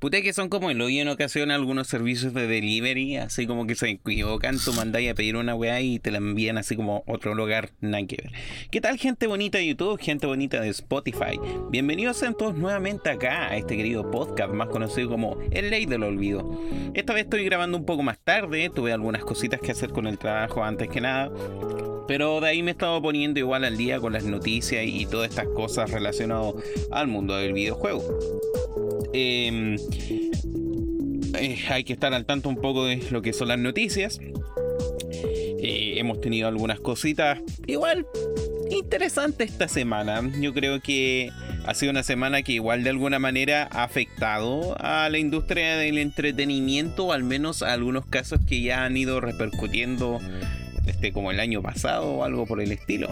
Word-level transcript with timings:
Puta 0.00 0.22
que 0.22 0.32
son 0.32 0.48
como 0.48 0.70
el 0.70 0.80
hoyo 0.80 1.02
en 1.02 1.08
ocasión 1.08 1.50
algunos 1.50 1.86
servicios 1.86 2.32
de 2.32 2.46
delivery, 2.46 3.18
así 3.18 3.46
como 3.46 3.66
que 3.66 3.74
se 3.74 3.90
equivocan, 3.90 4.56
tú 4.58 4.72
mandáis 4.72 5.10
a 5.10 5.14
pedir 5.14 5.36
una 5.36 5.54
weá 5.54 5.82
y 5.82 5.98
te 5.98 6.10
la 6.10 6.16
envían 6.16 6.56
así 6.56 6.74
como 6.74 7.04
otro 7.06 7.34
lugar, 7.34 7.72
nada 7.82 8.06
que 8.06 8.16
ver. 8.16 8.32
¿Qué 8.70 8.80
tal 8.80 8.96
gente 8.96 9.26
bonita 9.26 9.58
de 9.58 9.66
YouTube, 9.66 10.00
gente 10.00 10.26
bonita 10.26 10.58
de 10.62 10.70
Spotify? 10.70 11.38
Bienvenidos 11.68 12.16
sean 12.16 12.34
todos 12.34 12.56
nuevamente 12.56 13.10
acá 13.10 13.48
a 13.48 13.58
este 13.58 13.76
querido 13.76 14.10
podcast 14.10 14.54
más 14.54 14.70
conocido 14.70 15.10
como 15.10 15.36
El 15.50 15.68
Ley 15.68 15.84
del 15.84 16.02
Olvido. 16.02 16.50
Esta 16.94 17.12
vez 17.12 17.24
estoy 17.24 17.44
grabando 17.44 17.76
un 17.76 17.84
poco 17.84 18.02
más 18.02 18.18
tarde, 18.20 18.70
tuve 18.74 18.94
algunas 18.94 19.22
cositas 19.22 19.60
que 19.60 19.72
hacer 19.72 19.90
con 19.90 20.06
el 20.06 20.16
trabajo 20.16 20.64
antes 20.64 20.88
que 20.88 21.02
nada. 21.02 21.30
Pero 22.08 22.40
de 22.40 22.48
ahí 22.48 22.62
me 22.62 22.70
estaba 22.70 23.02
poniendo 23.02 23.38
igual 23.38 23.64
al 23.64 23.76
día 23.76 24.00
con 24.00 24.14
las 24.14 24.24
noticias 24.24 24.82
y 24.86 25.04
todas 25.04 25.28
estas 25.28 25.48
cosas 25.48 25.90
relacionadas 25.90 26.54
al 26.90 27.06
mundo 27.06 27.36
del 27.36 27.52
videojuego. 27.52 28.02
Em, 29.12 29.76
eh, 31.34 31.58
hay 31.68 31.84
que 31.84 31.92
estar 31.92 32.14
al 32.14 32.26
tanto 32.26 32.48
un 32.48 32.56
poco 32.56 32.84
de 32.84 33.02
lo 33.10 33.22
que 33.22 33.32
son 33.32 33.48
las 33.48 33.58
noticias. 33.58 34.20
Eh, 35.62 35.94
hemos 35.96 36.20
tenido 36.20 36.48
algunas 36.48 36.80
cositas 36.80 37.40
igual 37.66 38.06
interesantes 38.70 39.50
esta 39.50 39.68
semana. 39.68 40.22
Yo 40.40 40.54
creo 40.54 40.80
que 40.80 41.30
ha 41.66 41.74
sido 41.74 41.90
una 41.90 42.02
semana 42.02 42.42
que 42.42 42.52
igual 42.52 42.84
de 42.84 42.90
alguna 42.90 43.18
manera 43.18 43.68
ha 43.70 43.84
afectado 43.84 44.76
a 44.78 45.08
la 45.10 45.18
industria 45.18 45.76
del 45.76 45.98
entretenimiento, 45.98 47.06
o 47.06 47.12
al 47.12 47.24
menos 47.24 47.62
a 47.62 47.72
algunos 47.72 48.06
casos 48.06 48.40
que 48.46 48.62
ya 48.62 48.84
han 48.84 48.96
ido 48.96 49.20
repercutiendo 49.20 50.20
este, 50.86 51.12
como 51.12 51.30
el 51.30 51.40
año 51.40 51.62
pasado 51.62 52.06
o 52.06 52.24
algo 52.24 52.46
por 52.46 52.60
el 52.60 52.72
estilo. 52.72 53.08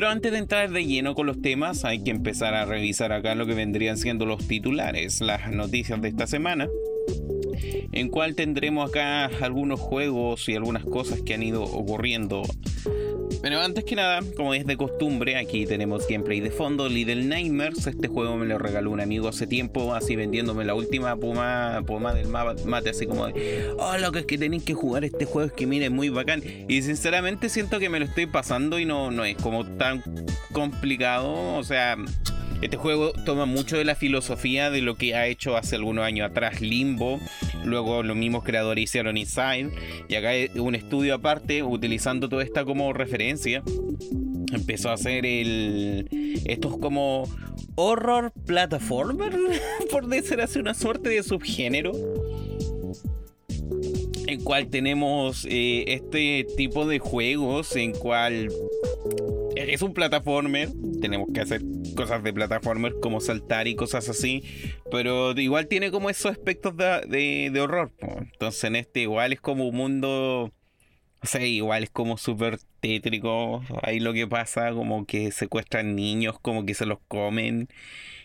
Pero 0.00 0.08
antes 0.08 0.32
de 0.32 0.38
entrar 0.38 0.70
de 0.70 0.86
lleno 0.86 1.14
con 1.14 1.26
los 1.26 1.42
temas, 1.42 1.84
hay 1.84 2.02
que 2.02 2.10
empezar 2.10 2.54
a 2.54 2.64
revisar 2.64 3.12
acá 3.12 3.34
lo 3.34 3.44
que 3.44 3.52
vendrían 3.52 3.98
siendo 3.98 4.24
los 4.24 4.48
titulares, 4.48 5.20
las 5.20 5.52
noticias 5.52 6.00
de 6.00 6.08
esta 6.08 6.26
semana, 6.26 6.70
en 7.92 8.08
cual 8.08 8.34
tendremos 8.34 8.88
acá 8.88 9.26
algunos 9.26 9.78
juegos 9.78 10.48
y 10.48 10.54
algunas 10.54 10.86
cosas 10.86 11.20
que 11.20 11.34
han 11.34 11.42
ido 11.42 11.64
ocurriendo 11.64 12.44
bueno, 13.40 13.60
antes 13.60 13.84
que 13.84 13.96
nada, 13.96 14.20
como 14.36 14.52
es 14.52 14.66
de 14.66 14.76
costumbre, 14.76 15.36
aquí 15.36 15.64
tenemos 15.64 16.06
gameplay 16.06 16.40
de 16.40 16.50
fondo, 16.50 16.88
Little 16.88 17.24
Nightmares. 17.24 17.86
Este 17.86 18.08
juego 18.08 18.36
me 18.36 18.46
lo 18.46 18.58
regaló 18.58 18.90
un 18.90 19.00
amigo 19.00 19.28
hace 19.28 19.46
tiempo, 19.46 19.94
así 19.94 20.14
vendiéndome 20.14 20.64
la 20.64 20.74
última 20.74 21.16
puma, 21.16 21.82
puma 21.86 22.12
del 22.12 22.28
mate, 22.28 22.90
así 22.90 23.06
como 23.06 23.26
de, 23.26 23.70
oh, 23.78 23.96
lo 23.98 24.12
que 24.12 24.20
es 24.20 24.26
que 24.26 24.36
tenéis 24.36 24.64
que 24.64 24.74
jugar 24.74 25.04
este 25.04 25.24
juego, 25.24 25.48
es 25.48 25.54
que 25.54 25.66
mire, 25.66 25.86
es 25.86 25.90
muy 25.90 26.10
bacán. 26.10 26.42
Y 26.68 26.82
sinceramente 26.82 27.48
siento 27.48 27.78
que 27.78 27.88
me 27.88 27.98
lo 27.98 28.04
estoy 28.04 28.26
pasando 28.26 28.78
y 28.78 28.84
no, 28.84 29.10
no 29.10 29.24
es 29.24 29.36
como 29.36 29.64
tan 29.64 30.02
complicado, 30.52 31.56
o 31.56 31.64
sea... 31.64 31.96
Este 32.62 32.76
juego 32.76 33.12
toma 33.24 33.46
mucho 33.46 33.78
de 33.78 33.84
la 33.84 33.94
filosofía 33.94 34.70
de 34.70 34.82
lo 34.82 34.96
que 34.96 35.14
ha 35.14 35.26
hecho 35.26 35.56
hace 35.56 35.76
algunos 35.76 36.04
años 36.04 36.30
atrás 36.30 36.60
Limbo, 36.60 37.18
luego 37.64 38.02
los 38.02 38.16
mismos 38.16 38.44
creadores 38.44 38.84
hicieron 38.84 39.16
Inside, 39.16 39.70
y 40.08 40.14
acá 40.14 40.30
un 40.60 40.74
estudio 40.74 41.14
aparte 41.14 41.62
utilizando 41.62 42.28
toda 42.28 42.42
esta 42.42 42.64
como 42.64 42.92
referencia. 42.92 43.62
Empezó 44.52 44.90
a 44.90 44.94
hacer 44.94 45.24
el. 45.24 46.08
Estos 46.44 46.76
como 46.78 47.28
horror 47.76 48.32
platformer, 48.46 49.32
por 49.90 50.08
decir 50.08 50.40
así, 50.40 50.58
una 50.58 50.74
suerte 50.74 51.08
de 51.08 51.22
subgénero 51.22 51.92
en 54.26 54.44
cual 54.44 54.68
tenemos 54.68 55.44
eh, 55.48 55.84
este 55.88 56.46
tipo 56.56 56.86
de 56.86 56.98
juegos 57.00 57.74
en 57.74 57.92
cual 57.92 58.48
es 59.68 59.82
un 59.82 59.94
plataformer, 59.94 60.68
tenemos 61.00 61.28
que 61.32 61.40
hacer 61.40 61.62
cosas 61.96 62.22
de 62.22 62.32
plataformer 62.32 62.94
como 63.00 63.20
saltar 63.20 63.68
y 63.68 63.74
cosas 63.74 64.08
así, 64.08 64.42
pero 64.90 65.32
igual 65.38 65.66
tiene 65.68 65.90
como 65.90 66.10
esos 66.10 66.32
aspectos 66.32 66.76
de, 66.76 67.52
horror. 67.60 67.92
Entonces 68.32 68.64
en 68.64 68.76
este 68.76 69.00
igual 69.00 69.32
es 69.32 69.40
como 69.40 69.68
un 69.68 69.76
mundo, 69.76 70.52
o 71.22 71.26
sea, 71.26 71.44
igual 71.44 71.82
es 71.82 71.90
como 71.90 72.16
súper 72.16 72.58
tétrico, 72.80 73.62
ahí 73.82 74.00
lo 74.00 74.12
que 74.12 74.26
pasa 74.26 74.72
como 74.72 75.04
que 75.04 75.32
secuestran 75.32 75.94
niños, 75.94 76.38
como 76.40 76.64
que 76.64 76.74
se 76.74 76.86
los 76.86 76.98
comen. 77.08 77.68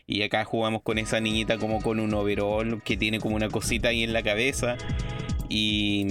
Y 0.08 0.22
acá 0.22 0.46
jugamos 0.46 0.84
con 0.84 1.00
esa 1.00 1.20
niñita 1.20 1.58
como 1.58 1.82
con 1.82 2.00
un 2.00 2.14
overall 2.14 2.84
que 2.84 2.96
tiene 2.96 3.20
como 3.20 3.36
una 3.36 3.50
cosita 3.50 3.90
ahí 3.90 4.04
en 4.04 4.14
la 4.14 4.22
cabeza. 4.22 4.78
Y 5.50 6.06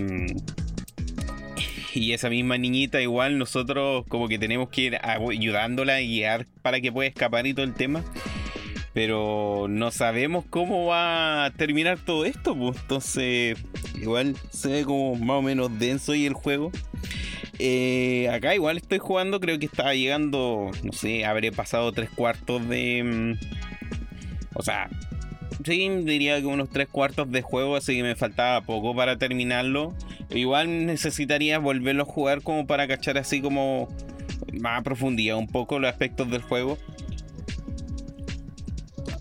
y 1.94 2.12
esa 2.12 2.28
misma 2.28 2.59
niñita 2.59 3.00
igual 3.00 3.38
nosotros 3.38 4.05
como 4.09 4.28
que 4.28 4.38
tenemos 4.38 4.69
que 4.69 4.81
ir 4.82 4.99
ayudándola 5.03 6.00
y 6.00 6.09
guiar 6.09 6.47
para 6.62 6.81
que 6.81 6.93
pueda 6.93 7.09
escapar 7.09 7.47
y 7.47 7.55
todo 7.55 7.65
el 7.65 7.75
tema. 7.75 8.05
Pero 8.93 9.66
no 9.69 9.91
sabemos 9.91 10.44
cómo 10.49 10.87
va 10.87 11.47
a 11.47 11.50
terminar 11.50 11.99
todo 11.99 12.25
esto, 12.25 12.56
pues 12.56 12.77
entonces 12.81 13.59
igual 14.00 14.37
se 14.50 14.69
ve 14.69 14.84
como 14.84 15.16
más 15.16 15.38
o 15.38 15.43
menos 15.43 15.78
denso 15.78 16.15
y 16.15 16.27
el 16.27 16.34
juego. 16.34 16.71
Eh, 17.59 18.28
acá 18.32 18.55
igual 18.55 18.76
estoy 18.76 18.99
jugando, 18.99 19.41
creo 19.41 19.59
que 19.59 19.66
estaba 19.66 19.94
llegando, 19.94 20.71
no 20.82 20.93
sé, 20.93 21.25
habré 21.25 21.53
pasado 21.53 21.93
tres 21.93 22.11
cuartos 22.11 22.69
de... 22.69 23.03
Mm, 23.05 23.55
o 24.56 24.62
sea, 24.62 24.88
sí, 25.65 25.88
diría 26.03 26.41
que 26.41 26.47
unos 26.47 26.70
tres 26.70 26.88
cuartos 26.88 27.31
de 27.31 27.42
juego, 27.42 27.76
así 27.76 27.97
que 27.97 28.03
me 28.03 28.16
faltaba 28.16 28.60
poco 28.62 28.94
para 28.94 29.16
terminarlo. 29.19 29.94
Igual 30.31 30.87
necesitaría 30.87 31.59
volverlo 31.59 32.03
a 32.03 32.06
jugar 32.06 32.42
como 32.42 32.66
para 32.66 32.88
cachar 32.88 33.19
así 33.19 33.41
como 33.41 33.88
más 34.60 34.81
a 34.81 34.82
profundidad 34.82 35.37
un 35.37 35.48
poco 35.48 35.78
los 35.78 35.91
aspectos 35.91 36.31
del 36.31 36.43
juego. 36.43 36.78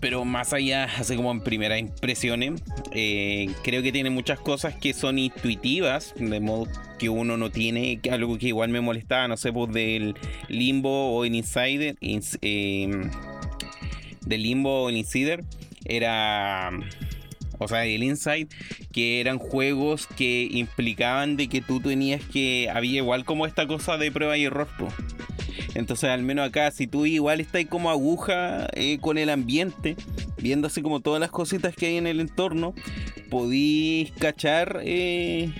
Pero 0.00 0.24
más 0.26 0.52
allá, 0.52 0.84
así 0.98 1.16
como 1.16 1.30
en 1.30 1.40
primeras 1.40 1.78
impresiones, 1.78 2.62
eh, 2.92 3.48
creo 3.62 3.82
que 3.82 3.90
tiene 3.90 4.10
muchas 4.10 4.38
cosas 4.38 4.74
que 4.74 4.92
son 4.92 5.18
intuitivas, 5.18 6.12
de 6.16 6.40
modo 6.40 6.68
que 6.98 7.08
uno 7.08 7.38
no 7.38 7.50
tiene, 7.50 8.00
algo 8.10 8.36
que 8.36 8.48
igual 8.48 8.68
me 8.68 8.82
molestaba, 8.82 9.28
no 9.28 9.38
sé, 9.38 9.50
pues 9.50 9.72
del 9.72 10.14
Limbo 10.48 11.16
o 11.16 11.24
el 11.24 11.34
Insider, 11.34 11.96
eh, 12.02 13.08
del 14.26 14.42
Limbo 14.42 14.84
o 14.84 14.88
el 14.90 14.98
Insider, 14.98 15.42
era 15.84 16.70
o 17.58 17.68
sea, 17.68 17.84
el 17.86 18.02
Inside, 18.02 18.48
que 18.92 19.20
eran 19.20 19.38
juegos 19.38 20.06
que 20.06 20.48
implicaban 20.50 21.36
de 21.36 21.48
que 21.48 21.60
tú 21.60 21.80
tenías 21.80 22.22
que, 22.22 22.68
había 22.72 22.98
igual 22.98 23.24
como 23.24 23.46
esta 23.46 23.66
cosa 23.66 23.96
de 23.96 24.10
prueba 24.10 24.36
y 24.36 24.44
error. 24.44 24.68
Entonces, 25.74 26.10
al 26.10 26.22
menos 26.22 26.48
acá, 26.48 26.70
si 26.70 26.86
tú 26.86 27.06
igual 27.06 27.40
estás 27.40 27.64
como 27.66 27.90
aguja 27.90 28.68
eh, 28.74 28.98
con 29.00 29.18
el 29.18 29.30
ambiente, 29.30 29.96
viendo 30.38 30.66
así 30.66 30.82
como 30.82 31.00
todas 31.00 31.20
las 31.20 31.30
cositas 31.30 31.74
que 31.74 31.86
hay 31.86 31.96
en 31.96 32.06
el 32.06 32.20
entorno, 32.20 32.74
podís 33.30 34.12
cachar 34.12 34.80
eh, 34.84 35.52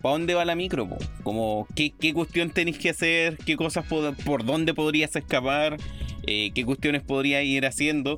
para 0.00 0.12
dónde 0.12 0.34
va 0.34 0.44
la 0.44 0.54
micro, 0.54 0.88
como 1.22 1.66
qué, 1.74 1.92
cuestión 2.14 2.50
tenéis 2.50 2.78
que 2.78 2.90
hacer, 2.90 3.36
qué 3.38 3.56
cosas 3.56 3.84
por, 3.86 4.44
dónde 4.44 4.74
podrías 4.74 5.14
escapar, 5.14 5.76
eh, 6.26 6.50
qué 6.54 6.64
cuestiones 6.64 7.02
podrías 7.02 7.44
ir 7.44 7.66
haciendo. 7.66 8.16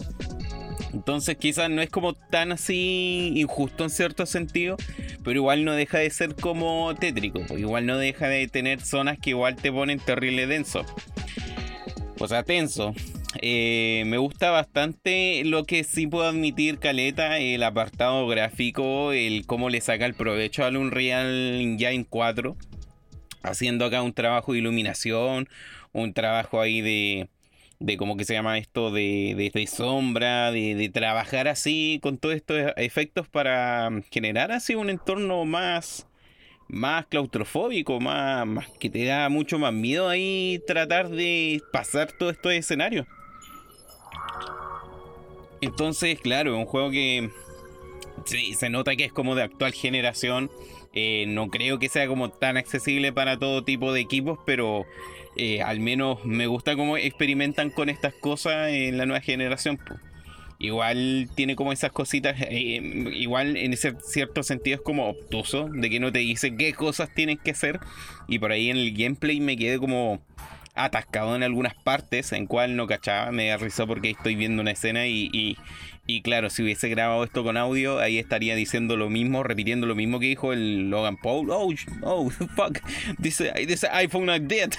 Entonces 0.92 1.36
quizás 1.36 1.70
no 1.70 1.82
es 1.82 1.90
como 1.90 2.14
tan 2.14 2.52
así 2.52 3.32
injusto 3.36 3.84
en 3.84 3.90
cierto 3.90 4.26
sentido, 4.26 4.76
pero 5.22 5.36
igual 5.36 5.64
no 5.64 5.72
deja 5.72 5.98
de 5.98 6.10
ser 6.10 6.34
como 6.34 6.94
tétrico, 6.94 7.40
igual 7.56 7.86
no 7.86 7.96
deja 7.96 8.28
de 8.28 8.48
tener 8.48 8.80
zonas 8.80 9.18
que 9.18 9.30
igual 9.30 9.56
te 9.56 9.70
ponen 9.70 9.98
terrible 10.00 10.46
denso. 10.46 10.84
O 12.18 12.28
sea, 12.28 12.42
tenso. 12.42 12.92
Eh, 13.40 14.02
me 14.06 14.18
gusta 14.18 14.50
bastante 14.50 15.42
lo 15.44 15.64
que 15.64 15.84
sí 15.84 16.06
puedo 16.06 16.28
admitir, 16.28 16.78
Caleta, 16.78 17.38
el 17.38 17.62
apartado 17.62 18.26
gráfico, 18.26 19.12
el 19.12 19.46
cómo 19.46 19.70
le 19.70 19.80
saca 19.80 20.04
el 20.04 20.14
provecho 20.14 20.64
al 20.64 20.76
Unreal 20.76 21.60
Engine 21.60 22.04
4, 22.08 22.56
haciendo 23.42 23.84
acá 23.84 24.02
un 24.02 24.12
trabajo 24.12 24.52
de 24.52 24.58
iluminación, 24.58 25.48
un 25.92 26.12
trabajo 26.12 26.60
ahí 26.60 26.80
de, 26.80 27.28
de 27.80 27.96
cómo 27.96 28.16
que 28.16 28.24
se 28.24 28.34
llama 28.34 28.58
esto 28.58 28.92
de, 28.92 29.50
de, 29.52 29.66
sombra, 29.66 30.52
de, 30.52 30.90
trabajar 30.92 31.48
así 31.48 31.98
con 32.02 32.18
todos 32.18 32.34
estos 32.34 32.72
efectos 32.76 33.26
para 33.26 33.90
generar 34.10 34.52
así 34.52 34.74
un 34.74 34.90
entorno 34.90 35.46
más, 35.46 36.06
más 36.68 37.06
claustrofóbico, 37.06 37.98
más, 37.98 38.46
más 38.46 38.68
que 38.78 38.90
te 38.90 39.04
da 39.06 39.30
mucho 39.30 39.58
más 39.58 39.72
miedo 39.72 40.10
ahí 40.10 40.62
tratar 40.66 41.08
de 41.08 41.62
pasar 41.72 42.12
todos 42.12 42.34
estos 42.34 42.52
escenarios. 42.52 43.06
Entonces, 45.62 46.20
claro, 46.20 46.52
es 46.52 46.58
un 46.58 46.66
juego 46.66 46.90
que 46.90 47.30
sí, 48.26 48.54
se 48.54 48.68
nota 48.68 48.94
que 48.94 49.04
es 49.04 49.12
como 49.12 49.34
de 49.34 49.42
actual 49.42 49.72
generación. 49.72 50.50
Eh, 50.92 51.24
no 51.28 51.48
creo 51.48 51.78
que 51.78 51.88
sea 51.88 52.08
como 52.08 52.30
tan 52.30 52.56
accesible 52.56 53.12
para 53.12 53.38
todo 53.38 53.64
tipo 53.64 53.92
de 53.92 54.00
equipos, 54.00 54.38
pero 54.44 54.84
eh, 55.36 55.62
al 55.62 55.80
menos 55.80 56.24
me 56.24 56.46
gusta 56.46 56.76
cómo 56.76 56.96
experimentan 56.96 57.70
con 57.70 57.88
estas 57.88 58.14
cosas 58.14 58.68
en 58.70 58.98
la 58.98 59.06
nueva 59.06 59.20
generación. 59.20 59.78
Igual 60.58 61.30
tiene 61.34 61.56
como 61.56 61.72
esas 61.72 61.90
cositas, 61.90 62.36
eh, 62.38 62.80
igual 63.14 63.56
en 63.56 63.72
ese 63.72 63.94
cierto 64.02 64.42
sentido 64.42 64.76
es 64.76 64.82
como 64.82 65.08
obtuso, 65.08 65.70
de 65.72 65.88
que 65.88 66.00
no 66.00 66.12
te 66.12 66.18
dice 66.18 66.54
qué 66.54 66.74
cosas 66.74 67.08
tienes 67.14 67.38
que 67.40 67.52
hacer. 67.52 67.80
Y 68.28 68.38
por 68.38 68.52
ahí 68.52 68.68
en 68.68 68.76
el 68.76 68.92
gameplay 68.92 69.40
me 69.40 69.56
quedé 69.56 69.78
como 69.78 70.20
atascado 70.74 71.34
en 71.36 71.42
algunas 71.42 71.74
partes 71.74 72.32
en 72.32 72.46
cual 72.46 72.76
no 72.76 72.86
cachaba. 72.86 73.32
Me 73.32 73.48
da 73.48 73.56
risa 73.56 73.86
porque 73.86 74.10
estoy 74.10 74.34
viendo 74.34 74.60
una 74.62 74.72
escena 74.72 75.06
y, 75.06 75.56
claro, 76.22 76.50
si 76.50 76.62
hubiese 76.62 76.88
grabado 76.88 77.24
esto 77.24 77.44
con 77.44 77.56
audio, 77.56 77.98
ahí 77.98 78.18
estaría 78.18 78.54
diciendo 78.54 78.96
lo 78.96 79.08
mismo, 79.08 79.42
repitiendo 79.42 79.86
lo 79.86 79.94
mismo 79.94 80.18
que 80.18 80.26
dijo 80.26 80.52
el 80.52 80.90
Logan 80.90 81.16
Paul. 81.16 81.50
Oh, 81.50 81.72
oh, 82.02 82.30
fuck, 82.56 82.78
this, 83.20 83.42
this 83.66 83.84
iPhone 83.84 84.30
is 84.30 84.40
dead. 84.48 84.74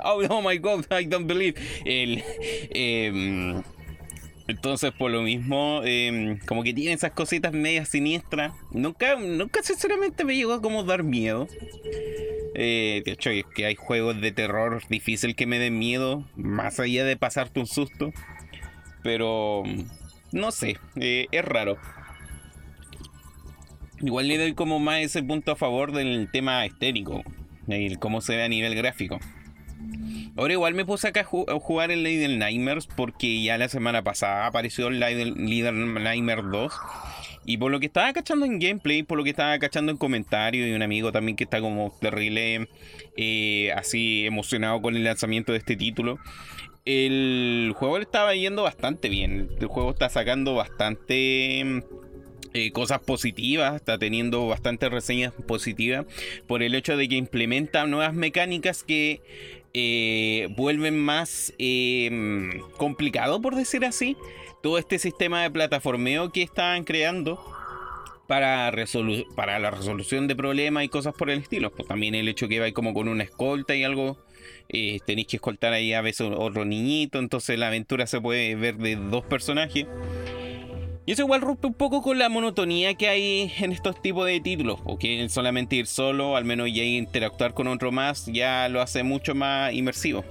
oh, 0.00 0.22
oh 0.28 0.42
my 0.42 0.56
god, 0.58 0.86
I 0.90 1.04
don't 1.04 1.26
believe. 1.26 1.54
El, 1.84 2.22
eh, 2.70 3.62
entonces, 4.50 4.90
por 4.90 5.12
lo 5.12 5.22
mismo, 5.22 5.80
em, 5.84 6.38
como 6.40 6.64
que 6.64 6.74
tiene 6.74 6.92
esas 6.92 7.12
cositas 7.12 7.52
medias 7.52 7.88
siniestras. 7.88 8.52
Nunca, 8.72 9.14
nunca 9.14 9.62
sinceramente 9.62 10.24
me 10.24 10.34
llegó 10.34 10.54
a 10.54 10.60
como 10.60 10.82
dar 10.82 11.04
miedo. 11.04 11.46
Eh, 12.56 13.02
de 13.04 13.12
hecho, 13.12 13.30
es 13.30 13.44
que 13.54 13.66
hay 13.66 13.76
juegos 13.76 14.20
de 14.20 14.32
terror 14.32 14.82
difícil 14.88 15.36
que 15.36 15.46
me 15.46 15.60
den 15.60 15.78
miedo, 15.78 16.24
más 16.34 16.80
allá 16.80 17.04
de 17.04 17.16
pasarte 17.16 17.60
un 17.60 17.66
susto. 17.66 18.12
Pero, 19.04 19.62
no 20.32 20.52
sé, 20.52 20.78
eh, 20.96 21.26
es 21.30 21.44
raro. 21.44 21.78
Igual 24.00 24.28
le 24.28 24.38
doy 24.38 24.54
como 24.54 24.78
más 24.78 25.00
ese 25.00 25.22
punto 25.22 25.52
a 25.52 25.56
favor 25.56 25.92
del 25.92 26.30
tema 26.32 26.64
estético, 26.64 27.22
el 27.68 27.98
cómo 27.98 28.20
se 28.20 28.36
ve 28.36 28.44
a 28.44 28.48
nivel 28.48 28.74
gráfico. 28.74 29.18
Ahora 30.36 30.52
igual 30.52 30.74
me 30.74 30.84
puse 30.84 31.08
acá 31.08 31.20
a, 31.20 31.58
jugar 31.58 31.90
el 31.90 32.02
Little 32.02 32.38
Nightmares 32.38 32.86
porque 32.86 33.42
ya 33.42 33.58
la 33.58 33.68
semana 33.68 34.02
pasada 34.02 34.46
apareció 34.46 34.88
el 34.88 35.00
Little 35.00 35.72
Nightmares 35.72 36.44
2. 36.50 36.72
Y 37.46 37.56
por 37.56 37.70
lo 37.70 37.80
que 37.80 37.86
estaba 37.86 38.12
cachando 38.12 38.46
en 38.46 38.58
gameplay, 38.58 39.02
por 39.02 39.18
lo 39.18 39.24
que 39.24 39.30
estaba 39.30 39.58
cachando 39.58 39.90
en 39.90 39.98
comentarios 39.98 40.68
y 40.68 40.72
un 40.72 40.82
amigo 40.82 41.10
también 41.10 41.36
que 41.36 41.44
está 41.44 41.60
como 41.60 41.92
terrible 42.00 42.68
eh, 43.16 43.72
así 43.74 44.26
emocionado 44.26 44.80
con 44.80 44.94
el 44.94 45.04
lanzamiento 45.04 45.52
de 45.52 45.58
este 45.58 45.76
título. 45.76 46.18
El 46.84 47.72
juego 47.76 47.98
le 47.98 48.04
estaba 48.04 48.34
yendo 48.34 48.62
bastante 48.62 49.08
bien. 49.08 49.50
El 49.60 49.66
juego 49.66 49.90
está 49.90 50.08
sacando 50.08 50.54
bastante 50.54 51.82
eh, 52.52 52.72
cosas 52.72 53.00
positivas, 53.00 53.76
está 53.76 53.98
teniendo 53.98 54.46
bastantes 54.48 54.90
reseñas 54.90 55.32
positivas 55.46 56.06
por 56.48 56.62
el 56.62 56.74
hecho 56.74 56.96
de 56.96 57.08
que 57.08 57.16
implementa 57.16 57.86
nuevas 57.86 58.14
mecánicas 58.14 58.82
que 58.82 59.22
eh, 59.72 60.48
vuelven 60.56 60.98
más 60.98 61.54
em, 61.58 62.60
complicado, 62.76 63.40
por 63.40 63.54
decir 63.54 63.84
así, 63.84 64.16
todo 64.62 64.78
este 64.78 64.98
sistema 64.98 65.42
de 65.42 65.50
plataformeo 65.50 66.32
que 66.32 66.42
estaban 66.42 66.82
creando 66.82 67.40
para, 68.26 68.72
para 69.36 69.58
la 69.60 69.70
resolución 69.70 70.26
de 70.26 70.34
problemas 70.34 70.84
y 70.84 70.88
cosas 70.88 71.14
por 71.14 71.30
el 71.30 71.38
estilo. 71.38 71.70
Pues 71.70 71.86
también 71.86 72.16
el 72.16 72.26
hecho 72.26 72.48
que 72.48 72.58
va 72.58 72.70
como 72.72 72.94
con 72.94 73.06
una 73.06 73.22
escolta 73.22 73.76
y 73.76 73.84
algo, 73.84 74.18
eh, 74.72 75.00
tenéis 75.04 75.26
que 75.26 75.36
escoltar 75.36 75.72
ahí 75.72 75.92
a 75.92 76.00
veces 76.00 76.28
otro 76.34 76.64
niñito, 76.64 77.18
entonces 77.18 77.58
la 77.58 77.66
aventura 77.68 78.06
se 78.06 78.20
puede 78.20 78.54
ver 78.54 78.76
de 78.76 78.96
dos 78.96 79.24
personajes. 79.24 79.86
Y 81.06 81.12
eso 81.12 81.22
igual 81.22 81.40
rompe 81.40 81.66
un 81.66 81.74
poco 81.74 82.02
con 82.02 82.18
la 82.18 82.28
monotonía 82.28 82.94
que 82.94 83.08
hay 83.08 83.52
en 83.58 83.72
estos 83.72 84.00
tipos 84.00 84.26
de 84.26 84.40
títulos, 84.40 84.80
porque 84.80 85.28
solamente 85.28 85.76
ir 85.76 85.86
solo, 85.86 86.36
al 86.36 86.44
menos 86.44 86.72
ya 86.72 86.84
interactuar 86.84 87.52
con 87.52 87.66
otro 87.66 87.90
más, 87.90 88.26
ya 88.26 88.68
lo 88.68 88.80
hace 88.80 89.02
mucho 89.02 89.34
más 89.34 89.72
inmersivo. 89.72 90.24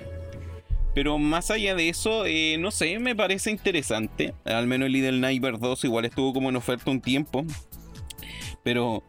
Pero 0.95 1.17
más 1.17 1.51
allá 1.51 1.75
de 1.75 1.89
eso, 1.89 2.25
eh, 2.25 2.57
no 2.59 2.71
sé, 2.71 2.97
me 2.99 3.15
parece 3.15 3.51
interesante. 3.51 4.33
Al 4.45 4.67
menos 4.67 4.87
el 4.87 4.93
Little 4.93 5.19
Nightmare 5.19 5.57
2 5.57 5.83
igual 5.85 6.05
estuvo 6.05 6.33
como 6.33 6.49
en 6.49 6.55
oferta 6.55 6.89
un 6.91 7.01
tiempo. 7.01 7.45
Pero 8.63 9.03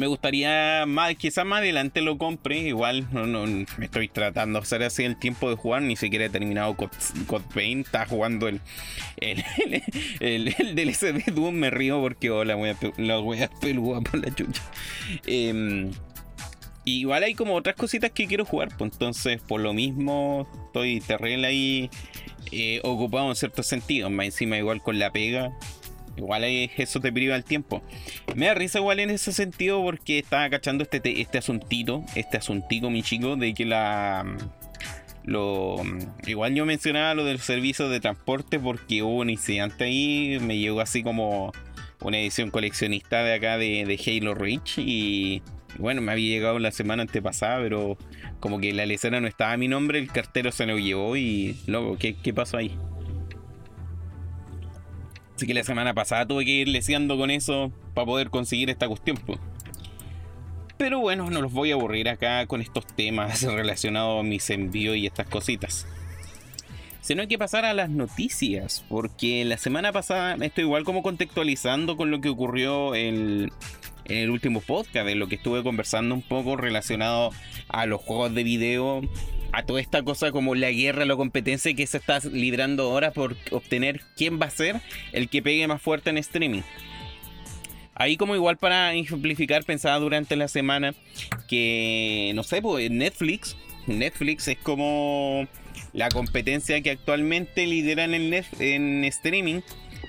me 0.00 0.06
gustaría 0.06 0.86
más, 0.86 1.14
quizás 1.16 1.44
más 1.44 1.58
adelante 1.60 2.00
lo 2.00 2.16
compre. 2.16 2.58
Igual 2.58 3.06
no, 3.12 3.46
me 3.46 3.84
estoy 3.84 4.08
tratando 4.08 4.58
de 4.58 4.62
hacer 4.62 4.82
así 4.82 5.04
el 5.04 5.18
tiempo 5.18 5.50
de 5.50 5.56
jugar. 5.56 5.82
Ni 5.82 5.94
siquiera 5.94 6.24
he 6.24 6.30
terminado 6.30 6.74
God, 6.74 7.42
Paint. 7.54 7.86
Está 7.86 8.06
jugando 8.06 8.48
el, 8.48 8.62
el, 9.18 9.44
el, 10.20 10.54
el, 10.58 10.74
DLC 10.74 11.12
de 11.12 11.32
Doom. 11.32 11.54
Me 11.54 11.68
río 11.68 12.00
porque 12.00 12.30
oh, 12.30 12.44
la 12.44 12.54
voy 12.54 12.70
a, 12.70 12.76
la 12.96 13.18
voy 13.18 13.42
a 13.42 13.50
peluda 13.50 14.00
por 14.00 14.24
la 14.24 14.34
chucha. 14.34 14.62
Eh, 15.26 15.90
igual 16.86 17.22
hay 17.22 17.34
como 17.34 17.54
otras 17.54 17.76
cositas 17.76 18.10
que 18.10 18.26
quiero 18.26 18.46
jugar. 18.46 18.70
Pues 18.78 18.92
entonces, 18.92 19.42
por 19.42 19.60
lo 19.60 19.74
mismo, 19.74 20.48
estoy 20.66 21.00
terrible 21.00 21.46
ahí 21.46 21.90
eh, 22.52 22.80
ocupado 22.84 23.28
en 23.28 23.36
ciertos 23.36 23.66
sentidos. 23.66 24.10
Más 24.10 24.24
encima, 24.24 24.56
igual 24.56 24.80
con 24.80 24.98
la 24.98 25.12
pega. 25.12 25.52
Igual 26.20 26.44
eso 26.44 27.00
te 27.00 27.10
priva 27.10 27.34
el 27.34 27.44
tiempo. 27.44 27.82
Me 28.34 28.46
da 28.46 28.54
risa 28.54 28.78
igual 28.78 29.00
en 29.00 29.08
ese 29.08 29.32
sentido 29.32 29.82
porque 29.82 30.18
estaba 30.18 30.50
cachando 30.50 30.84
este, 30.84 31.20
este 31.20 31.38
asuntito, 31.38 32.04
este 32.14 32.36
asuntito, 32.36 32.90
mi 32.90 33.02
chico, 33.02 33.36
de 33.36 33.54
que 33.54 33.64
la... 33.64 34.24
Lo, 35.22 35.76
igual 36.26 36.54
yo 36.54 36.64
mencionaba 36.64 37.14
lo 37.14 37.24
del 37.24 37.40
servicio 37.40 37.88
de 37.88 38.00
transporte 38.00 38.58
porque 38.58 39.02
hubo 39.02 39.18
un 39.18 39.30
incidente 39.30 39.84
ahí, 39.84 40.38
me 40.40 40.58
llegó 40.58 40.80
así 40.80 41.02
como 41.02 41.52
una 42.00 42.18
edición 42.18 42.50
coleccionista 42.50 43.22
de 43.22 43.34
acá 43.34 43.58
de, 43.58 43.84
de 43.84 44.18
Halo 44.18 44.34
Reach 44.34 44.78
y 44.78 45.42
bueno, 45.78 46.00
me 46.00 46.12
había 46.12 46.34
llegado 46.34 46.58
la 46.58 46.70
semana 46.70 47.02
antepasada, 47.02 47.60
pero 47.60 47.98
como 48.40 48.60
que 48.60 48.72
la 48.72 48.86
lecera 48.86 49.20
no 49.20 49.28
estaba 49.28 49.52
a 49.52 49.56
mi 49.58 49.68
nombre, 49.68 49.98
el 49.98 50.10
cartero 50.10 50.52
se 50.52 50.66
lo 50.66 50.78
llevó 50.78 51.16
y 51.16 51.56
luego, 51.66 51.98
¿qué, 51.98 52.16
qué 52.16 52.32
pasó 52.32 52.56
ahí? 52.56 52.74
Así 55.40 55.46
que 55.46 55.54
la 55.54 55.64
semana 55.64 55.94
pasada 55.94 56.26
tuve 56.26 56.44
que 56.44 56.50
ir 56.50 56.68
leseando 56.68 57.16
con 57.16 57.30
eso 57.30 57.72
para 57.94 58.04
poder 58.04 58.28
conseguir 58.28 58.68
esta 58.68 58.86
cuestión. 58.88 59.18
Pero 60.76 61.00
bueno, 61.00 61.30
no 61.30 61.40
los 61.40 61.50
voy 61.50 61.70
a 61.70 61.76
aburrir 61.76 62.10
acá 62.10 62.44
con 62.44 62.60
estos 62.60 62.86
temas 62.86 63.42
relacionados 63.50 64.20
a 64.20 64.22
mis 64.22 64.50
envíos 64.50 64.98
y 64.98 65.06
estas 65.06 65.28
cositas. 65.28 65.86
Sino 67.00 67.22
hay 67.22 67.28
que 67.28 67.38
pasar 67.38 67.64
a 67.64 67.72
las 67.72 67.88
noticias, 67.88 68.84
porque 68.86 69.46
la 69.46 69.56
semana 69.56 69.92
pasada 69.92 70.36
estoy 70.44 70.64
igual 70.64 70.84
como 70.84 71.02
contextualizando 71.02 71.96
con 71.96 72.10
lo 72.10 72.20
que 72.20 72.28
ocurrió 72.28 72.94
en 72.94 73.50
el 74.04 74.28
último 74.28 74.60
podcast, 74.60 75.06
de 75.06 75.14
lo 75.14 75.26
que 75.28 75.36
estuve 75.36 75.62
conversando 75.62 76.14
un 76.14 76.20
poco 76.20 76.58
relacionado 76.58 77.30
a 77.68 77.86
los 77.86 78.02
juegos 78.02 78.34
de 78.34 78.44
video 78.44 79.00
a 79.52 79.64
toda 79.64 79.80
esta 79.80 80.02
cosa 80.02 80.30
como 80.32 80.54
la 80.54 80.70
guerra, 80.70 81.04
la 81.04 81.16
competencia 81.16 81.74
que 81.74 81.86
se 81.86 81.98
está 81.98 82.20
librando 82.32 82.84
ahora 82.84 83.10
por 83.10 83.36
obtener 83.50 84.00
quién 84.16 84.40
va 84.40 84.46
a 84.46 84.50
ser 84.50 84.80
el 85.12 85.28
que 85.28 85.42
pegue 85.42 85.66
más 85.66 85.82
fuerte 85.82 86.10
en 86.10 86.18
streaming. 86.18 86.62
Ahí 87.94 88.16
como 88.16 88.34
igual 88.34 88.56
para 88.56 88.94
ejemplificar, 88.94 89.64
pensaba 89.64 89.98
durante 89.98 90.34
la 90.34 90.48
semana 90.48 90.94
que, 91.48 92.32
no 92.34 92.42
sé, 92.42 92.62
pues 92.62 92.90
Netflix, 92.90 93.56
Netflix 93.86 94.48
es 94.48 94.56
como 94.58 95.46
la 95.92 96.08
competencia 96.08 96.80
que 96.80 96.90
actualmente 96.90 97.66
lidera 97.66 98.04
en, 98.04 98.32
en 98.60 99.04
streaming, 99.04 99.60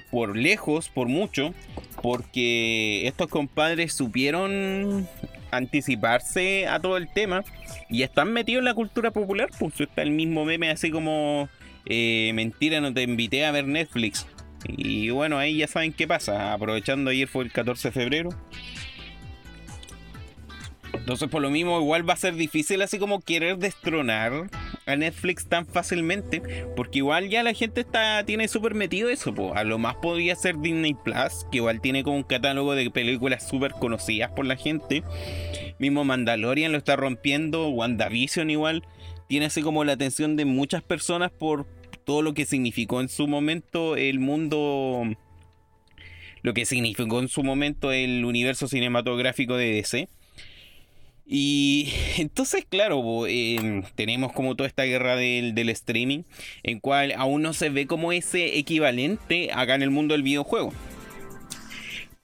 por 0.09 0.37
lejos, 0.37 0.89
por 0.89 1.07
mucho, 1.07 1.53
porque 2.01 3.07
estos 3.07 3.27
compadres 3.27 3.93
supieron 3.93 5.07
anticiparse 5.51 6.67
a 6.67 6.79
todo 6.79 6.97
el 6.97 7.11
tema 7.11 7.43
y 7.89 8.03
están 8.03 8.33
metidos 8.33 8.61
en 8.61 8.65
la 8.65 8.73
cultura 8.73 9.11
popular. 9.11 9.49
Pues 9.59 9.79
está 9.79 10.01
el 10.01 10.11
mismo 10.11 10.45
meme 10.45 10.69
así 10.69 10.91
como 10.91 11.49
eh, 11.85 12.31
mentira, 12.33 12.81
no 12.81 12.93
te 12.93 13.03
invité 13.03 13.45
a 13.45 13.51
ver 13.51 13.67
Netflix. 13.67 14.27
Y 14.67 15.09
bueno, 15.09 15.37
ahí 15.37 15.57
ya 15.57 15.67
saben 15.67 15.93
qué 15.93 16.07
pasa. 16.07 16.53
Aprovechando 16.53 17.09
ayer 17.09 17.27
fue 17.27 17.43
el 17.43 17.51
14 17.51 17.89
de 17.89 17.91
febrero. 17.91 18.29
Entonces 21.01 21.29
por 21.29 21.41
lo 21.41 21.49
mismo 21.49 21.79
igual 21.79 22.07
va 22.07 22.13
a 22.13 22.17
ser 22.17 22.35
difícil 22.35 22.81
así 22.83 22.99
como 22.99 23.21
querer 23.21 23.57
destronar 23.57 24.49
a 24.85 24.95
Netflix 24.95 25.47
tan 25.47 25.65
fácilmente, 25.65 26.41
porque 26.75 26.99
igual 26.99 27.27
ya 27.27 27.41
la 27.41 27.53
gente 27.53 27.81
está 27.81 28.23
tiene 28.23 28.47
súper 28.47 28.75
metido 28.75 29.09
eso, 29.09 29.33
a 29.55 29.63
lo 29.63 29.79
más 29.79 29.95
podría 29.95 30.35
ser 30.35 30.59
Disney 30.59 30.93
Plus, 30.93 31.45
que 31.51 31.57
igual 31.57 31.81
tiene 31.81 32.03
como 32.03 32.17
un 32.17 32.23
catálogo 32.23 32.75
de 32.75 32.89
películas 32.91 33.47
súper 33.47 33.71
conocidas 33.71 34.31
por 34.31 34.45
la 34.45 34.55
gente. 34.55 35.03
Mismo 35.79 36.03
Mandalorian 36.03 36.71
lo 36.71 36.77
está 36.77 36.95
rompiendo, 36.95 37.69
WandaVision 37.69 38.51
igual 38.51 38.83
tiene 39.27 39.47
así 39.47 39.63
como 39.63 39.83
la 39.83 39.93
atención 39.93 40.35
de 40.35 40.45
muchas 40.45 40.83
personas 40.83 41.31
por 41.31 41.65
todo 42.05 42.21
lo 42.21 42.33
que 42.35 42.45
significó 42.45 43.01
en 43.01 43.09
su 43.09 43.27
momento 43.27 43.95
el 43.95 44.19
mundo 44.19 45.03
lo 46.43 46.53
que 46.53 46.65
significó 46.65 47.19
en 47.19 47.27
su 47.27 47.43
momento 47.43 47.91
el 47.91 48.25
universo 48.25 48.67
cinematográfico 48.67 49.55
de 49.55 49.71
DC 49.71 50.09
y 51.33 51.93
entonces, 52.17 52.65
claro, 52.69 53.25
em, 53.25 53.83
tenemos 53.95 54.33
como 54.33 54.55
toda 54.55 54.67
esta 54.67 54.83
guerra 54.83 55.15
del, 55.15 55.69
streaming, 55.69 56.23
en 56.61 56.81
cual 56.81 57.13
aún 57.15 57.41
no 57.41 57.53
se 57.53 57.69
ve 57.69 57.87
como 57.87 58.11
ese 58.11 58.57
equivalente 58.57 59.49
acá 59.53 59.75
en 59.75 59.81
el 59.81 59.91
mundo 59.91 60.13
del 60.13 60.23
videojuego. 60.23 60.73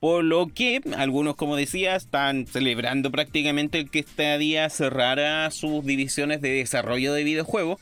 Por 0.01 0.25
lo 0.25 0.47
que 0.47 0.81
algunos, 0.97 1.37
como 1.37 1.55
decía, 1.55 1.95
están 1.95 2.47
celebrando 2.47 3.09
prácticamente 3.09 3.79
el 3.79 3.89
que 3.89 3.99
este 3.99 4.37
día 4.37 4.69
cerrara 4.69 5.49
sus 5.51 5.85
divisiones 5.85 6.41
de 6.41 6.49
desarrollo 6.49 7.13
de 7.13 7.23
videojuegos. 7.23 7.79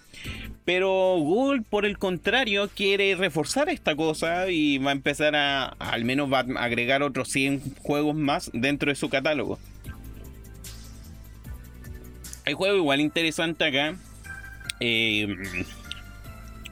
Pero 0.63 1.17
Google, 1.17 1.63
por 1.67 1.85
el 1.85 1.97
contrario, 1.97 2.69
quiere 2.73 3.15
reforzar 3.15 3.67
esta 3.69 3.95
cosa 3.95 4.49
y 4.49 4.77
va 4.77 4.91
a 4.91 4.93
empezar 4.93 5.35
a, 5.35 5.65
al 5.65 6.05
menos 6.05 6.31
va 6.31 6.39
a 6.39 6.63
agregar 6.63 7.01
otros 7.01 7.29
100 7.29 7.61
juegos 7.81 8.15
más 8.15 8.51
dentro 8.53 8.91
de 8.91 8.95
su 8.95 9.09
catálogo. 9.09 9.59
Hay 12.45 12.53
juego 12.53 12.77
igual 12.77 13.01
interesante 13.01 13.65
acá. 13.65 13.95
Eh, 14.79 15.35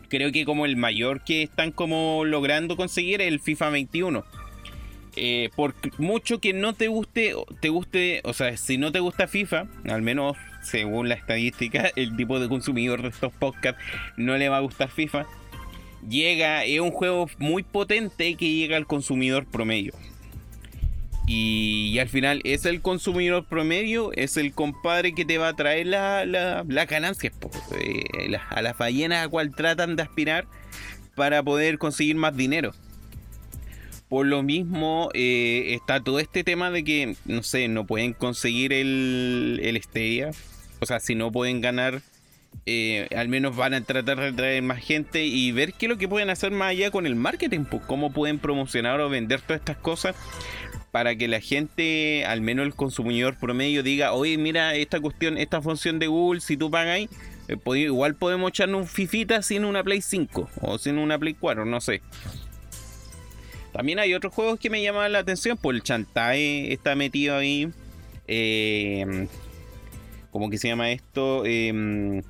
creo 0.09 0.31
que 0.31 0.45
como 0.45 0.65
el 0.65 0.75
mayor 0.75 1.21
que 1.21 1.41
están 1.41 1.71
como 1.71 2.23
logrando 2.25 2.77
conseguir 2.77 3.21
es 3.21 3.27
el 3.27 3.39
FIFA 3.39 3.69
21. 3.69 4.23
Eh, 5.15 5.49
por 5.55 5.75
mucho 5.99 6.39
que 6.39 6.53
no 6.53 6.73
te 6.73 6.87
guste, 6.87 7.33
te 7.59 7.69
guste, 7.69 8.21
o 8.23 8.33
sea, 8.33 8.55
si 8.57 8.77
no 8.77 8.91
te 8.91 8.99
gusta 8.99 9.27
FIFA, 9.27 9.67
al 9.87 10.01
menos 10.01 10.37
según 10.63 11.09
la 11.09 11.15
estadística, 11.15 11.91
el 11.95 12.15
tipo 12.15 12.39
de 12.39 12.49
consumidor 12.49 13.01
de 13.01 13.09
estos 13.09 13.33
podcasts 13.33 13.81
no 14.17 14.37
le 14.37 14.49
va 14.49 14.57
a 14.57 14.61
gustar 14.61 14.89
FIFA. 14.89 15.25
Llega, 16.07 16.65
es 16.65 16.79
un 16.79 16.91
juego 16.91 17.29
muy 17.37 17.63
potente 17.63 18.35
que 18.35 18.53
llega 18.53 18.75
al 18.77 18.85
consumidor 18.85 19.45
promedio. 19.45 19.93
Y, 21.25 21.97
al 21.99 22.09
final 22.09 22.41
es 22.43 22.65
el 22.65 22.81
consumidor 22.81 23.45
promedio, 23.45 24.11
es 24.13 24.35
el 24.35 24.53
compadre 24.53 25.13
que 25.13 25.23
te 25.23 25.37
va 25.37 25.49
a 25.49 25.55
traer 25.55 25.87
las 25.87 26.27
la, 26.27 26.85
ganancias, 26.85 27.33
eh, 27.79 28.37
a 28.49 28.61
las 28.61 28.77
ballenas 28.77 29.25
a 29.25 29.29
cual 29.29 29.55
tratan 29.55 29.95
de 29.95 30.03
aspirar 30.03 30.45
para 31.15 31.41
poder 31.41 31.77
conseguir 31.77 32.15
más 32.17 32.35
dinero. 32.35 32.73
Por 34.09 34.27
lo 34.27 34.43
mismo 34.43 35.09
eh, 35.13 35.73
está 35.73 36.03
todo 36.03 36.19
este 36.19 36.43
tema 36.43 36.71
de 36.71 36.83
que, 36.83 37.15
no 37.25 37.41
sé, 37.41 37.67
no 37.67 37.85
pueden 37.85 38.13
conseguir 38.13 38.73
el, 38.73 39.59
el 39.63 39.81
O 40.81 40.85
sea, 40.85 40.99
si 40.99 41.15
no 41.15 41.31
pueden 41.31 41.61
ganar, 41.61 42.01
eh, 42.65 43.07
al 43.15 43.27
menos 43.27 43.55
van 43.55 43.73
a 43.73 43.81
tratar 43.81 44.19
de 44.19 44.31
traer 44.31 44.61
más 44.61 44.79
gente 44.83 45.25
y 45.25 45.51
ver 45.51 45.73
qué 45.73 45.87
es 45.87 45.89
lo 45.89 45.97
que 45.97 46.07
pueden 46.07 46.29
hacer 46.29 46.51
más 46.51 46.69
allá 46.69 46.91
con 46.91 47.05
el 47.07 47.15
marketing. 47.15 47.65
Pues, 47.65 47.83
cómo 47.87 48.11
pueden 48.13 48.39
promocionar 48.39 48.99
o 49.01 49.09
vender 49.09 49.41
todas 49.41 49.61
estas 49.61 49.77
cosas 49.77 50.15
para 50.93 51.15
que 51.15 51.27
la 51.27 51.39
gente, 51.39 52.23
al 52.23 52.41
menos 52.41 52.67
el 52.67 52.75
consumidor 52.75 53.35
promedio, 53.35 53.81
diga, 53.81 54.13
oye, 54.13 54.37
mira 54.37 54.75
esta 54.75 54.99
cuestión, 54.99 55.39
esta 55.39 55.59
función 55.59 55.97
de 55.97 56.05
Google, 56.05 56.39
si 56.39 56.55
tú 56.55 56.69
pagas 56.69 56.99
eh, 56.99 57.57
igual 57.77 58.13
podemos 58.13 58.49
echarnos 58.49 58.81
un 58.81 58.87
fifita 58.87 59.41
sin 59.41 59.65
una 59.65 59.83
Play 59.83 60.03
5 60.03 60.51
o 60.61 60.77
sin 60.77 60.99
una 60.99 61.17
Play 61.17 61.33
4, 61.33 61.65
no 61.65 61.81
sé. 61.81 62.03
También 63.71 63.97
hay 63.97 64.13
otros 64.13 64.35
juegos 64.35 64.59
que 64.59 64.69
me 64.69 64.83
llaman 64.83 65.11
la 65.11 65.17
atención, 65.17 65.57
pues 65.57 65.77
el 65.77 65.81
Chantae 65.81 66.71
está 66.71 66.93
metido 66.93 67.37
ahí. 67.37 67.71
Eh, 68.27 69.27
¿Cómo 70.29 70.51
que 70.51 70.59
se 70.59 70.67
llama 70.67 70.91
esto? 70.91 71.41
Eh, 71.43 72.21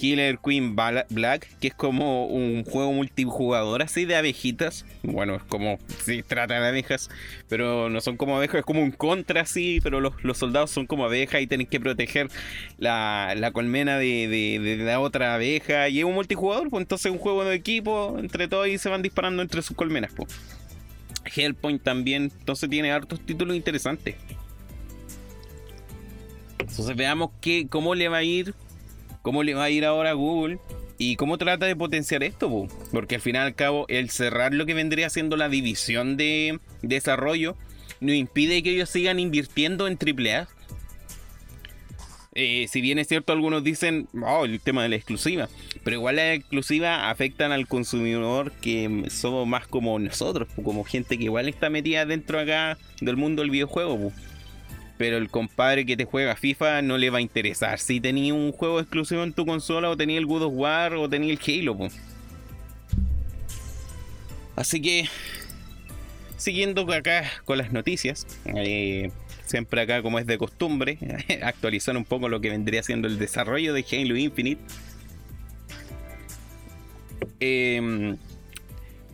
Killer 0.00 0.38
Queen 0.38 0.74
Black, 0.74 1.46
que 1.60 1.68
es 1.68 1.74
como 1.74 2.24
un 2.24 2.64
juego 2.64 2.90
multijugador 2.90 3.82
así 3.82 4.06
de 4.06 4.16
abejitas. 4.16 4.86
Bueno, 5.02 5.34
es 5.34 5.42
como 5.42 5.78
si 6.02 6.22
trata 6.22 6.58
de 6.58 6.68
abejas, 6.68 7.10
pero 7.50 7.90
no 7.90 8.00
son 8.00 8.16
como 8.16 8.34
abejas, 8.38 8.60
es 8.60 8.64
como 8.64 8.80
un 8.80 8.92
contra 8.92 9.42
así, 9.42 9.78
pero 9.82 10.00
los, 10.00 10.14
soldados 10.38 10.70
son 10.70 10.86
como 10.86 11.04
abejas 11.04 11.42
y 11.42 11.46
tienen 11.46 11.66
que 11.66 11.78
proteger 11.80 12.30
la, 12.78 13.50
colmena 13.52 13.98
de, 13.98 14.78
la 14.82 15.00
otra 15.00 15.34
abeja. 15.34 15.90
Y 15.90 15.98
es 15.98 16.06
un 16.06 16.14
multijugador, 16.14 16.70
pues 16.70 16.80
entonces 16.80 17.04
es 17.04 17.12
un 17.12 17.18
juego 17.18 17.44
de 17.44 17.54
equipo 17.54 18.16
entre 18.18 18.48
todos 18.48 18.68
y 18.68 18.78
se 18.78 18.88
van 18.88 19.02
disparando 19.02 19.42
entre 19.42 19.60
sus 19.60 19.76
colmenas. 19.76 20.12
Pues. 20.16 20.30
Hellpoint 21.36 21.82
también, 21.82 22.32
entonces 22.38 22.70
tiene 22.70 22.90
hartos 22.90 23.20
títulos 23.20 23.54
interesantes. 23.54 24.14
Entonces 26.58 26.96
veamos 26.96 27.32
qué, 27.42 27.66
cómo 27.68 27.94
le 27.94 28.08
va 28.08 28.16
a 28.16 28.22
ir 28.22 28.54
cómo 29.22 29.42
le 29.42 29.54
va 29.54 29.64
a 29.64 29.70
ir 29.70 29.84
ahora 29.84 30.10
a 30.10 30.14
Google 30.14 30.58
y 30.98 31.16
cómo 31.16 31.38
trata 31.38 31.66
de 31.66 31.76
potenciar 31.76 32.22
esto, 32.22 32.68
porque 32.92 33.14
al 33.14 33.20
final 33.20 33.44
y 33.44 33.46
al 33.46 33.54
cabo 33.54 33.86
el 33.88 34.10
cerrar 34.10 34.52
lo 34.52 34.66
que 34.66 34.74
vendría 34.74 35.08
siendo 35.08 35.36
la 35.36 35.48
división 35.48 36.16
de 36.16 36.60
desarrollo 36.82 37.56
no 38.00 38.12
impide 38.12 38.62
que 38.62 38.70
ellos 38.70 38.90
sigan 38.90 39.18
invirtiendo 39.18 39.86
en 39.88 39.98
AAA. 39.98 40.48
Eh, 42.34 42.66
si 42.68 42.80
bien 42.80 42.98
es 42.98 43.08
cierto, 43.08 43.32
algunos 43.32 43.64
dicen, 43.64 44.08
oh, 44.22 44.44
el 44.44 44.60
tema 44.60 44.82
de 44.82 44.90
la 44.90 44.96
exclusiva, 44.96 45.48
pero 45.82 45.96
igual 45.96 46.16
la 46.16 46.34
exclusiva 46.34 47.10
afectan 47.10 47.50
al 47.50 47.66
consumidor 47.66 48.52
que 48.52 49.06
somos 49.10 49.46
más 49.46 49.66
como 49.66 49.98
nosotros, 49.98 50.48
como 50.62 50.84
gente 50.84 51.18
que 51.18 51.24
igual 51.24 51.48
está 51.48 51.70
metida 51.70 52.06
dentro 52.06 52.38
acá 52.38 52.78
del 53.00 53.16
mundo 53.16 53.42
del 53.42 53.50
videojuego 53.50 54.12
pero 55.00 55.16
el 55.16 55.30
compadre 55.30 55.86
que 55.86 55.96
te 55.96 56.04
juega 56.04 56.36
FIFA 56.36 56.82
no 56.82 56.98
le 56.98 57.08
va 57.08 57.16
a 57.16 57.20
interesar. 57.22 57.78
Si 57.78 58.02
tenía 58.02 58.34
un 58.34 58.52
juego 58.52 58.80
exclusivo 58.80 59.22
en 59.22 59.32
tu 59.32 59.46
consola, 59.46 59.88
o 59.88 59.96
tenía 59.96 60.18
el 60.18 60.26
God 60.26 60.42
of 60.42 60.52
War, 60.54 60.92
o 60.92 61.08
tenía 61.08 61.32
el 61.32 61.40
Halo, 61.42 61.88
Así 64.56 64.82
que, 64.82 65.08
siguiendo 66.36 66.82
acá 66.92 67.24
con 67.46 67.56
las 67.56 67.72
noticias, 67.72 68.26
eh, 68.44 69.10
siempre 69.46 69.80
acá 69.80 70.02
como 70.02 70.18
es 70.18 70.26
de 70.26 70.36
costumbre, 70.36 70.98
actualizar 71.42 71.96
un 71.96 72.04
poco 72.04 72.28
lo 72.28 72.42
que 72.42 72.50
vendría 72.50 72.82
siendo 72.82 73.08
el 73.08 73.18
desarrollo 73.18 73.72
de 73.72 73.86
Halo 73.90 74.18
Infinite. 74.18 74.60
Eh, 77.40 78.18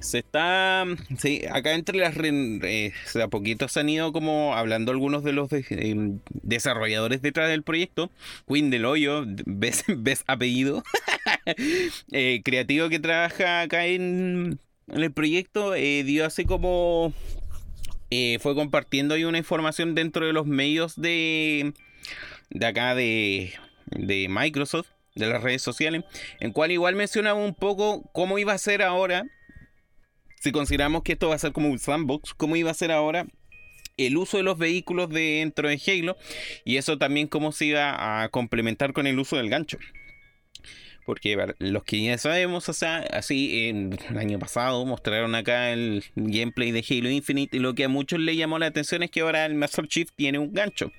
se 0.06 0.18
está. 0.18 0.84
Sí, 1.18 1.42
acá 1.50 1.74
entre 1.74 1.98
las. 1.98 2.16
Eh, 2.16 2.92
a 3.22 3.28
poquito 3.28 3.68
se 3.68 3.80
han 3.80 3.88
ido 3.88 4.12
como 4.12 4.54
hablando 4.54 4.92
algunos 4.92 5.24
de 5.24 5.32
los 5.32 5.50
em, 5.52 6.20
desarrolladores 6.30 7.22
detrás 7.22 7.48
del 7.50 7.62
proyecto. 7.62 8.10
Queen 8.48 8.70
del 8.70 8.84
Hoyo, 8.84 9.24
ves, 9.46 9.84
ves 9.88 10.24
apellido. 10.26 10.82
Eh, 12.12 12.42
creativo 12.44 12.88
que 12.88 12.98
trabaja 12.98 13.60
acá 13.60 13.86
en, 13.86 14.58
el 14.88 15.12
proyecto, 15.12 15.74
eh, 15.74 16.02
dio 16.04 16.24
así 16.24 16.44
como. 16.44 17.12
fue 18.40 18.54
compartiendo 18.54 19.14
ahí 19.14 19.24
una 19.24 19.38
información 19.38 19.94
dentro 19.94 20.26
de 20.26 20.32
los 20.32 20.46
medios 20.46 21.00
de. 21.00 21.72
de 22.50 22.66
acá 22.66 22.94
de. 22.94 23.52
de 23.86 24.28
Microsoft 24.28 24.88
de 25.14 25.26
las 25.26 25.42
redes 25.42 25.62
sociales, 25.62 26.04
en 26.40 26.52
cual 26.52 26.70
igual 26.70 26.94
mencionaba 26.94 27.38
un 27.38 27.54
poco 27.54 28.02
cómo 28.12 28.38
iba 28.38 28.52
a 28.52 28.58
ser 28.58 28.82
ahora 28.82 29.26
si 30.40 30.52
consideramos 30.52 31.02
que 31.02 31.12
esto 31.12 31.28
va 31.28 31.34
a 31.34 31.38
ser 31.38 31.52
como 31.52 31.68
un 31.68 31.78
sandbox, 31.78 32.34
¿cómo 32.34 32.56
iba 32.56 32.70
a 32.70 32.74
ser 32.74 32.92
ahora 32.92 33.26
el 33.96 34.16
uso 34.16 34.36
de 34.36 34.42
los 34.42 34.58
vehículos 34.58 35.08
dentro 35.08 35.68
de 35.68 35.80
Halo? 35.86 36.16
Y 36.64 36.76
eso 36.76 36.98
también 36.98 37.26
cómo 37.26 37.52
se 37.52 37.66
iba 37.66 38.22
a 38.22 38.28
complementar 38.28 38.92
con 38.92 39.06
el 39.06 39.18
uso 39.18 39.36
del 39.36 39.50
gancho. 39.50 39.78
Porque 41.06 41.36
los 41.60 41.84
que 41.84 42.02
ya 42.02 42.18
sabemos, 42.18 42.68
o 42.68 42.72
sea, 42.72 42.98
así 43.12 43.68
el 43.68 44.18
año 44.18 44.40
pasado 44.40 44.84
mostraron 44.84 45.36
acá 45.36 45.70
el 45.70 46.04
gameplay 46.16 46.72
de 46.72 46.84
Halo 46.88 47.08
Infinite 47.08 47.56
y 47.56 47.60
lo 47.60 47.76
que 47.76 47.84
a 47.84 47.88
muchos 47.88 48.18
le 48.18 48.34
llamó 48.34 48.58
la 48.58 48.66
atención 48.66 49.04
es 49.04 49.12
que 49.12 49.20
ahora 49.20 49.46
el 49.46 49.54
Master 49.54 49.86
Chief 49.86 50.10
tiene 50.16 50.40
un 50.40 50.52
gancho. 50.52 50.90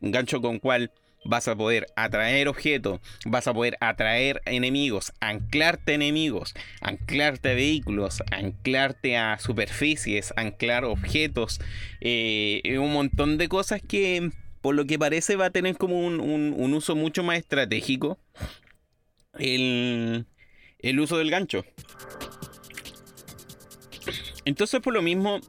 Un 0.00 0.10
gancho 0.10 0.40
con 0.40 0.58
cual 0.58 0.90
vas 1.26 1.48
a 1.48 1.56
poder 1.56 1.86
atraer 1.96 2.48
objetos, 2.48 3.00
vas 3.24 3.46
a 3.46 3.54
poder 3.54 3.76
atraer 3.80 4.42
enemigos, 4.44 5.12
anclarte 5.20 5.94
enemigos, 5.94 6.54
anclarte 6.80 7.50
a 7.50 7.54
vehículos, 7.54 8.22
anclarte 8.30 9.16
a 9.16 9.38
superficies, 9.38 10.32
anclar 10.36 10.84
objetos, 10.84 11.60
eh, 12.00 12.78
un 12.78 12.92
montón 12.92 13.38
de 13.38 13.48
cosas 13.48 13.80
que 13.86 14.30
por 14.60 14.74
lo 14.74 14.86
que 14.86 14.98
parece 14.98 15.36
va 15.36 15.46
a 15.46 15.50
tener 15.50 15.76
como 15.76 16.00
un, 16.00 16.74
uso 16.74 16.96
mucho 16.96 17.22
más 17.22 17.38
estratégico 17.38 18.18
el, 19.38 20.26
el 20.80 21.00
uso 21.00 21.18
del 21.18 21.30
gancho. 21.30 21.64
Entonces 24.44 24.80
por 24.80 24.92
lo 24.92 25.02
mismo 25.02 25.40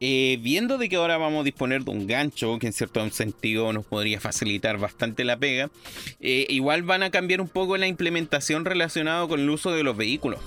eh, 0.00 0.38
viendo 0.42 0.78
de 0.78 0.88
que 0.88 0.96
ahora 0.96 1.16
vamos 1.16 1.40
a 1.40 1.44
disponer 1.44 1.84
de 1.84 1.90
un 1.90 2.06
gancho 2.06 2.58
que 2.58 2.66
en 2.66 2.72
cierto 2.72 3.08
sentido 3.10 3.72
nos 3.72 3.86
podría 3.86 4.20
facilitar 4.20 4.78
bastante 4.78 5.24
la 5.24 5.36
pega, 5.36 5.70
eh, 6.20 6.46
igual 6.48 6.82
van 6.82 7.02
a 7.02 7.10
cambiar 7.10 7.40
un 7.40 7.48
poco 7.48 7.76
la 7.76 7.86
implementación 7.86 8.64
relacionada 8.64 9.26
con 9.26 9.40
el 9.40 9.48
uso 9.48 9.72
de 9.72 9.82
los 9.82 9.96
vehículos. 9.96 10.40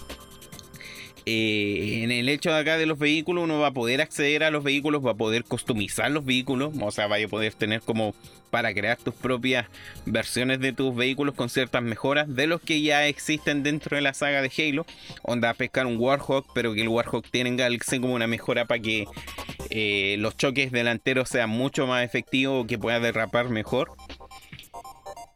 Eh, 1.26 2.02
en 2.04 2.12
el 2.12 2.30
hecho 2.30 2.52
de 2.52 2.60
acá 2.60 2.78
de 2.78 2.86
los 2.86 2.98
vehículos, 2.98 3.44
uno 3.44 3.60
va 3.60 3.68
a 3.68 3.74
poder 3.74 4.02
acceder 4.02 4.44
a 4.44 4.52
los 4.52 4.64
vehículos, 4.64 5.06
va 5.06 5.12
a 5.12 5.16
poder 5.16 5.44
customizar 5.44 6.12
los 6.12 6.26
vehículos, 6.26 6.74
o 6.80 6.92
sea, 6.92 7.08
vaya 7.08 7.26
a 7.26 7.30
poder 7.30 7.54
tener 7.54 7.82
como 7.82 8.14
para 8.50 8.74
crear 8.74 8.98
tus 8.98 9.14
propias 9.14 9.68
versiones 10.06 10.60
de 10.60 10.74
tus 10.74 10.96
vehículos 10.96 11.36
con 11.36 11.50
ciertas 11.50 11.84
mejoras 11.84 12.34
de 12.34 12.48
los 12.48 12.62
que 12.62 12.82
ya 12.82 13.06
existen 13.08 13.64
dentro 13.64 13.96
de 13.96 14.02
la 14.02 14.14
saga 14.14 14.42
de 14.42 14.52
Halo. 14.58 14.86
Onda 15.24 15.54
pescar 15.54 15.86
un 15.86 15.98
Warhawk, 15.98 16.48
pero 16.54 16.74
que 16.74 16.82
el 16.82 16.88
Warhawk 16.88 17.30
tenga 17.30 17.68
como 18.02 18.14
una 18.14 18.28
mejora 18.28 18.66
para 18.66 18.82
que 18.82 19.06
eh, 19.70 20.16
los 20.20 20.36
choques 20.38 20.72
delanteros 20.72 21.30
sean 21.30 21.50
mucho 21.50 21.88
más 21.88 22.04
efectivos, 22.04 22.66
que 22.68 22.78
pueda 22.78 23.00
derrapar 23.00 23.50
mejor. 23.50 23.92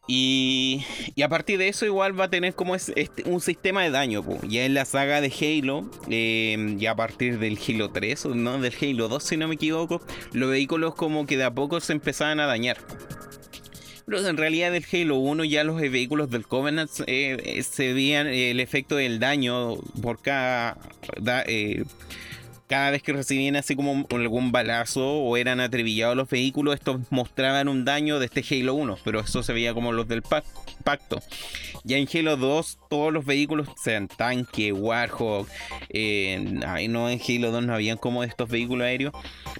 Y, 0.06 0.84
a 1.22 1.28
partir 1.28 1.58
de 1.58 1.68
eso 1.68 1.86
igual 1.86 2.18
va 2.18 2.24
a 2.24 2.30
tener 2.30 2.54
como 2.54 2.74
es, 2.74 2.92
este, 2.94 3.28
un 3.28 3.40
sistema 3.40 3.82
de 3.82 3.90
daño. 3.90 4.22
Ya 4.46 4.64
en 4.64 4.74
la 4.74 4.84
saga 4.84 5.20
de 5.20 5.32
Halo, 5.32 5.88
eh, 6.10 6.74
ya 6.78 6.92
a 6.92 6.96
partir 6.96 7.38
del 7.38 7.58
Halo 7.58 7.90
3, 7.90 8.26
no 8.26 8.58
del 8.60 8.74
Halo 8.80 9.08
2 9.08 9.22
si 9.22 9.36
no 9.36 9.48
me 9.48 9.54
equivoco, 9.54 10.02
los 10.32 10.50
vehículos 10.50 10.94
como 10.94 11.26
que 11.26 11.36
de 11.36 11.44
a 11.44 11.54
poco 11.54 11.80
se 11.80 11.92
empezaban 11.92 12.40
a 12.40 12.46
dañar. 12.46 12.76
Pero 14.06 14.26
en 14.28 14.36
realidad 14.36 14.72
del 14.72 14.84
Halo 14.92 15.16
1 15.16 15.44
ya 15.44 15.64
los 15.64 15.80
vehículos 15.80 16.28
del 16.28 16.46
Covenant 16.46 16.90
eh, 17.06 17.38
eh, 17.42 17.62
se 17.62 17.94
veían 17.94 18.26
el 18.26 18.60
efecto 18.60 18.96
del 18.96 19.18
daño 19.18 19.76
por 20.02 20.20
cada 20.20 20.76
cada 22.66 22.90
vez 22.90 23.02
que 23.02 23.12
recibían 23.12 23.56
así 23.56 23.76
como 23.76 24.06
algún 24.10 24.50
balazo 24.50 25.06
o 25.06 25.36
eran 25.36 25.60
atrevillados 25.60 26.16
los 26.16 26.28
vehículos, 26.28 26.74
estos 26.74 27.00
mostraban 27.10 27.68
un 27.68 27.84
daño 27.84 28.18
de 28.18 28.26
este 28.26 28.44
Halo 28.50 28.74
1, 28.74 28.98
pero 29.04 29.20
eso 29.20 29.42
se 29.42 29.52
veía 29.52 29.74
como 29.74 29.92
los 29.92 30.08
del 30.08 30.22
impacto. 30.78 31.20
Ya 31.84 31.98
en 31.98 32.08
Halo 32.12 32.36
2 32.36 32.78
todos 32.88 33.12
los 33.12 33.26
vehículos, 33.26 33.68
sean 33.82 34.08
tanque, 34.08 34.72
Warhawk, 34.72 35.48
eh, 35.90 36.38
no 36.88 37.10
en 37.10 37.20
Halo 37.20 37.50
2 37.50 37.64
no 37.66 37.74
habían 37.74 37.98
como 37.98 38.24
estos 38.24 38.48
vehículos 38.48 38.86
aéreos, 38.86 39.12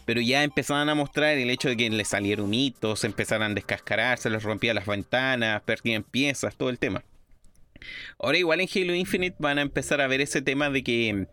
pero 0.07 0.21
ya 0.21 0.43
empezaban 0.43 0.89
a 0.89 0.95
mostrar 0.95 1.37
el 1.37 1.51
hecho 1.51 1.69
de 1.69 1.77
que 1.77 1.91
les 1.91 2.09
salieron 2.09 2.55
hitos, 2.55 3.05
empezaran 3.05 3.53
a 3.53 3.55
descascarar, 3.55 4.19
se 4.19 4.31
les 4.31 4.43
rompían 4.43 4.77
las 4.77 4.87
ventanas, 4.87 5.63
perdían 5.63 6.03
piezas, 6.03 6.57
todo 6.57 6.71
el 6.71 6.79
tema. 6.79 7.03
Ahora 8.19 8.39
igual 8.39 8.61
en 8.61 8.69
Halo 8.75 8.95
Infinite 8.95 9.37
van 9.39 9.59
a 9.59 9.63
empezar 9.63 10.01
a 10.01 10.07
ver 10.07 10.21
ese 10.21 10.43
tema 10.43 10.71
de 10.71 10.83
que 10.83 11.27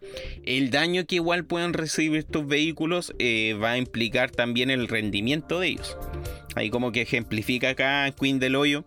el 0.45 0.69
daño 0.71 1.05
que 1.05 1.15
igual 1.15 1.45
puedan 1.45 1.73
recibir 1.73 2.19
estos 2.19 2.47
vehículos 2.47 3.13
eh, 3.19 3.57
va 3.61 3.71
a 3.71 3.77
implicar 3.77 4.31
también 4.31 4.69
el 4.69 4.87
rendimiento 4.87 5.59
de 5.59 5.67
ellos. 5.67 5.97
Ahí 6.55 6.69
como 6.69 6.91
que 6.91 7.01
ejemplifica 7.01 7.69
acá 7.69 8.11
Queen 8.19 8.39
del 8.39 8.55
Hoyo 8.55 8.85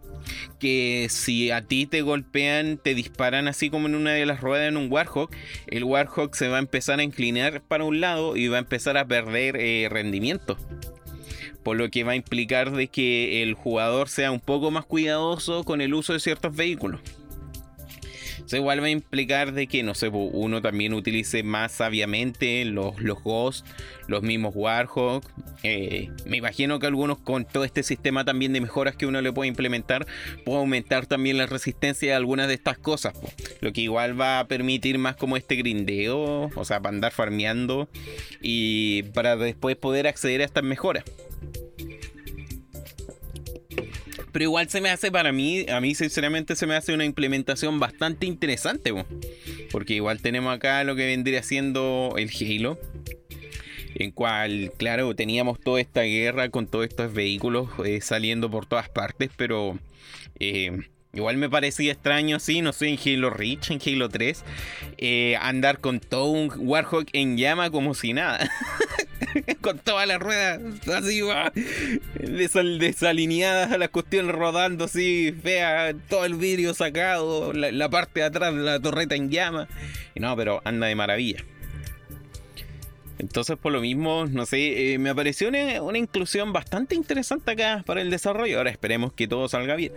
que 0.59 1.09
si 1.11 1.51
a 1.51 1.63
ti 1.63 1.87
te 1.87 2.03
golpean, 2.03 2.79
te 2.83 2.95
disparan 2.95 3.49
así 3.49 3.71
como 3.71 3.89
en 3.89 3.95
una 3.95 4.13
de 4.13 4.27
las 4.27 4.41
ruedas 4.41 4.69
en 4.69 4.77
un 4.77 4.91
Warhawk, 4.91 5.31
el 5.67 5.85
Warhawk 5.85 6.35
se 6.35 6.49
va 6.49 6.57
a 6.57 6.61
empezar 6.61 6.99
a 6.99 7.03
inclinar 7.03 7.63
para 7.63 7.85
un 7.85 8.01
lado 8.01 8.37
y 8.37 8.49
va 8.49 8.57
a 8.57 8.61
empezar 8.61 8.97
a 8.97 9.07
perder 9.07 9.57
eh, 9.57 9.89
rendimiento 9.91 10.57
por 11.63 11.79
lo 11.79 11.91
que 11.91 12.05
va 12.05 12.13
a 12.13 12.17
implicar 12.17 12.73
de 12.73 12.89
que 12.89 13.43
el 13.43 13.55
jugador 13.55 14.11
sea 14.11 14.31
un 14.31 14.41
poco 14.41 14.71
más 14.71 14.85
cuidadoso 14.85 15.65
con 15.65 15.81
el 15.81 15.95
uso 15.95 16.13
de 16.13 16.21
ciertos 16.21 16.55
vehículos. 16.55 17.01
Eso 18.47 18.57
igual 18.57 18.83
va 18.83 18.87
a 18.87 18.91
implicar 18.91 19.53
de 19.53 19.67
que, 19.67 19.83
no 19.83 19.95
sé, 19.95 20.09
uno 20.09 20.61
también 20.61 20.93
utilice 20.93 21.43
más 21.43 21.73
sabiamente 21.73 22.65
los, 22.65 23.01
los 23.01 23.19
los 24.07 24.23
mismos 24.23 24.53
Warhawk. 24.55 25.25
Eh, 25.63 26.11
me 26.27 26.37
imagino 26.37 26.79
que 26.79 26.87
algunos 26.87 27.19
con 27.19 27.47
todo 27.47 27.65
este 27.65 27.83
sistema 27.83 28.25
también 28.25 28.53
de 28.53 28.61
mejoras 28.61 28.97
que 28.97 29.07
uno 29.07 29.21
le 29.23 29.33
puede 29.33 29.49
implementar, 29.49 30.07
puede 30.45 30.59
aumentar 30.59 31.07
también 31.07 31.39
la 31.39 31.47
resistencia 31.47 32.11
de 32.11 32.15
algunas 32.15 32.49
de 32.49 32.55
estas 32.55 32.79
cosas. 32.79 33.15
Lo 33.61 33.73
que 33.73 33.81
igual 33.81 34.21
va 34.21 34.41
a 34.41 34.47
permitir 34.47 34.99
más 34.99 35.17
como 35.17 35.37
este 35.37 35.57
grindeo, 35.57 36.51
o 36.55 36.65
sea, 36.65 36.81
para 36.81 36.95
andar 36.95 37.13
farmeando 37.13 37.89
y 38.43 39.05
para 39.15 39.37
después 39.37 39.77
poder 39.77 40.07
acceder 40.07 40.43
a 40.43 40.45
estas 40.45 40.65
mejoras. 40.65 41.05
Pero 44.35 44.47
igual 44.47 44.69
se 44.69 44.81
me 44.81 44.91
hace 44.91 45.13
para 45.13 45.31
mí, 45.31 45.65
a 45.69 45.81
mí 45.81 45.95
sinceramente 45.95 46.57
se 46.57 46.67
me 46.67 46.75
hace 46.75 46.93
una 46.93 47.05
implementación 47.05 47.79
bastante 47.79 48.27
interesante, 48.27 48.93
porque 49.71 49.95
igual 49.95 50.21
tenemos 50.21 50.53
acá 50.53 50.83
lo 50.83 50.97
que 50.97 51.07
vendría 51.07 51.41
siendo 51.45 52.17
el 52.19 52.29
Halo, 52.31 52.77
en 53.95 54.11
cual, 54.11 54.73
claro, 54.77 55.15
teníamos 55.15 55.61
toda 55.61 55.81
esta 55.81 56.03
guerra 56.03 56.49
con 56.49 56.67
todos 56.67 56.85
estos 56.89 57.15
vehículos 57.15 57.69
eh, 57.85 58.01
saliendo 58.01 58.51
por 58.51 58.67
todas 58.67 58.89
partes, 58.89 59.31
pero 59.37 59.79
eh, 60.41 60.81
Igual 61.15 61.37
me 61.37 61.49
parecía 61.49 61.93
extraño, 61.93 62.41
sí, 62.41 62.61
no 62.61 62.73
sé, 62.73 62.89
en 62.89 62.99
Halo 62.99 63.31
Reach, 63.31 63.71
en 63.71 63.81
Halo 63.87 64.09
3, 64.09 64.45
eh, 64.99 65.37
andar 65.41 65.79
con 65.79 66.01
todo 66.01 66.27
un 66.27 66.53
Warhawk 66.57 67.09
en 67.13 67.37
llama 67.37 67.71
como 67.71 67.95
si 67.95 68.13
nada. 68.13 68.51
con 69.61 69.79
todas 69.79 70.07
las 70.07 70.19
ruedas 70.19 70.61
así, 70.89 71.21
va, 71.21 71.53
desalineadas 72.15 73.73
a 73.73 73.79
las 73.79 73.89
cuestiones 73.91 74.35
rodando 74.35 74.85
así, 74.85 75.35
fea, 75.43 75.95
todo 76.09 76.25
el 76.25 76.35
vidrio 76.35 76.75
sacado, 76.75 77.53
la, 77.53 77.89
parte 77.89 78.21
de 78.21 78.27
atrás 78.27 78.55
de 78.55 78.63
la 78.63 78.81
torreta 78.81 79.15
en 79.15 79.31
llama. 79.31 79.69
Y 80.15 80.21
no, 80.21 80.37
pero 80.37 80.61
anda 80.65 80.87
de 80.87 80.95
maravilla. 80.95 81.45
Entonces, 83.19 83.57
por 83.57 83.73
lo 83.73 83.81
mismo, 83.81 84.27
no 84.27 84.45
sé, 84.45 84.95
eh, 84.95 84.99
me 84.99 85.15
pareció 85.15 85.49
una, 85.49 85.81
una 85.83 85.99
inclusión 85.99 86.53
bastante 86.53 86.95
interesante 86.95 87.53
acá 87.53 87.83
para 87.87 88.01
el 88.01 88.11
desarrollo. 88.11 88.59
Ahora 88.59 88.71
esperemos 88.71 89.13
que 89.13 89.29
todo 89.29 89.49
salga 89.49 89.77
bien. 89.77 89.93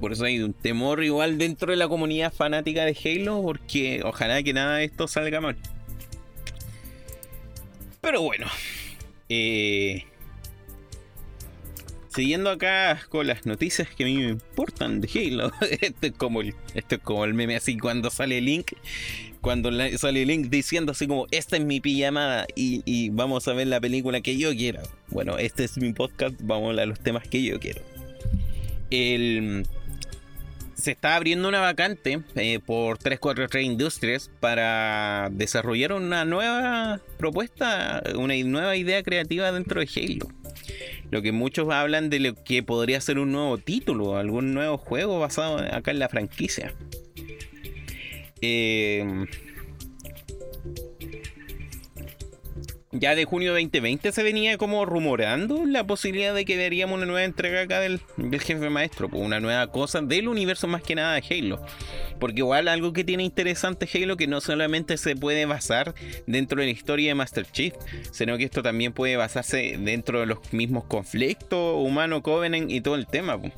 Por 0.00 0.12
eso 0.12 0.24
hay 0.24 0.40
un 0.40 0.52
temor 0.52 1.02
igual 1.02 1.38
dentro 1.38 1.70
de 1.70 1.76
la 1.76 1.88
comunidad 1.88 2.32
fanática 2.32 2.84
de 2.84 2.96
Halo, 3.04 3.42
porque 3.42 4.02
ojalá 4.04 4.42
que 4.42 4.52
nada 4.52 4.76
de 4.76 4.84
esto 4.84 5.08
salga 5.08 5.40
mal. 5.40 5.56
Pero 8.00 8.22
bueno, 8.22 8.46
eh, 9.28 10.04
siguiendo 12.08 12.50
acá 12.50 13.00
con 13.08 13.26
las 13.26 13.46
noticias 13.46 13.88
que 13.88 14.04
a 14.04 14.06
mí 14.06 14.16
me 14.16 14.28
importan 14.30 15.00
de 15.00 15.08
Halo, 15.08 15.52
esto 15.80 16.06
es 16.06 16.12
como 16.12 16.40
el, 16.40 16.54
esto 16.74 16.96
es 16.96 17.00
como 17.02 17.24
el 17.24 17.34
meme 17.34 17.56
así 17.56 17.76
cuando 17.76 18.10
sale 18.10 18.40
Link, 18.40 18.72
cuando 19.40 19.70
sale 19.98 20.24
Link 20.24 20.48
diciendo 20.48 20.92
así 20.92 21.06
como, 21.06 21.26
esta 21.30 21.56
es 21.56 21.64
mi 21.64 21.80
pijamada 21.80 22.46
y, 22.54 23.10
vamos 23.10 23.48
a 23.48 23.52
ver 23.52 23.66
la 23.66 23.80
película 23.80 24.20
que 24.20 24.36
yo 24.36 24.54
quiera. 24.54 24.82
Bueno, 25.08 25.38
este 25.38 25.64
es 25.64 25.76
mi 25.76 25.92
podcast, 25.92 26.36
vamos 26.40 26.78
a 26.78 26.86
los 26.86 27.00
temas 27.00 27.26
que 27.28 27.42
yo 27.42 27.60
quiero. 27.60 27.82
El 28.90 29.66
se 30.80 30.92
está 30.92 31.16
abriendo 31.16 31.48
una 31.48 31.60
vacante 31.60 32.22
eh, 32.34 32.58
por 32.64 32.98
343 32.98 33.64
Industries 33.64 34.30
para 34.40 35.28
desarrollar 35.30 35.92
una 35.92 36.24
nueva 36.24 37.00
propuesta, 37.18 38.02
una 38.16 38.34
nueva 38.44 38.76
idea 38.76 39.02
creativa 39.02 39.52
dentro 39.52 39.80
de 39.80 39.88
Halo. 39.94 40.28
Lo 41.10 41.22
que 41.22 41.32
muchos 41.32 41.70
hablan 41.70 42.10
de 42.10 42.20
lo 42.20 42.34
que 42.34 42.62
podría 42.62 43.00
ser 43.00 43.18
un 43.18 43.32
nuevo 43.32 43.58
título, 43.58 44.16
algún 44.16 44.54
nuevo 44.54 44.78
juego 44.78 45.18
basado 45.18 45.58
acá 45.58 45.90
en 45.90 45.98
la 45.98 46.08
franquicia. 46.08 46.74
Eh, 48.40 49.26
ya 52.92 53.14
de 53.14 53.24
junio 53.24 53.52
2020 53.52 54.10
se 54.10 54.22
venía 54.24 54.58
como 54.58 54.84
rumorando 54.84 55.64
la 55.64 55.86
posibilidad 55.86 56.34
de 56.34 56.44
que 56.44 56.56
veríamos 56.56 56.96
una 56.96 57.06
nueva 57.06 57.24
entrega 57.24 57.62
acá 57.62 57.78
del, 57.78 58.00
jefe 58.40 58.68
maestro, 58.68 59.08
pues 59.08 59.22
una 59.22 59.38
nueva 59.38 59.68
cosa 59.68 60.00
del 60.00 60.26
universo 60.26 60.66
más 60.66 60.82
que 60.82 60.96
nada 60.96 61.14
de 61.14 61.22
Halo. 61.30 61.64
Porque 62.18 62.40
igual 62.40 62.66
algo 62.66 62.92
que 62.92 63.04
tiene 63.04 63.22
interesante 63.22 63.88
Halo 63.92 64.16
que 64.16 64.26
no 64.26 64.40
solamente 64.40 64.96
se 64.96 65.14
puede 65.14 65.46
basar 65.46 65.94
dentro 66.26 66.60
de 66.60 66.66
la 66.66 66.72
historia 66.72 67.10
de 67.10 67.14
Master 67.14 67.46
Chief, 67.46 67.74
sino 68.10 68.36
que 68.36 68.44
esto 68.44 68.62
también 68.62 68.92
puede 68.92 69.16
basarse 69.16 69.76
dentro 69.78 70.20
de 70.20 70.26
los 70.26 70.52
mismos 70.52 70.84
conflictos 70.84 71.76
humano 71.76 72.22
Covenant 72.22 72.70
y 72.70 72.80
todo 72.80 72.96
el 72.96 73.06
tema. 73.06 73.40
Pues. 73.40 73.52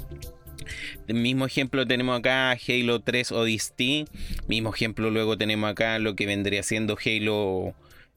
El 1.09 1.17
mismo 1.17 1.47
ejemplo 1.47 1.87
tenemos 1.87 2.19
acá 2.19 2.51
Halo 2.51 3.01
3 3.01 3.33
Odyssey. 3.33 4.07
Mismo 4.47 4.75
ejemplo 4.75 5.11
luego 5.11 5.39
tenemos 5.39 5.71
acá 5.71 5.99
lo 5.99 6.15
que 6.17 6.27
vendría 6.27 6.63
siendo 6.63 6.99
Halo 7.05 7.75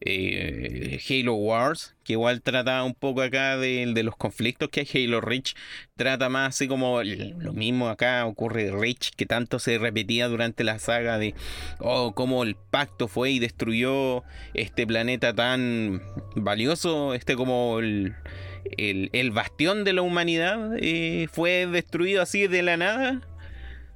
eh, 0.07 0.99
Halo 1.09 1.33
Wars, 1.33 1.95
que 2.03 2.13
igual 2.13 2.43
trata 2.43 2.83
un 2.83 2.93
poco 2.93 3.23
acá 3.23 3.57
de, 3.57 3.91
los 4.03 4.15
conflictos 4.15 4.69
que 4.69 4.81
hay. 4.81 5.05
Halo 5.05 5.19
Reach 5.19 5.55
trata 5.95 6.29
más 6.29 6.49
así 6.49 6.67
como 6.67 7.01
lo 7.03 7.53
mismo 7.53 7.89
acá 7.89 8.25
ocurre 8.25 8.71
Reach, 8.71 9.11
que 9.15 9.25
tanto 9.25 9.57
se 9.57 9.79
repetía 9.79 10.27
durante 10.27 10.63
la 10.63 10.77
saga 10.77 11.17
de 11.17 11.33
oh, 11.79 12.13
cómo 12.13 12.43
el 12.43 12.55
pacto 12.55 13.07
fue 13.07 13.31
y 13.31 13.39
destruyó 13.39 14.23
este 14.53 14.85
planeta 14.85 15.33
tan 15.33 16.01
valioso, 16.35 17.15
este 17.15 17.35
como 17.35 17.79
el, 17.79 18.13
bastión 19.31 19.83
de 19.83 19.93
la 19.93 20.03
humanidad, 20.03 20.77
eh, 20.79 21.27
fue 21.31 21.65
destruido 21.65 22.21
así 22.21 22.47
de 22.47 22.61
la 22.61 22.77
nada. 22.77 23.21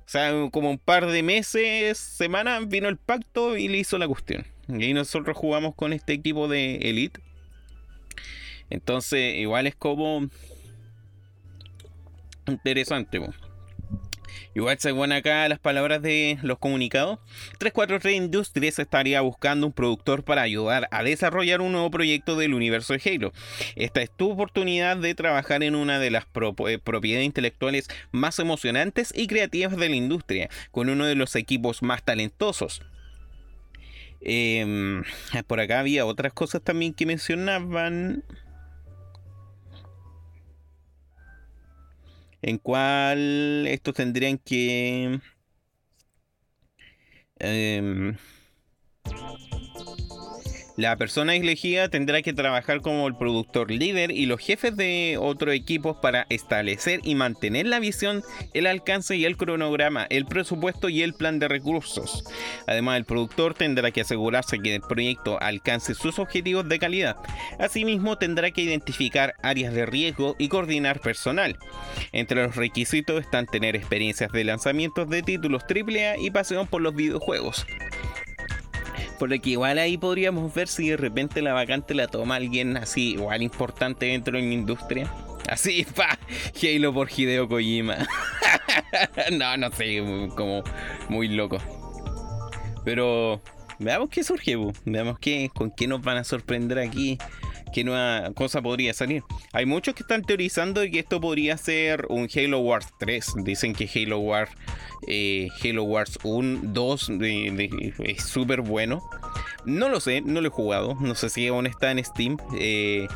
O 0.06 0.12
sea, 0.12 0.34
como 0.52 0.72
un 0.72 0.80
par 0.80 1.06
de 1.06 1.22
meses, 1.22 2.00
semanas, 2.00 2.68
vino 2.68 2.90
el 2.90 2.98
pacto 2.98 3.58
y 3.58 3.68
le 3.68 3.78
hizo 3.78 4.00
la 4.00 4.08
cuestión. 4.08 4.44
Y 4.70 4.94
nosotros 4.94 5.36
jugamos 5.36 5.74
con 5.76 5.94
este 5.94 6.14
equipo 6.14 6.48
de 6.48 6.76
Elite. 6.78 7.22
Entonces, 8.70 9.36
igual 9.38 9.66
es 9.66 9.76
como 9.76 10.30
interesante. 12.48 13.20
Igual 14.56 14.78
según 14.80 15.12
acá 15.12 15.48
las 15.48 15.60
palabras 15.60 16.02
de 16.02 16.38
los 16.42 16.60
comunicados, 16.60 17.20
343 17.60 18.16
Industries 18.16 18.80
estaría 18.80 19.22
buscando 19.22 19.68
un 19.68 19.74
productor 19.74 20.24
para 20.24 20.42
ayudar 20.42 20.88
a 20.92 21.04
desarrollar 21.04 21.62
un 21.62 21.72
nuevo 21.72 21.90
proyecto 21.90 22.36
del 22.36 22.54
universo 22.54 22.94
de 22.94 23.02
Halo. 23.06 23.34
Esta 23.76 24.02
es 24.02 24.12
tu 24.12 24.32
oportunidad 24.32 24.98
de 24.98 25.16
trabajar 25.16 25.64
en 25.64 25.76
una 25.76 26.00
de 26.00 26.12
las 26.12 26.26
eh, 26.68 26.80
propiedades 26.84 27.26
intelectuales 27.26 27.88
más 28.12 28.38
emocionantes 28.40 29.14
y 29.16 29.28
creativas 29.28 29.78
de 29.78 29.90
la 29.90 29.96
industria, 29.96 30.50
con 30.72 30.90
uno 30.90 31.06
de 31.06 31.16
los 31.16 31.36
equipos 31.36 31.82
más 31.82 32.04
talentosos. 32.04 32.82
Em, 34.22 35.04
por 35.48 35.60
acá 35.60 35.80
había 35.80 36.06
otras 36.06 36.34
cosas 36.34 36.62
también 36.62 36.94
que 36.94 37.06
mencionaban. 37.06 38.24
En 42.42 42.58
cual 42.58 43.68
estos 43.68 43.94
tendrían 43.96 44.38
que... 44.38 45.20
Em, 47.40 48.16
La 50.80 50.96
persona 50.96 51.36
elegida 51.36 51.90
tendrá 51.90 52.22
que 52.22 52.32
trabajar 52.32 52.80
como 52.80 53.06
el 53.06 53.18
productor 53.18 53.70
líder 53.70 54.12
y 54.12 54.28
los 54.28 54.40
jefes 54.40 54.78
de 54.78 55.18
otros 55.20 55.54
equipos 55.54 55.98
para 55.98 56.26
establecer 56.30 57.02
y 57.04 57.16
mantener 57.16 57.66
la 57.66 57.82
visión, 57.82 58.24
el 58.54 58.66
alcance 58.66 59.18
y 59.18 59.26
el 59.26 59.36
cronograma, 59.36 60.08
el 60.10 60.26
presupuesto 60.26 60.88
y 60.88 61.02
el 61.02 61.14
plan 61.14 61.38
de 61.38 61.50
recursos. 61.50 62.24
Además, 62.66 62.96
el 62.96 63.04
productor 63.04 63.56
tendrá 63.56 63.92
que 63.92 64.00
asegurarse 64.00 64.60
que 64.60 64.76
el 64.76 64.80
proyecto 64.80 65.38
alcance 65.42 65.96
sus 65.96 66.18
objetivos 66.18 66.70
de 66.70 66.80
calidad. 66.80 67.18
Asimismo, 67.60 68.18
tendrá 68.18 68.52
que 68.52 68.62
identificar 68.62 69.34
áreas 69.44 69.74
de 69.74 69.86
riesgo 69.86 70.38
y 70.40 70.48
coordinar 70.48 71.02
personal. 71.02 71.58
Entre 72.14 72.42
los 72.42 72.56
requisitos 72.56 73.20
están 73.20 73.48
tener 73.48 73.76
experiencias 73.76 74.32
de 74.32 74.46
lanzamientos 74.46 75.10
de 75.10 75.24
títulos 75.24 75.64
AAA 75.64 76.20
y 76.20 76.32
pasión 76.32 76.68
por 76.68 76.82
los 76.82 76.96
videojuegos. 76.96 77.66
Por 79.20 79.30
lo 79.30 79.40
que 79.40 79.52
igual 79.52 79.78
ahí 79.78 79.98
podríamos 79.98 80.54
ver 80.54 80.70
si 80.70 80.90
de 80.90 80.98
repente 80.98 81.42
la 81.42 81.54
vacante 81.54 81.94
la 81.94 82.08
toma 82.08 82.38
alguien 82.38 82.78
así, 82.78 83.12
igual 83.12 83.42
importante 83.42 84.06
dentro 84.06 84.38
de 84.38 84.44
la 84.44 84.54
industria. 84.54 85.14
Así, 85.50 85.86
pa, 85.96 86.18
Halo 86.64 86.94
por 86.94 87.10
Hideo 87.12 87.50
Kojima. 87.50 87.98
no, 89.34 89.58
no 89.58 89.72
sé, 89.72 90.02
como 90.36 90.64
muy 91.10 91.28
loco. 91.28 91.58
Pero 92.86 93.42
veamos 93.78 94.10
qué 94.10 94.24
surge, 94.24 94.56
veamos 94.86 95.20
qué, 95.20 95.52
con 95.54 95.70
qué 95.70 95.86
nos 95.88 96.02
van 96.02 96.18
a 96.18 96.24
sorprender 96.24 96.80
aquí 96.80 97.18
qué 97.74 97.84
nueva 97.84 98.32
cosa 98.34 98.62
podría 98.62 98.94
salir. 98.94 99.24
Hay 99.54 99.66
muchos 99.66 99.96
que 99.96 100.04
están 100.04 100.24
teorizando 100.24 100.82
que 100.82 101.00
esto 101.00 101.20
podría 101.22 101.58
ser 101.58 102.06
un 102.10 102.28
Halo 102.34 102.60
Wars 102.60 102.88
3. 103.00 103.34
Dicen 103.44 103.74
que 103.74 103.90
Halo 103.94 104.20
Wars, 104.20 104.52
eh, 105.08 105.50
Halo 105.64 105.84
Wars 105.84 106.20
1, 106.24 106.62
2 106.64 107.12
es 108.04 108.24
súper 108.24 108.62
bueno. 108.62 109.02
No 109.66 109.90
lo 109.90 110.00
sé, 110.00 110.22
no 110.22 110.42
lo 110.42 110.48
he 110.48 110.52
jugado. 110.52 110.96
No 111.00 111.16
sé 111.16 111.30
si 111.30 111.48
aún 111.48 111.68
está 111.68 111.92
en 111.92 112.04
Steam. 112.04 112.38
Eh, 112.58 113.08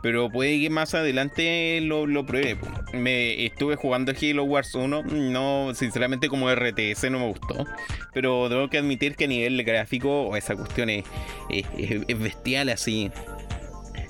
pero 0.00 0.30
puede 0.30 0.60
que 0.60 0.70
más 0.70 0.94
adelante 0.94 1.80
lo, 1.80 2.06
pruebe. 2.24 2.56
Me 2.92 3.44
estuve 3.44 3.74
jugando 3.74 4.12
Halo 4.12 4.44
Wars 4.44 4.74
1. 4.74 5.02
No, 5.02 5.72
sinceramente, 5.74 6.28
como 6.28 6.54
RTS 6.54 7.10
no 7.10 7.18
me 7.18 7.26
gustó. 7.26 7.66
Pero 8.14 8.48
tengo 8.48 8.68
que 8.68 8.78
admitir 8.78 9.16
que 9.16 9.24
a 9.24 9.28
nivel 9.28 9.62
gráfico, 9.64 10.36
esa 10.36 10.54
cuestión 10.54 10.88
es, 10.90 11.04
es 11.48 12.18
bestial 12.18 12.68
así 12.68 13.10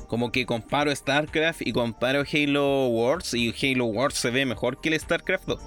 como 0.08 0.32
que 0.32 0.46
comparo 0.46 0.94
StarCraft 0.94 1.60
y 1.64 1.72
comparo 1.72 2.24
Halo 2.32 2.88
Wars 2.88 3.34
y 3.34 3.54
Halo 3.62 3.84
Wars 3.84 4.14
se 4.14 4.30
ve 4.30 4.46
mejor 4.46 4.80
que 4.80 4.88
el 4.88 4.98
StarCraft 4.98 5.46
2. 5.46 5.60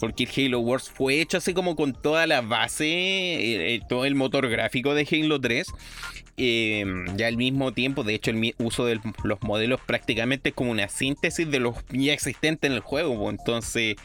Porque 0.00 0.24
el 0.24 0.46
Halo 0.46 0.60
Wars 0.60 0.90
fue 0.90 1.20
hecho 1.20 1.36
así 1.36 1.52
como 1.52 1.76
con 1.76 1.92
toda 1.92 2.26
la 2.26 2.40
base, 2.40 2.86
eh, 2.86 3.74
eh, 3.74 3.80
todo 3.86 4.06
el 4.06 4.14
motor 4.14 4.48
gráfico 4.48 4.94
de 4.94 5.06
Halo 5.10 5.38
3. 5.38 5.66
Eh, 6.38 6.86
ya 7.16 7.26
al 7.26 7.36
mismo 7.36 7.72
tiempo, 7.72 8.02
de 8.02 8.14
hecho, 8.14 8.30
el 8.30 8.54
uso 8.56 8.86
de 8.86 8.98
los 9.24 9.42
modelos 9.42 9.78
prácticamente 9.84 10.48
es 10.48 10.54
como 10.54 10.70
una 10.70 10.88
síntesis 10.88 11.50
de 11.50 11.60
los 11.60 11.74
ya 11.90 12.14
existentes 12.14 12.70
en 12.70 12.76
el 12.76 12.80
juego. 12.80 13.28
Entonces, 13.28 13.96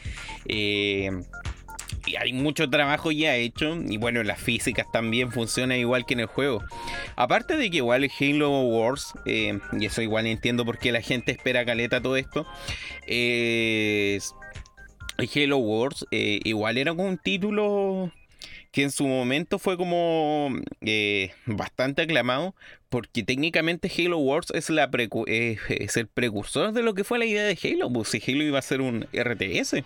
hay 2.14 2.32
mucho 2.32 2.70
trabajo 2.70 3.10
ya 3.10 3.34
hecho. 3.36 3.76
Y 3.88 3.96
bueno, 3.96 4.22
las 4.22 4.40
físicas 4.40 4.86
también 4.92 5.32
funcionan 5.32 5.78
igual 5.78 6.06
que 6.06 6.14
en 6.14 6.20
el 6.20 6.26
juego. 6.26 6.62
Aparte 7.16 7.56
de 7.56 7.70
que 7.70 7.78
igual 7.78 8.08
Halo 8.20 8.60
Wars, 8.60 9.12
eh, 9.24 9.58
y 9.78 9.86
eso 9.86 10.02
igual 10.02 10.26
entiendo 10.26 10.64
por 10.64 10.78
qué 10.78 10.92
la 10.92 11.00
gente 11.00 11.32
espera 11.32 11.64
caleta 11.64 12.00
todo 12.00 12.16
esto. 12.16 12.46
el 13.06 14.20
Halo 15.18 15.58
Wars 15.58 16.06
eh, 16.10 16.40
igual 16.44 16.78
era 16.78 16.92
un 16.92 17.18
título 17.18 18.12
que 18.70 18.82
en 18.82 18.90
su 18.90 19.06
momento 19.06 19.58
fue 19.58 19.78
como 19.78 20.50
eh, 20.82 21.30
bastante 21.46 22.02
aclamado 22.02 22.54
porque 22.90 23.22
técnicamente 23.22 23.90
Halo 23.96 24.18
Wars 24.18 24.48
es, 24.54 24.68
es 24.68 25.96
el 25.96 26.06
precursor 26.08 26.72
de 26.72 26.82
lo 26.82 26.92
que 26.92 27.02
fue 27.02 27.18
la 27.18 27.24
idea 27.24 27.44
de 27.44 27.58
Halo, 27.62 27.90
pues 27.90 28.08
si 28.08 28.22
Halo 28.26 28.44
iba 28.44 28.58
a 28.58 28.62
ser 28.62 28.82
un 28.82 29.06
RTS. 29.14 29.82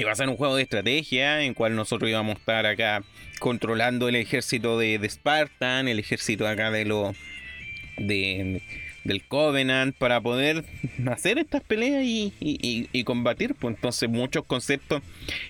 Iba 0.00 0.12
a 0.12 0.14
ser 0.14 0.30
un 0.30 0.36
juego 0.38 0.56
de 0.56 0.62
estrategia 0.62 1.42
en 1.42 1.52
cual 1.52 1.76
nosotros 1.76 2.08
íbamos 2.08 2.36
a 2.36 2.38
estar 2.38 2.64
acá 2.64 3.02
controlando 3.38 4.08
el 4.08 4.16
ejército 4.16 4.78
de, 4.78 4.98
Spartan, 5.06 5.88
el 5.88 5.98
ejército 5.98 6.48
acá 6.48 6.70
de 6.70 6.86
lo 6.86 7.14
de, 7.98 8.62
del 9.04 9.22
Covenant 9.26 9.94
para 9.94 10.22
poder 10.22 10.64
hacer 11.06 11.36
estas 11.36 11.62
peleas 11.62 12.02
y, 12.02 13.04
combatir. 13.04 13.54
Pues 13.54 13.76
entonces 13.76 14.08
muchos 14.08 14.46
conceptos, 14.46 15.02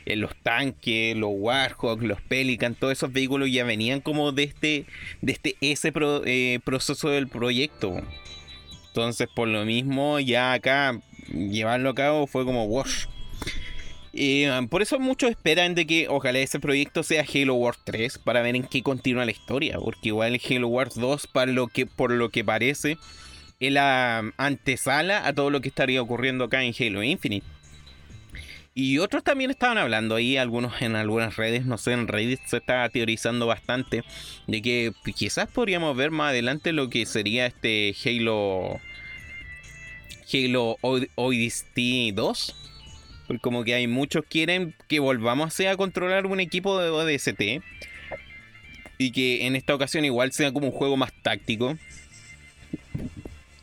en 0.04 0.20
los 0.20 0.34
tanques, 0.42 1.16
los 1.16 1.30
Warhawks, 1.32 2.02
los 2.02 2.20
Pelican, 2.20 2.74
todos 2.74 2.94
esos 2.94 3.12
vehículos 3.12 3.52
ya 3.52 3.62
venían 3.62 4.00
como 4.00 4.32
de 4.32 4.42
este, 4.42 4.84
de 5.20 5.30
este 5.30 5.56
ese 5.60 5.92
eh, 6.26 6.58
proceso 6.64 7.08
del 7.08 7.28
proyecto. 7.28 8.02
Entonces 8.88 9.28
por 9.32 9.46
lo 9.46 9.64
mismo 9.64 10.18
ya 10.18 10.54
acá 10.54 11.00
llevarlo 11.28 11.90
a 11.90 11.94
cabo 11.94 12.26
fue 12.26 12.44
como 12.44 12.64
wash 12.64 13.06
Um, 14.12 14.66
por 14.66 14.82
eso 14.82 14.98
muchos 14.98 15.30
esperan 15.30 15.74
de 15.74 15.86
que 15.86 16.08
ojalá 16.08 16.40
ese 16.40 16.58
proyecto 16.58 17.04
sea 17.04 17.24
Halo 17.32 17.54
Wars 17.54 17.78
3 17.84 18.18
para 18.18 18.42
ver 18.42 18.56
en 18.56 18.64
qué 18.64 18.82
continúa 18.82 19.24
la 19.24 19.30
historia. 19.30 19.78
Porque 19.78 20.08
igual 20.08 20.40
Halo 20.48 20.68
Wars 20.68 20.94
2, 20.96 21.26
para 21.28 21.52
lo 21.52 21.68
que, 21.68 21.86
por 21.86 22.10
lo 22.10 22.30
que 22.30 22.44
parece, 22.44 22.96
es 23.60 23.72
la 23.72 24.32
antesala 24.36 25.26
a 25.26 25.32
todo 25.32 25.50
lo 25.50 25.60
que 25.60 25.68
estaría 25.68 26.02
ocurriendo 26.02 26.44
acá 26.44 26.62
en 26.64 26.74
Halo 26.78 27.02
Infinite. 27.02 27.46
Y 28.74 28.98
otros 28.98 29.24
también 29.24 29.50
estaban 29.50 29.78
hablando 29.78 30.14
ahí, 30.14 30.36
algunos 30.36 30.80
en 30.80 30.96
algunas 30.96 31.36
redes, 31.36 31.66
no 31.66 31.76
sé, 31.76 31.92
en 31.92 32.06
Reddit 32.08 32.40
se 32.46 32.58
está 32.58 32.88
teorizando 32.88 33.46
bastante 33.46 34.04
de 34.46 34.62
que 34.62 34.92
quizás 35.16 35.48
podríamos 35.48 35.96
ver 35.96 36.12
más 36.12 36.30
adelante 36.30 36.72
lo 36.72 36.88
que 36.88 37.04
sería 37.04 37.46
este 37.46 37.94
Halo 38.04 38.80
Halo 40.32 40.78
Odyssey 41.16 42.12
2 42.12 42.69
porque 43.30 43.42
como 43.42 43.62
que 43.62 43.74
hay 43.74 43.86
muchos 43.86 44.24
quieren 44.28 44.74
que 44.88 44.98
volvamos 44.98 45.60
a 45.60 45.76
controlar 45.76 46.26
un 46.26 46.40
equipo 46.40 46.80
de 46.80 46.90
ODST. 46.90 47.62
Y 48.98 49.12
que 49.12 49.46
en 49.46 49.54
esta 49.54 49.72
ocasión 49.72 50.04
igual 50.04 50.32
sea 50.32 50.52
como 50.52 50.66
un 50.66 50.72
juego 50.72 50.96
más 50.96 51.12
táctico. 51.22 51.78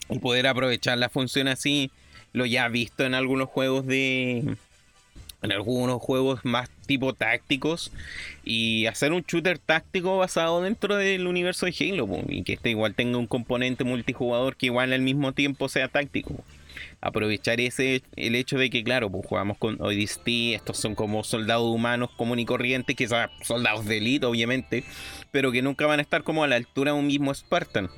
Y 0.10 0.20
poder 0.20 0.48
aprovechar 0.48 0.98
la 0.98 1.10
función 1.10 1.50
así. 1.50 1.92
Lo 2.32 2.46
ya 2.46 2.70
visto 2.70 3.04
en 3.04 3.14
algunos 3.14 3.50
juegos 3.50 3.86
de. 3.86 4.56
En 5.42 5.52
algunos 5.52 6.02
juegos 6.02 6.46
más 6.46 6.70
tipo 6.86 7.12
tácticos. 7.12 7.92
Y 8.46 8.86
hacer 8.86 9.12
un 9.12 9.26
shooter 9.28 9.60
táctico 9.60 10.18
basado 10.18 10.62
dentro 10.62 10.96
del 10.96 11.28
universo 11.28 11.66
de 11.66 11.76
Halo. 11.78 12.08
Y 12.30 12.44
que 12.44 12.54
este 12.54 12.70
igual 12.70 12.96
tenga 12.96 13.18
un 13.18 13.28
componente 13.28 13.84
multijugador 13.84 14.56
que 14.56 14.68
igual 14.68 14.94
al 14.94 15.02
mismo 15.02 15.34
tiempo 15.34 15.68
sea 15.68 15.90
táctico 15.90 16.42
aprovechar 17.02 17.62
ese 17.62 18.02
el 18.16 18.36
hecho 18.36 18.58
de 18.58 18.70
que, 18.70 18.84
claro, 18.84 19.10
pues 19.10 19.26
jugamos 19.28 19.58
con 19.58 19.82
ODST, 19.82 20.28
estos 20.56 20.78
son 20.78 20.96
como 20.96 21.24
soldados 21.24 21.66
humanos 21.66 22.10
común 22.18 22.40
y 22.40 22.46
corriente, 22.46 22.96
que 22.96 23.08
son 23.08 23.30
soldados 23.42 23.86
de 23.86 23.98
élite, 23.98 24.26
obviamente, 24.26 24.84
pero 25.32 25.52
que 25.52 25.62
nunca 25.62 25.86
van 25.86 26.00
a 26.00 26.02
estar 26.02 26.24
como 26.24 26.44
a 26.44 26.48
la 26.48 26.56
altura 26.56 26.94
de 26.94 27.00
un 27.00 27.08
mismo 27.08 27.34
Spartan. 27.34 27.90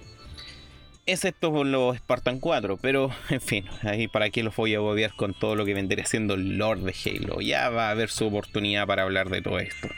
Excepto 1.05 1.51
por 1.51 1.65
los 1.65 1.97
Spartan 1.97 2.39
4, 2.39 2.77
pero 2.77 3.09
en 3.29 3.41
fin, 3.41 3.65
ahí 3.81 4.07
para 4.07 4.29
qué 4.29 4.43
los 4.43 4.55
voy 4.55 4.75
a 4.75 4.77
agobiar 4.77 5.15
con 5.15 5.33
todo 5.33 5.55
lo 5.55 5.65
que 5.65 5.73
vendría 5.73 6.05
siendo 6.05 6.35
el 6.35 6.57
Lord 6.57 6.81
de 6.81 6.93
Halo. 7.05 7.41
Ya 7.41 7.69
va 7.69 7.87
a 7.87 7.91
haber 7.91 8.09
su 8.09 8.27
oportunidad 8.27 8.85
para 8.85 9.03
hablar 9.03 9.29
de 9.29 9.41
todo 9.41 9.59
esto. 9.59 9.89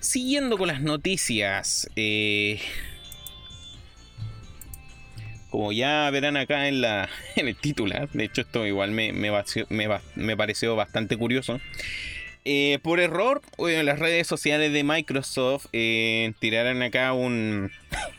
Siguiendo 0.00 0.56
con 0.56 0.68
las 0.68 0.80
noticias, 0.80 1.90
eh, 1.96 2.60
como 5.50 5.72
ya 5.72 6.08
verán 6.10 6.36
acá 6.36 6.68
en, 6.68 6.80
la, 6.80 7.08
en 7.36 7.48
el 7.48 7.56
titular, 7.56 8.08
de 8.10 8.24
hecho 8.24 8.42
esto 8.42 8.66
igual 8.66 8.90
me, 8.90 9.12
me, 9.12 10.36
pareció 10.36 10.76
bastante 10.76 11.16
curioso. 11.16 11.60
Eh, 12.50 12.78
por 12.82 12.98
error, 12.98 13.42
en 13.58 13.84
las 13.84 13.98
redes 13.98 14.26
sociales 14.26 14.72
de 14.72 14.82
Microsoft 14.82 15.66
eh, 15.72 16.32
tiraron 16.38 16.82
acá 16.82 17.12
un... 17.12 17.70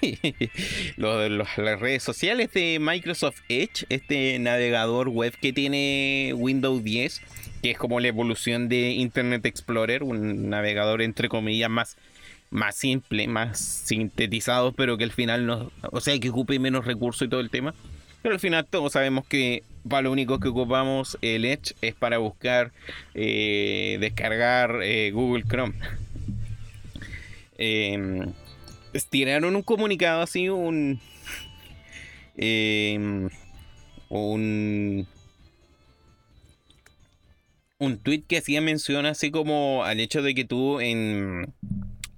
las 0.97 1.79
redes 1.79 2.03
sociales 2.03 2.51
de 2.53 2.77
Microsoft 2.79 3.39
Edge, 3.49 3.85
este 3.89 4.37
navegador 4.37 5.09
web 5.09 5.33
que 5.41 5.51
tiene 5.51 6.33
Windows 6.35 6.83
10, 6.83 7.21
que 7.63 7.71
es 7.71 7.77
como 7.77 7.99
la 7.99 8.09
evolución 8.09 8.69
de 8.69 8.91
Internet 8.91 9.45
Explorer, 9.45 10.03
un 10.03 10.49
navegador 10.49 11.01
entre 11.01 11.27
comillas 11.27 11.69
más 11.69 11.97
más 12.49 12.75
simple, 12.75 13.27
más 13.27 13.59
sintetizado, 13.59 14.71
pero 14.71 14.97
que 14.97 15.03
al 15.03 15.11
final 15.11 15.45
no, 15.45 15.71
o 15.91 16.01
sea, 16.01 16.19
que 16.19 16.29
ocupe 16.29 16.59
menos 16.59 16.85
recursos 16.85 17.25
y 17.27 17.29
todo 17.29 17.39
el 17.39 17.49
tema. 17.49 17.73
Pero 18.21 18.33
al 18.33 18.39
final 18.39 18.65
todos 18.65 18.93
sabemos 18.93 19.25
que 19.25 19.63
para 19.87 20.03
lo 20.03 20.11
único 20.11 20.39
que 20.39 20.49
ocupamos 20.49 21.17
el 21.21 21.45
Edge 21.45 21.73
es 21.81 21.95
para 21.95 22.17
buscar, 22.17 22.71
eh, 23.13 23.97
descargar 23.99 24.79
eh, 24.83 25.11
Google 25.11 25.43
Chrome. 25.43 25.73
eh, 27.57 28.25
tiraron 29.09 29.55
un 29.55 29.63
comunicado 29.63 30.21
así, 30.21 30.49
un... 30.49 30.99
Em, 32.35 33.29
un 34.09 35.05
un 37.77 37.97
tweet 37.97 38.23
que 38.27 38.37
hacía 38.37 38.61
mención 38.61 39.05
así 39.05 39.31
como 39.31 39.83
al 39.83 39.99
hecho 39.99 40.21
de 40.21 40.35
que 40.35 40.45
tú 40.45 40.79
en 40.81 41.53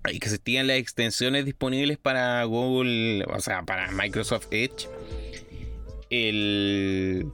que 0.04 0.18
existían 0.18 0.68
las 0.68 0.78
extensiones 0.78 1.46
disponibles 1.46 1.98
para 1.98 2.44
Google, 2.44 3.24
o 3.26 3.40
sea, 3.40 3.64
para 3.64 3.92
Microsoft 3.92 4.48
Edge. 4.52 4.88
El 6.10 7.32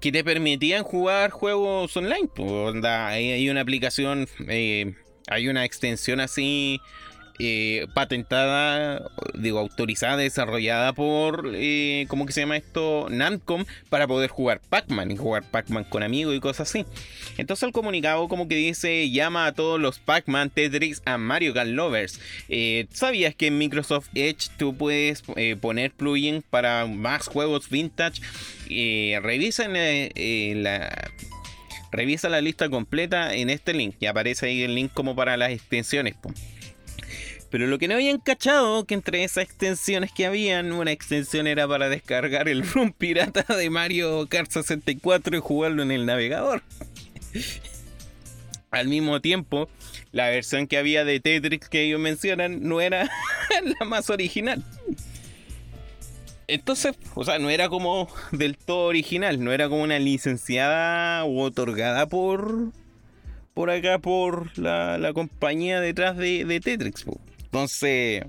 que 0.00 0.12
te 0.12 0.24
permitían 0.24 0.82
jugar 0.82 1.30
juegos 1.30 1.96
online. 1.96 2.28
Pues, 2.34 2.84
hay, 2.84 3.48
una 3.48 3.60
aplicación, 3.60 4.28
eh, 4.48 4.94
hay 5.28 5.48
una 5.48 5.64
extensión 5.64 6.20
así 6.20 6.80
eh, 7.38 7.86
patentada, 7.94 9.10
digo, 9.34 9.58
autorizada, 9.58 10.16
desarrollada 10.16 10.92
por, 10.92 11.50
eh, 11.54 12.06
¿cómo 12.08 12.26
que 12.26 12.32
se 12.32 12.40
llama 12.40 12.56
esto? 12.56 13.08
Namcom, 13.10 13.64
para 13.88 14.06
poder 14.06 14.30
jugar 14.30 14.60
Pac-Man 14.68 15.10
y 15.10 15.16
jugar 15.16 15.42
Pac-Man 15.50 15.84
con 15.84 16.02
amigos 16.02 16.36
y 16.36 16.40
cosas 16.40 16.68
así. 16.68 16.86
Entonces 17.36 17.64
el 17.64 17.72
comunicado 17.72 18.28
como 18.28 18.46
que 18.46 18.54
dice, 18.54 19.10
llama 19.10 19.46
a 19.46 19.52
todos 19.52 19.80
los 19.80 19.98
Pac-Man, 19.98 20.50
Tetris, 20.50 21.02
a 21.04 21.18
Mario 21.18 21.54
Kart 21.54 21.70
Lovers. 21.70 22.20
Eh, 22.48 22.86
¿Sabías 22.90 23.34
que 23.34 23.48
en 23.48 23.58
Microsoft 23.58 24.08
Edge 24.14 24.50
tú 24.56 24.76
puedes 24.76 25.22
poner 25.60 25.90
plugins 25.90 26.44
para 26.48 26.86
más 26.86 27.26
juegos 27.26 27.68
vintage? 27.68 28.20
revisa 29.20 29.68
la... 29.68 31.10
Revisa 31.94 32.28
la 32.28 32.40
lista 32.40 32.68
completa 32.68 33.34
en 33.34 33.50
este 33.50 33.72
link 33.72 33.94
y 34.00 34.06
aparece 34.06 34.46
ahí 34.46 34.62
el 34.62 34.74
link 34.74 34.92
como 34.92 35.14
para 35.14 35.36
las 35.36 35.50
extensiones. 35.50 36.16
Pero 37.54 37.68
lo 37.68 37.78
que 37.78 37.86
no 37.86 37.94
habían 37.94 38.18
cachado, 38.18 38.84
que 38.84 38.94
entre 38.94 39.22
esas 39.22 39.44
extensiones 39.44 40.10
que 40.10 40.26
habían, 40.26 40.72
una 40.72 40.90
extensión 40.90 41.46
era 41.46 41.68
para 41.68 41.88
descargar 41.88 42.48
el 42.48 42.68
ROM 42.68 42.90
pirata 42.90 43.44
de 43.54 43.70
Mario 43.70 44.26
Kart 44.28 44.50
64 44.50 45.36
y 45.36 45.40
jugarlo 45.40 45.84
en 45.84 45.92
el 45.92 46.04
navegador. 46.04 46.64
Al 48.72 48.88
mismo 48.88 49.20
tiempo, 49.20 49.68
la 50.10 50.30
versión 50.30 50.66
que 50.66 50.78
había 50.78 51.04
de 51.04 51.20
Tetris 51.20 51.68
que 51.68 51.82
ellos 51.82 52.00
mencionan 52.00 52.64
no 52.64 52.80
era 52.80 53.08
la 53.78 53.86
más 53.86 54.10
original. 54.10 54.64
Entonces, 56.48 56.96
o 57.14 57.24
sea, 57.24 57.38
no 57.38 57.50
era 57.50 57.68
como 57.68 58.08
del 58.32 58.56
todo 58.56 58.86
original, 58.86 59.44
no 59.44 59.52
era 59.52 59.68
como 59.68 59.84
una 59.84 60.00
licenciada 60.00 61.24
u 61.24 61.38
otorgada 61.38 62.08
por 62.08 62.72
por 63.54 63.70
acá 63.70 64.00
por 64.00 64.58
la, 64.58 65.12
compañía 65.14 65.80
detrás 65.80 66.16
de, 66.16 66.44
de 66.44 66.58
Tetris. 66.58 67.04
Entonces, 67.54 68.24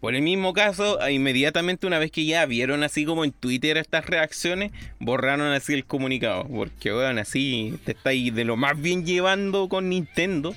por 0.00 0.14
el 0.14 0.22
mismo 0.22 0.52
caso, 0.52 1.00
inmediatamente 1.10 1.84
una 1.84 1.98
vez 1.98 2.12
que 2.12 2.24
ya 2.24 2.46
vieron 2.46 2.84
así 2.84 3.04
como 3.04 3.24
en 3.24 3.32
Twitter 3.32 3.76
estas 3.76 4.06
reacciones, 4.06 4.70
borraron 5.00 5.52
así 5.52 5.74
el 5.74 5.84
comunicado. 5.84 6.44
Porque, 6.44 6.92
bueno, 6.92 7.20
así 7.20 7.76
te 7.84 7.92
estáis 7.92 8.32
de 8.32 8.44
lo 8.44 8.56
más 8.56 8.80
bien 8.80 9.04
llevando 9.04 9.68
con 9.68 9.88
Nintendo. 9.88 10.54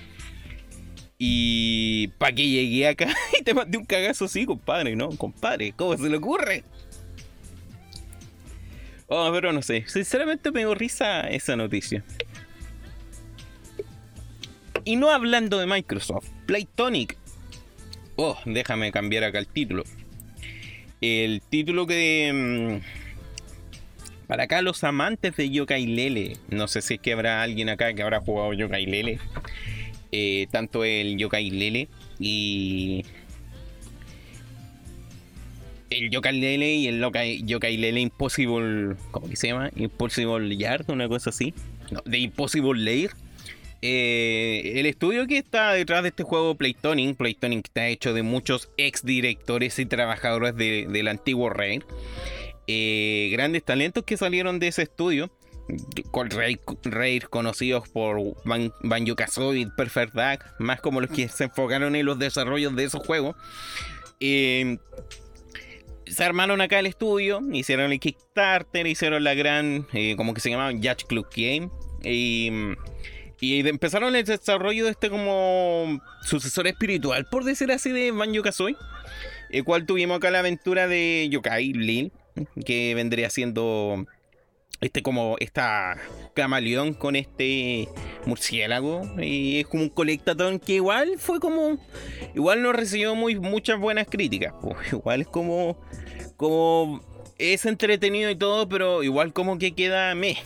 Y 1.18 2.10
para 2.20 2.36
que 2.36 2.48
llegué 2.48 2.88
acá 2.88 3.12
y 3.40 3.44
te 3.44 3.56
mandé 3.56 3.80
un 3.80 3.86
cagazo 3.86 4.26
así, 4.26 4.46
compadre, 4.46 4.96
¿no? 4.96 5.10
Compadre, 5.10 5.74
¿cómo 5.76 5.98
se 5.98 6.10
le 6.10 6.18
ocurre? 6.18 6.64
Oh, 9.08 9.32
pero 9.34 9.52
no 9.52 9.64
sé. 9.64 9.86
Sinceramente 9.88 10.52
me 10.52 10.60
dio 10.60 10.76
risa 10.76 11.22
esa 11.22 11.56
noticia. 11.56 12.04
Y 14.84 14.96
no 14.96 15.10
hablando 15.10 15.58
de 15.58 15.66
Microsoft, 15.66 16.28
Playtonic 16.46 17.18
Oh, 18.24 18.38
déjame 18.46 18.92
cambiar 18.92 19.24
acá 19.24 19.40
el 19.40 19.48
título. 19.48 19.84
El 21.02 21.42
título 21.42 21.88
que. 21.88 22.32
Mm, 22.32 24.28
para 24.28 24.44
acá, 24.44 24.62
los 24.62 24.84
amantes 24.84 25.36
de 25.36 25.50
Yokai 25.50 25.88
Lele. 25.88 26.38
No 26.48 26.68
sé 26.68 26.84
si 26.84 26.94
es 26.94 27.00
que 27.00 27.14
habrá 27.14 27.42
alguien 27.42 27.70
acá 27.70 27.96
que 27.96 28.04
habrá 28.04 28.20
jugado 28.20 28.54
Yokai 28.54 28.86
Lele. 28.86 29.18
Eh, 30.12 30.46
tanto 30.52 30.84
el 30.84 31.18
Yokai 31.18 31.50
Lele 31.50 31.90
y. 32.20 33.06
El 35.90 36.12
Yokai 36.12 36.40
Lele 36.40 36.76
y 36.76 36.88
el 36.90 37.02
Yokai 37.02 37.78
Lele 37.78 38.02
Impossible. 38.02 38.98
¿Cómo 39.10 39.30
que 39.30 39.36
se 39.36 39.48
llama? 39.48 39.72
Impossible 39.76 40.56
Yard, 40.56 40.92
una 40.92 41.08
cosa 41.08 41.32
así. 41.32 41.56
De 42.06 42.20
Impossible 42.20 42.80
Lair 42.80 43.10
eh, 43.82 44.74
el 44.76 44.86
estudio 44.86 45.26
que 45.26 45.40
está 45.40 45.74
detrás 45.74 46.04
de 46.04 46.10
este 46.10 46.24
juego, 46.24 46.56
Playtonic, 46.56 47.18
Playtonic 47.18 47.66
está 47.66 47.88
hecho 47.88 48.14
de 48.14 48.22
muchos 48.22 48.70
ex 48.78 49.04
directores 49.04 49.80
y 49.80 49.86
trabajadores 49.86 50.56
del 50.56 51.08
antiguo 51.08 51.50
Rare. 51.50 51.82
Eh, 52.68 53.30
grandes 53.32 53.64
talentos 53.64 54.04
que 54.04 54.18
salieron 54.18 54.60
de 54.60 54.68
ese 54.68 54.84
estudio. 54.84 55.32
Con 56.12 56.30
Rare, 56.30 57.22
conocidos 57.30 57.88
por 57.90 58.20
Banjo 58.84 59.16
Kazooie, 59.16 59.68
Perfect 59.78 60.14
Dark, 60.14 60.46
más 60.60 60.82
como 60.82 61.00
los 61.00 61.10
que 61.10 61.30
se 61.30 61.46
enfocaron 61.46 61.96
en 61.96 62.06
los 62.06 62.20
desarrollos 62.20 62.76
de 62.76 62.84
esos 62.84 63.06
juegos. 63.06 63.36
Eh, 64.20 64.78
se 66.06 66.24
armaron 66.24 66.60
acá 66.60 66.80
el 66.80 66.88
estudio, 66.88 67.42
hicieron 67.54 67.94
el 67.94 68.00
Kickstarter, 68.00 68.86
hicieron 68.86 69.24
la 69.24 69.34
gran, 69.34 69.88
como 70.18 70.34
que 70.34 70.42
se 70.42 70.50
llamaba 70.50 70.72
Judge 70.72 71.06
Club 71.08 71.28
Game. 71.34 71.70
Y 72.04 72.52
y 73.42 73.68
empezaron 73.68 74.16
el 74.16 74.24
desarrollo 74.24 74.86
de 74.86 74.92
este 74.92 75.10
como 75.10 76.00
sucesor 76.22 76.68
espiritual, 76.68 77.26
por 77.26 77.44
decir 77.44 77.72
así, 77.72 77.92
de 77.92 78.12
Banjo 78.12 78.44
Kazooie. 78.44 78.78
El 79.50 79.64
cual 79.64 79.88
tuvimos 79.88 80.18
acá 80.18 80.30
la 80.30 80.40
aventura 80.40 80.88
de 80.88 81.28
Yokai 81.30 81.74
Lin, 81.74 82.12
que 82.64 82.94
vendría 82.94 83.32
siendo 83.32 84.06
este 84.80 85.02
como 85.02 85.36
esta 85.40 85.98
camaleón 86.36 86.94
con 86.94 87.16
este 87.16 87.88
murciélago 88.26 89.02
y 89.20 89.60
es 89.60 89.68
como 89.68 89.84
un 89.84 89.90
colectatón 89.90 90.60
que 90.60 90.74
igual 90.74 91.16
fue 91.18 91.40
como 91.40 91.78
igual 92.34 92.64
no 92.64 92.74
recibió 92.74 93.14
muy 93.14 93.40
muchas 93.40 93.80
buenas 93.80 94.08
críticas 94.08 94.56
igual 94.92 95.22
es 95.22 95.28
como 95.28 95.78
como 96.36 97.00
es 97.38 97.66
entretenido 97.68 98.32
y 98.32 98.36
todo 98.36 98.68
pero 98.68 99.04
igual 99.04 99.34
como 99.34 99.60
que 99.60 99.74
queda 99.74 100.16
meh 100.16 100.38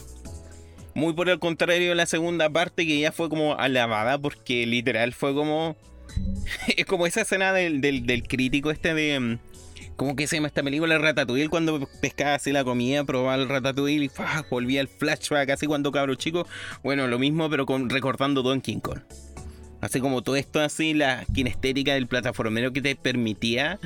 muy 0.96 1.14
por 1.14 1.30
el 1.30 1.40
contrario 1.40 1.94
la 1.94 2.06
segunda 2.06 2.50
parte 2.50 2.88
que 2.88 3.00
ya 3.00 3.12
fue 3.12 3.30
como 3.30 3.56
alabada 3.56 4.18
porque 4.18 4.66
literal 4.66 5.14
fue 5.14 5.36
como... 5.36 5.76
es 6.78 6.86
como 6.86 7.06
esa 7.06 7.22
escena 7.22 7.54
del, 7.54 8.24
crítico 8.28 8.72
este 8.72 8.94
de... 8.94 9.20
Mm, 9.20 9.40
¿Cómo 9.98 10.16
que 10.16 10.28
se 10.28 10.38
llama 10.38 10.48
esta 10.48 10.64
película? 10.64 10.98
Ratatouille, 10.98 11.48
cuando 11.48 11.88
pescaba 12.02 12.36
así 12.36 12.52
la 12.52 12.64
comida, 12.64 13.04
probaba 13.06 13.36
el 13.36 13.48
Ratatouille 13.48 14.06
y 14.06 14.12
volvía 14.50 14.82
el 14.82 14.90
flashback 14.90 15.50
así 15.52 15.68
cuando 15.68 15.92
cabro 15.92 16.16
chico. 16.16 16.48
Bueno, 16.84 17.08
lo 17.08 17.18
mismo, 17.18 17.50
pero 17.50 17.66
con, 17.66 17.90
recordando 17.90 18.42
Donkey 18.42 18.82
Kong. 18.82 19.00
Así 19.80 20.02
como 20.02 20.22
todo 20.22 20.36
esto 20.36 20.60
así, 20.60 20.94
la 20.94 21.26
kinestética 21.34 21.94
del 21.94 22.08
plataformero 22.08 22.74
que 22.74 22.82
te 22.82 22.96
permitía 22.96 23.80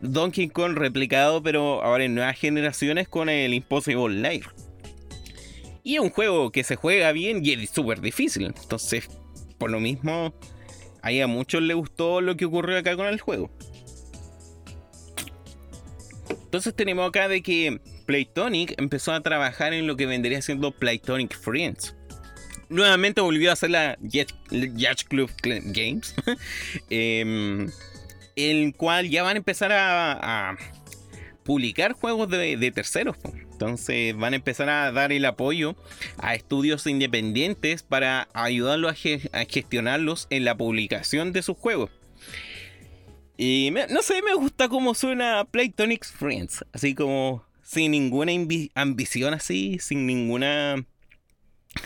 Donkey 0.00 0.48
Kong 0.48 0.76
replicado, 0.76 1.42
pero 1.42 1.82
ahora 1.82 2.04
en 2.04 2.14
nuevas 2.14 2.38
generaciones 2.38 3.08
con 3.08 3.28
el 3.28 3.52
Impossible 3.52 4.16
Life. 4.16 4.48
Y 5.82 5.94
es 5.94 6.00
un 6.00 6.10
juego 6.10 6.50
que 6.50 6.64
se 6.64 6.76
juega 6.76 7.12
bien 7.12 7.44
y 7.44 7.52
es 7.52 7.70
súper 7.70 8.00
difícil. 8.00 8.46
Entonces, 8.46 9.08
por 9.58 9.70
lo 9.70 9.80
mismo, 9.80 10.34
ahí 11.02 11.20
a 11.20 11.26
muchos 11.26 11.62
les 11.62 11.76
gustó 11.76 12.20
lo 12.20 12.36
que 12.36 12.44
ocurrió 12.44 12.78
acá 12.78 12.96
con 12.96 13.06
el 13.06 13.20
juego. 13.20 13.50
Entonces 16.30 16.74
tenemos 16.74 17.08
acá 17.08 17.28
de 17.28 17.42
que 17.42 17.80
Playtonic 18.06 18.74
empezó 18.78 19.12
a 19.12 19.20
trabajar 19.20 19.72
en 19.72 19.86
lo 19.86 19.96
que 19.96 20.06
vendría 20.06 20.42
siendo 20.42 20.72
Playtonic 20.72 21.36
Friends. 21.38 21.94
Nuevamente 22.68 23.20
volvió 23.20 23.50
a 23.50 23.52
hacer 23.54 23.70
la 23.70 23.96
Yacht 24.00 25.04
Club 25.08 25.30
Games. 25.42 26.14
Em, 26.90 27.70
el 28.36 28.74
cual 28.76 29.08
ya 29.10 29.22
van 29.22 29.36
a 29.36 29.38
empezar 29.38 29.72
a, 29.72 30.56
publicar 31.44 31.92
juegos 31.92 32.30
de 32.30 32.72
terceros. 32.72 33.16
Entonces 33.60 34.16
van 34.16 34.32
a 34.32 34.36
empezar 34.36 34.70
a 34.70 34.90
dar 34.90 35.12
el 35.12 35.26
apoyo 35.26 35.76
a 36.16 36.34
estudios 36.34 36.86
independientes 36.86 37.82
para 37.82 38.26
ayudarlos 38.32 38.94
a, 39.32 39.44
gestionarlos 39.44 40.28
en 40.30 40.46
la 40.46 40.56
publicación 40.56 41.34
de 41.34 41.42
sus 41.42 41.58
juegos. 41.58 41.90
Y 43.36 43.70
no 43.90 44.00
sé, 44.00 44.22
me 44.22 44.32
gusta 44.32 44.70
cómo 44.70 44.94
suena 44.94 45.44
Playtonic 45.44 46.06
Friends. 46.06 46.64
Así 46.72 46.94
como 46.94 47.44
sin 47.62 47.90
ninguna 47.90 48.32
ambición 48.74 49.34
así, 49.34 49.78
sin 49.78 50.06
ninguna... 50.06 50.86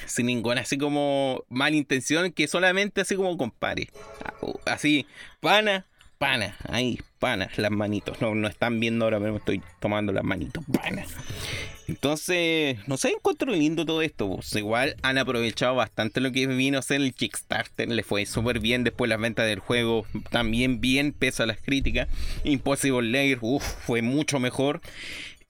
Sin 0.06 0.26
ninguna 0.26 0.60
así 0.60 0.78
como 0.78 1.44
mala 1.48 1.76
intención, 1.76 2.30
que 2.32 2.46
solamente 2.46 3.00
así 3.00 3.16
como 3.16 3.36
compare. 3.36 3.88
Así, 4.64 5.06
pana, 5.40 5.86
pana, 6.24 6.56
ahí, 6.70 6.98
pana, 7.18 7.50
las 7.56 7.70
manitos. 7.70 8.18
No, 8.22 8.34
no 8.34 8.48
están 8.48 8.80
viendo 8.80 9.04
ahora, 9.04 9.20
pero 9.20 9.36
estoy 9.36 9.60
tomando 9.78 10.10
las 10.10 10.24
manitos, 10.24 10.64
pana. 10.72 11.04
Entonces, 11.86 12.78
no 12.86 12.96
sé, 12.96 13.10
encuentro 13.10 13.52
lindo 13.52 13.84
todo 13.84 14.00
esto. 14.00 14.36
Pues. 14.36 14.54
Igual 14.56 14.96
han 15.02 15.18
aprovechado 15.18 15.74
bastante 15.74 16.22
lo 16.22 16.32
que 16.32 16.46
vino 16.46 16.78
a 16.78 16.82
ser 16.82 17.02
el 17.02 17.12
Kickstarter. 17.12 17.90
Le 17.90 18.02
fue 18.02 18.24
súper 18.24 18.58
bien 18.58 18.84
después 18.84 19.10
las 19.10 19.20
ventas 19.20 19.46
del 19.46 19.58
juego. 19.58 20.06
También 20.30 20.80
bien, 20.80 21.12
pese 21.12 21.42
a 21.42 21.46
las 21.46 21.60
críticas. 21.60 22.08
Impossible 22.42 23.06
Lair, 23.10 23.38
uff, 23.42 23.62
fue 23.62 24.00
mucho 24.00 24.40
mejor. 24.40 24.80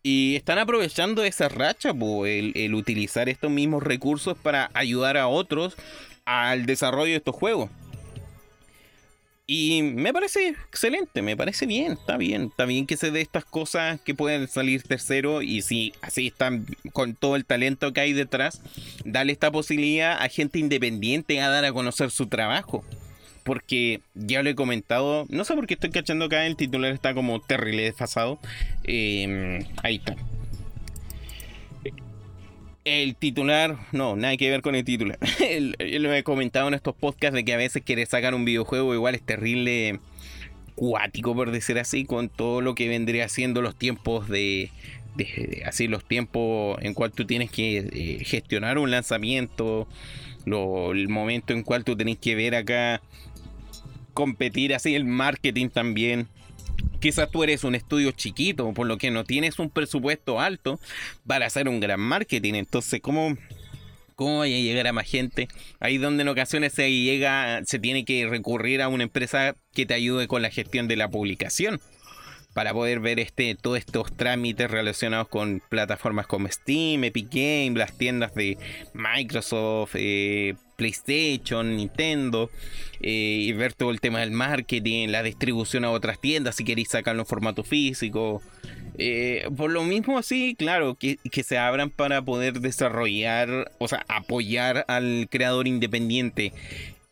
Y 0.03 0.35
están 0.35 0.59
aprovechando 0.59 1.23
esa 1.23 1.49
racha, 1.49 1.91
el, 1.91 2.53
el 2.57 2.75
utilizar 2.75 3.29
estos 3.29 3.53
mismos 3.53 3.85
recursos 3.85 4.37
para 4.37 4.73
ayudar 4.75 5.17
a 5.19 5.29
otros 5.29 5.77
al 6.25 6.67
desarrollo 6.67 7.13
de 7.13 7.19
estos 7.19 7.37
juegos. 7.37 7.71
Y 9.47 9.83
me 9.83 10.15
parece 10.15 10.49
excelente, 10.49 11.21
me 11.21 11.37
parece 11.37 11.67
bien, 11.67 11.93
está 11.93 12.17
bien, 12.17 12.45
está 12.45 12.65
bien 12.65 12.87
que 12.87 12.97
se 12.97 13.11
dé 13.11 13.21
estas 13.21 13.45
cosas 13.45 14.01
que 14.01 14.15
pueden 14.15 14.49
salir 14.49 14.83
tercero 14.83 15.43
y 15.43 15.61
si 15.61 15.93
así 16.01 16.29
están 16.29 16.65
con 16.95 17.15
todo 17.15 17.37
el 17.37 17.45
talento 17.45 17.93
que 17.93 18.01
hay 18.01 18.15
detrás, 18.15 18.63
darle 19.05 19.33
esta 19.33 19.51
posibilidad 19.51 20.17
a 20.19 20.29
gente 20.31 20.59
independiente 20.59 21.43
a 21.43 21.51
dar 21.51 21.67
a 21.67 21.73
conocer 21.75 22.11
su 22.11 22.27
trabajo. 22.27 22.85
Porque 23.43 24.01
ya 24.15 24.43
lo 24.43 24.49
he 24.49 24.55
comentado, 24.55 25.27
no 25.29 25.45
sé 25.45 25.55
por 25.55 25.67
qué 25.67 25.75
estoy 25.75 25.91
cachando 25.91 26.25
acá, 26.25 26.47
el 26.47 26.57
titular 26.57 26.95
está 26.95 27.13
como 27.13 27.43
terrible 27.43 27.83
desfasado. 27.83 28.39
Eh, 28.85 29.67
ahí 29.83 29.97
está. 29.97 30.17
El 32.85 33.17
titular, 33.17 33.79
no, 33.93 34.15
nada 34.15 34.37
que 34.37 34.51
ver 34.51 34.61
con 34.61 34.75
el 34.75 34.85
titular. 34.85 35.19
Lo 35.79 36.13
he 36.13 36.23
comentado 36.23 36.69
en 36.69 36.75
estos 36.75 36.95
podcasts 36.95 37.35
de 37.35 37.43
que 37.43 37.55
a 37.55 37.57
veces 37.57 37.83
quiere 37.83 38.05
sacar 38.05 38.35
un 38.35 38.45
videojuego 38.45 38.93
igual 38.93 39.15
es 39.15 39.23
terrible 39.23 40.01
cuático, 40.75 41.35
por 41.35 41.51
decir 41.51 41.79
así, 41.79 42.05
con 42.05 42.29
todo 42.29 42.61
lo 42.61 42.75
que 42.75 42.89
vendría 42.89 43.29
siendo 43.31 43.63
los 43.63 43.75
tiempos 43.75 44.29
de, 44.29 44.71
así 45.65 45.89
los 45.89 46.05
tiempos 46.05 46.77
en 46.83 46.93
cual 46.93 47.13
tú 47.13 47.25
tienes 47.25 47.51
que 47.51 47.79
eh, 47.79 48.25
gestionar 48.25 48.77
un 48.77 48.91
lanzamiento, 48.91 49.89
el 50.45 51.09
momento 51.09 51.55
en 51.55 51.63
cual 51.63 51.85
tú 51.85 51.97
tenés 51.97 52.19
que 52.19 52.35
ver 52.35 52.55
acá 52.55 53.01
competir 54.13 54.75
así 54.75 54.95
el 54.95 55.07
marketing 55.07 55.71
también 55.71 56.29
quizás 57.05 57.31
tú 57.31 57.43
eres 57.43 57.65
un 57.65 57.75
estudio 57.75 58.13
chiquito, 58.13 58.73
por 58.73 58.87
lo 58.87 58.97
que 58.97 59.11
no 59.11 59.25
tienes 59.25 59.59
un 59.59 59.69
presupuesto 59.69 60.41
alto 60.41 60.81
para 61.27 61.45
hacer 61.45 61.69
un 61.69 61.79
gran 61.79 62.01
marketing. 62.01 62.55
Entonces, 62.55 63.03
¿cómo, 63.03 63.37
cómo 64.15 64.39
vaya 64.39 64.57
a 64.57 64.61
llegar 64.61 64.87
a 64.87 64.95
más 64.95 65.07
gente? 65.07 65.49
Ahí 65.81 65.99
donde 65.99 66.23
en 66.23 66.29
ocasiones 66.29 66.73
se 66.73 66.91
llega, 66.91 67.63
se 67.67 67.79
tiene 67.79 68.07
que 68.07 68.27
recurrir 68.27 68.81
a 68.81 68.89
una 68.89 69.03
empresa 69.03 69.55
que 69.75 69.85
te 69.85 69.93
ayude 69.93 70.29
con 70.29 70.41
la 70.41 70.49
gestión 70.49 70.89
de 70.89 70.97
la 70.97 71.11
publicación 71.11 71.79
para 72.55 72.73
poder 72.73 73.01
ver 73.01 73.19
este, 73.19 73.57
todos 73.57 73.79
estos 73.79 74.17
trámites 74.17 74.71
relacionados 74.71 75.29
con 75.29 75.61
plataformas 75.69 76.27
como 76.27 76.49
Steam, 76.49 77.05
Epic 77.05 77.29
Games, 77.31 77.77
las 77.77 77.99
tiendas 77.99 78.35
de 78.35 78.57
Microsoft, 78.95 79.97
eh, 79.97 80.55
PlayStation, 80.77 81.77
Nintendo, 81.77 82.51
eh, 83.01 83.11
y 83.11 83.53
ver 83.53 83.75
todo 83.75 83.91
el 83.91 84.01
tema 84.01 84.21
del 84.21 84.31
marketing, 84.31 85.09
la 85.09 85.23
distribución 85.23 85.85
a 85.85 85.91
otras 85.91 86.21
tiendas 86.21 86.55
si 86.55 86.65
queréis 86.65 86.89
sacarlo 86.89 87.23
en 87.23 87.27
formato 87.27 87.65
físico. 87.65 88.41
Eh, 88.97 89.49
por 89.57 89.73
lo 89.73 89.83
mismo 89.83 90.17
así, 90.17 90.55
claro, 90.57 90.95
que, 90.95 91.19
que, 91.33 91.43
se 91.43 91.59
abran 91.59 91.91
para 91.91 92.23
poder 92.23 92.61
desarrollar, 92.61 93.73
o 93.79 93.89
sea, 93.89 94.05
apoyar 94.07 94.85
al 94.87 95.27
creador 95.29 95.67
independiente 95.67 96.53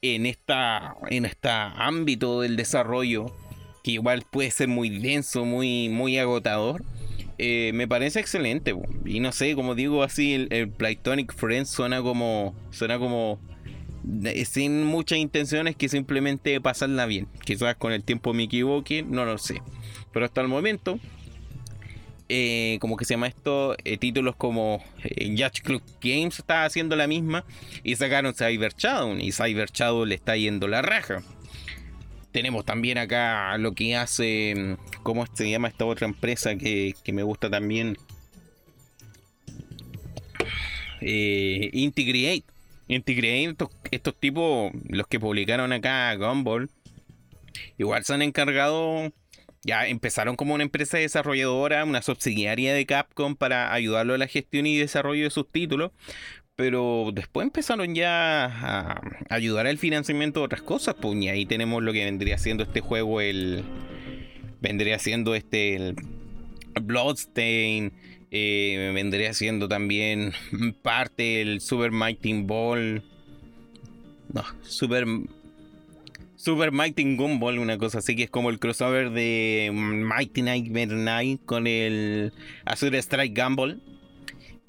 en 0.00 0.26
esta 0.26 0.96
en 1.10 1.24
este 1.24 1.48
ámbito 1.48 2.40
del 2.40 2.56
desarrollo 2.56 3.32
que 3.82 3.92
igual 3.92 4.24
puede 4.28 4.50
ser 4.50 4.68
muy 4.68 4.88
denso, 4.88 5.44
muy, 5.44 5.88
muy 5.88 6.18
agotador. 6.18 6.84
Eh, 7.38 7.72
me 7.74 7.88
parece 7.88 8.20
excelente. 8.20 8.74
Y 9.04 9.20
no 9.20 9.32
sé, 9.32 9.54
como 9.54 9.74
digo 9.74 10.02
así, 10.02 10.34
el, 10.34 10.48
el 10.50 10.68
Playtonic 10.68 11.34
Friends 11.34 11.70
suena 11.70 12.00
como. 12.02 12.54
Suena 12.70 12.98
como. 12.98 13.40
Sin 14.46 14.84
muchas 14.84 15.18
intenciones 15.18 15.76
que 15.76 15.88
simplemente 15.88 16.60
pasarla 16.60 17.06
bien. 17.06 17.28
Quizás 17.44 17.76
con 17.76 17.92
el 17.92 18.02
tiempo 18.02 18.32
me 18.32 18.44
equivoque, 18.44 19.02
no 19.02 19.24
lo 19.24 19.38
sé. 19.38 19.62
Pero 20.12 20.24
hasta 20.24 20.40
el 20.40 20.48
momento, 20.48 20.98
eh, 22.28 22.78
como 22.80 22.96
que 22.96 23.04
se 23.04 23.14
llama 23.14 23.28
esto, 23.28 23.76
eh, 23.84 23.98
títulos 23.98 24.34
como 24.34 24.82
Judge 25.20 25.62
Club 25.62 25.82
Games 26.00 26.38
está 26.38 26.64
haciendo 26.64 26.96
la 26.96 27.06
misma 27.06 27.44
y 27.84 27.94
sacaron 27.94 28.34
Cyber 28.34 28.74
Shadow 28.76 29.16
y 29.16 29.30
Cyber 29.32 29.70
Shadow 29.70 30.04
le 30.04 30.16
está 30.16 30.36
yendo 30.36 30.66
la 30.66 30.82
raja. 30.82 31.22
Tenemos 32.32 32.64
también 32.64 32.98
acá 32.98 33.56
lo 33.58 33.72
que 33.72 33.94
hace, 33.94 34.76
¿cómo 35.02 35.26
se 35.32 35.50
llama 35.50 35.68
esta 35.68 35.84
otra 35.84 36.06
empresa 36.06 36.56
que, 36.56 36.94
me 37.12 37.22
gusta 37.22 37.50
también? 37.50 37.98
Eh. 41.02 41.70
Integriate, 41.72 42.44
estos, 43.90 44.14
tipos, 44.18 44.72
los 44.88 45.06
que 45.06 45.20
publicaron 45.20 45.72
acá 45.72 46.14
Gumball, 46.16 46.70
igual 47.78 48.04
se 48.04 48.14
han 48.14 48.22
encargado, 48.22 49.12
ya 49.62 49.86
empezaron 49.86 50.36
como 50.36 50.54
una 50.54 50.64
empresa 50.64 50.98
desarrolladora, 50.98 51.84
una 51.84 52.02
subsidiaria 52.02 52.74
de 52.74 52.86
Capcom 52.86 53.36
para 53.36 53.72
ayudarlo 53.72 54.14
a 54.14 54.18
la 54.18 54.26
gestión 54.26 54.66
y 54.66 54.76
desarrollo 54.76 55.24
de 55.24 55.30
sus 55.30 55.50
títulos, 55.50 55.92
pero 56.62 57.10
después 57.12 57.44
empezaron 57.44 57.92
ya 57.92 58.44
a 58.44 59.00
ayudar 59.30 59.66
al 59.66 59.78
financiamiento 59.78 60.38
de 60.38 60.46
otras 60.46 60.62
cosas, 60.62 60.94
pues, 60.94 61.20
y 61.20 61.28
ahí 61.28 61.44
tenemos 61.44 61.82
lo 61.82 61.92
que 61.92 62.04
vendría 62.04 62.38
siendo 62.38 62.62
este 62.62 62.80
juego, 62.80 63.20
el 63.20 63.64
vendría 64.60 65.00
siendo 65.00 65.34
este 65.34 65.74
el 65.74 65.96
Bloodstain, 66.80 67.92
eh, 68.30 68.92
vendría 68.94 69.34
siendo 69.34 69.66
también 69.66 70.34
parte 70.82 71.24
del 71.38 71.60
Super 71.60 71.90
Mighty 71.90 72.42
Ball, 72.42 73.02
no, 74.32 74.44
Super 74.62 75.04
Super 76.36 76.70
Mighty 76.70 77.16
Gumball, 77.16 77.58
una 77.58 77.76
cosa 77.76 77.98
así 77.98 78.14
que 78.14 78.22
es 78.22 78.30
como 78.30 78.50
el 78.50 78.60
crossover 78.60 79.10
de 79.10 79.72
Mighty 79.74 80.42
Nightmare 80.42 80.94
Night 80.94 81.40
con 81.44 81.66
el 81.66 82.32
Azure 82.64 82.98
Strike 82.98 83.36
Gumball. 83.36 83.82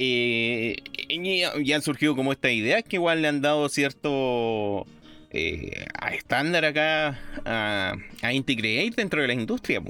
Eh, 0.06 0.76
y 1.08 1.72
han 1.72 1.82
surgido 1.82 2.13
como 2.16 2.34
esta 2.34 2.52
idea 2.52 2.82
que 2.82 2.98
igual 2.98 3.22
le 3.22 3.30
han 3.30 3.42
dado 3.42 3.70
cierto 3.70 4.86
eh, 5.32 5.86
estándar 6.12 6.66
acá 6.66 7.20
a, 7.46 7.96
a 8.22 8.34
Integrate 8.34 8.92
dentro 8.98 9.22
de 9.22 9.28
la 9.28 9.34
industria. 9.34 9.82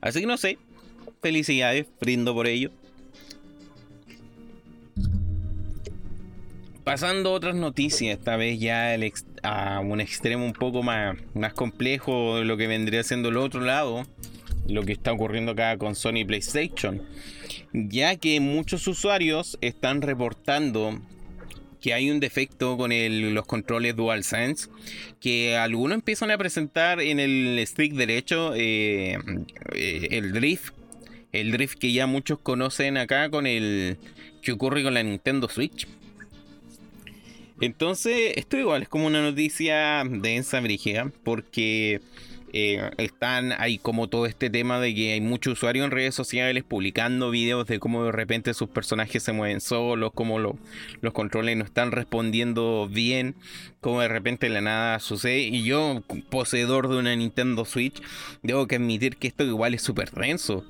Así 0.00 0.20
que 0.20 0.26
no 0.26 0.36
sé, 0.36 0.58
felicidades, 1.20 1.86
brindo 2.00 2.34
por 2.34 2.46
ello. 2.46 2.70
Pasando 6.84 7.30
a 7.30 7.32
otras 7.32 7.56
noticias, 7.56 8.18
esta 8.18 8.36
vez 8.36 8.60
ya 8.60 8.96
a 9.42 9.80
un 9.80 10.00
extremo 10.00 10.44
un 10.44 10.52
poco 10.52 10.84
más, 10.84 11.16
más 11.34 11.52
complejo 11.52 12.38
de 12.38 12.44
lo 12.44 12.56
que 12.56 12.68
vendría 12.68 13.02
siendo 13.02 13.28
el 13.28 13.38
otro 13.38 13.60
lado, 13.60 14.04
lo 14.68 14.82
que 14.84 14.92
está 14.92 15.12
ocurriendo 15.12 15.52
acá 15.52 15.76
con 15.78 15.96
Sony 15.96 16.24
PlayStation 16.26 17.02
ya 17.72 18.16
que 18.16 18.40
muchos 18.40 18.86
usuarios 18.86 19.58
están 19.60 20.02
reportando 20.02 21.00
que 21.80 21.92
hay 21.92 22.10
un 22.10 22.20
defecto 22.20 22.76
con 22.76 22.92
los 23.34 23.44
controles 23.44 23.96
DualSense, 23.96 24.68
que 25.20 25.56
algunos 25.56 25.96
empiezan 25.96 26.30
a 26.30 26.38
presentar 26.38 27.00
en 27.00 27.18
el 27.18 27.60
stick 27.66 27.94
derecho 27.94 28.54
eh, 28.54 29.18
eh, 29.74 30.08
el 30.12 30.32
drift, 30.32 30.72
el 31.32 31.50
drift 31.50 31.78
que 31.78 31.92
ya 31.92 32.06
muchos 32.06 32.38
conocen 32.38 32.96
acá 32.96 33.30
con 33.30 33.48
el 33.48 33.98
que 34.42 34.52
ocurre 34.52 34.84
con 34.84 34.94
la 34.94 35.02
Nintendo 35.02 35.48
Switch. 35.48 35.88
Entonces, 37.60 38.32
esto 38.36 38.56
igual 38.56 38.82
es 38.82 38.88
como 38.88 39.06
una 39.06 39.22
noticia 39.22 40.04
densa, 40.04 40.60
brígida, 40.60 41.10
porque 41.24 42.00
eh, 42.54 42.90
están 42.98 43.52
ahí 43.52 43.78
como 43.78 44.08
todo 44.08 44.26
este 44.26 44.50
tema 44.50 44.78
de 44.78 44.94
que 44.94 45.14
hay 45.14 45.22
muchos 45.22 45.54
usuarios 45.54 45.86
en 45.86 45.90
redes 45.90 46.14
sociales 46.14 46.64
publicando 46.64 47.30
videos 47.30 47.66
de 47.66 47.78
cómo 47.78 48.04
de 48.04 48.12
repente 48.12 48.52
sus 48.52 48.68
personajes 48.68 49.22
se 49.22 49.32
mueven 49.32 49.62
solos, 49.62 50.12
cómo 50.14 50.38
los 50.38 51.12
controles 51.14 51.56
no 51.56 51.64
están 51.64 51.92
respondiendo 51.92 52.90
bien, 52.92 53.36
cómo 53.80 54.02
de 54.02 54.08
repente 54.08 54.50
la 54.50 54.60
nada 54.60 54.98
sucede. 55.00 55.40
Y 55.40 55.64
yo, 55.64 56.02
poseedor 56.28 56.88
de 56.88 56.98
una 56.98 57.16
Nintendo 57.16 57.64
Switch, 57.64 58.02
debo 58.42 58.66
que 58.66 58.76
admitir 58.76 59.16
que 59.16 59.28
esto 59.28 59.44
igual 59.44 59.72
es 59.72 59.80
súper 59.80 60.10
denso. 60.10 60.62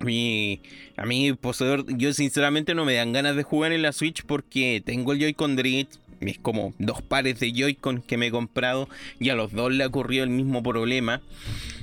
Mi, 0.00 0.62
a 0.96 1.04
mí, 1.04 1.34
poseedor, 1.34 1.84
yo 1.98 2.14
sinceramente 2.14 2.74
no 2.74 2.86
me 2.86 2.94
dan 2.94 3.12
ganas 3.12 3.36
de 3.36 3.42
jugar 3.42 3.72
en 3.72 3.82
la 3.82 3.92
Switch 3.92 4.24
porque 4.24 4.82
tengo 4.84 5.12
el 5.12 5.18
Joy-Con 5.18 5.56
Drift 5.56 5.98
es 6.30 6.38
como 6.38 6.74
dos 6.78 7.02
pares 7.02 7.40
de 7.40 7.52
Joy-Con 7.52 8.02
que 8.02 8.16
me 8.16 8.28
he 8.28 8.30
comprado 8.30 8.88
y 9.20 9.30
a 9.30 9.34
los 9.34 9.52
dos 9.52 9.72
le 9.72 9.84
ha 9.84 9.86
ocurrido 9.86 10.24
el 10.24 10.30
mismo 10.30 10.62
problema. 10.62 11.22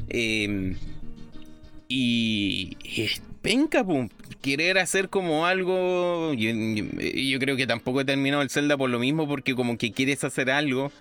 Em, 0.09 0.75
y 1.87 2.77
venga, 3.43 3.85
querer 4.41 4.77
hacer 4.79 5.09
como 5.09 5.45
algo. 5.45 6.33
Yo, 6.33 7.39
creo 7.39 7.55
que 7.55 7.67
tampoco 7.67 8.01
he 8.01 8.05
terminado 8.05 8.41
el 8.41 8.49
Zelda 8.49 8.77
por 8.77 8.89
lo 8.89 8.99
mismo, 8.99 9.27
porque 9.27 9.55
como 9.55 9.77
que 9.77 9.91
quieres 9.91 10.23
hacer 10.23 10.49
algo, 10.49 10.91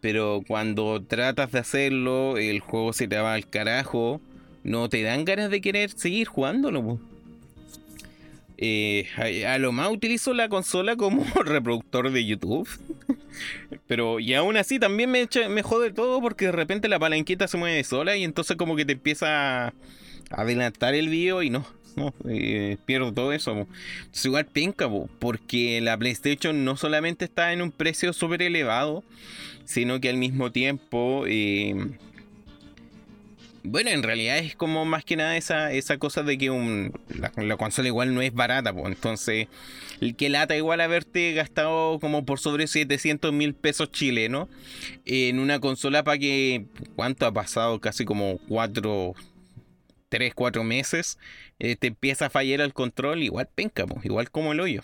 pero 0.00 0.42
cuando 0.46 1.02
tratas 1.02 1.52
de 1.52 1.60
hacerlo, 1.60 2.36
el 2.38 2.60
juego 2.60 2.92
se 2.92 3.08
te 3.08 3.16
va 3.16 3.34
al 3.34 3.48
carajo. 3.48 4.20
No 4.62 4.88
te 4.88 5.02
dan 5.02 5.24
ganas 5.24 5.50
de 5.50 5.60
querer 5.60 5.90
seguir 5.90 6.26
jugándolo. 6.26 6.98
Eh, 8.58 9.44
a, 9.46 9.58
lo 9.58 9.72
más 9.72 9.90
utilizo 9.90 10.32
la 10.32 10.48
consola 10.48 10.96
como 10.96 11.24
reproductor 11.44 12.10
de 12.10 12.24
YouTube. 12.24 12.68
Pero 13.86 14.18
y 14.18 14.34
aún 14.34 14.56
así 14.56 14.78
también 14.78 15.10
me, 15.10 15.28
me 15.50 15.62
jode 15.62 15.92
todo 15.92 16.20
porque 16.20 16.46
de 16.46 16.52
repente 16.52 16.88
la 16.88 16.98
palanquita 16.98 17.48
se 17.48 17.58
mueve 17.58 17.84
sola 17.84 18.16
y 18.16 18.24
entonces 18.24 18.56
como 18.56 18.76
que 18.76 18.84
te 18.84 18.92
empieza 18.92 19.74
adelantar 20.30 20.94
el 20.94 21.08
video 21.08 21.42
y 21.42 21.50
no, 21.50 21.66
no, 21.96 22.14
eh, 22.28 22.76
pierdo 22.84 23.12
todo 23.12 23.32
eso. 23.32 23.52
Entonces 23.52 24.24
igual 24.24 24.46
penca, 24.46 24.88
porque 25.18 25.80
la 25.80 25.96
PlayStation 25.96 26.64
no 26.64 26.76
solamente 26.76 27.24
está 27.24 27.52
en 27.52 27.62
un 27.62 27.72
precio 27.72 28.12
súper 28.12 28.42
elevado, 28.42 29.04
sino 29.64 30.00
que 30.00 30.08
al 30.08 30.16
mismo 30.16 30.52
tiempo... 30.52 31.24
Eh, 31.26 31.74
bueno, 33.66 33.90
en 33.90 34.02
realidad 34.02 34.38
es 34.38 34.54
como 34.54 34.84
más 34.84 35.04
que 35.04 35.16
nada 35.16 35.36
esa, 35.36 35.72
esa 35.72 35.98
cosa 35.98 36.22
de 36.22 36.38
que 36.38 36.50
un, 36.50 36.92
la, 37.08 37.56
consola 37.56 37.88
igual 37.88 38.14
no 38.14 38.22
es 38.22 38.32
barata, 38.32 38.72
pues 38.72 38.86
entonces, 38.86 39.48
el 40.00 40.16
que 40.16 40.28
lata 40.28 40.56
igual 40.56 40.80
haberte 40.80 41.32
gastado 41.32 41.98
como 42.00 42.24
por 42.24 42.38
sobre 42.38 42.66
700 42.66 43.32
mil 43.32 43.54
pesos 43.54 43.90
chilenos 43.90 44.48
en 45.04 45.38
una 45.38 45.60
consola 45.60 46.04
para 46.04 46.18
que, 46.18 46.66
¿cuánto 46.94 47.26
ha 47.26 47.32
pasado? 47.32 47.80
Casi 47.80 48.04
como 48.04 48.38
4, 48.48 49.14
3, 50.08 50.34
4 50.34 50.64
meses, 50.64 51.18
eh, 51.58 51.76
te 51.76 51.88
empieza 51.88 52.26
a 52.26 52.30
fallar 52.30 52.60
el 52.60 52.72
control, 52.72 53.22
igual 53.22 53.48
penca, 53.54 53.84
igual 54.04 54.30
como 54.30 54.52
el 54.52 54.60
hoyo. 54.60 54.82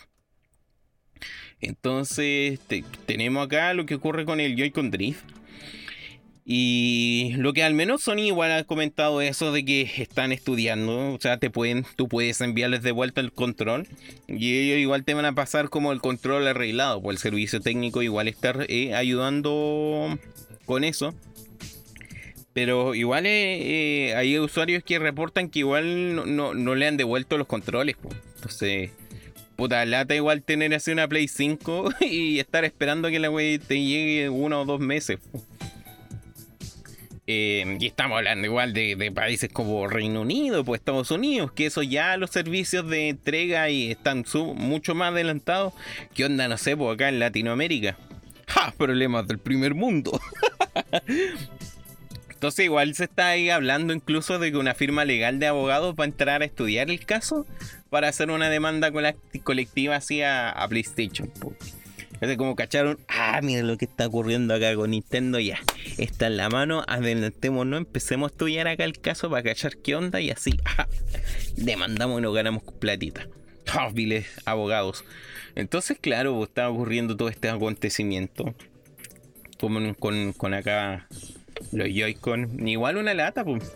Entonces, 1.61 2.59
tenemos 3.07 3.47
acá 3.47 3.73
lo 3.75 3.87
que 3.87 3.95
ocurre 3.95 4.25
con 4.25 4.41
el 4.41 4.57
Joy-Con 4.57 4.91
Drift 4.91 5.25
y 6.45 7.35
lo 7.37 7.53
que 7.53 7.63
al 7.63 7.75
menos 7.75 8.03
Sony 8.03 8.27
igual 8.27 8.51
ha 8.51 8.65
comentado 8.65 9.21
eso 9.21 9.53
de 9.53 9.65
que 9.65 9.83
están 9.99 10.33
estudiando, 10.33 11.15
o 11.15 11.19
sea, 11.21 11.37
te 11.37 11.51
pueden, 11.51 11.87
tú 11.95 12.09
puedes 12.09 12.41
enviarles 12.41 12.83
de 12.83 12.91
vuelta 12.91 13.21
el 13.21 13.33
control 13.33 13.87
y 14.27 14.59
ellos 14.59 14.79
igual 14.79 15.05
te 15.05 15.15
van 15.15 15.25
a 15.25 15.35
pasar 15.35 15.69
como 15.69 15.93
el 15.93 16.01
control 16.01 16.49
arreglado, 16.49 17.01
pues 17.01 17.17
el 17.17 17.21
servicio 17.21 17.61
técnico 17.61 18.03
igual 18.03 18.27
está 18.27 18.55
eh, 18.69 18.95
ayudando 18.95 20.19
con 20.65 20.83
eso. 20.83 21.15
Pero 22.53 22.95
igual 22.95 23.25
eh, 23.25 24.11
eh, 24.11 24.15
hay 24.15 24.39
usuarios 24.39 24.83
que 24.83 24.99
reportan 24.99 25.49
que 25.49 25.61
igual 25.61 26.37
no, 26.37 26.55
le 26.55 26.87
han 26.87 26.97
devuelto 26.97 27.39
los 27.39 27.47
controles. 27.47 27.97
Pues. 27.97 28.15
Entonces, 28.35 28.91
puta 29.57 29.87
lata 29.87 30.15
igual 30.15 30.43
tener 30.43 30.75
así 30.75 30.91
una 30.91 31.09
Play 31.09 31.29
5 31.29 31.95
y 32.03 32.41
estar 32.41 32.65
esperando 32.65 33.09
que 33.09 33.21
la 33.21 33.31
wey 33.31 33.59
te 33.59 33.83
llegue 33.83 34.29
uno 34.29 34.63
o 34.63 34.65
dos 34.67 34.81
meses. 34.81 35.19
Pues. 35.31 35.45
Eh, 37.27 37.77
y 37.79 37.87
estamos 37.87 38.19
hablando 38.19 38.47
igual 38.47 38.73
de, 38.73 39.13
países 39.15 39.51
como 39.53 39.87
Reino 39.87 40.23
Unido, 40.23 40.65
pues 40.65 40.81
Estados 40.81 41.11
Unidos, 41.11 41.53
que 41.53 41.67
eso 41.67 41.83
ya 41.83 42.17
los 42.17 42.31
servicios 42.31 42.89
de 42.89 43.09
entrega 43.09 43.71
y 43.71 43.93
están 43.93 44.25
mucho 44.57 44.95
más 44.95 45.13
adelantados 45.13 45.73
que 46.15 46.25
onda, 46.25 46.49
no 46.49 46.59
sé, 46.59 46.77
pues 46.77 46.95
acá 46.95 47.09
en 47.09 47.21
Latinoamérica. 47.21 47.97
¡Ja! 48.49 48.75
Problemas 48.77 49.29
del 49.29 49.39
primer 49.39 49.75
mundo. 49.75 50.21
Entonces 52.43 52.65
igual 52.65 52.93
se 52.97 53.05
está 53.05 53.29
ahí 53.29 53.51
hablando 53.51 53.93
incluso 53.93 54.41
de 54.41 54.51
que 54.51 54.59
una 54.59 54.75
firma 54.75 55.05
legal 55.05 55.39
de 55.39 55.47
abogados 55.47 55.95
va 55.95 56.03
a 56.03 56.09
entrar 56.09 56.43
a 56.43 56.45
estudiar 56.45 56.91
el 56.91 57.07
caso 57.07 57.47
para 57.89 58.09
hacer 58.09 58.33
una 58.33 58.51
demanda 58.51 58.91
colectiva 59.45 59.95
así 59.95 60.23
a, 60.23 60.67
PlayStation. 60.69 61.31
Es 62.23 62.37
como 62.37 62.55
cacharon, 62.55 63.01
ah, 63.09 63.41
mira 63.43 63.65
lo 63.65 63.77
que 63.77 63.85
está 63.85 64.07
ocurriendo 64.07 64.55
acá 64.55 64.77
con 64.77 64.93
Nintendo, 64.93 65.41
ya, 65.41 65.59
está 65.99 66.29
en 66.29 66.37
la 66.37 66.49
mano, 66.49 66.85
adelantémonos, 66.87 67.79
empecemos 67.79 68.31
a 68.31 68.33
estudiar 68.33 68.69
acá 68.69 68.85
el 68.85 69.01
caso 69.01 69.29
para 69.29 69.43
cachar 69.43 69.77
qué 69.79 69.97
onda 69.97 70.21
y 70.21 70.31
así, 70.31 70.53
ah, 70.79 70.87
demandamos 71.57 72.21
y 72.21 72.23
nos 72.23 72.33
ganamos 72.33 72.63
platita. 72.79 73.27
Ah, 73.75 73.91
abogados. 74.45 75.05
Entonces, 75.55 75.97
claro, 76.01 76.35
pues, 76.37 76.49
está 76.51 76.69
ocurriendo 76.69 77.17
todo 77.17 77.29
este 77.29 77.49
acontecimiento. 77.49 78.55
Como 79.59 79.95
con, 79.95 80.33
con 80.33 80.53
acá 80.53 81.07
los 81.71 81.89
Joy-Con. 81.89 82.69
Igual 82.69 82.99
una 82.99 83.15
lata, 83.15 83.45
pues. 83.45 83.73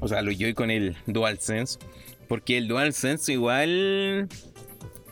O 0.00 0.08
sea, 0.08 0.22
los 0.22 0.38
Joy-Con 0.38 0.70
el 0.70 0.96
DualSense. 1.06 1.78
Porque 2.28 2.58
el 2.58 2.68
DualSense 2.68 3.32
igual 3.32 4.28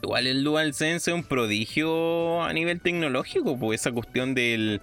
Igual 0.02 0.26
el 0.26 0.44
DualSense 0.44 1.10
es 1.10 1.14
un 1.14 1.24
prodigio 1.24 2.42
a 2.42 2.52
nivel 2.52 2.80
tecnológico, 2.80 3.58
pues 3.58 3.80
esa 3.80 3.92
cuestión 3.92 4.34
del, 4.34 4.80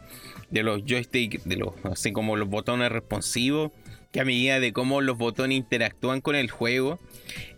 de 0.51 0.63
los 0.63 0.83
joysticks, 0.85 1.43
de 1.45 1.57
los, 1.57 1.73
así 1.83 2.11
como 2.11 2.35
los 2.35 2.47
botones 2.47 2.91
responsivos, 2.91 3.71
que 4.11 4.21
a 4.21 4.25
medida 4.25 4.59
de 4.59 4.73
cómo 4.73 5.01
los 5.01 5.17
botones 5.17 5.57
interactúan 5.57 6.21
con 6.21 6.35
el 6.35 6.49
juego, 6.49 6.99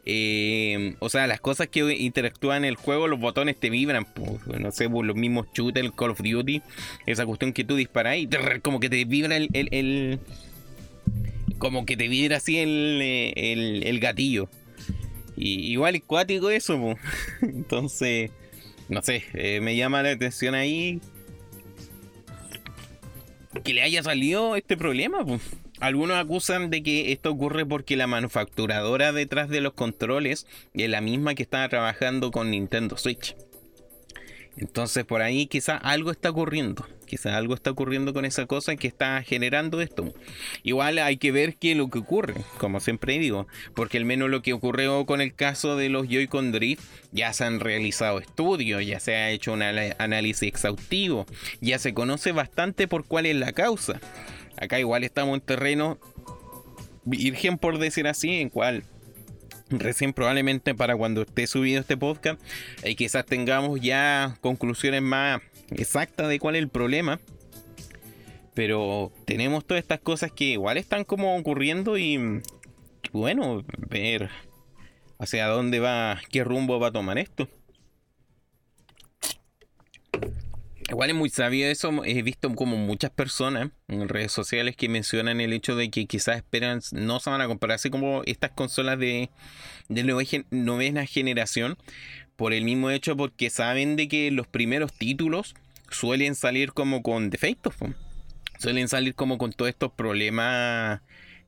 eh, 0.06 0.96
o 1.00 1.10
sea, 1.10 1.28
las 1.28 1.40
cosas 1.40 1.68
que 1.68 1.82
interactúan 1.96 2.64
en 2.64 2.70
el 2.70 2.76
juego, 2.76 3.08
los 3.08 3.20
botones 3.20 3.60
te 3.60 3.70
vibran, 3.70 4.06
pues, 4.06 4.60
no 4.60 4.72
sé, 4.72 4.90
pues, 4.90 5.06
los 5.06 5.16
mismos 5.16 5.48
shooters, 5.54 5.92
Call 5.92 6.12
of 6.12 6.22
Duty, 6.22 6.62
esa 7.06 7.26
cuestión 7.26 7.54
que 7.54 7.64
tú 7.64 7.76
disparas 7.76 8.18
y 8.18 8.28
como 8.62 8.80
que 8.80 8.90
te 8.90 9.06
vibra 9.06 9.36
el, 9.36 9.50
el, 9.54 10.20
como 11.60 11.86
que 11.86 11.98
te 11.98 12.08
vibra 12.08 12.38
así 12.38 12.58
el, 12.58 13.02
el, 13.36 13.84
el 13.84 14.00
gatillo. 14.00 14.50
Y 15.42 15.72
igual 15.72 15.96
es 15.96 16.04
cuático 16.04 16.50
eso, 16.50 16.78
entonces, 17.42 18.30
no 18.90 19.02
sé, 19.02 19.24
eh, 19.34 19.62
me 19.62 19.78
llama 19.78 20.04
la 20.04 20.12
atención 20.12 20.54
ahí 20.54 21.00
que 23.64 23.74
le 23.74 23.82
haya 23.82 24.04
salido 24.04 24.58
este 24.58 24.76
problema. 24.76 25.26
Algunos 25.80 26.18
acusan 26.18 26.70
de 26.70 26.84
que 26.84 27.14
esto 27.14 27.32
ocurre 27.32 27.66
porque 27.66 27.96
la 27.96 28.06
manufacturadora 28.06 29.14
detrás 29.14 29.48
de 29.48 29.62
los 29.62 29.74
controles 29.74 30.46
es 30.74 30.90
la 30.90 31.00
misma 31.00 31.36
que 31.36 31.44
estaba 31.44 31.70
trabajando 31.70 32.32
con 32.32 32.52
Nintendo 32.52 32.98
Switch. 32.98 33.38
Entonces 34.60 35.06
por 35.06 35.22
ahí 35.22 35.48
quizá 35.48 35.78
algo 35.78 36.12
está 36.12 36.30
ocurriendo. 36.30 36.86
Quizá 37.06 37.36
algo 37.38 37.56
está 37.56 37.72
ocurriendo 37.72 38.14
con 38.14 38.26
esa 38.26 38.46
cosa 38.46 38.76
que 38.76 38.88
está 38.88 39.24
generando 39.24 39.82
esto. 39.82 40.14
Igual 40.64 41.00
hay 41.00 41.16
que 41.18 41.32
ver 41.32 41.56
qué 41.56 41.72
es 41.72 41.78
lo 41.78 41.90
que 41.90 42.00
ocurre, 42.00 42.36
como 42.58 42.82
siempre 42.82 43.18
digo. 43.18 43.48
Porque 43.74 43.98
al 43.98 44.06
menos 44.06 44.30
lo 44.30 44.42
que 44.42 44.52
ocurrió 44.52 45.06
con 45.06 45.22
el 45.22 45.34
caso 45.34 45.78
de 45.78 45.88
los 45.88 46.08
Joy-Con 46.08 46.52
Drift, 46.52 46.84
ya 47.12 47.32
se 47.32 47.46
han 47.46 47.62
realizado 47.62 48.20
estudios, 48.20 48.86
ya 48.86 49.00
se 49.00 49.16
ha 49.16 49.32
hecho 49.32 49.54
un 49.54 49.64
análisis 49.64 50.50
exhaustivo, 50.50 51.26
ya 51.62 51.80
se 51.80 51.94
conoce 51.94 52.34
bastante 52.34 52.88
por 52.88 53.06
cuál 53.06 53.26
es 53.26 53.38
la 53.38 53.54
causa. 53.54 54.02
Acá 54.58 54.78
igual 54.78 55.06
estamos 55.06 55.36
en 55.36 55.42
terreno 55.42 55.98
virgen 57.06 57.58
por 57.58 57.80
decir 57.80 58.08
así, 58.08 58.42
en 58.42 58.50
cual 58.50 58.84
recién 59.70 60.14
probablemente 60.14 60.76
para 60.76 60.96
cuando 60.96 61.22
esté 61.22 61.48
subido 61.48 61.82
este 61.82 61.98
podcast, 61.98 62.42
y 62.84 62.96
quizás 62.96 63.26
tengamos 63.26 63.80
ya 63.80 64.38
conclusiones 64.42 65.02
más 65.02 65.42
exactas 65.72 66.30
de 66.30 66.40
cuál 66.40 66.56
es 66.56 66.62
el 66.62 66.70
problema. 66.70 67.20
Pero 68.54 69.12
tenemos 69.26 69.66
todas 69.66 69.82
estas 69.82 70.00
cosas 70.00 70.32
que 70.32 70.46
igual 70.46 70.78
están 70.78 71.06
como 71.06 71.38
ocurriendo 71.38 71.98
y 71.98 72.42
bueno, 73.14 73.64
ver 73.90 74.30
hacia 75.18 75.48
dónde 75.48 75.80
va, 75.80 76.20
qué 76.30 76.44
rumbo 76.44 76.80
va 76.80 76.88
a 76.88 76.92
tomar 76.92 77.18
esto. 77.18 77.48
Igual 80.90 81.12
es 81.12 81.16
muy 81.16 81.30
sabio 81.30 81.68
eso. 81.68 82.04
He 82.04 82.24
visto 82.24 82.54
como 82.56 82.76
muchas 82.76 83.12
personas 83.12 83.70
en 83.88 84.10
redes 84.10 84.32
sociales 84.32 84.76
que 84.76 84.90
mencionan 84.90 85.40
el 85.40 85.54
hecho 85.54 85.76
de 85.76 85.92
que 85.92 86.08
quizás 86.08 86.38
esperan, 86.38 86.82
no 86.92 87.20
se 87.20 87.30
van 87.30 87.42
a 87.42 87.48
compararse 87.48 87.92
como 87.92 88.24
estas 88.26 88.52
consolas 88.52 88.98
de, 88.98 89.30
de 89.88 90.44
novena 90.50 91.06
generación, 91.06 91.78
por 92.36 92.54
el 92.54 92.64
mismo 92.64 92.90
hecho 92.90 93.16
porque 93.16 93.52
saben 93.52 93.98
de 93.98 94.08
que 94.08 94.32
los 94.32 94.48
primeros 94.48 94.92
títulos 94.94 95.54
suelen 95.92 96.34
salir 96.34 96.74
como 96.74 97.04
con 97.04 97.30
defectos. 97.30 97.76
Suelen 98.58 98.88
salir 98.88 99.14
como 99.14 99.38
con 99.38 99.54
todos 99.54 99.70
estos 99.70 99.92
problemas 99.92 101.02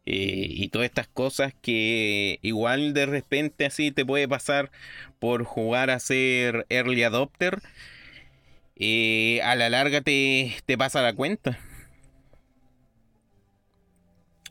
eh, 0.06 0.48
y 0.50 0.70
todas 0.70 0.86
estas 0.86 1.08
cosas 1.08 1.54
que 1.62 2.38
igual 2.44 2.94
de 2.94 3.08
repente 3.08 3.66
así 3.66 3.92
te 3.92 4.06
puede 4.06 4.28
pasar 4.28 4.72
por 5.20 5.46
jugar 5.46 5.90
a 5.90 6.00
ser 6.00 6.68
early 6.70 7.04
adopter 7.04 7.62
a 9.44 9.56
la 9.56 9.70
larga 9.70 10.02
te, 10.02 10.54
pasa 10.78 11.02
la 11.02 11.14
cuenta. 11.14 11.60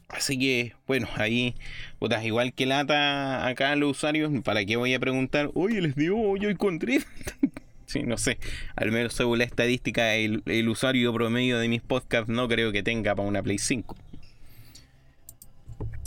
Así 0.09 0.39
que, 0.39 0.74
bueno, 0.87 1.09
ahí, 1.16 1.55
putas, 1.99 2.24
igual 2.24 2.53
que 2.53 2.66
lata 2.66 3.47
acá 3.47 3.76
los 3.76 3.93
usuarios, 3.93 4.31
¿para 4.43 4.64
qué 4.64 4.76
voy 4.76 4.93
a 4.95 5.01
preguntar? 5.01 5.51
Oye, 5.55 5.81
les 5.81 5.95
digo, 5.95 6.37
yo 6.37 6.51
encontré. 6.51 7.01
sí, 7.87 8.03
no 8.03 8.18
sé, 8.18 8.39
al 8.74 8.91
menos 8.91 9.14
según 9.14 9.39
la 9.39 9.45
estadística, 9.45 10.14
el, 10.14 10.43
el, 10.47 10.68
usuario 10.68 11.12
promedio 11.14 11.59
de 11.59 11.68
mis 11.68 11.81
podcasts 11.81 12.28
no 12.28 12.49
creo 12.49 12.72
que 12.72 12.83
tenga 12.83 13.14
para 13.14 13.28
una 13.28 13.43
Play 13.43 13.59
5. 13.59 13.97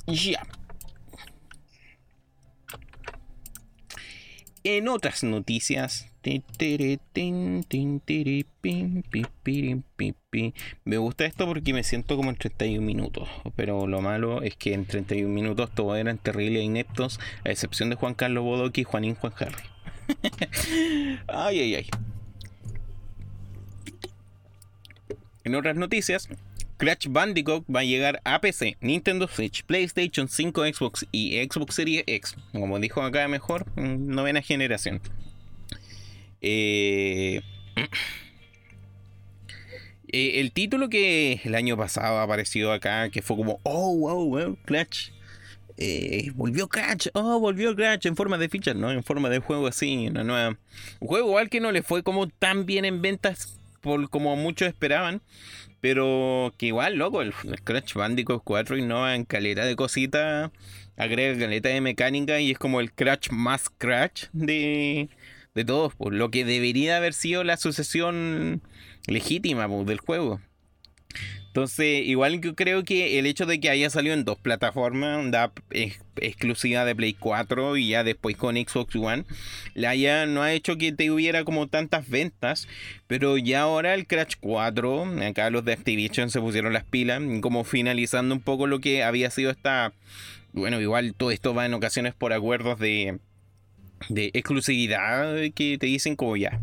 Ya. 0.07 0.45
En 4.65 4.88
otras 4.88 5.24
noticias, 5.24 6.12
me 10.86 10.97
gusta 10.97 11.26
esto 11.26 11.45
porque 11.45 11.74
me 11.74 11.84
siento 11.84 12.15
como 12.15 12.30
en 12.30 12.38
31 12.38 12.82
minutos, 12.82 13.30
pero 13.55 13.88
lo 13.88 14.01
malo 14.01 14.41
es 14.41 14.55
que 14.55 14.74
en 14.74 14.86
31 14.86 15.30
minutos 15.30 15.69
todos 15.74 15.97
eran 15.97 16.17
terribles 16.17 16.61
e 16.61 16.63
ineptos, 16.63 17.19
a 17.45 17.49
excepción 17.49 17.89
de 17.89 17.95
Juan 17.95 18.13
Carlos 18.13 18.43
Bodoque 18.43 18.82
y 18.82 18.84
Juanín 18.84 19.15
Juan 19.15 19.34
Harry. 19.38 19.63
ay, 21.28 21.59
ay, 21.59 21.76
ay. 21.76 21.89
En 25.43 25.55
otras 25.55 25.76
noticias, 25.76 26.30
Crash 26.78 27.07
Bandicoot 27.09 27.65
va 27.74 27.82
a 27.82 27.84
llegar 27.84 28.21
a 28.24 28.39
PC, 28.39 28.78
Nintendo 28.82 29.28
Switch, 29.28 29.63
PlayStation 29.63 30.28
5, 30.28 30.65
Xbox 30.74 31.05
y 31.11 31.38
Xbox 31.43 31.76
Series 31.76 32.03
X. 32.07 32.36
Como 32.51 32.80
dijo 32.80 33.01
acá 33.01 33.28
mejor, 33.28 33.65
novena 33.78 34.41
generación. 34.41 35.01
Eh, 36.43 37.41
eh, 40.09 40.41
el 40.41 40.51
título 40.51 40.89
que 40.89 41.39
el 41.43 41.55
año 41.55 41.77
pasado 41.77 42.19
apareció 42.19 42.71
acá, 42.71 43.09
que 43.09 43.21
fue 43.21 43.37
como, 43.37 43.59
oh, 43.63 43.95
wow, 43.95 44.29
wow, 44.29 44.57
Crash. 44.65 45.09
Eh, 45.77 46.31
volvió 46.35 46.67
Crash, 46.67 47.07
oh, 47.13 47.39
volvió 47.39 47.75
Crash 47.75 48.05
en 48.05 48.15
forma 48.15 48.37
de 48.37 48.49
fichas, 48.49 48.75
¿no? 48.75 48.91
En 48.91 49.03
forma 49.03 49.29
de 49.29 49.39
juego 49.39 49.67
así, 49.67 50.09
una 50.09 50.23
nueva. 50.23 50.57
Un 50.99 51.07
juego 51.07 51.29
igual 51.29 51.49
que 51.49 51.61
no 51.61 51.71
le 51.71 51.81
fue 51.81 52.03
como 52.03 52.27
tan 52.27 52.65
bien 52.65 52.85
en 52.85 53.01
ventas 53.01 53.57
por, 53.81 54.09
como 54.09 54.35
muchos 54.35 54.67
esperaban. 54.67 55.21
Pero 55.79 56.53
que 56.57 56.67
igual, 56.67 56.95
loco, 56.95 57.21
el, 57.21 57.33
Crash 57.63 57.93
Bandicoot 57.93 58.43
4 58.43 58.77
innova 58.77 59.15
en 59.15 59.25
calidad 59.25 59.65
de 59.65 59.75
cositas, 59.75 60.51
agrega 60.95 61.37
caleta 61.39 61.69
de 61.69 61.81
mecánica 61.81 62.39
y 62.39 62.51
es 62.51 62.57
como 62.57 62.79
el 62.79 62.93
Crash 62.93 63.29
más 63.31 63.69
Crash 63.69 64.27
de, 64.31 65.09
de 65.56 65.66
todos, 65.66 65.95
por 65.95 66.14
lo 66.14 66.32
que 66.32 66.45
debería 66.45 66.97
haber 66.97 67.14
sido 67.14 67.43
la 67.43 67.58
sucesión 67.58 68.62
legítima 69.08 69.68
del 69.68 69.99
juego. 69.99 70.41
Entonces, 71.54 72.04
igual 72.08 72.41
que 72.41 72.56
creo 72.56 72.84
que 72.84 73.20
el 73.20 73.28
hecho 73.28 73.45
de 73.45 73.60
que 73.60 73.70
haya 73.70 73.88
salido 73.91 74.16
en 74.16 74.26
dos 74.26 74.39
plataformas, 74.39 75.30
da 75.30 75.54
exclusiva 76.16 76.84
de 76.84 76.95
Play 76.95 77.14
4 77.14 77.78
y 77.78 77.89
ya 77.89 78.04
después 78.04 78.36
con 78.36 78.56
Xbox 78.56 78.95
One, 78.95 79.26
la 79.76 79.91
haya, 79.91 80.26
no 80.26 80.41
ha 80.41 80.51
hecho 80.51 80.80
que 80.80 80.91
te 80.93 81.12
hubiera 81.12 81.43
como 81.43 81.68
tantas 81.68 82.10
ventas, 82.10 82.68
pero 83.06 83.38
ya 83.38 83.62
ahora 83.62 83.93
el 83.93 84.08
Crash 84.08 84.34
4, 84.39 85.22
acá 85.30 85.51
los 85.51 85.64
de 85.64 85.74
Activision 85.74 86.32
se 86.32 86.41
pusieron 86.41 86.74
las 86.74 86.86
pilas, 86.86 87.22
como 87.41 87.64
finalizando 87.64 88.34
un 88.34 88.41
poco 88.41 88.66
lo 88.66 88.80
que 88.80 89.04
había 89.04 89.30
sido 89.30 89.51
esta, 89.51 89.93
bueno, 90.54 90.82
igual 90.82 91.14
todo 91.14 91.30
esto 91.30 91.54
va 91.54 91.68
en 91.68 91.76
ocasiones 91.76 92.16
por 92.16 92.34
acuerdos 92.34 92.80
de, 92.80 93.20
de 94.10 94.32
exclusividad 94.34 95.36
que 95.56 95.78
te 95.78 95.86
dicen 95.88 96.16
como 96.16 96.38
ya, 96.38 96.60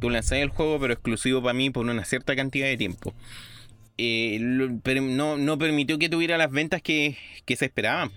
tú 0.00 0.10
lanzas 0.10 0.38
el 0.38 0.48
juego 0.48 0.78
pero 0.80 0.92
exclusivo 0.92 1.42
para 1.42 1.54
mí 1.54 1.70
por 1.70 1.86
una 1.86 2.04
cierta 2.04 2.36
cantidad 2.36 2.66
de 2.66 2.76
tiempo. 2.76 3.14
Eh, 4.02 4.38
no, 4.40 5.36
no, 5.36 5.58
permitió 5.58 5.98
que 5.98 6.08
tuviera 6.08 6.38
las 6.38 6.50
ventas 6.50 6.80
que, 6.80 7.18
se 7.46 7.64
esperaban. 7.66 8.10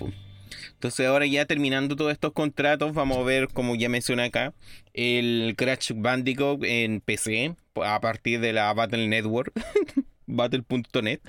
Entonces 0.74 1.06
ahora 1.08 1.26
ya 1.26 1.46
terminando 1.46 1.96
todos 1.98 2.14
estos 2.14 2.32
contratos, 2.32 2.94
vamos 2.94 3.18
a 3.18 3.24
ver, 3.24 3.50
como 3.50 3.76
ya 3.76 3.90
mencioné 3.90 4.24
acá, 4.24 4.54
el 4.94 5.56
Crash 5.58 5.92
Bandicoot 5.94 6.64
en 6.64 7.02
PC 7.02 7.56
a 7.76 8.00
partir 8.00 8.40
de 8.40 8.54
la 8.54 8.74
Battle 8.74 9.08
Network, 9.08 9.52
battle.net, 10.26 11.20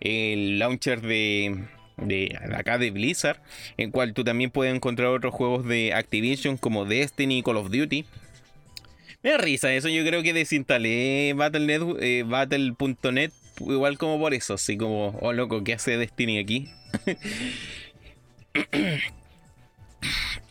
el 0.00 0.58
launcher 0.58 1.00
de, 1.00 1.64
de 1.96 2.38
acá 2.54 2.78
de 2.78 2.90
Blizzard, 2.90 3.40
en 3.76 3.90
cual 3.90 4.12
tú 4.12 4.24
también 4.24 4.50
puedes 4.50 4.74
encontrar 4.74 5.08
otros 5.08 5.34
juegos 5.34 5.66
de 5.66 5.94
Activision 5.94 6.56
como 6.56 6.84
Destiny 6.84 7.38
y 7.38 7.42
Call 7.42 7.56
of 7.56 7.70
Duty. 7.70 8.04
Me 9.22 9.30
da 9.30 9.38
risa 9.38 9.72
eso, 9.72 9.88
yo 9.88 10.04
creo 10.04 10.22
que 10.22 10.32
desinstalé 10.32 11.34
Battle.net 11.34 13.30
eh, 13.30 13.32
igual 13.60 13.98
como 13.98 14.18
por 14.18 14.34
eso, 14.34 14.54
así 14.54 14.76
como, 14.76 15.16
oh 15.20 15.32
loco, 15.32 15.64
¿qué 15.64 15.74
hace 15.74 15.96
Destiny 15.96 16.38
aquí? 16.38 16.68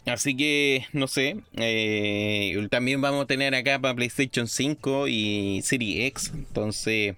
Así 0.06 0.38
que, 0.38 0.86
no 0.94 1.08
sé, 1.08 1.38
eh, 1.58 2.68
también 2.70 3.02
vamos 3.02 3.24
a 3.24 3.28
tener 3.28 3.56
acá 3.56 3.80
para 3.80 3.96
PlayStation 3.96 4.48
5 4.48 5.08
y 5.08 5.62
Series 5.64 6.06
X. 6.06 6.32
Entonces, 6.36 7.16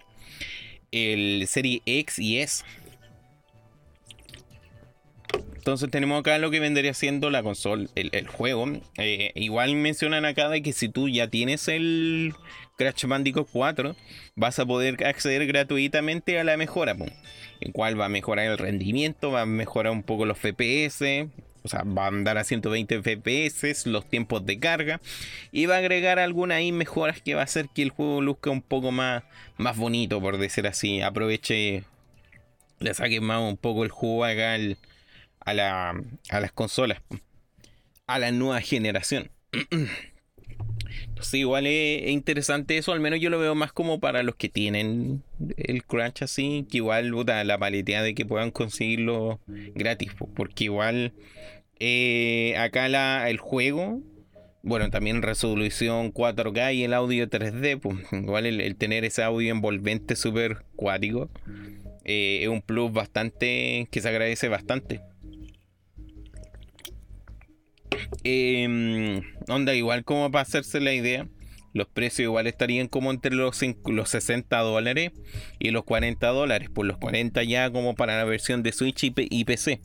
el 0.91 1.45
Serie 1.47 1.82
X 1.86 2.19
y 2.19 2.39
S. 2.39 2.63
Entonces 5.68 5.91
tenemos 5.91 6.22
acá 6.22 6.38
lo 6.38 6.49
que 6.49 6.61
vendría 6.61 6.93
siendo 6.93 7.30
la 7.30 7.43
consola, 7.43 7.89
el, 7.95 8.28
juego. 8.30 8.68
Eh, 8.97 9.34
igual 9.36 9.76
mencionan 9.76 10.24
acá 10.24 10.47
de 10.47 10.61
que 10.61 10.72
si 10.72 10.88
tú 10.88 11.09
ya 11.09 11.28
tienes 11.28 11.68
el 11.68 12.34
Crash 12.78 13.03
Bandicoot 13.05 13.49
4, 13.51 13.93
vas 14.38 14.59
a 14.59 14.65
poder 14.65 15.05
acceder 15.05 15.45
gratuitamente 15.45 16.39
a 16.39 16.45
la 16.45 16.55
mejora, 16.55 16.95
en 17.59 17.72
cual 17.74 17.99
va 17.99 18.05
a 18.05 18.09
mejorar 18.09 18.45
el 18.45 18.57
rendimiento, 18.57 19.32
va 19.32 19.41
a 19.41 19.45
mejorar 19.45 19.91
un 19.91 20.03
poco 20.03 20.26
los 20.26 20.38
FPS, 20.38 21.28
o 21.63 21.68
sea, 21.68 21.84
va 21.84 22.05
a 22.05 22.07
andar 22.07 22.38
a 22.38 22.45
120 22.45 23.01
FPS, 23.01 23.88
los 23.88 24.07
tiempos 24.07 24.45
de 24.45 24.59
carga, 24.59 25.01
y 25.51 25.65
va 25.65 25.76
a 25.76 25.80
agregar 25.80 26.18
algunas 26.18 26.63
mejoras 26.72 27.22
que 27.22 27.36
va 27.36 27.41
a 27.41 27.43
hacer 27.43 27.68
que 27.76 27.82
el 27.82 27.89
juego 27.89 28.22
luzca 28.22 28.51
un 28.51 28.61
poco 28.61 28.93
más, 28.93 29.24
más 29.57 29.76
bonito, 29.76 30.22
por 30.22 30.38
decir 30.38 30.65
así. 30.65 31.01
Aproveche, 31.01 31.84
le 32.80 32.93
saque 32.93 33.20
más 33.20 33.41
un 33.41 33.57
poco 33.57 33.84
el 33.84 33.89
juego 33.89 34.24
acá 34.24 34.57
a, 35.47 35.53
la, 35.53 36.03
a 36.29 36.39
las 36.41 36.51
consolas, 36.51 37.01
a 38.05 38.19
la 38.19 38.31
nueva 38.31 38.59
generación. 38.59 39.31
Sí, 41.21 41.39
igual 41.39 41.67
es, 41.67 42.09
interesante 42.09 42.77
eso, 42.77 42.91
al 42.91 42.99
menos 42.99 43.21
yo 43.21 43.29
lo 43.29 43.39
veo 43.39 43.55
más 43.55 43.71
como 43.71 43.99
para 43.99 44.23
los 44.23 44.35
que 44.35 44.49
tienen 44.49 45.23
el 45.55 45.83
crunch 45.85 46.21
así, 46.21 46.67
que 46.69 46.77
igual 46.77 47.11
la 47.25 47.57
paletea 47.57 48.03
de 48.03 48.13
que 48.13 48.25
puedan 48.25 48.51
conseguirlo 48.51 49.39
gratis, 49.47 50.11
porque 50.35 50.65
igual 50.65 51.13
eh, 51.79 52.55
acá 52.57 52.89
la, 52.89 53.29
el 53.29 53.37
juego, 53.37 54.01
bueno, 54.63 54.89
también 54.89 55.21
resolución 55.21 56.13
4K 56.13 56.75
y 56.75 56.83
el 56.83 56.93
audio 56.93 57.29
3D, 57.29 57.79
pues 57.79 57.97
igual 58.11 58.45
el, 58.45 58.75
tener 58.75 59.05
ese 59.05 59.23
audio 59.23 59.51
envolvente 59.51 60.17
súper 60.17 60.65
cuático 60.75 61.29
eh, 62.03 62.39
es 62.41 62.49
un 62.49 62.61
plus 62.61 62.91
bastante 62.91 63.87
que 63.91 64.01
se 64.01 64.09
agradece 64.09 64.49
bastante. 64.49 65.01
Eh, 68.23 69.21
onda, 69.47 69.73
igual 69.75 70.03
como 70.03 70.31
para 70.31 70.41
hacerse 70.43 70.79
la 70.79 70.93
idea, 70.93 71.27
los 71.77 71.87
precios 71.87 72.25
igual 72.25 72.47
estarían 72.47 72.87
como 72.87 73.11
entre 73.11 73.35
los, 73.35 73.61
los 73.85 74.09
60 74.09 74.57
dólares 74.59 75.11
y 75.59 75.71
los 75.71 75.83
40 75.83 76.27
dólares. 76.27 76.69
Por 76.69 76.85
los 76.85 76.97
40 76.97 77.43
ya 77.43 77.69
como 77.71 77.95
para 77.95 78.17
la 78.17 78.25
versión 78.25 78.63
de 78.63 78.71
Switch 78.71 79.03
y, 79.03 79.43
PC. 79.43 79.81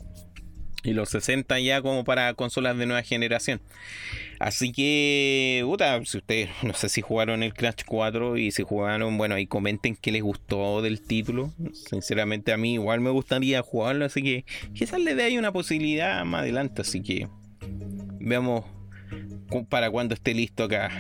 Y 0.85 0.95
los 0.95 1.11
60 1.11 1.61
ya 1.61 1.81
como 1.83 2.03
para 2.05 2.33
consolas 2.35 2.77
de 2.77 2.87
nueva 2.87 3.03
generación. 3.03 3.61
Así 4.41 4.73
que, 4.73 5.63
puta, 5.65 6.05
si 6.05 6.19
ustedes, 6.19 6.51
no 6.65 6.75
sé 6.75 6.89
si 6.89 7.03
jugaron 7.03 7.45
el 7.45 7.55
Crash 7.55 7.85
4 7.87 8.39
y 8.39 8.51
si 8.51 8.65
jugaron, 8.65 9.17
bueno, 9.17 9.37
ahí 9.37 9.47
comenten 9.47 9.95
qué 9.95 10.11
les 10.11 10.23
gustó 10.23 10.83
del 10.83 11.01
título. 11.01 11.53
Sinceramente 11.73 12.53
a 12.53 12.57
mí 12.57 12.75
igual 12.75 13.01
me 13.01 13.11
gustaría 13.11 13.63
jugarlo, 13.63 14.07
así 14.07 14.23
que 14.23 14.45
quizás 14.75 14.99
le 14.99 15.15
dé 15.15 15.25
ahí 15.25 15.39
una 15.39 15.53
posibilidad 15.53 16.25
más 16.25 16.41
adelante. 16.41 16.83
Así 16.83 17.03
que 17.03 17.29
veamos 18.21 18.65
para 19.69 19.91
cuando 19.91 20.15
esté 20.15 20.35
listo 20.35 20.65
acá. 20.65 20.91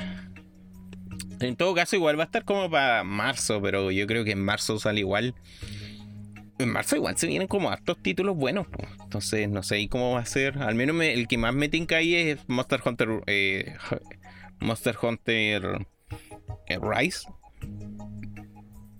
En 1.40 1.56
todo 1.56 1.74
caso, 1.74 1.96
igual 1.96 2.18
va 2.18 2.24
a 2.24 2.26
estar 2.26 2.44
como 2.44 2.70
para 2.70 3.02
marzo, 3.02 3.60
pero 3.60 3.90
yo 3.90 4.06
creo 4.06 4.24
que 4.24 4.32
en 4.32 4.44
marzo 4.44 4.78
sale 4.78 5.00
igual. 5.00 5.34
En 6.58 6.70
marzo 6.70 6.94
igual 6.96 7.16
se 7.16 7.26
vienen 7.26 7.48
como 7.48 7.70
hartos 7.70 8.00
títulos 8.00 8.36
buenos. 8.36 8.66
Entonces, 9.02 9.48
no 9.48 9.62
sé 9.62 9.88
cómo 9.88 10.12
va 10.12 10.20
a 10.20 10.26
ser. 10.26 10.58
Al 10.58 10.74
menos 10.74 11.00
el 11.02 11.26
que 11.26 11.38
más 11.38 11.54
me 11.54 11.68
tinca 11.68 11.96
ahí 11.96 12.14
es 12.14 12.48
Monster 12.48 12.80
Hunter. 12.84 13.08
Eh, 13.26 13.74
Monster 14.60 14.96
Hunter 15.02 15.86
eh, 16.68 16.78
Rise. 16.80 17.26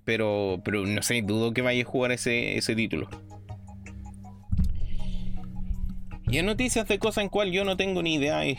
Pero, 0.04 0.60
no 0.66 1.02
sé, 1.02 1.22
dudo 1.22 1.52
que 1.52 1.62
vaya 1.62 1.82
a 1.82 1.86
jugar 1.86 2.10
ese 2.10 2.74
título. 2.74 3.08
Y 6.32 6.38
hay 6.38 6.44
noticias 6.44 6.88
de 6.88 6.98
cosas 6.98 7.24
en 7.24 7.28
cual 7.28 7.52
yo 7.52 7.62
no 7.62 7.76
tengo 7.76 8.02
ni 8.02 8.14
idea 8.14 8.46
y, 8.46 8.56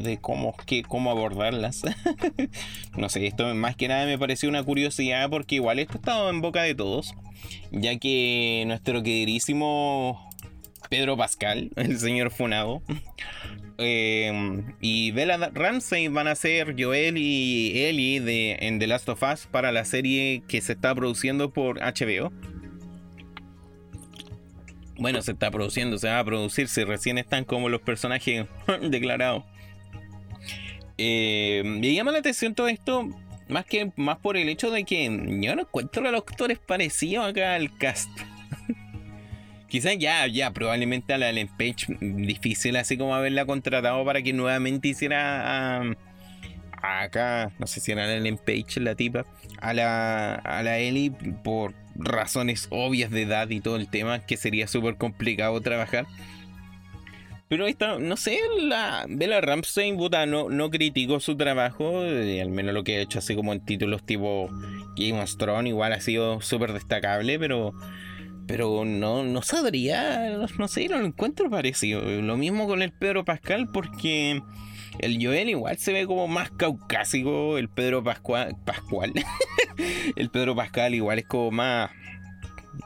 de 0.00 0.18
cómo, 0.20 0.52
que, 0.66 0.82
cómo 0.82 1.12
abordarlas. 1.12 1.82
no 2.96 3.08
sé, 3.08 3.28
esto 3.28 3.54
más 3.54 3.76
que 3.76 3.86
nada 3.86 4.04
me 4.04 4.18
pareció 4.18 4.48
una 4.48 4.64
curiosidad 4.64 5.30
porque 5.30 5.54
igual 5.54 5.78
esto 5.78 5.92
ha 5.92 5.98
estado 5.98 6.28
en 6.28 6.40
boca 6.40 6.64
de 6.64 6.74
todos. 6.74 7.14
Ya 7.70 7.96
que 8.00 8.64
nuestro 8.66 9.04
queridísimo 9.04 10.28
Pedro 10.90 11.16
Pascal, 11.16 11.70
el 11.76 12.00
señor 12.00 12.32
Funado, 12.32 12.82
em, 13.78 14.74
y 14.80 15.12
Bella 15.12 15.52
Ramsey 15.54 16.08
van 16.08 16.26
a 16.26 16.34
ser 16.34 16.74
Joel 16.76 17.16
y 17.16 17.84
Ellie 17.84 18.18
de, 18.18 18.56
en 18.58 18.80
The 18.80 18.88
Last 18.88 19.08
of 19.08 19.22
Us 19.22 19.46
para 19.46 19.70
la 19.70 19.84
serie 19.84 20.42
que 20.48 20.60
se 20.60 20.72
está 20.72 20.92
produciendo 20.92 21.52
por 21.52 21.78
HBO 21.78 22.32
bueno, 24.98 25.22
se 25.22 25.32
está 25.32 25.50
produciendo, 25.50 25.98
se 25.98 26.08
va 26.08 26.18
a 26.18 26.24
producir, 26.24 26.68
si 26.68 26.84
recién 26.84 27.18
están 27.18 27.44
como 27.44 27.68
los 27.68 27.80
personajes 27.80 28.46
declarados. 28.82 29.44
Eh, 30.96 31.62
me 31.64 31.92
llama 31.92 32.12
la 32.12 32.18
atención 32.18 32.54
todo 32.54 32.68
esto, 32.68 33.08
más 33.48 33.64
que 33.64 33.90
más 33.96 34.18
por 34.18 34.36
el 34.36 34.48
hecho 34.48 34.70
de 34.70 34.84
que 34.84 35.04
yo 35.04 35.56
no 35.56 35.62
encuentro 35.62 36.06
a 36.06 36.12
los 36.12 36.20
actores 36.20 36.58
parecidos 36.58 37.26
acá 37.26 37.54
al 37.54 37.76
cast. 37.76 38.10
Quizás 39.68 39.98
ya, 39.98 40.26
ya, 40.28 40.52
probablemente 40.52 41.12
a 41.12 41.18
la 41.18 41.30
Ellen 41.30 41.48
Page, 41.48 41.96
difícil 42.00 42.76
así 42.76 42.96
como 42.96 43.14
haberla 43.14 43.44
contratado 43.44 44.04
para 44.04 44.22
que 44.22 44.32
nuevamente 44.32 44.88
hiciera 44.88 45.82
acá, 46.80 47.50
no 47.58 47.66
sé 47.66 47.80
si 47.80 47.92
era 47.92 48.06
la 48.06 48.14
Ellen 48.14 48.38
Page 48.38 48.80
la 48.80 48.94
tipa, 48.94 49.26
a 49.60 49.74
la, 49.74 50.34
a 50.36 50.62
la 50.62 50.78
Ellie 50.78 51.10
por 51.42 51.74
razones 51.96 52.68
obvias 52.70 53.10
de 53.10 53.22
edad 53.22 53.48
y 53.50 53.60
todo 53.60 53.76
el 53.76 53.88
tema, 53.88 54.20
que 54.26 54.36
sería 54.36 54.66
súper 54.66 54.96
complicado 54.96 55.60
trabajar. 55.60 56.06
Pero 57.48 57.66
está, 57.66 57.98
no 57.98 58.16
sé, 58.16 58.38
la 58.58 59.04
Bella 59.08 59.40
Ramsey 59.40 59.92
no, 59.92 60.48
no 60.48 60.70
criticó 60.70 61.20
su 61.20 61.36
trabajo, 61.36 62.02
eh, 62.04 62.40
al 62.40 62.48
menos 62.48 62.74
lo 62.74 62.84
que 62.84 62.96
ha 62.96 63.00
hecho 63.02 63.18
así 63.18 63.36
como 63.36 63.52
en 63.52 63.64
títulos 63.64 64.04
tipo 64.04 64.48
Game 64.96 65.20
of 65.20 65.36
Thrones, 65.36 65.68
igual 65.68 65.92
ha 65.92 66.00
sido 66.00 66.40
súper 66.40 66.72
destacable, 66.72 67.38
pero 67.38 67.74
pero 68.46 68.84
no, 68.84 69.22
no 69.22 69.42
sabría, 69.42 70.36
no, 70.58 70.68
sé, 70.68 70.88
no 70.88 70.98
lo 70.98 71.06
encuentro 71.06 71.48
parecido. 71.48 72.02
Lo 72.02 72.36
mismo 72.36 72.66
con 72.66 72.82
el 72.82 72.92
Pedro 72.92 73.24
Pascal, 73.24 73.70
porque 73.72 74.42
el 74.98 75.24
Joel 75.24 75.48
igual 75.48 75.78
se 75.78 75.92
ve 75.92 76.06
como 76.06 76.28
más 76.28 76.50
caucásico, 76.50 77.58
el 77.58 77.68
Pedro 77.68 78.02
Pascual, 78.02 78.56
Pascual. 78.64 79.12
el 80.16 80.30
Pedro 80.30 80.54
Pascal 80.54 80.94
igual 80.94 81.18
es 81.18 81.26
como 81.26 81.50
más, 81.50 81.90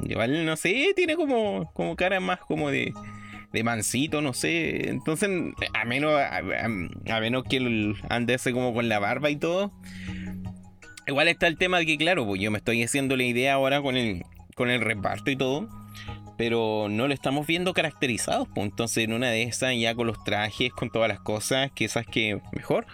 igual 0.04 0.44
no 0.44 0.56
sé, 0.56 0.92
tiene 0.96 1.16
como, 1.16 1.70
como 1.72 1.96
cara 1.96 2.20
más 2.20 2.40
como 2.40 2.70
de, 2.70 2.92
de 3.52 3.64
mansito, 3.64 4.20
no 4.20 4.32
sé. 4.32 4.88
Entonces, 4.88 5.30
a 5.74 5.84
menos, 5.84 6.12
a, 6.20 7.20
menos 7.20 7.44
que 7.44 7.56
el, 7.56 7.96
ande 8.08 8.38
como 8.52 8.74
con 8.74 8.88
la 8.88 8.98
barba 8.98 9.30
y 9.30 9.36
todo. 9.36 9.72
Igual 11.06 11.28
está 11.28 11.46
el 11.46 11.56
tema 11.56 11.78
de 11.78 11.86
que, 11.86 11.96
claro, 11.96 12.26
pues 12.26 12.40
yo 12.40 12.50
me 12.50 12.58
estoy 12.58 12.82
haciendo 12.82 13.16
la 13.16 13.24
idea 13.24 13.54
ahora 13.54 13.80
con 13.80 13.96
el, 13.96 14.24
con 14.54 14.68
el 14.68 14.82
reparto 14.82 15.30
y 15.30 15.36
todo, 15.36 15.68
pero 16.38 16.86
no 16.88 17.08
lo 17.08 17.12
estamos 17.12 17.46
viendo 17.46 17.74
caracterizados. 17.74 18.48
Pues. 18.54 18.66
Entonces, 18.66 19.04
en 19.04 19.12
una 19.12 19.30
de 19.30 19.42
esas, 19.42 19.74
ya 19.76 19.94
con 19.94 20.06
los 20.06 20.22
trajes, 20.24 20.72
con 20.72 20.90
todas 20.90 21.08
las 21.08 21.20
cosas, 21.20 21.70
que 21.72 21.84
esas 21.84 22.06
que 22.06 22.40
mejor. 22.52 22.86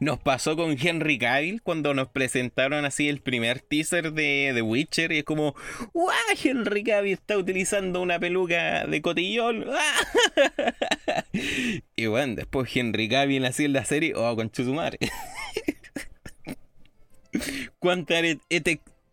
Nos 0.00 0.18
pasó 0.18 0.56
con 0.56 0.76
Henry 0.78 1.18
Cavill 1.18 1.62
cuando 1.62 1.94
nos 1.94 2.08
presentaron 2.08 2.84
así 2.84 3.08
el 3.08 3.20
primer 3.20 3.60
teaser 3.60 4.12
de 4.12 4.50
The 4.52 4.62
Witcher. 4.62 5.12
Y 5.12 5.18
es 5.18 5.24
como, 5.24 5.54
¡guau! 5.94 6.12
Henry 6.42 6.82
Cavill 6.82 7.14
está 7.14 7.38
utilizando 7.38 8.02
una 8.02 8.18
peluca 8.18 8.86
de 8.86 9.00
cotillón. 9.00 9.64
y 11.96 12.06
bueno, 12.06 12.34
después 12.34 12.68
Henry 12.74 13.08
Cavill 13.08 13.44
así 13.44 13.64
en 13.64 13.72
la 13.72 13.84
serie, 13.84 14.12
¡oh, 14.16 14.36
con 14.36 14.50
madre! 14.74 14.98
¿Cuánta 17.78 18.20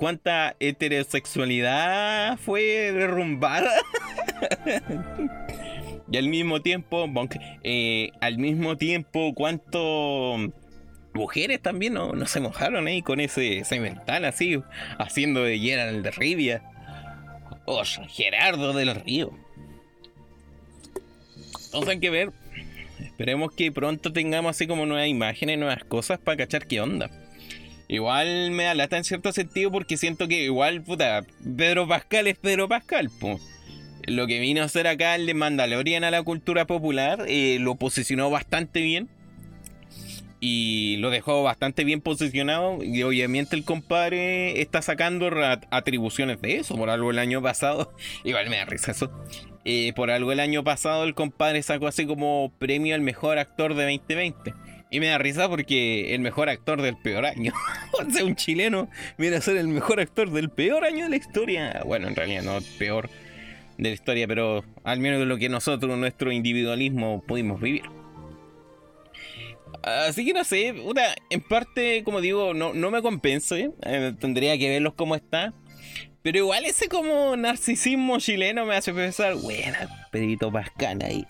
cuánta 0.06 0.56
heterosexualidad 0.60 2.38
fue 2.38 2.62
derrumbada. 2.92 3.72
y 6.12 6.18
al 6.18 6.30
mismo 6.30 6.62
tiempo, 6.62 7.10
eh, 7.64 8.12
al 8.22 8.38
mismo 8.38 8.78
tiempo, 8.78 9.34
cuánto 9.34 10.38
mujeres 11.16 11.60
también 11.60 11.96
no, 11.96 12.14
se 12.28 12.40
mojaron 12.40 12.86
ahí 12.86 13.02
con 13.02 13.20
ese 13.20 13.64
cemental 13.64 14.26
así, 14.26 14.62
haciendo 15.00 15.44
de 15.44 15.58
Gerald 15.58 16.04
de 16.04 16.12
Rivia. 16.12 16.62
O 17.66 17.82
Gerardo 18.08 18.74
del 18.74 18.94
Río. 18.94 19.32
Entonces 21.66 21.90
hay 21.90 22.00
que 22.00 22.12
ver. 22.12 22.32
Esperemos 23.00 23.54
que 23.54 23.72
pronto 23.72 24.14
tengamos 24.14 24.52
así 24.52 24.68
como 24.68 24.86
nuevas 24.86 25.08
imágenes, 25.08 25.58
nuevas 25.58 25.84
cosas 25.84 26.20
para 26.20 26.38
cachar 26.38 26.68
qué 26.68 26.80
onda. 26.80 27.10
Igual 27.88 28.52
me 28.52 28.64
da 28.64 28.74
lata 28.74 28.98
en 28.98 29.04
cierto 29.04 29.32
sentido 29.32 29.72
porque 29.72 29.98
siento 29.98 30.28
que 30.28 30.44
igual, 30.44 30.82
puta, 30.82 31.24
Pedro 31.58 31.88
Pascal 31.88 32.28
es 32.28 32.38
Pedro 32.38 32.68
Pascal, 32.68 33.10
po. 33.20 33.40
Lo 34.08 34.28
que 34.28 34.40
vino 34.40 34.62
a 34.62 34.66
hacer 34.66 34.88
acá 34.88 35.16
el 35.16 35.26
de 35.26 35.34
Mandalorian 35.34 36.04
a 36.04 36.12
la 36.12 36.22
cultura 36.22 36.66
popular 36.66 37.26
eh, 37.28 37.58
lo 37.60 37.76
posicionó 37.76 38.30
bastante 38.30 38.82
bien. 38.82 39.10
Y 40.40 40.98
lo 40.98 41.10
dejó 41.10 41.42
bastante 41.42 41.84
bien 41.84 42.02
posicionado. 42.02 42.84
Y 42.84 43.02
obviamente 43.02 43.56
el 43.56 43.64
compadre 43.64 44.62
está 44.62 44.84
sacando 44.84 45.32
atribuciones 45.72 46.40
de 46.42 46.58
eso. 46.58 46.76
Por 46.76 46.92
algo 46.92 47.10
el 47.10 47.18
año 47.18 47.42
pasado. 47.42 47.96
Igual 48.24 48.50
me 48.50 48.58
da 48.58 48.66
risa 48.66 48.92
eso. 48.92 49.12
Eh, 49.64 49.94
por 49.96 50.12
algo 50.12 50.32
el 50.32 50.40
año 50.40 50.64
pasado 50.64 51.04
el 51.04 51.16
compadre 51.16 51.64
sacó 51.64 51.88
así 51.88 52.06
como 52.06 52.52
premio 52.60 52.94
al 52.94 53.02
mejor 53.02 53.40
actor 53.40 53.74
de 53.74 53.92
2020. 53.92 54.54
Y 54.96 55.02
me 55.02 55.08
da 55.08 55.18
risa 55.18 55.50
porque 55.50 56.16
el 56.16 56.22
mejor 56.22 56.48
actor 56.48 56.82
del 56.82 56.96
peor 56.96 57.26
año. 57.26 57.52
o 57.92 58.10
sea, 58.10 58.24
un 58.24 58.38
chileno 58.38 58.88
viene 59.18 59.36
a 59.36 59.42
ser 59.42 59.58
el 59.58 59.68
mejor 59.68 60.00
actor 60.00 60.32
del 60.32 60.50
peor 60.50 60.86
año 60.86 61.04
de 61.04 61.10
la 61.10 61.16
historia. 61.18 61.82
Bueno, 61.86 62.08
en 62.08 62.16
realidad 62.16 62.44
no 62.44 62.60
peor 62.80 63.10
de 63.78 63.90
la 63.90 63.94
historia, 63.94 64.26
pero 64.26 64.64
al 64.86 65.02
menos 65.02 65.20
de 65.20 65.26
lo 65.26 65.36
que 65.36 65.50
nosotros, 65.50 65.98
nuestro 65.98 66.32
individualismo, 66.32 67.22
pudimos 67.28 67.60
vivir. 67.60 67.84
Así 69.84 70.24
que 70.24 70.32
no 70.32 70.46
sé, 70.46 70.74
en 71.30 71.42
parte, 71.42 72.02
como 72.06 72.22
digo, 72.22 72.54
no, 72.54 72.74
no 72.74 72.90
me 72.90 73.02
compensa. 73.02 73.58
Eh, 73.58 74.14
tendría 74.18 74.58
que 74.58 74.70
verlos 74.70 74.94
cómo 74.94 75.16
está. 75.16 75.54
Pero 76.26 76.40
igual 76.40 76.66
ese 76.66 76.90
como 76.90 77.38
narcisismo 77.38 78.18
chileno 78.18 78.66
me 78.66 78.76
hace 78.76 78.92
pensar, 78.92 79.36
buena, 79.36 79.88
Pedrito 80.12 80.52
Pascal 80.52 80.98
ahí. 81.04 81.24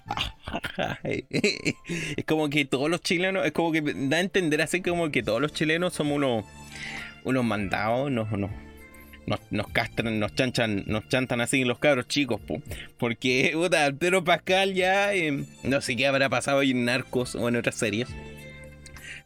es 1.03 2.23
como 2.25 2.49
que 2.49 2.63
todos 2.63 2.89
los 2.89 3.01
chilenos, 3.01 3.45
es 3.45 3.51
como 3.51 3.73
que 3.73 3.81
da 3.81 4.15
a 4.15 4.19
entender 4.21 4.61
así 4.61 4.81
como 4.81 5.11
que 5.11 5.21
todos 5.21 5.41
los 5.41 5.51
chilenos 5.51 5.93
somos 5.93 6.15
unos, 6.15 6.45
unos 7.25 7.43
mandados, 7.43 8.09
nos, 8.09 8.31
nos, 8.31 8.51
nos, 9.49 9.67
castran, 9.67 10.17
nos 10.17 10.33
chanchan, 10.33 10.85
nos 10.87 11.09
chantan 11.09 11.41
así 11.41 11.65
los 11.65 11.77
cabros 11.79 12.07
chicos, 12.07 12.39
porque 12.97 13.51
puta, 13.53 13.91
Pedro 13.91 14.23
Pascal 14.23 14.75
ya 14.75 15.13
eh, 15.13 15.43
no 15.63 15.81
sé 15.81 15.97
qué 15.97 16.07
habrá 16.07 16.29
pasado 16.29 16.61
en 16.61 16.85
Narcos 16.85 17.35
o 17.35 17.49
en 17.49 17.57
otras 17.57 17.75
series. 17.75 18.07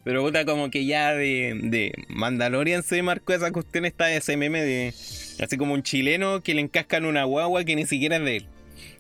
Pero 0.03 0.23
puta, 0.23 0.45
como 0.45 0.71
que 0.71 0.85
ya 0.85 1.13
de, 1.13 1.59
de 1.61 1.93
Mandalorian 2.07 2.81
se 2.81 3.03
marcó 3.03 3.33
esa 3.33 3.51
cuestión 3.51 3.85
esta 3.85 4.07
de 4.07 4.17
ese 4.17 4.35
meme 4.35 4.63
de 4.63 4.95
Así 5.39 5.57
como 5.57 5.73
un 5.73 5.83
chileno 5.83 6.41
que 6.41 6.53
le 6.53 6.61
encascan 6.61 7.05
una 7.05 7.23
guagua 7.23 7.63
que 7.63 7.75
ni 7.75 7.85
siquiera 7.85 8.17
es 8.17 8.23
de 8.23 8.37
él. 8.37 8.45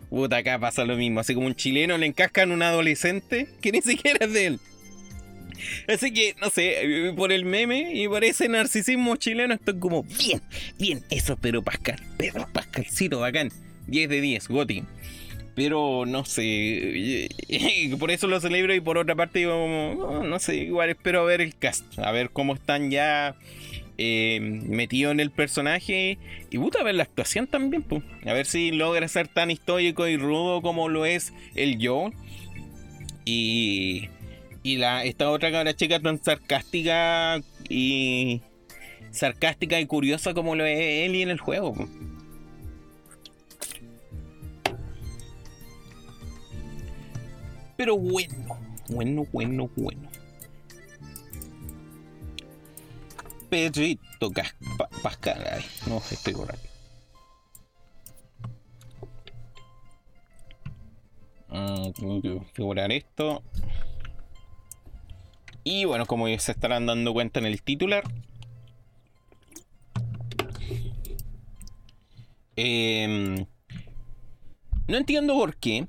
Puta, 0.09 0.37
acá 0.37 0.59
pasa 0.59 0.85
lo 0.85 0.95
mismo. 0.95 1.19
Así 1.19 1.33
como 1.33 1.47
un 1.47 1.55
chileno 1.55 1.97
le 1.97 2.07
encascan 2.07 2.51
un 2.51 2.61
adolescente 2.61 3.47
que 3.61 3.71
ni 3.71 3.81
siquiera 3.83 4.25
es 4.25 4.33
de 4.33 4.45
él. 4.47 4.59
Así 5.87 6.13
que, 6.13 6.35
no 6.41 6.49
sé, 6.49 7.13
por 7.15 7.31
el 7.31 7.45
meme 7.45 7.93
y 7.93 8.07
por 8.07 8.23
ese 8.23 8.47
narcisismo 8.47 9.17
chileno 9.17 9.53
estoy 9.53 9.77
como, 9.77 10.03
bien, 10.03 10.41
bien, 10.77 11.03
eso 11.09 11.37
pero 11.39 11.61
Pascal, 11.61 12.01
Pedro 12.17 12.47
Pascalcito, 12.51 13.19
bacán. 13.19 13.51
10 13.87 14.09
de 14.09 14.21
10, 14.21 14.47
Goti. 14.47 14.83
Pero 15.55 16.05
no 16.05 16.23
sé, 16.23 17.27
por 17.99 18.11
eso 18.11 18.27
lo 18.27 18.39
celebro 18.39 18.73
y 18.73 18.79
por 18.79 18.97
otra 18.97 19.15
parte, 19.15 19.43
no 19.43 20.39
sé, 20.39 20.55
igual 20.55 20.91
espero 20.91 21.25
ver 21.25 21.41
el 21.41 21.53
cast, 21.55 21.99
a 21.99 22.11
ver 22.11 22.29
cómo 22.29 22.53
están 22.53 22.91
ya 22.91 23.35
eh, 24.01 24.39
metido 24.39 25.11
en 25.11 25.19
el 25.19 25.29
personaje 25.29 26.17
y 26.49 26.57
puta, 26.57 26.79
a 26.79 26.83
ver 26.83 26.95
la 26.95 27.03
actuación 27.03 27.47
también, 27.47 27.83
pues. 27.83 28.01
A 28.25 28.31
ver 28.31 28.45
si 28.45 28.71
logra 28.71 29.05
ser 29.09 29.27
tan 29.27 29.51
histórico 29.51 30.07
y 30.07 30.15
rudo 30.15 30.61
como 30.61 30.87
lo 30.87 31.05
es 31.05 31.33
el 31.53 31.79
yo. 31.79 32.11
Y, 33.25 34.07
y 34.63 34.77
la, 34.77 35.03
esta 35.03 35.29
otra 35.29 35.51
cabra 35.51 35.75
chica 35.75 35.99
tan 35.99 36.23
sarcástica 36.23 37.41
y 37.67 38.41
sarcástica 39.11 39.77
y 39.81 39.85
curiosa 39.85 40.33
como 40.33 40.55
lo 40.55 40.65
es 40.65 40.79
Ellie 40.79 41.23
en 41.23 41.29
el 41.29 41.39
juego. 41.41 41.75
Pero 47.75 47.97
bueno, 47.97 48.59
bueno, 48.87 49.27
bueno, 49.33 49.69
bueno. 49.75 50.08
Pedrito 53.49 54.31
Pascal. 55.01 55.63
no 55.87 55.97
estoy 55.97 56.33
borrando. 56.33 56.69
Mm, 61.49 61.91
tengo 61.93 62.21
que 62.21 62.33
configurar 62.33 62.91
esto. 62.91 63.43
Y 65.63 65.85
bueno, 65.85 66.05
como 66.05 66.27
se 66.27 66.51
estarán 66.51 66.85
dando 66.85 67.13
cuenta 67.13 67.39
en 67.39 67.45
el 67.45 67.61
titular. 67.61 68.03
Em, 72.55 73.45
no 74.87 74.97
entiendo 74.97 75.33
por 75.33 75.55
qué. 75.55 75.87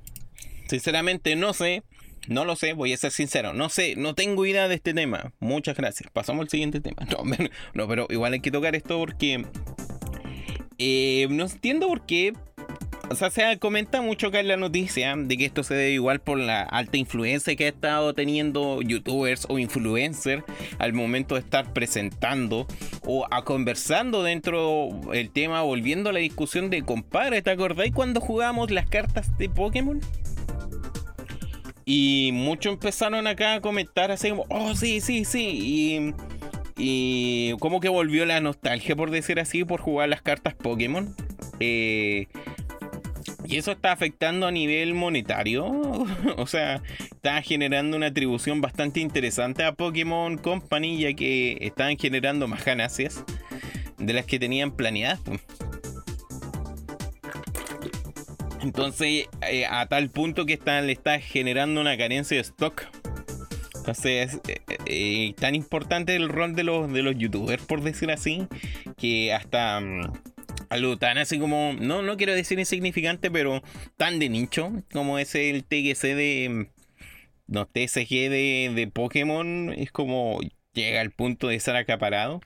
Sinceramente 0.67 1.35
no 1.35 1.53
sé. 1.53 1.83
No 2.27 2.45
lo 2.45 2.55
sé, 2.55 2.73
voy 2.73 2.93
a 2.93 2.97
ser 2.97 3.11
sincero. 3.11 3.53
No 3.53 3.69
sé, 3.69 3.95
no 3.95 4.13
tengo 4.13 4.45
idea 4.45 4.67
de 4.67 4.75
este 4.75 4.93
tema. 4.93 5.33
Muchas 5.39 5.75
gracias. 5.75 6.09
Pasamos 6.11 6.43
al 6.43 6.49
siguiente 6.49 6.79
tema. 6.79 6.97
No, 7.73 7.87
pero 7.87 8.07
igual 8.09 8.33
hay 8.33 8.39
que 8.39 8.51
tocar 8.51 8.75
esto 8.75 8.97
porque. 8.99 9.45
Eh, 10.77 11.27
no 11.29 11.45
entiendo 11.45 11.87
por 11.87 12.05
qué. 12.05 12.33
O 13.09 13.15
sea, 13.15 13.29
se 13.29 13.59
comenta 13.59 14.01
mucho 14.01 14.27
acá 14.27 14.39
en 14.39 14.47
la 14.47 14.55
noticia 14.55 15.13
de 15.17 15.35
que 15.35 15.43
esto 15.43 15.63
se 15.63 15.73
debe 15.73 15.91
igual 15.91 16.21
por 16.21 16.39
la 16.39 16.61
alta 16.61 16.95
influencia 16.95 17.53
que 17.57 17.65
ha 17.65 17.67
estado 17.67 18.13
teniendo 18.13 18.81
youtubers 18.81 19.45
o 19.49 19.59
influencers 19.59 20.45
al 20.79 20.93
momento 20.93 21.35
de 21.35 21.41
estar 21.41 21.73
presentando 21.73 22.67
o 23.05 23.27
a 23.29 23.43
conversando 23.43 24.23
dentro 24.23 24.89
del 25.11 25.29
tema, 25.29 25.61
volviendo 25.61 26.09
a 26.09 26.13
la 26.13 26.19
discusión 26.19 26.69
de 26.69 26.83
compadre. 26.83 27.41
¿Te 27.41 27.51
acordáis 27.51 27.93
cuando 27.93 28.21
jugamos 28.21 28.71
las 28.71 28.89
cartas 28.89 29.37
de 29.37 29.49
Pokémon? 29.49 29.99
Y 31.85 32.31
muchos 32.33 32.73
empezaron 32.73 33.27
acá 33.27 33.55
a 33.55 33.61
comentar 33.61 34.11
así 34.11 34.29
como, 34.29 34.45
oh, 34.49 34.75
sí, 34.75 35.01
sí, 35.01 35.25
sí. 35.25 36.13
Y 36.77 37.53
como 37.59 37.79
que 37.79 37.89
volvió 37.89 38.25
la 38.25 38.39
nostalgia, 38.39 38.95
por 38.95 39.11
decir 39.11 39.39
así, 39.39 39.63
por 39.63 39.81
jugar 39.81 40.09
las 40.09 40.21
cartas 40.21 40.55
Pokémon. 40.55 41.15
Eh, 41.59 42.27
y 43.45 43.57
eso 43.57 43.71
está 43.71 43.91
afectando 43.91 44.47
a 44.47 44.51
nivel 44.51 44.93
monetario. 44.93 45.65
o 46.37 46.47
sea, 46.47 46.81
está 46.99 47.41
generando 47.41 47.97
una 47.97 48.07
atribución 48.07 48.61
bastante 48.61 48.99
interesante 48.99 49.63
a 49.63 49.73
Pokémon 49.73 50.37
Company, 50.37 50.99
ya 50.99 51.13
que 51.13 51.57
están 51.61 51.97
generando 51.97 52.47
más 52.47 52.63
ganancias 52.65 53.23
de 53.97 54.13
las 54.13 54.25
que 54.25 54.39
tenían 54.39 54.71
planeadas. 54.71 55.19
Entonces, 58.61 59.27
eh, 59.49 59.65
a 59.65 59.87
tal 59.87 60.09
punto 60.09 60.45
que 60.45 60.53
están, 60.53 60.87
le 60.87 60.93
está 60.93 61.19
generando 61.19 61.81
una 61.81 61.97
carencia 61.97 62.37
de 62.37 62.41
stock. 62.41 62.83
Entonces, 63.75 64.35
es 64.35 64.41
eh, 64.47 64.61
eh, 64.85 65.33
tan 65.37 65.55
importante 65.55 66.15
el 66.15 66.29
rol 66.29 66.53
de 66.55 66.63
los, 66.63 66.91
de 66.93 67.01
los 67.01 67.17
youtubers, 67.17 67.63
por 67.65 67.81
decir 67.81 68.11
así, 68.11 68.47
que 68.97 69.33
hasta 69.33 69.79
mm, 69.79 70.13
algo 70.69 70.97
tan 70.97 71.17
así 71.17 71.39
como, 71.39 71.73
no, 71.79 72.03
no 72.03 72.17
quiero 72.17 72.33
decir 72.33 72.59
insignificante, 72.59 73.31
pero 73.31 73.63
tan 73.97 74.19
de 74.19 74.29
nicho 74.29 74.71
como 74.93 75.17
es 75.17 75.33
el 75.33 75.63
TGC 75.63 76.15
de, 76.15 76.67
mm, 77.49 77.63
TSG 77.73 78.29
de, 78.29 78.71
de 78.75 78.87
Pokémon, 78.87 79.73
es 79.75 79.91
como 79.91 80.39
llega 80.73 81.01
al 81.01 81.11
punto 81.11 81.47
de 81.47 81.59
ser 81.59 81.75
acaparado. 81.75 82.41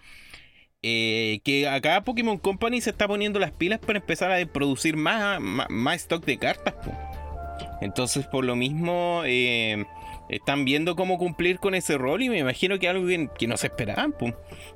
Eh, 0.87 1.39
que 1.43 1.67
acá 1.67 2.03
Pokémon 2.03 2.37
Company 2.37 2.79
se 2.79 2.91
está 2.91 3.07
poniendo 3.07 3.39
las 3.39 3.49
pilas 3.49 3.79
para 3.79 3.97
empezar 3.97 4.31
a 4.31 4.45
producir 4.45 4.95
más, 4.95 5.41
más, 5.41 5.95
stock 5.95 6.23
de 6.23 6.37
cartas. 6.37 6.75
Entonces, 7.81 8.27
por 8.27 8.45
lo 8.45 8.55
mismo, 8.55 9.23
eh, 9.25 9.83
están 10.29 10.63
viendo 10.63 10.95
cómo 10.95 11.17
cumplir 11.17 11.57
con 11.57 11.73
ese 11.73 11.97
rol 11.97 12.21
y 12.21 12.29
me 12.29 12.37
imagino 12.37 12.77
que 12.77 12.87
algo 12.87 13.07
que, 13.07 13.47
no 13.47 13.57
se 13.57 13.65
esperaban. 13.65 14.13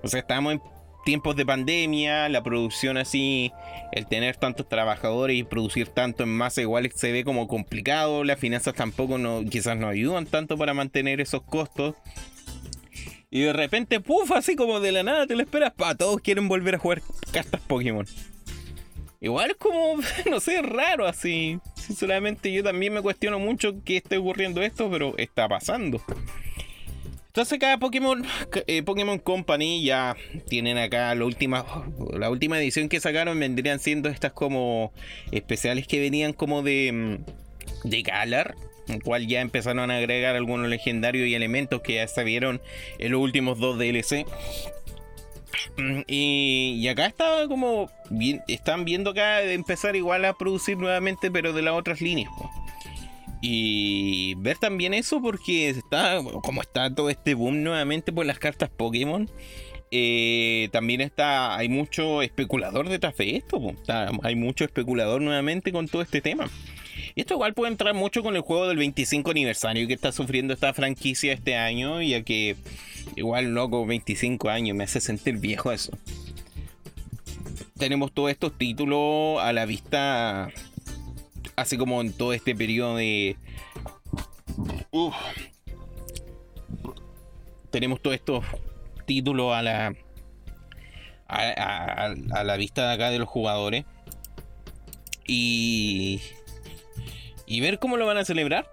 O 0.01 0.07
sea, 0.07 0.21
estamos 0.21 0.53
en 0.53 0.61
tiempos 1.05 1.35
de 1.35 1.45
pandemia, 1.45 2.27
la 2.27 2.41
producción 2.41 2.97
así, 2.97 3.51
el 3.91 4.07
tener 4.07 4.35
tantos 4.35 4.67
trabajadores 4.67 5.37
y 5.37 5.43
producir 5.43 5.89
tanto 5.89 6.23
en 6.23 6.29
masa 6.29 6.61
igual 6.61 6.89
se 6.95 7.11
ve 7.11 7.23
como 7.23 7.47
complicado, 7.47 8.23
las 8.23 8.39
finanzas 8.39 8.73
tampoco 8.73 9.19
quizás 9.47 9.77
no 9.77 9.87
ayudan 9.87 10.25
tanto 10.25 10.57
para 10.57 10.73
mantener 10.73 11.21
esos 11.21 11.43
costos. 11.43 11.93
Y 13.31 13.41
de 13.41 13.53
repente, 13.53 13.99
puff, 13.99 14.31
así 14.31 14.55
como 14.55 14.79
de 14.79 14.91
la 14.91 15.03
nada 15.03 15.27
te 15.27 15.35
lo 15.35 15.43
esperas, 15.43 15.73
para 15.73 15.95
todos 15.95 16.19
quieren 16.21 16.47
volver 16.47 16.75
a 16.75 16.79
jugar 16.79 17.01
cartas 17.31 17.61
Pokémon. 17.61 18.05
Igual 19.21 19.55
como, 19.57 20.01
no 20.29 20.39
sé, 20.39 20.61
raro 20.61 21.05
así. 21.05 21.59
Sinceramente 21.75 22.51
yo 22.51 22.63
también 22.63 22.93
me 22.93 23.01
cuestiono 23.01 23.39
mucho 23.39 23.83
que 23.83 23.97
esté 23.97 24.17
ocurriendo 24.17 24.61
esto, 24.61 24.89
pero 24.89 25.15
está 25.17 25.47
pasando. 25.47 26.01
Entonces 27.27 27.59
cada 27.59 27.77
Pokémon, 27.77 28.25
eh, 28.65 28.81
Pokémon 28.81 29.19
Company 29.19 29.83
ya 29.83 30.15
tienen 30.47 30.79
acá 30.79 31.13
la 31.13 31.25
última, 31.25 31.63
la 32.11 32.29
última 32.31 32.59
edición 32.59 32.89
que 32.89 32.99
sacaron 32.99 33.39
vendrían 33.39 33.79
siendo 33.79 34.09
estas 34.09 34.33
como 34.33 34.91
especiales 35.31 35.87
que 35.87 35.99
venían 35.99 36.33
como 36.33 36.63
de, 36.63 36.91
mm, 36.91 37.87
de 37.87 38.01
Galar 38.01 38.55
el 38.89 39.03
cual 39.03 39.27
ya 39.27 39.41
empezaron 39.41 39.91
a 39.91 39.97
agregar 39.97 40.35
algunos 40.35 40.69
legendarios 40.69 41.27
y 41.27 41.35
elementos 41.35 41.81
que 41.81 41.95
ya 41.95 42.07
se 42.07 42.23
vieron 42.23 42.61
en 42.97 43.11
los 43.11 43.21
últimos 43.21 43.59
dos 43.59 43.77
DLC. 43.77 44.25
Mm, 45.77 46.01
y, 46.07 46.87
acá 46.87 47.05
está 47.05 47.47
como 47.47 47.89
están 48.47 48.85
viendo 48.85 49.11
acá 49.11 49.37
de 49.37 49.53
empezar 49.53 49.95
igual 49.95 50.25
a 50.25 50.33
producir 50.33 50.77
nuevamente, 50.77 51.31
pero 51.31 51.53
de 51.53 51.61
las 51.61 51.73
otras 51.73 52.01
líneas. 52.01 52.31
Y 53.41 54.35
ver 54.35 54.57
también 54.57 54.93
eso 54.93 55.21
porque 55.21 55.69
está 55.69 56.19
como 56.43 56.61
está 56.61 56.93
todo 56.93 57.09
este 57.09 57.35
boom 57.35 57.63
nuevamente 57.63 58.11
por 58.11 58.25
las 58.25 58.39
cartas 58.39 58.69
Pokémon. 58.69 59.29
Eh, 59.91 60.69
también 60.71 61.01
está 61.01 61.57
hay 61.57 61.67
mucho 61.67 62.21
especulador 62.21 62.89
detrás 62.89 63.15
de 63.17 63.37
esto. 63.37 63.61
hay 64.23 64.35
mucho 64.35 64.65
especulador 64.65 65.21
nuevamente 65.21 65.71
con 65.71 65.87
todo 65.87 66.01
este 66.01 66.21
tema. 66.21 66.49
Y 67.15 67.21
esto 67.21 67.33
igual 67.33 67.53
puede 67.53 67.71
entrar 67.71 67.93
mucho 67.93 68.23
con 68.23 68.35
el 68.35 68.41
juego 68.41 68.67
del 68.67 68.77
25 68.77 69.31
aniversario 69.31 69.87
que 69.87 69.93
está 69.93 70.11
sufriendo 70.11 70.53
esta 70.53 70.73
franquicia 70.73 71.33
este 71.33 71.55
año, 71.55 72.01
ya 72.01 72.21
que 72.23 72.55
igual 73.15 73.53
loco 73.53 73.85
25 73.85 74.49
años 74.49 74.75
me 74.75 74.83
hace 74.83 75.01
sentir 75.01 75.37
viejo 75.37 75.71
eso. 75.71 75.91
Tenemos 77.77 78.11
todos 78.11 78.31
estos 78.31 78.57
títulos 78.57 79.41
a 79.41 79.53
la 79.53 79.65
vista, 79.65 80.49
así 81.55 81.77
como 81.77 82.01
en 82.01 82.13
todo 82.13 82.33
este 82.33 82.55
periodo 82.55 82.97
de... 82.97 83.37
Tenemos 87.71 88.01
todos 88.01 88.15
estos 88.15 88.43
títulos 89.05 89.53
a 89.53 89.61
la... 89.61 89.95
A 91.27 92.43
la 92.43 92.57
vista 92.57 92.87
de 92.87 92.93
acá 92.93 93.11
de 93.11 93.19
los 93.19 93.29
jugadores. 93.29 93.85
Y 95.27 96.21
y 97.49 97.59
ver 97.61 97.79
cómo 97.79 97.97
lo 97.97 98.05
van 98.05 98.17
a 98.17 98.23
celebrar. 98.23 98.69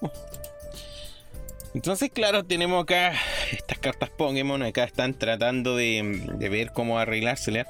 Entonces, 1.74 2.10
claro, 2.10 2.44
tenemos 2.44 2.82
acá 2.82 3.14
estas 3.50 3.78
cartas 3.78 4.10
Pokémon. 4.10 4.62
Acá 4.62 4.84
están 4.84 5.14
tratando 5.14 5.76
de, 5.76 6.22
ver 6.38 6.72
cómo 6.72 6.98
arreglárselas. 6.98 7.66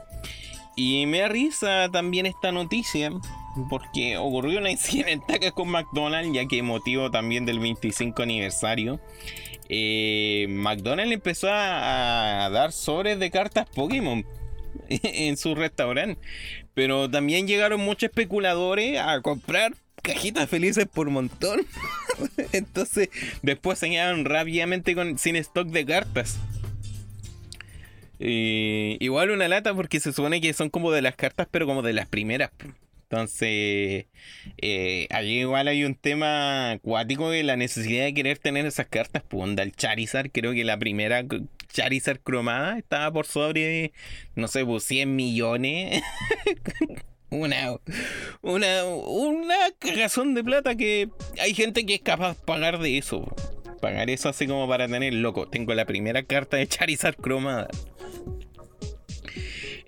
Y 0.76 1.06
me 1.06 1.20
da 1.20 1.28
risa 1.28 1.88
también 1.90 2.26
esta 2.26 2.52
noticia. 2.52 3.10
Porque 3.70 4.18
ocurrió 4.18 4.58
una 4.58 4.70
incidente 4.70 5.50
con 5.52 5.68
McDonald's. 5.68 6.34
Ya 6.34 6.46
que 6.46 6.62
motivo 6.62 7.10
también 7.10 7.46
del 7.46 7.60
25 7.60 8.22
aniversario. 8.22 9.00
Eh, 9.68 10.46
McDonald's 10.48 11.12
empezó 11.14 11.48
a 11.50 12.48
dar 12.52 12.70
sobres 12.72 13.18
de 13.18 13.30
cartas 13.30 13.68
Pokémon 13.74 14.24
en 14.88 15.36
su 15.36 15.54
restaurante. 15.54 16.20
Pero 16.74 17.08
también 17.08 17.46
llegaron 17.46 17.80
muchos 17.80 18.10
especuladores 18.10 19.00
a 19.00 19.20
comprar 19.22 19.72
cajitas 20.06 20.48
felices 20.48 20.86
por 20.86 21.10
montón. 21.10 21.66
Entonces, 22.52 23.08
después 23.42 23.78
se 23.78 23.96
rápidamente 24.24 24.94
con, 24.94 25.18
sin 25.18 25.36
stock 25.36 25.68
de 25.68 25.84
cartas. 25.84 26.38
igual 28.18 29.30
una 29.30 29.48
lata 29.48 29.74
porque 29.74 30.00
se 30.00 30.12
supone 30.12 30.40
que 30.40 30.52
son 30.52 30.70
como 30.70 30.92
de 30.92 31.02
las 31.02 31.16
cartas, 31.16 31.48
pero 31.50 31.66
como 31.66 31.82
de 31.82 31.92
las 31.92 32.06
primeras. 32.06 32.50
Entonces, 33.08 34.06
eh, 34.58 35.06
allí 35.10 35.40
igual 35.40 35.68
hay 35.68 35.84
un 35.84 35.94
tema 35.94 36.72
acuático 36.72 37.30
de 37.30 37.44
la 37.44 37.56
necesidad 37.56 38.04
de 38.04 38.14
querer 38.14 38.38
tener 38.38 38.66
esas 38.66 38.86
cartas. 38.86 39.22
Pues 39.28 39.44
onda, 39.44 39.62
el 39.62 39.72
Charizard, 39.72 40.30
creo 40.30 40.52
que 40.52 40.64
la 40.64 40.78
primera 40.78 41.24
Charizard 41.68 42.20
cromada 42.20 42.78
estaba 42.78 43.12
por 43.12 43.26
sobre, 43.26 43.92
no 44.34 44.48
sé, 44.48 44.64
pues 44.64 44.84
100 44.84 45.14
millones. 45.14 46.02
una, 47.30 47.76
una, 48.42 48.84
una 48.84 49.56
cagazón 49.78 50.34
de 50.34 50.44
plata 50.44 50.76
que 50.76 51.08
hay 51.40 51.54
gente 51.54 51.84
que 51.84 51.94
es 51.94 52.00
capaz 52.00 52.36
de 52.36 52.44
pagar 52.44 52.78
de 52.78 52.98
eso. 52.98 53.24
Pagar 53.80 54.08
eso 54.10 54.28
así 54.28 54.46
como 54.46 54.68
para 54.68 54.88
tener 54.88 55.12
loco. 55.14 55.48
Tengo 55.48 55.74
la 55.74 55.84
primera 55.84 56.22
carta 56.22 56.56
de 56.56 56.66
Charizard 56.66 57.16
cromada. 57.16 57.68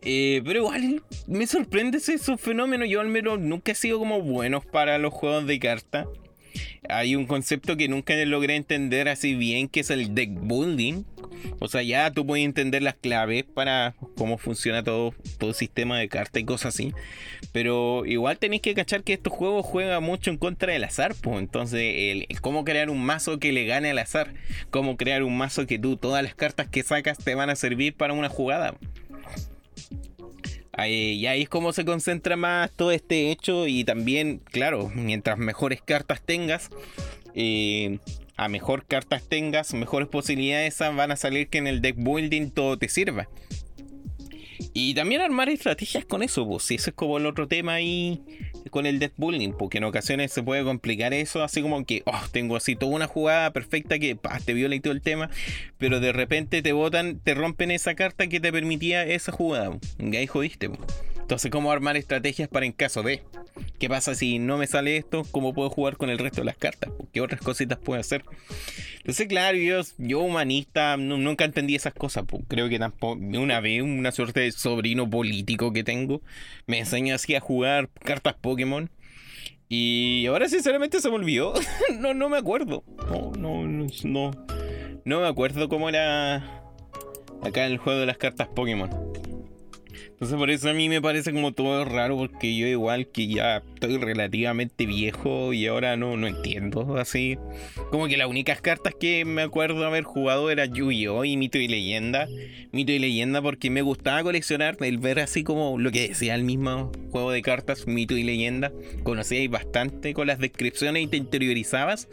Eh, 0.03 0.43
pero 0.45 0.61
igual 0.61 1.03
me 1.27 1.47
sorprende 1.47 1.99
ese 1.99 2.19
fenómeno. 2.37 2.85
Yo 2.85 3.01
al 3.01 3.09
menos 3.09 3.39
nunca 3.39 3.73
he 3.73 3.75
sido 3.75 3.99
como 3.99 4.21
bueno 4.23 4.61
para 4.61 4.99
los 4.99 5.13
juegos 5.13 5.47
de 5.47 5.59
carta. 5.59 6.07
Hay 6.89 7.17
un 7.17 7.27
concepto 7.27 7.77
que 7.77 7.89
nunca 7.89 8.15
logré 8.25 8.57
entender 8.57 9.09
así 9.09 9.35
bien, 9.35 9.69
que 9.69 9.81
es 9.81 9.91
el 9.91 10.15
deck 10.15 10.31
building. 10.41 11.05
O 11.61 11.69
sea, 11.69 11.83
ya 11.83 12.11
tú 12.11 12.27
puedes 12.27 12.45
entender 12.45 12.83
las 12.83 12.95
claves 12.95 13.45
para 13.45 13.95
cómo 14.17 14.39
funciona 14.39 14.83
todo, 14.83 15.15
todo 15.39 15.53
sistema 15.53 15.99
de 15.99 16.09
cartas 16.09 16.43
y 16.43 16.45
cosas 16.45 16.75
así. 16.75 16.93
Pero 17.53 18.07
igual 18.07 18.39
tenéis 18.39 18.63
que 18.63 18.75
cachar 18.75 19.03
que 19.03 19.13
estos 19.13 19.33
juegos 19.33 19.65
juegan 19.65 20.03
mucho 20.03 20.31
en 20.31 20.39
contra 20.39 20.73
del 20.73 20.85
azar. 20.85 21.15
Pues. 21.21 21.39
Entonces, 21.39 22.27
cómo 22.41 22.65
crear 22.65 22.91
un 22.91 23.03
mazo 23.03 23.39
que 23.39 23.53
le 23.53 23.67
gane 23.67 23.91
al 23.91 23.99
azar. 23.99 24.35
Cómo 24.71 24.97
crear 24.97 25.23
un 25.23 25.37
mazo 25.37 25.67
que 25.67 25.79
tú, 25.79 25.97
todas 25.97 26.23
las 26.23 26.35
cartas 26.35 26.69
que 26.69 26.83
sacas 26.83 27.19
te 27.19 27.35
van 27.35 27.51
a 27.51 27.57
servir 27.57 27.95
para 27.95 28.13
una 28.13 28.29
jugada. 28.29 28.77
Y 30.87 31.27
ahí 31.27 31.43
es 31.43 31.49
como 31.49 31.73
se 31.73 31.85
concentra 31.85 32.37
más 32.37 32.71
todo 32.71 32.93
este 32.93 33.31
hecho 33.31 33.67
y 33.67 33.85
también, 33.85 34.41
claro, 34.45 34.91
mientras 34.95 35.37
mejores 35.39 35.83
cartas 35.83 36.23
tengas, 36.25 36.71
eh, 37.35 37.99
a 38.37 38.49
mejor 38.49 38.85
cartas 38.87 39.25
tengas, 39.29 39.75
mejores 39.75 40.09
posibilidades 40.09 40.79
van 40.79 41.11
a 41.11 41.17
salir 41.17 41.49
que 41.49 41.59
en 41.59 41.67
el 41.67 41.81
deck 41.81 41.97
building 41.99 42.51
todo 42.51 42.79
te 42.79 42.89
sirva. 42.89 43.29
Y 44.73 44.95
también 44.95 45.21
armar 45.21 45.49
estrategias 45.49 46.05
con 46.05 46.23
eso, 46.23 46.47
pues 46.47 46.65
si 46.65 46.77
eso 46.77 46.91
es 46.91 46.97
como 46.97 47.19
el 47.19 47.27
otro 47.27 47.49
tema 47.49 47.75
ahí 47.75 48.23
con 48.71 48.87
el 48.87 48.99
deck 48.99 49.13
building, 49.17 49.53
porque 49.53 49.79
en 49.79 49.85
ocasiones 49.85 50.33
se 50.33 50.43
puede 50.43 50.65
complicar 50.65 51.15
eso, 51.15 51.43
así 51.43 51.63
como 51.63 51.85
que 51.85 52.03
oh, 52.07 52.21
tengo 52.33 52.57
así 52.57 52.77
toda 52.77 52.93
una 52.93 53.07
jugada 53.07 53.53
perfecta 53.53 53.99
que 53.99 54.19
te 54.45 54.53
viola 54.53 54.75
y 54.75 54.81
todo 54.81 54.93
el 54.93 55.01
tema, 55.01 55.31
pero 55.79 56.01
de 56.01 56.13
repente 56.13 56.63
te 56.63 56.73
botan, 56.73 57.19
te 57.21 57.35
rompen 57.35 57.71
esa 57.71 57.95
carta 57.95 58.27
que 58.27 58.41
te 58.41 58.53
permitía 58.53 59.05
esa 59.05 59.33
jugada, 59.33 59.79
y 59.99 60.17
ahí 60.17 60.27
jodiste. 60.27 60.71
Entonces, 61.29 61.51
¿cómo 61.51 61.71
armar 61.71 61.99
estrategias 61.99 62.49
para 62.49 62.65
en 62.65 62.73
caso 62.73 63.03
de? 63.03 63.23
¿Qué 63.79 63.87
pasa 63.87 64.15
si 64.15 64.39
no 64.39 64.57
me 64.57 64.67
sale 64.67 64.97
esto? 64.97 65.25
¿Cómo 65.31 65.53
puedo 65.53 65.69
jugar 65.69 65.99
con 65.99 66.09
el 66.09 66.17
resto 66.17 66.41
de 66.41 66.47
las 66.47 66.57
cartas? 66.57 66.91
¿Qué 67.13 67.21
otras 67.21 67.43
cositas 67.43 67.79
puedo 67.79 68.01
hacer? 68.01 68.25
Entonces, 68.97 69.29
claro, 69.29 69.59
yo, 69.99 70.21
humanista 70.21 70.97
nunca 70.97 71.45
entendí 71.45 71.75
esas 71.75 71.93
cosas. 71.93 72.25
Creo 72.49 72.71
que 72.71 72.79
tampoco, 72.79 73.21
una 73.21 73.61
vez, 73.61 73.83
una 73.83 74.11
suerte 74.11 74.41
de 74.41 74.53
sobrino 74.53 75.11
político 75.11 75.71
que 75.71 75.85
tengo, 75.85 76.23
me 76.67 76.79
enseñó 76.79 77.15
así 77.15 77.35
a 77.35 77.41
jugar 77.41 77.91
cartas 78.03 78.35
Pokémon. 78.41 78.89
Y 79.69 80.25
ahora 80.29 80.49
sinceramente 80.49 80.99
se 80.99 81.11
me 81.11 81.17
olvidó. 81.17 81.53
no, 81.99 82.15
no 82.15 82.31
me 82.31 82.39
acuerdo. 82.39 82.85
No, 83.07 83.33
no, 83.37 83.87
no. 84.03 84.31
No 85.05 85.21
me 85.21 85.27
acuerdo 85.27 85.69
cómo 85.69 85.91
era 85.91 86.37
acá 87.43 87.67
en 87.67 87.73
el 87.73 87.77
juego 87.77 88.01
de 88.01 88.07
las 88.07 88.17
cartas 88.17 88.49
Pokémon. 88.49 89.18
Entonces 90.19 90.37
por 90.37 90.51
eso 90.51 90.69
a 90.69 90.75
mí 90.75 90.89
me 90.89 91.01
parece 91.01 91.33
como 91.33 91.53
todo 91.53 91.85
raro 91.85 92.17
porque 92.17 92.57
yo 92.57 92.67
igual 92.67 93.07
que 93.07 93.29
ya 93.29 93.63
estoy 93.75 93.99
relativamente 93.99 94.85
viejo 94.85 95.53
y 95.53 95.69
ahora 95.69 95.97
no, 95.97 96.17
no 96.17 96.27
entiendo 96.27 96.97
así. 96.99 97.39
Como 97.93 98.09
que 98.09 98.17
las 98.17 98.27
únicas 98.27 98.61
cartas 98.61 98.95
que 98.99 99.25
me 99.25 99.43
acuerdo 99.43 99.87
haber 99.87 100.03
jugado 100.03 100.51
era 100.51 100.65
Yu-Gi-Oh! 100.65 101.25
y 101.25 101.37
Mito 101.37 101.59
y 101.59 101.69
Leyenda. 101.69 102.27
Mito 102.73 102.91
y 102.91 102.99
Leyenda 102.99 103.41
porque 103.41 103.71
me 103.71 103.81
gustaba 103.83 104.25
coleccionar, 104.25 104.77
el 104.81 104.99
ver 104.99 105.21
así 105.21 105.45
como 105.45 105.79
lo 105.79 105.93
que 105.93 106.09
decía 106.09 106.35
el 106.35 106.43
mismo 106.43 106.91
juego 107.13 107.31
de 107.31 107.41
cartas, 107.41 107.87
Mito 107.87 108.17
y 108.17 108.25
Leyenda. 108.25 108.73
Conocíais 109.05 109.49
bastante 109.49 110.15
con 110.15 110.27
las 110.27 110.41
descripciones 110.41 111.05
y 111.05 111.07
te 111.07 111.17
interiorizabas 111.17 112.09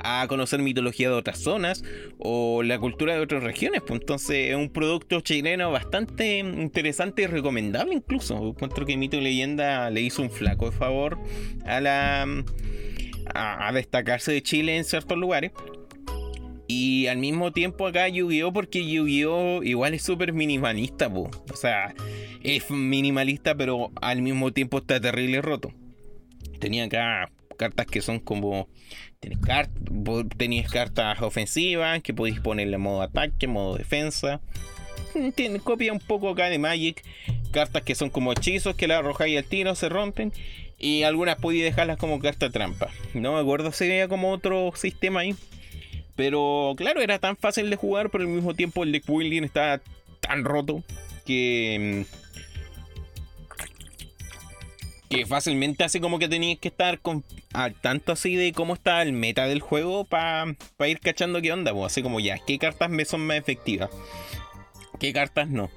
a 0.00 0.26
conocer 0.28 0.60
mitología 0.60 1.08
de 1.08 1.14
otras 1.14 1.38
zonas 1.38 1.84
o 2.18 2.64
la 2.64 2.80
cultura 2.80 3.14
de 3.14 3.20
otras 3.20 3.44
regiones. 3.44 3.80
Pues 3.86 4.00
entonces 4.00 4.50
es 4.50 4.56
un 4.56 4.70
producto 4.70 5.20
chileno 5.20 5.70
bastante 5.70 6.38
interesante 6.38 7.22
y 7.22 7.26
recomendable 7.44 7.94
incluso. 7.94 8.48
Encuentro 8.48 8.86
que 8.86 8.96
Mito 8.96 9.20
Leyenda 9.20 9.90
le 9.90 10.00
hizo 10.00 10.22
un 10.22 10.30
flaco 10.30 10.72
favor 10.72 11.18
a 11.66 11.80
la 11.80 12.44
a, 13.34 13.72
destacarse 13.72 14.32
de 14.32 14.42
Chile 14.42 14.76
en 14.76 14.84
ciertos 14.84 15.18
lugares. 15.18 15.52
Y 16.66 17.06
al 17.08 17.18
mismo 17.18 17.52
tiempo 17.52 17.86
acá 17.86 18.08
Yu-Gi-Oh! 18.08 18.52
porque 18.54 18.90
Yu-Gi-Oh! 18.90 19.62
igual 19.62 19.92
es 19.92 20.02
súper 20.02 20.32
minimalista, 20.32 21.08
o 21.08 21.30
sea, 21.54 21.94
es 22.42 22.70
minimalista 22.70 23.54
pero 23.54 23.92
al 24.00 24.22
mismo 24.22 24.50
tiempo 24.52 24.78
está 24.78 24.98
terrible 24.98 25.42
roto. 25.42 25.74
Tenía 26.58 26.84
acá 26.84 27.30
cartas 27.58 27.86
que 27.86 28.00
son 28.00 28.18
como... 28.18 28.68
Tenías, 30.38 30.70
cartas 30.70 31.20
ofensivas 31.22 32.02
que 32.02 32.14
podéis 32.14 32.40
ponerle 32.40 32.78
modo 32.78 33.02
ataque, 33.02 33.46
modo 33.46 33.76
defensa. 33.76 34.40
Tiene, 35.34 35.60
copia 35.60 35.92
un 35.92 36.00
poco 36.00 36.30
acá 36.30 36.48
de 36.48 36.58
Magic. 36.58 37.02
Cartas 37.50 37.82
que 37.82 37.94
son 37.94 38.10
como 38.10 38.32
hechizos 38.32 38.74
que 38.74 38.88
la 38.88 38.98
arrojáis 38.98 39.38
al 39.38 39.44
tiro, 39.44 39.74
se 39.74 39.88
rompen. 39.88 40.32
Y 40.78 41.04
algunas 41.04 41.36
podéis 41.36 41.64
dejarlas 41.64 41.98
como 41.98 42.18
carta 42.18 42.50
trampa. 42.50 42.90
No 43.14 43.34
me 43.34 43.40
acuerdo 43.40 43.72
si 43.72 43.84
había 43.84 44.08
como 44.08 44.32
otro 44.32 44.72
sistema 44.74 45.20
ahí. 45.20 45.34
Pero 46.16 46.74
claro, 46.76 47.00
era 47.00 47.18
tan 47.18 47.36
fácil 47.36 47.70
de 47.70 47.76
jugar, 47.76 48.10
pero 48.10 48.22
al 48.22 48.30
mismo 48.30 48.54
tiempo 48.54 48.84
el 48.84 48.92
deck 48.92 49.06
building 49.06 49.42
estaba 49.44 49.80
tan 50.20 50.44
roto 50.44 50.82
que. 51.24 52.06
Que 55.08 55.26
fácilmente 55.26 55.84
hace 55.84 56.00
como 56.00 56.18
que 56.18 56.28
tenías 56.28 56.58
que 56.58 56.68
estar 56.68 56.98
con, 56.98 57.22
al 57.52 57.74
tanto 57.74 58.10
así 58.10 58.34
de 58.34 58.52
cómo 58.52 58.74
está 58.74 59.00
el 59.00 59.12
meta 59.12 59.46
del 59.46 59.60
juego 59.60 60.04
para 60.04 60.56
ir 60.86 60.98
cachando 60.98 61.40
qué 61.40 61.52
onda. 61.52 61.72
Así 61.84 62.02
como 62.02 62.18
ya, 62.18 62.38
qué 62.44 62.58
cartas 62.58 62.90
me 62.90 63.04
son 63.04 63.24
más 63.24 63.36
efectivas 63.36 63.90
qué 64.98 65.12
cartas 65.12 65.48
no. 65.48 65.70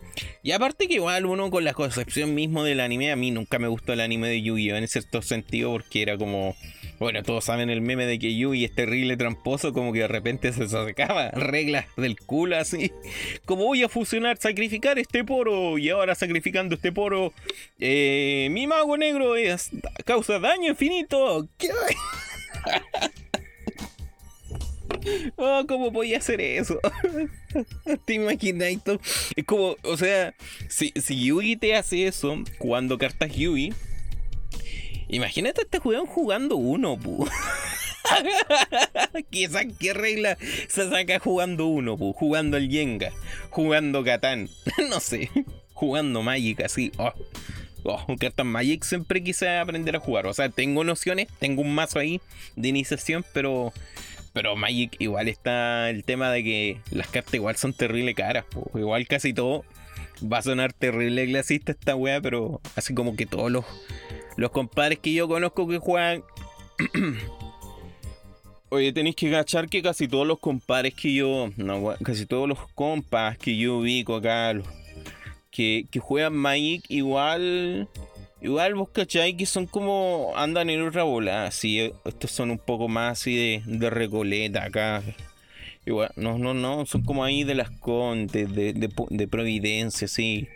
Y 0.43 0.51
aparte 0.51 0.87
que 0.87 0.95
igual 0.95 1.25
uno 1.25 1.49
con 1.51 1.63
la 1.63 1.73
concepción 1.73 2.33
mismo 2.33 2.63
del 2.63 2.79
anime, 2.79 3.11
a 3.11 3.15
mí 3.15 3.31
nunca 3.31 3.59
me 3.59 3.67
gustó 3.67 3.93
el 3.93 3.99
anime 3.99 4.29
de 4.29 4.41
Yu-Gi-Oh! 4.41 4.75
en 4.75 4.87
cierto 4.87 5.21
sentido 5.21 5.71
porque 5.71 6.01
era 6.01 6.17
como... 6.17 6.55
Bueno, 6.99 7.21
todos 7.21 7.45
saben 7.45 7.69
el 7.69 7.81
meme 7.81 8.07
de 8.07 8.17
que 8.17 8.35
Yu-Gi 8.35 8.65
es 8.65 8.73
terrible 8.73 9.17
tramposo, 9.17 9.71
como 9.71 9.93
que 9.93 9.99
de 9.99 10.07
repente 10.07 10.51
se 10.51 10.67
sacaba 10.67 11.29
reglas 11.29 11.85
del 11.95 12.17
culo 12.19 12.57
así. 12.57 12.91
Como 13.45 13.65
voy 13.65 13.83
a 13.83 13.89
fusionar, 13.89 14.37
sacrificar 14.37 14.97
este 14.97 15.23
poro 15.23 15.77
y 15.77 15.89
ahora 15.89 16.15
sacrificando 16.15 16.73
este 16.75 16.91
poro, 16.91 17.33
eh, 17.79 18.47
mi 18.51 18.65
mago 18.65 18.97
negro 18.97 19.35
es, 19.35 19.69
causa 20.05 20.39
daño 20.39 20.69
infinito. 20.69 21.47
¿Qué? 21.57 21.69
Oh, 25.37 25.65
¿cómo 25.67 25.91
podía 25.91 26.17
hacer 26.17 26.41
eso? 26.41 26.79
¿Te 28.05 28.13
imaginas 28.13 28.69
esto? 28.69 28.99
Es 29.35 29.45
como, 29.45 29.75
o 29.83 29.97
sea, 29.97 30.33
si, 30.69 30.93
si 30.95 31.25
Yugi 31.25 31.55
te 31.55 31.75
hace 31.75 32.07
eso 32.07 32.35
cuando 32.57 32.97
cartas 32.97 33.35
Yugi, 33.35 33.73
imagínate 35.07 35.61
este 35.61 35.79
jugador 35.79 36.07
jugando 36.07 36.55
uno, 36.55 36.97
pu. 36.97 37.27
¿Qué, 39.31 39.49
¿Qué 39.79 39.93
regla 39.93 40.37
se 40.67 40.89
saca 40.89 41.19
jugando 41.19 41.67
uno, 41.67 41.97
pu? 41.97 42.13
Jugando 42.13 42.57
el 42.57 42.69
Yenga, 42.69 43.11
jugando 43.49 44.03
Catán, 44.03 44.49
no 44.89 44.99
sé, 44.99 45.29
jugando 45.73 46.21
Magic 46.21 46.61
así. 46.61 46.91
Oh. 46.97 47.13
Oh, 47.89 48.05
cartas 48.19 48.45
Magic 48.45 48.83
siempre 48.83 49.23
quise 49.23 49.47
aprender 49.47 49.95
a 49.95 49.99
jugar. 49.99 50.27
O 50.27 50.33
sea, 50.33 50.49
tengo 50.49 50.83
nociones, 50.83 51.29
tengo 51.39 51.61
un 51.61 51.73
mazo 51.73 51.99
ahí 51.99 52.19
de 52.57 52.67
iniciación, 52.67 53.23
pero 53.33 53.71
pero 54.33 54.55
Magic 54.55 54.95
igual 54.99 55.27
está 55.27 55.89
el 55.89 56.03
tema 56.03 56.31
de 56.31 56.43
que 56.43 56.81
las 56.91 57.07
cartas 57.07 57.33
igual 57.33 57.55
son 57.55 57.73
terrible 57.73 58.13
caras. 58.13 58.45
Igual 58.73 59.07
casi 59.07 59.33
todo 59.33 59.65
va 60.21 60.39
a 60.39 60.41
sonar 60.41 60.73
terrible 60.73 61.25
clasista 61.25 61.71
esta 61.71 61.95
wea, 61.95 62.21
pero 62.21 62.61
así 62.75 62.93
como 62.93 63.15
que 63.15 63.25
todos 63.25 63.51
los, 63.51 63.65
los 64.35 64.51
compadres 64.51 64.99
que 64.99 65.13
yo 65.13 65.27
conozco 65.27 65.67
que 65.67 65.77
juegan... 65.77 66.23
Oye, 68.69 68.91
tenéis 68.91 69.15
que 69.15 69.31
cachar 69.31 69.69
que 69.69 69.81
casi 69.81 70.09
todos 70.09 70.27
los 70.27 70.39
compadres 70.39 70.93
que 70.93 71.13
yo... 71.13 71.49
No, 71.55 71.95
casi 72.03 72.25
todos 72.25 72.49
los 72.49 72.59
compas 72.75 73.37
que 73.37 73.57
yo 73.57 73.77
ubico 73.77 74.15
acá, 74.17 74.53
que, 75.49 75.85
que 75.89 75.99
juegan 75.99 76.35
Magic 76.35 76.83
igual 76.89 77.87
Igual 78.39 78.75
vos 78.75 78.89
cachai 78.89 79.35
que 79.35 79.47
son 79.47 79.65
como 79.65 80.33
andan 80.35 80.69
en 80.69 80.81
otra 80.83 81.03
bola, 81.03 81.47
así, 81.47 81.91
estos 82.05 82.31
son 82.31 82.51
un 82.51 82.59
poco 82.59 82.87
más 82.87 83.19
así 83.19 83.35
de, 83.35 83.63
de 83.65 83.89
recoleta 83.89 84.63
acá. 84.63 85.01
Igual, 85.87 86.11
no, 86.17 86.37
no, 86.37 86.53
no, 86.53 86.85
son 86.85 87.01
como 87.03 87.23
ahí 87.23 87.43
de 87.43 87.55
las 87.55 87.71
contes, 87.71 88.53
de, 88.53 88.73
de, 88.73 89.27
Providencia, 89.27 90.05
así. 90.05 90.49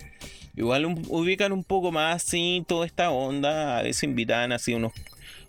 Igual 0.56 0.86
ubican 1.08 1.54
un 1.54 1.64
poco 1.64 1.92
más 1.92 2.18
así 2.18 2.64
toda 2.68 2.86
esta 2.86 3.10
onda, 3.10 3.78
a 3.80 3.82
veces 3.82 4.04
invitan 4.04 4.52
así 4.52 4.74
unos, 4.74 4.92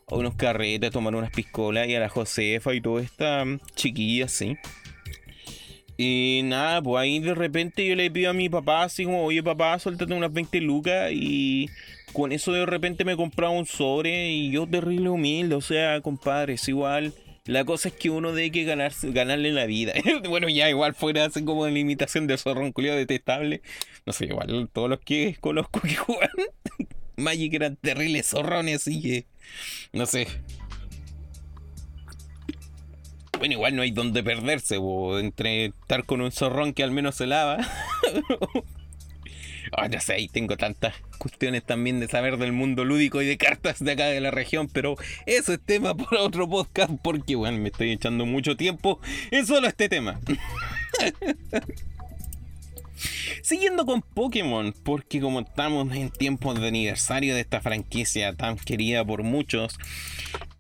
a 0.07 0.15
unos 0.15 0.35
carretes, 0.37 0.89
a 0.89 0.93
tomar 0.93 1.15
unas 1.17 1.33
piscolas 1.33 1.89
y 1.89 1.97
a 1.97 2.01
la 2.01 2.09
Josefa 2.09 2.73
y 2.75 2.81
toda 2.81 3.03
esta 3.03 3.45
chiquilla 3.75 4.27
así. 4.27 4.57
Y 6.05 6.41
nada, 6.43 6.83
pues 6.83 7.01
ahí 7.01 7.21
de 7.21 7.33
repente 7.33 7.87
yo 7.87 7.95
le 7.95 8.11
pido 8.11 8.31
a 8.31 8.33
mi 8.33 8.49
papá 8.49 8.83
así 8.83 9.05
como, 9.05 9.23
oye 9.25 9.41
papá, 9.41 9.79
suéltate 9.79 10.13
unas 10.13 10.33
20 10.33 10.61
lucas 10.61 11.13
y 11.13 11.71
con 12.13 12.33
eso 12.33 12.51
de 12.53 12.67
repente 12.67 13.05
me 13.05 13.17
compraba 13.17 13.53
un 13.53 13.67
sobre 13.67 14.31
y 14.31 14.51
yo 14.51 14.67
terrible 14.67 15.11
humilde, 15.11 15.55
o 15.55 15.61
sea, 15.61 16.01
compadre, 16.01 16.55
es 16.55 16.67
igual. 16.67 17.15
La 17.45 17.65
cosa 17.65 17.89
es 17.89 17.95
que 17.95 18.11
uno 18.11 18.33
debe 18.33 18.51
que 18.51 18.65
ganarse, 18.65 19.13
ganarle 19.13 19.53
la 19.53 19.65
vida. 19.67 19.93
bueno, 20.29 20.49
ya 20.49 20.69
igual 20.69 20.93
fuera 20.93 21.25
así 21.25 21.45
como 21.45 21.69
la 21.69 21.79
imitación 21.79 22.27
de 22.27 22.37
zorrón 22.37 22.73
culiado 22.73 22.99
detestable. 22.99 23.63
No 24.05 24.13
sé, 24.13 24.25
igual 24.25 24.69
todos 24.73 24.91
los 24.91 24.99
que 24.99 25.37
conozco 25.41 25.83
que 25.83 25.95
juegan 25.95 26.31
Magic 27.17 27.55
eran 27.55 27.77
terribles 27.77 28.27
zorrones, 28.27 28.81
así 28.81 29.01
que. 29.01 29.27
No 29.93 30.07
sé. 30.07 30.27
Bueno, 33.43 33.55
igual 33.55 33.75
no 33.75 33.83
hay 33.83 33.91
donde 33.91 34.23
perderse, 34.23 34.77
o 34.81 35.19
entre 35.19 35.65
estar 35.65 36.05
con 36.05 36.21
un 36.21 36.31
zorrón 36.31 36.73
que 36.73 36.85
al 36.85 36.93
menos 36.93 37.17
se 37.17 37.27
lava. 37.27 37.59
Oh, 39.77 39.89
no 39.91 40.01
sé, 40.01 40.13
ahí 40.13 40.29
tengo 40.29 40.57
tantas 40.57 40.95
cuestiones 41.19 41.65
también 41.65 41.99
de 41.99 42.07
saber 42.07 42.37
del 42.37 42.53
mundo 42.53 42.85
lúdico 42.85 43.21
y 43.21 43.27
de 43.27 43.37
cartas 43.39 43.83
de 43.83 43.91
acá 43.91 44.07
de 44.07 44.21
la 44.21 44.31
región, 44.31 44.69
pero 44.73 44.95
eso 45.27 45.53
es 45.53 45.61
tema 45.61 45.93
para 45.97 46.23
otro 46.23 46.49
podcast 46.49 46.93
porque, 47.03 47.35
bueno, 47.35 47.59
me 47.59 47.71
estoy 47.71 47.91
echando 47.91 48.27
mucho 48.27 48.57
tiempo 48.57 49.01
en 49.33 49.45
solo 49.45 49.67
este 49.67 49.89
tema. 49.89 50.21
Siguiendo 53.43 53.85
con 53.85 54.03
Pokémon, 54.03 54.73
porque 54.85 55.21
como 55.21 55.41
estamos 55.41 55.93
en 55.97 56.11
tiempos 56.11 56.61
de 56.61 56.69
aniversario 56.69 57.35
de 57.35 57.41
esta 57.41 57.61
franquicia 57.61 58.35
tan 58.35 58.57
querida 58.57 59.05
por 59.05 59.25
muchos, 59.25 59.79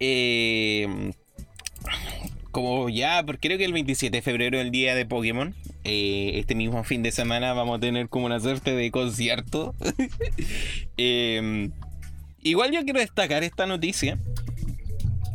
eh, 0.01 1.13
como 2.53 2.89
ya, 2.89 3.23
porque 3.25 3.49
creo 3.49 3.59
que 3.59 3.65
el 3.65 3.73
27 3.73 4.17
de 4.17 4.23
febrero 4.23 4.59
es 4.59 4.65
el 4.67 4.71
día 4.71 4.95
de 4.95 5.07
Pokémon. 5.07 5.55
Eh, 5.85 6.33
este 6.35 6.55
mismo 6.55 6.85
fin 6.85 7.03
de 7.03 7.11
semana 7.11 7.55
vamos 7.55 7.79
a 7.79 7.81
tener 7.81 8.09
como 8.09 8.27
una 8.27 8.39
suerte 8.39 8.75
de 8.77 8.91
concierto. 8.91 9.75
Em, 10.97 11.73
igual 12.43 12.71
yo 12.71 12.85
quiero 12.85 13.01
destacar 13.01 13.43
esta 13.43 13.67
noticia 13.67 14.19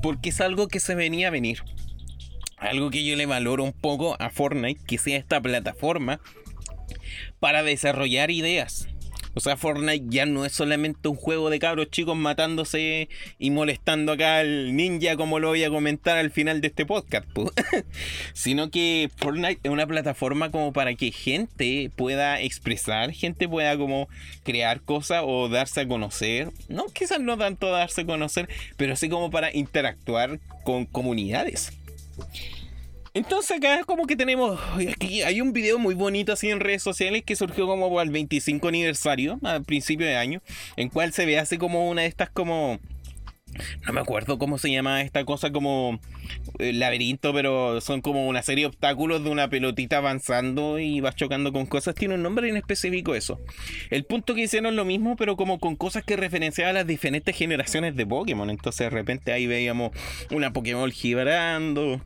porque 0.01 0.29
es 0.29 0.39
algo 0.39 0.67
que 0.67 0.79
se 0.79 0.95
venía 0.95 1.27
a 1.27 1.31
venir. 1.31 1.63
Algo 2.57 2.89
que 2.89 3.03
yo 3.03 3.15
le 3.15 3.25
valoro 3.25 3.63
un 3.63 3.73
poco 3.73 4.15
a 4.19 4.29
Fortnite, 4.29 4.81
que 4.85 4.97
sea 4.97 5.17
esta 5.17 5.41
plataforma 5.41 6.21
para 7.39 7.63
desarrollar 7.63 8.31
ideas. 8.31 8.87
O 9.37 9.39
sea, 9.39 9.55
Fortnite 9.55 10.05
ya 10.09 10.25
no 10.25 10.45
es 10.45 10.53
solamente 10.53 11.07
un 11.07 11.15
juego 11.15 11.51
de 11.51 11.59
cabros 11.59 11.91
chicos 11.91 12.17
matándose 12.17 13.07
y 13.37 13.51
molestando 13.51 14.13
acá 14.13 14.39
al 14.39 14.75
ninja, 14.75 15.15
como 15.15 15.37
lo 15.37 15.49
voy 15.49 15.63
a 15.63 15.69
comentar 15.69 16.17
al 16.17 16.31
final 16.31 16.59
de 16.59 16.69
este 16.69 16.87
podcast, 16.87 17.27
sino 18.33 18.71
que 18.71 19.11
Fortnite 19.15 19.59
es 19.61 19.69
una 19.69 19.85
plataforma 19.85 20.49
como 20.49 20.73
para 20.73 20.95
que 20.95 21.11
gente 21.11 21.91
pueda 21.95 22.41
expresar, 22.41 23.11
gente 23.11 23.47
pueda 23.47 23.77
como 23.77 24.09
crear 24.41 24.81
cosas 24.81 25.21
o 25.23 25.49
darse 25.49 25.81
a 25.81 25.87
conocer. 25.87 26.49
No, 26.67 26.87
quizás 26.87 27.19
no 27.19 27.37
tanto 27.37 27.69
darse 27.69 28.01
a 28.01 28.05
conocer, 28.07 28.49
pero 28.75 28.95
sí 28.95 29.07
como 29.07 29.29
para 29.29 29.55
interactuar 29.55 30.39
con 30.63 30.85
comunidades. 30.85 31.73
Entonces 33.17 33.57
acá 33.57 33.83
como 33.83 34.05
que 34.05 34.15
tenemos, 34.15 34.59
aquí 34.91 35.23
hay 35.23 35.41
un 35.41 35.51
video 35.51 35.79
muy 35.79 35.95
bonito 35.95 36.33
así 36.33 36.51
en 36.51 36.59
redes 36.59 36.83
sociales 36.83 37.23
que 37.25 37.35
surgió 37.35 37.65
como 37.65 37.99
el 37.99 38.11
25 38.11 38.67
aniversario, 38.67 39.39
a 39.41 39.59
principio 39.59 40.05
de 40.05 40.15
año, 40.15 40.43
en 40.75 40.89
cual 40.89 41.11
se 41.13 41.25
ve 41.25 41.39
así 41.39 41.57
como 41.57 41.89
una 41.89 42.03
de 42.03 42.09
estas 42.09 42.29
como... 42.29 42.79
No 43.87 43.93
me 43.93 44.01
acuerdo 44.01 44.37
cómo 44.37 44.59
se 44.59 44.69
llama 44.69 45.01
esta 45.01 45.25
cosa 45.25 45.51
como 45.51 45.99
eh, 46.59 46.73
laberinto, 46.73 47.33
pero 47.33 47.81
son 47.81 48.01
como 48.01 48.27
una 48.27 48.43
serie 48.43 48.65
de 48.65 48.67
obstáculos 48.67 49.23
de 49.23 49.31
una 49.31 49.49
pelotita 49.49 49.97
avanzando 49.97 50.77
y 50.77 50.99
vas 50.99 51.15
chocando 51.15 51.51
con 51.51 51.65
cosas. 51.65 51.95
Tiene 51.95 52.13
un 52.13 52.21
nombre 52.21 52.47
en 52.49 52.57
específico 52.57 53.15
eso. 53.15 53.39
El 53.89 54.03
punto 54.03 54.35
que 54.35 54.43
hicieron 54.43 54.75
lo 54.75 54.85
mismo, 54.85 55.15
pero 55.15 55.37
como 55.37 55.57
con 55.57 55.75
cosas 55.75 56.03
que 56.03 56.17
referenciaban 56.17 56.75
a 56.75 56.79
las 56.79 56.87
diferentes 56.87 57.35
generaciones 57.35 57.95
de 57.95 58.05
Pokémon. 58.05 58.51
Entonces 58.51 58.85
de 58.85 58.89
repente 58.91 59.31
ahí 59.31 59.47
veíamos 59.47 59.89
una 60.29 60.53
Pokémon 60.53 60.91
gibrando 60.91 61.99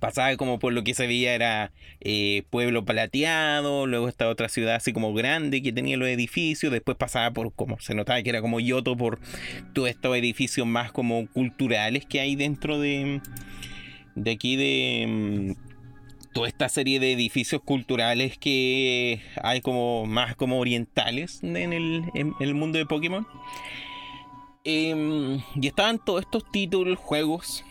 pasaba 0.00 0.36
como 0.36 0.58
por 0.58 0.72
lo 0.72 0.84
que 0.84 0.94
se 0.94 1.06
veía 1.06 1.34
era 1.34 1.72
eh, 2.00 2.42
pueblo 2.50 2.84
plateado, 2.84 3.86
luego 3.86 4.08
esta 4.08 4.28
otra 4.28 4.48
ciudad 4.48 4.76
así 4.76 4.92
como 4.92 5.14
grande 5.14 5.62
que 5.62 5.72
tenía 5.72 5.96
los 5.96 6.08
edificios, 6.08 6.72
después 6.72 6.96
pasaba 6.96 7.30
por 7.32 7.52
como 7.52 7.78
se 7.80 7.94
notaba 7.94 8.22
que 8.22 8.30
era 8.30 8.40
como 8.40 8.60
Yoto 8.60 8.96
por 8.96 9.20
todos 9.72 9.88
estos 9.88 10.16
edificios 10.16 10.66
más 10.66 10.92
como 10.92 11.26
culturales 11.28 12.06
que 12.06 12.20
hay 12.20 12.36
dentro 12.36 12.78
de, 12.78 13.20
de 14.14 14.30
aquí 14.30 14.56
de 14.56 15.06
mm, 15.08 15.74
toda 16.34 16.48
esta 16.48 16.68
serie 16.68 17.00
de 17.00 17.12
edificios 17.12 17.62
culturales 17.62 18.36
que 18.38 19.22
hay 19.42 19.60
como 19.60 20.04
más 20.06 20.36
como 20.36 20.58
orientales 20.58 21.42
en 21.42 21.56
el, 21.72 22.04
en 22.14 22.34
el 22.40 22.54
mundo 22.54 22.78
de 22.78 22.86
Pokémon. 22.86 23.26
Em, 24.64 25.40
y 25.60 25.66
estaban 25.66 26.02
todos 26.02 26.22
estos 26.22 26.50
títulos, 26.50 26.98
juegos 26.98 27.64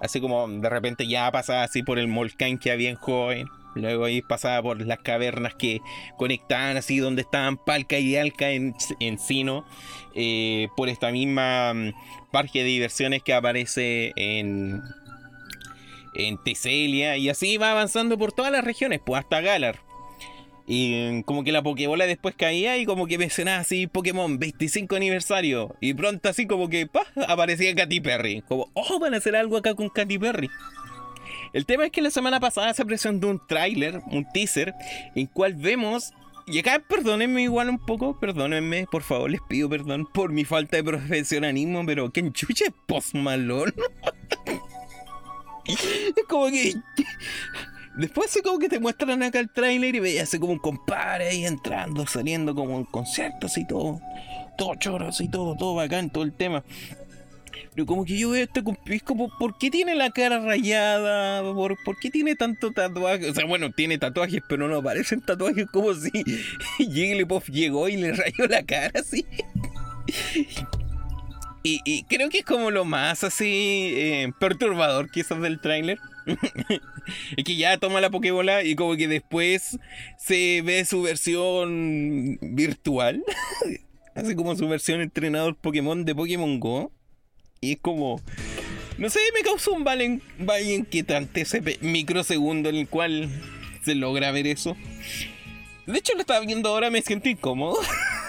así 0.00 0.20
como 0.20 0.48
de 0.48 0.68
repente 0.68 1.06
ya 1.06 1.30
pasaba 1.30 1.64
así 1.64 1.82
por 1.82 1.98
el 1.98 2.10
volcán 2.10 2.58
que 2.58 2.70
había 2.70 2.90
en 2.90 2.96
joven. 2.96 3.48
Luego 3.74 4.04
ahí 4.04 4.20
pasaba 4.20 4.62
por 4.62 4.80
las 4.84 4.98
cavernas 4.98 5.54
que 5.54 5.80
conectaban 6.18 6.76
así 6.76 6.98
donde 6.98 7.22
estaban 7.22 7.56
Palca 7.56 7.98
y 7.98 8.16
Alca 8.16 8.50
en, 8.50 8.74
en 9.00 9.18
Sino. 9.18 9.64
Eh, 10.14 10.68
por 10.76 10.88
esta 10.90 11.10
misma 11.10 11.72
mm, 11.72 11.92
parque 12.30 12.58
de 12.60 12.66
diversiones 12.66 13.22
que 13.22 13.32
aparece 13.32 14.12
en, 14.16 14.82
en 16.14 16.42
Teselia. 16.42 17.16
Y 17.16 17.30
así 17.30 17.56
va 17.56 17.70
avanzando 17.70 18.18
por 18.18 18.32
todas 18.32 18.52
las 18.52 18.64
regiones, 18.64 19.00
pues 19.04 19.20
hasta 19.20 19.40
Galar. 19.40 19.80
Y 20.66 21.22
como 21.24 21.44
que 21.44 21.52
la 21.52 21.62
Pokébola 21.62 22.06
después 22.06 22.34
caía 22.36 22.78
y 22.78 22.86
como 22.86 23.06
que 23.06 23.18
mencionaba 23.18 23.58
así 23.58 23.86
Pokémon 23.86 24.38
25 24.38 24.94
aniversario. 24.94 25.74
Y 25.80 25.94
pronto 25.94 26.28
así 26.28 26.46
como 26.46 26.68
que 26.68 26.88
aparecía 27.28 27.74
Katy 27.74 28.00
Perry. 28.00 28.42
Como, 28.42 28.70
oh, 28.74 28.98
van 28.98 29.14
a 29.14 29.18
hacer 29.18 29.34
algo 29.36 29.56
acá 29.56 29.74
con 29.74 29.88
Katy 29.88 30.18
Perry. 30.18 30.50
El 31.52 31.66
tema 31.66 31.86
es 31.86 31.92
que 31.92 32.00
la 32.00 32.10
semana 32.10 32.40
pasada 32.40 32.72
se 32.74 32.84
presentó 32.86 33.28
un 33.28 33.40
tráiler, 33.46 34.00
un 34.10 34.26
teaser, 34.32 34.74
en 35.14 35.26
cual 35.26 35.54
vemos... 35.54 36.12
Y 36.44 36.58
acá 36.58 36.82
perdónenme 36.88 37.42
igual 37.42 37.68
un 37.68 37.78
poco, 37.78 38.18
perdónenme, 38.18 38.86
por 38.90 39.04
favor, 39.04 39.30
les 39.30 39.40
pido 39.42 39.68
perdón 39.68 40.08
por 40.12 40.32
mi 40.32 40.44
falta 40.44 40.76
de 40.76 40.82
profesionalismo, 40.82 41.86
pero 41.86 42.10
que 42.10 42.18
enchuche 42.18 42.64
Post 42.86 43.14
Malone. 43.14 43.72
es 45.66 46.24
como 46.28 46.48
que 46.48 46.74
Después 47.96 48.30
así 48.30 48.40
como 48.42 48.58
que 48.58 48.68
te 48.68 48.80
muestran 48.80 49.22
acá 49.22 49.38
el 49.38 49.50
trailer 49.50 49.94
y 49.94 50.00
veías 50.00 50.28
así 50.28 50.38
como 50.38 50.52
un 50.52 50.58
compadre 50.58 51.28
ahí 51.28 51.44
entrando, 51.44 52.06
saliendo 52.06 52.54
como 52.54 52.78
en 52.78 52.84
conciertos 52.84 53.58
y 53.58 53.66
todo. 53.66 54.00
Todo 54.56 54.74
choros 54.76 55.20
y 55.20 55.28
todo, 55.28 55.56
todo 55.56 55.74
bacán, 55.74 56.10
todo 56.10 56.24
el 56.24 56.32
tema. 56.32 56.64
Pero 57.74 57.86
como 57.86 58.04
que 58.04 58.18
yo 58.18 58.30
veo 58.30 58.42
este 58.42 58.62
es 58.86 59.02
como, 59.02 59.30
¿por 59.38 59.56
qué 59.56 59.70
tiene 59.70 59.94
la 59.94 60.10
cara 60.10 60.40
rayada? 60.40 61.42
¿Por, 61.42 61.76
¿Por, 61.84 61.98
qué 61.98 62.10
tiene 62.10 62.34
tanto 62.36 62.70
tatuaje? 62.70 63.30
O 63.30 63.34
sea, 63.34 63.46
bueno, 63.46 63.70
tiene 63.70 63.96
tatuajes, 63.98 64.42
pero 64.46 64.68
no 64.68 64.76
aparecen 64.76 65.20
tatuajes 65.22 65.66
como 65.72 65.94
si 65.94 66.10
Jigglypuff 66.78 67.48
llegó 67.48 67.88
y 67.88 67.96
le 67.96 68.12
rayó 68.12 68.46
la 68.48 68.62
cara 68.62 69.00
así. 69.00 69.24
Y, 71.62 71.80
y, 71.84 72.02
creo 72.04 72.28
que 72.28 72.38
es 72.38 72.44
como 72.44 72.70
lo 72.70 72.84
más 72.84 73.22
así 73.24 73.94
eh, 73.96 74.32
perturbador 74.38 75.10
quizás 75.10 75.40
del 75.40 75.60
tráiler. 75.60 75.98
es 77.36 77.44
que 77.44 77.56
ya 77.56 77.78
toma 77.78 78.00
la 78.00 78.10
Pokébola 78.10 78.62
y 78.62 78.74
como 78.74 78.96
que 78.96 79.08
después 79.08 79.78
se 80.18 80.62
ve 80.62 80.84
su 80.84 81.02
versión 81.02 82.38
virtual. 82.40 83.22
Así 84.14 84.34
como 84.34 84.54
su 84.56 84.68
versión 84.68 85.00
entrenador 85.00 85.56
Pokémon 85.56 86.04
de 86.04 86.14
Pokémon 86.14 86.60
Go. 86.60 86.92
Y 87.60 87.72
es 87.72 87.78
como... 87.80 88.20
No 88.98 89.08
sé, 89.08 89.20
me 89.34 89.40
causó 89.40 89.72
un 89.72 89.84
vale, 89.84 90.20
inquietante 90.64 91.40
ese 91.40 91.62
microsegundo 91.80 92.68
en 92.68 92.76
el 92.76 92.88
cual 92.88 93.30
se 93.84 93.94
logra 93.94 94.30
ver 94.32 94.46
eso. 94.46 94.76
De 95.86 95.98
hecho, 95.98 96.14
lo 96.14 96.20
estaba 96.20 96.40
viendo 96.40 96.68
ahora, 96.68 96.90
me 96.90 97.02
siento 97.02 97.28
incómodo. 97.28 97.78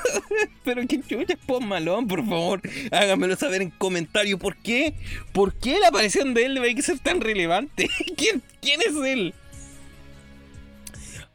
Pero 0.64 0.86
que 0.88 1.02
chucha 1.02 1.34
es 1.34 1.66
malón, 1.66 2.08
por 2.08 2.26
favor. 2.26 2.62
Háganmelo 2.92 3.36
saber 3.36 3.62
en 3.62 3.70
comentarios. 3.70 4.40
¿Por 4.40 4.56
qué? 4.58 4.94
¿Por 5.32 5.54
qué 5.54 5.80
la 5.80 5.90
aparición 5.90 6.34
de 6.34 6.46
él 6.46 6.56
debe 6.56 6.82
ser 6.82 7.00
tan 7.00 7.22
relevante? 7.22 7.90
¿Quién, 8.18 8.42
quién 8.62 8.82
es 8.82 8.96
él? 9.06 9.34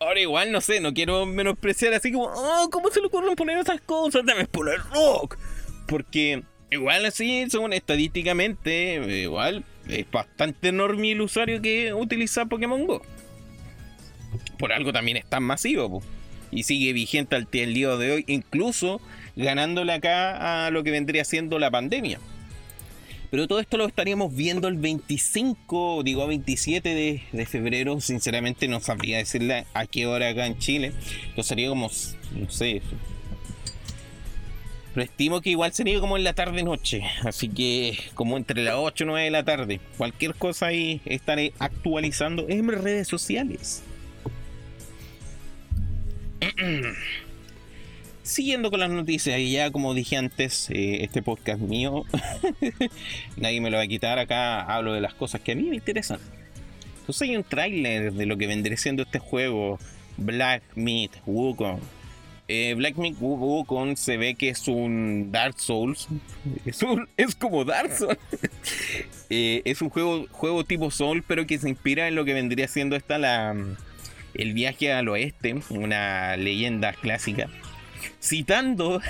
Ahora 0.01 0.21
igual, 0.21 0.53
no 0.53 0.61
sé, 0.61 0.81
no 0.81 0.95
quiero 0.95 1.27
menospreciar 1.27 1.93
así 1.93 2.13
como, 2.13 2.27
oh, 2.27 2.69
¿cómo 2.71 2.89
se 2.91 3.01
le 3.01 3.09
ocurren 3.09 3.35
poner 3.35 3.59
esas 3.59 3.81
cosas? 3.81 4.25
Dame 4.25 4.47
poner 4.47 4.79
rock. 4.95 5.37
Porque 5.87 6.43
igual 6.71 7.05
así, 7.05 7.47
según 7.51 7.73
estadísticamente, 7.73 9.23
igual 9.23 9.65
es 9.89 10.09
bastante 10.11 10.69
enorme 10.69 11.13
el 11.13 11.21
usuario 11.21 11.61
que 11.61 11.93
utiliza 11.95 12.47
Pokémon 12.47 12.87
Go. 12.87 13.03
Por 14.59 14.73
algo 14.73 14.93
también 14.93 15.17
es 15.17 15.25
tan 15.25 15.43
masivo 15.43 16.03
y 16.51 16.63
sigue 16.63 16.93
vigente 16.93 17.37
al 17.37 17.47
día 17.51 17.97
de 17.97 18.13
hoy, 18.13 18.25
incluso 18.27 19.01
ganándole 19.37 19.93
acá 19.93 20.67
a 20.67 20.71
lo 20.71 20.83
que 20.83 20.91
vendría 20.91 21.25
siendo 21.25 21.59
la 21.59 21.71
pandemia. 21.71 22.19
Pero 23.31 23.47
todo 23.47 23.61
esto 23.61 23.77
lo 23.77 23.87
estaríamos 23.87 24.35
viendo 24.35 24.69
el 24.69 24.79
25, 24.79 26.03
digo 26.03 26.27
27 26.27 26.95
de, 26.95 27.23
de, 27.31 27.47
febrero. 27.47 28.01
Sinceramente 28.01 28.69
no 28.69 28.81
sabría 28.81 29.19
decirle 29.19 29.67
a 29.75 29.87
qué 29.87 30.07
hora 30.07 30.31
acá 30.31 30.47
en 30.47 30.59
Chile. 30.59 30.93
Lo 31.37 31.43
sería 31.43 31.69
como, 31.69 31.91
no 32.33 32.51
sé. 32.51 32.81
Pero 34.95 35.05
estimo 35.05 35.43
que 35.43 35.51
igual 35.51 35.75
sería 35.75 36.01
como 36.01 36.17
en 36.17 36.25
la 36.25 36.33
tarde-noche. 36.33 37.03
Así 37.23 37.51
que 37.51 37.99
como 38.15 38.39
entre 38.39 38.63
las 38.63 38.77
8 38.79 39.05
y 39.05 39.07
9 39.07 39.25
de 39.25 39.31
la 39.31 39.45
tarde. 39.45 39.81
Cualquier 39.99 40.35
cosa 40.35 40.69
ahí 40.69 41.03
estaré 41.05 41.53
actualizando 41.59 42.47
en 42.49 42.65
mis 42.65 42.79
redes 42.79 43.09
sociales. 43.09 43.83
Siguiendo 48.23 48.71
con 48.71 48.81
las 48.81 48.91
noticias, 48.91 49.39
y 49.39 49.53
ya 49.53 49.71
como 49.71 49.95
dije 49.95 50.17
antes, 50.17 50.69
eh, 50.71 51.03
este 51.03 51.23
podcast 51.23 51.61
mío, 51.61 52.05
nadie 53.37 53.61
me 53.61 53.71
lo 53.71 53.79
va 53.79 53.85
a 53.85 53.89
quitar. 53.89 54.19
Acá 54.19 54.61
hablo 54.61 54.93
de 54.93 55.01
las 55.01 55.15
cosas 55.15 55.41
que 55.41 55.53
a 55.53 55.55
mí 55.55 55.63
me 55.63 55.77
interesan. 55.77 56.21
Entonces 57.01 57.29
hay 57.29 57.37
un 57.37 57.45
tráiler 57.45 58.13
de 58.13 58.27
lo 58.27 58.37
que 58.37 58.47
vendría 58.47 58.77
siendo 58.77 59.03
este 59.03 59.19
juego, 59.19 59.79
Black 60.19 60.63
Meat 60.75 61.13
Wukong. 61.25 61.81
Eh, 62.49 62.75
Black 62.75 62.97
Meat 62.97 63.17
Wukong 63.19 63.97
se 63.97 64.17
ve 64.19 64.35
que 64.35 64.51
es 64.51 64.69
un 64.69 65.31
Dark 65.33 65.59
Souls. 65.59 66.09
Es, 66.67 66.81
es 67.17 67.35
como 67.35 67.65
Dark 67.65 67.93
Souls. 67.97 68.19
Eh, 69.31 69.61
es 69.67 69.83
un 69.83 69.91
juego, 69.91 70.27
juego 70.31 70.65
tipo 70.65 70.91
Soul, 70.91 71.23
pero 71.23 71.47
que 71.47 71.59
se 71.59 71.69
inspira 71.69 72.09
en 72.09 72.15
lo 72.15 72.25
que 72.25 72.33
vendría 72.33 72.67
siendo 72.67 72.97
esta 72.97 73.19
la 73.19 73.55
el 74.39 74.55
viaje 74.55 74.93
al 74.93 75.09
oeste, 75.09 75.55
una 75.69 76.37
leyenda 76.37 76.93
clásica, 76.95 77.49
citando, 78.23 79.03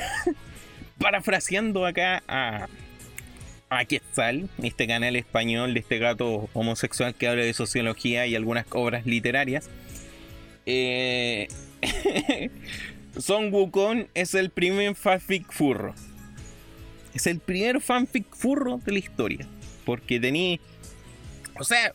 parafraseando 0.98 1.86
acá 1.86 2.22
a, 2.26 2.66
a 3.70 3.84
Quetzal, 3.84 4.48
este 4.62 4.86
canal 4.86 5.14
español 5.14 5.74
de 5.74 5.80
este 5.80 5.98
gato 5.98 6.48
homosexual 6.54 7.14
que 7.14 7.28
habla 7.28 7.44
de 7.44 7.52
sociología 7.52 8.26
y 8.26 8.34
algunas 8.34 8.66
obras 8.70 9.06
literarias. 9.06 9.68
Eh, 10.66 11.48
Son 13.18 13.52
Wukong 13.52 14.06
es 14.14 14.34
el 14.34 14.50
primer 14.50 14.94
fanfic 14.94 15.50
furro. 15.52 15.94
Es 17.14 17.26
el 17.26 17.40
primer 17.40 17.80
fanfic 17.80 18.26
furro 18.34 18.78
de 18.84 18.92
la 18.92 18.98
historia. 18.98 19.46
Porque 19.84 20.20
tenía. 20.20 20.58
O 21.58 21.64
sea, 21.64 21.94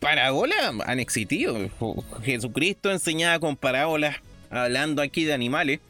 parábolas 0.00 0.74
han 0.86 0.98
existido. 0.98 1.56
Jesucristo 2.24 2.90
enseñaba 2.90 3.38
con 3.38 3.56
parábolas 3.56 4.16
hablando 4.50 5.00
aquí 5.00 5.24
de 5.24 5.32
animales, 5.32 5.80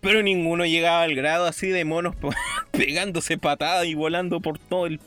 pero 0.00 0.22
ninguno 0.22 0.66
llegaba 0.66 1.02
al 1.02 1.14
grado 1.14 1.46
así 1.46 1.68
de 1.68 1.84
monos 1.84 2.16
pegándose 2.72 3.38
patadas 3.38 3.86
y 3.86 3.94
volando 3.94 4.40
por 4.40 4.58
todo 4.58 4.86
el, 4.86 5.00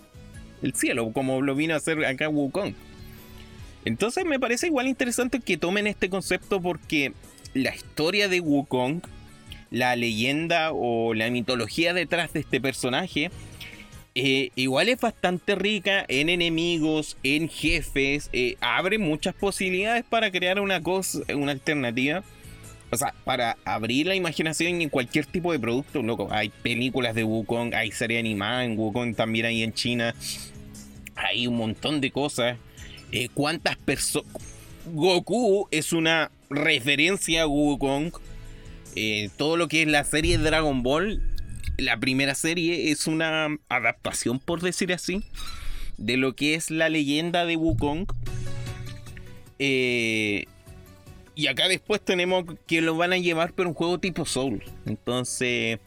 cielo, 0.73 1.11
como 1.11 1.41
lo 1.41 1.55
vino 1.55 1.73
a 1.73 1.77
hacer 1.77 2.05
acá 2.05 2.29
Wukong. 2.29 2.73
Entonces 3.83 4.25
me 4.25 4.39
parece 4.39 4.67
igual 4.67 4.87
interesante 4.87 5.39
que 5.39 5.57
tomen 5.57 5.87
este 5.87 6.09
concepto 6.09 6.61
porque 6.61 7.13
la 7.53 7.75
historia 7.75 8.29
de 8.29 8.39
Wukong, 8.39 9.01
la 9.71 9.95
leyenda 9.95 10.71
o 10.71 11.15
la 11.15 11.29
mitología 11.31 11.93
detrás 11.93 12.31
de 12.33 12.41
este 12.41 12.61
personaje, 12.61 13.31
eh, 14.13 14.51
igual 14.55 14.89
es 14.89 14.99
bastante 14.99 15.55
rica 15.55 16.03
en 16.09 16.27
enemigos, 16.27 17.15
en 17.23 17.47
jefes, 17.47 18.29
eh, 18.33 18.57
abre 18.59 18.97
muchas 18.97 19.33
posibilidades 19.33 20.03
para 20.03 20.31
crear 20.31 20.59
una 20.59 20.81
cosa, 20.81 21.19
una 21.33 21.53
alternativa. 21.53 22.23
O 22.93 22.97
sea, 22.97 23.13
para 23.23 23.55
abrir 23.63 24.07
la 24.07 24.15
imaginación 24.15 24.81
en 24.81 24.89
cualquier 24.89 25.25
tipo 25.25 25.53
de 25.53 25.59
producto, 25.59 26.03
loco. 26.03 26.27
Hay 26.29 26.49
películas 26.49 27.15
de 27.15 27.23
Wukong, 27.23 27.73
hay 27.73 27.91
serie 27.91 28.19
animada 28.19 28.65
en 28.65 28.77
Wukong 28.77 29.15
también 29.15 29.45
ahí 29.45 29.63
en 29.63 29.73
China. 29.73 30.13
Hay 31.15 31.47
un 31.47 31.55
montón 31.55 32.01
de 32.01 32.11
cosas. 32.11 32.57
Eh, 33.13 33.29
¿Cuántas 33.33 33.77
personas? 33.77 34.29
Goku 34.87 35.69
es 35.71 35.93
una 35.93 36.31
referencia 36.49 37.43
a 37.43 37.47
Wukong. 37.47 38.11
todo 39.37 39.55
lo 39.55 39.69
que 39.69 39.83
es 39.83 39.87
la 39.87 40.03
serie 40.03 40.37
Dragon 40.37 40.83
Ball 40.83 41.21
la 41.81 41.97
primera 41.97 42.35
serie 42.35 42.91
es 42.91 43.07
una 43.07 43.57
adaptación, 43.67 44.39
por 44.39 44.61
decir 44.61 44.93
así, 44.93 45.23
de 45.97 46.15
lo 46.15 46.35
que 46.35 46.53
es 46.53 46.69
la 46.69 46.89
leyenda 46.89 47.45
de 47.45 47.57
Wukong. 47.57 48.05
Eh, 49.59 50.45
y 51.33 51.47
acá 51.47 51.67
después 51.67 52.01
tenemos 52.01 52.45
que 52.67 52.81
lo 52.81 52.95
van 52.95 53.13
a 53.13 53.17
llevar 53.17 53.53
por 53.53 53.67
un 53.67 53.73
juego 53.73 53.99
tipo 53.99 54.25
Soul. 54.25 54.63
Entonces, 54.85 55.79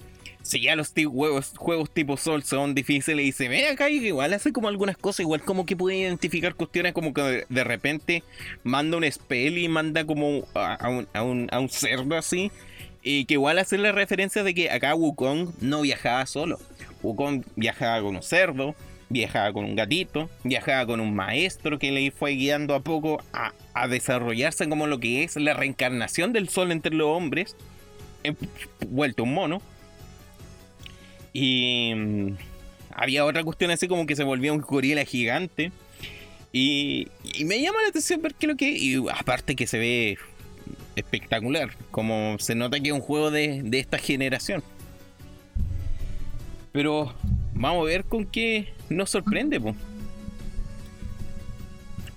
si 0.43 0.61
ya 0.61 0.75
los 0.75 0.93
juegos, 0.93 1.53
juegos 1.57 1.91
tipo 1.91 2.17
Soul 2.17 2.43
son 2.43 2.75
difíciles 2.75 3.27
y 3.27 3.33
se 3.33 3.49
ve 3.49 3.69
acá 3.69 3.89
igual 3.89 4.33
hace 4.33 4.53
como 4.53 4.69
algunas 4.69 4.97
cosas, 4.97 5.21
igual 5.21 5.43
como 5.43 5.65
que 5.65 5.77
puede 5.77 5.99
identificar 5.99 6.55
cuestiones 6.55 6.93
como 6.93 7.15
que 7.15 7.47
de, 7.49 7.65
repente 7.65 8.25
manda 8.65 8.97
un 8.97 9.11
spell 9.11 9.59
y 9.59 9.69
manda 9.69 10.05
como 10.05 10.39
un, 10.39 11.49
a 11.53 11.61
un 11.61 11.69
cerdo 11.69 12.17
así 12.17 12.51
y 13.05 13.27
que 13.27 13.35
igual 13.35 13.59
hacerle 13.59 13.93
referencia 13.93 14.43
de 14.43 14.55
que 14.55 14.71
acá 14.71 14.95
Wukong 14.95 15.53
no 15.61 15.83
viajaba 15.83 16.25
solo. 16.25 16.59
Wukong 17.03 17.45
viajaba 17.55 18.01
con 18.01 18.17
un 18.17 18.23
cerdo, 18.23 18.75
viajaba 19.11 19.53
con 19.53 19.67
un 19.67 19.77
gatito, 19.77 20.31
viajaba 20.43 20.87
con 20.87 21.01
un 21.01 21.15
maestro 21.15 21.79
que 21.79 21.93
le 21.93 22.11
fue 22.11 22.33
guiando 22.33 22.75
a 22.75 22.81
poco 22.81 23.23
a, 23.35 23.53
desarrollarse 23.89 24.69
como 24.71 24.87
lo 24.87 25.01
que 25.01 25.23
es 25.23 25.37
la 25.37 25.53
reencarnación 25.53 26.33
del 26.33 26.49
sol 26.49 26.73
entre 26.73 26.95
los 26.95 27.09
hombres, 27.09 27.55
vuelto 28.89 29.25
un 29.25 29.35
mono. 29.35 29.63
Y 31.35 31.93
mm, 31.95 32.37
había 32.95 33.27
otra 33.27 33.45
cuestión 33.45 33.71
así 33.71 33.87
como 33.87 34.07
que 34.07 34.17
se 34.17 34.25
volvía 34.25 34.53
un 34.53 34.61
gorila 34.61 35.05
gigante. 35.05 35.73
Y, 36.53 37.09
y 37.23 37.45
me 37.45 37.61
llama 37.61 37.83
la 37.83 37.89
atención 37.89 38.23
ver 38.23 38.35
lo 38.41 38.57
que. 38.57 38.71
Y 38.71 38.97
aparte 39.13 39.57
que 39.57 39.67
se 39.67 39.79
ve 39.79 40.19
espectacular. 40.97 41.71
Como 41.91 42.37
se 42.39 42.55
nota 42.55 42.81
que 42.81 42.89
es 42.89 42.95
un 42.95 43.01
juego 43.01 43.31
de, 43.31 43.63
esta 43.73 43.99
generación. 43.99 44.63
Pero 46.73 47.15
vamos 47.53 47.83
a 47.83 47.87
ver 47.87 48.05
con 48.05 48.27
qué 48.27 48.73
nos 48.89 49.11
sorprende. 49.11 49.61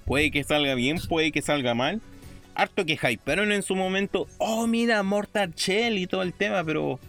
Puede 0.06 0.32
que 0.32 0.44
salga 0.44 0.74
bien, 0.74 1.00
puede 1.08 1.32
que 1.32 1.42
salga 1.42 1.74
mal. 1.74 2.02
Harto 2.56 2.86
que 2.86 2.98
hypearon 3.00 3.52
en 3.52 3.62
su 3.62 3.76
momento. 3.76 4.28
Oh, 4.40 4.66
mira, 4.66 5.04
Mortal 5.04 5.54
Shell 5.54 5.98
y 5.98 6.08
todo 6.08 6.24
el 6.24 6.34
tema, 6.34 6.64
pero. 6.64 7.00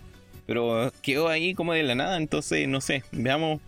Pero 0.47 0.93
quedó 1.01 1.29
ahí 1.29 1.55
como 1.55 1.73
de 1.73 1.85
la 1.85 1.95
nada. 1.95 2.17
Entonces, 2.19 2.69
no 2.69 2.81
sé. 2.81 3.03
Veamos. 3.13 3.61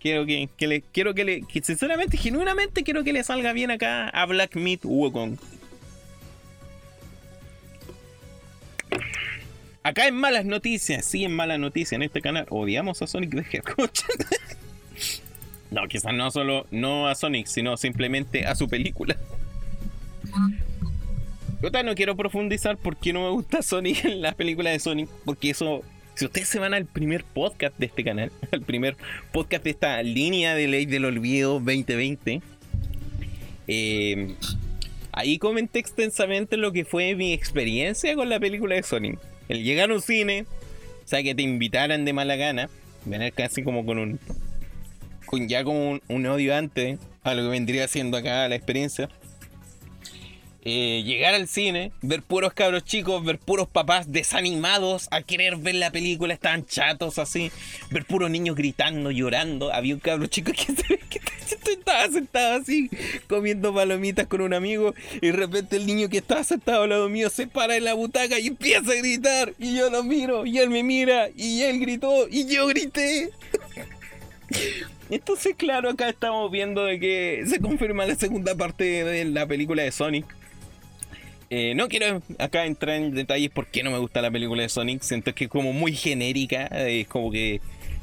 Quiero 0.00 0.24
que, 0.24 0.48
le. 0.60 0.80
Quiero 0.80 1.14
que 1.14 1.24
le. 1.24 1.42
sinceramente, 1.62 2.16
genuinamente 2.16 2.84
quiero 2.84 3.04
que 3.04 3.12
le 3.12 3.22
salga 3.22 3.52
bien 3.52 3.70
acá 3.70 4.08
a 4.08 4.24
Black 4.24 4.56
Meat 4.56 4.84
Wukong. 4.84 5.36
Acá 9.86 10.08
en 10.08 10.16
malas 10.16 10.44
noticias, 10.44 11.04
sí 11.04 11.22
en 11.22 11.32
malas 11.32 11.60
noticias 11.60 11.92
en 11.92 12.02
este 12.02 12.20
canal, 12.20 12.44
odiamos 12.50 13.00
a 13.02 13.06
Sonic 13.06 13.30
the 13.36 13.56
Hedgehog. 13.56 13.92
no, 15.70 15.86
quizás 15.86 16.12
no 16.12 16.28
solo 16.32 16.66
no 16.72 17.06
a 17.06 17.14
Sonic, 17.14 17.46
sino 17.46 17.76
simplemente 17.76 18.46
a 18.46 18.56
su 18.56 18.68
película. 18.68 19.16
Yo 21.62 21.82
no 21.84 21.94
quiero 21.94 22.16
profundizar 22.16 22.76
por 22.76 22.96
qué 22.96 23.12
no 23.12 23.22
me 23.22 23.30
gusta 23.30 23.62
Sonic 23.62 24.04
en 24.06 24.22
las 24.22 24.34
películas 24.34 24.72
de 24.72 24.80
Sonic, 24.80 25.08
porque 25.24 25.50
eso, 25.50 25.84
si 26.16 26.24
ustedes 26.24 26.48
se 26.48 26.58
van 26.58 26.74
al 26.74 26.86
primer 26.86 27.22
podcast 27.22 27.78
de 27.78 27.86
este 27.86 28.02
canal, 28.02 28.32
al 28.50 28.62
primer 28.62 28.96
podcast 29.30 29.62
de 29.62 29.70
esta 29.70 30.02
línea 30.02 30.56
de 30.56 30.66
ley 30.66 30.86
del 30.86 31.04
olvido 31.04 31.60
2020, 31.60 32.42
eh, 33.68 34.34
ahí 35.12 35.38
comenté 35.38 35.78
extensamente 35.78 36.56
lo 36.56 36.72
que 36.72 36.84
fue 36.84 37.14
mi 37.14 37.32
experiencia 37.32 38.16
con 38.16 38.28
la 38.28 38.40
película 38.40 38.74
de 38.74 38.82
Sonic 38.82 39.20
el 39.48 39.62
llegar 39.62 39.90
a 39.90 39.94
un 39.94 40.02
cine, 40.02 40.46
o 41.04 41.08
sea, 41.08 41.22
que 41.22 41.34
te 41.34 41.42
invitaran 41.42 42.04
de 42.04 42.12
mala 42.12 42.36
gana, 42.36 42.68
venir 43.04 43.32
casi 43.32 43.62
como 43.62 43.86
con 43.86 43.98
un. 43.98 44.20
con 45.26 45.48
ya 45.48 45.64
como 45.64 46.00
un, 46.08 46.26
odio 46.26 46.54
antes 46.54 46.98
a 47.22 47.34
lo 47.34 47.42
que 47.42 47.48
vendría 47.48 47.88
siendo 47.88 48.16
acá 48.16 48.48
la 48.48 48.56
experiencia. 48.56 49.08
Eh, 50.68 51.04
llegar 51.04 51.32
al 51.32 51.46
cine, 51.46 51.92
ver 52.02 52.24
puros 52.24 52.52
cabros 52.52 52.82
chicos, 52.82 53.24
ver 53.24 53.38
puros 53.38 53.68
papás 53.68 54.10
desanimados 54.10 55.06
a 55.12 55.22
querer 55.22 55.58
ver 55.58 55.76
la 55.76 55.92
película, 55.92 56.34
estaban 56.34 56.66
chatos 56.66 57.20
así, 57.20 57.52
ver 57.92 58.04
puros 58.04 58.32
niños 58.32 58.56
gritando, 58.56 59.12
llorando. 59.12 59.72
Había 59.72 59.94
un 59.94 60.00
cabro 60.00 60.26
chico 60.26 60.50
que, 60.50 60.66
estaba 61.70 62.08
sentado 62.08 62.60
así, 62.60 62.90
comiendo 63.28 63.72
palomitas 63.72 64.26
con 64.26 64.40
un 64.40 64.54
amigo, 64.54 64.92
y 65.22 65.28
de 65.28 65.32
repente 65.34 65.76
el 65.76 65.86
niño 65.86 66.08
que 66.08 66.18
estaba 66.18 66.42
sentado 66.42 66.82
al 66.82 66.88
lado 66.88 67.08
mío 67.08 67.30
se 67.30 67.46
para 67.46 67.76
en 67.76 67.84
la 67.84 67.94
butaca 67.94 68.40
y 68.40 68.48
empieza 68.48 68.90
a 68.90 68.96
gritar, 68.96 69.54
y 69.60 69.76
yo 69.76 69.88
lo 69.88 70.02
miro, 70.02 70.46
y 70.46 70.58
él 70.58 70.70
me 70.70 70.82
mira, 70.82 71.28
y 71.36 71.62
él 71.62 71.78
gritó, 71.78 72.26
y 72.28 72.44
yo 72.52 72.66
grité. 72.66 73.30
Entonces, 75.10 75.54
claro, 75.56 75.90
acá 75.90 76.08
estamos 76.08 76.50
viendo 76.50 76.84
de 76.84 76.98
que 76.98 77.44
se 77.46 77.60
confirma 77.60 78.04
la 78.04 78.16
segunda 78.16 78.56
parte 78.56 79.04
de 79.04 79.26
la 79.26 79.46
película 79.46 79.84
de 79.84 79.92
Sonic 79.92 80.26
eh, 81.50 81.74
no 81.74 81.88
quiero 81.88 82.22
acá 82.38 82.66
entrar 82.66 82.96
en 82.96 83.14
detalles 83.14 83.50
por 83.50 83.66
qué 83.66 83.82
no 83.82 83.90
me 83.90 83.98
gusta 83.98 84.22
la 84.22 84.30
película 84.30 84.62
de 84.62 84.68
Sonic. 84.68 85.02
Siento 85.02 85.34
que 85.34 85.44
es 85.44 85.50
como 85.50 85.72
muy 85.72 85.94
genérica. 85.94 86.66
Es 86.66 87.06
como 87.06 87.30
que 87.30 87.60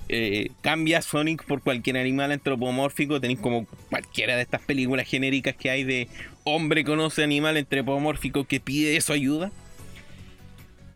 eh, 0.09 0.49
cambia 0.61 1.01
Sonic 1.01 1.43
por 1.45 1.61
cualquier 1.61 1.97
animal 1.97 2.31
antropomórfico. 2.31 3.19
Tenéis 3.19 3.39
como 3.39 3.65
cualquiera 3.89 4.35
de 4.35 4.43
estas 4.43 4.61
películas 4.61 5.07
genéricas 5.07 5.55
que 5.55 5.69
hay 5.69 5.83
de 5.83 6.07
hombre 6.43 6.83
conoce 6.83 7.23
animal 7.23 7.57
antropomórfico 7.57 8.45
que 8.45 8.59
pide 8.59 8.99
su 9.01 9.13
ayuda. 9.13 9.51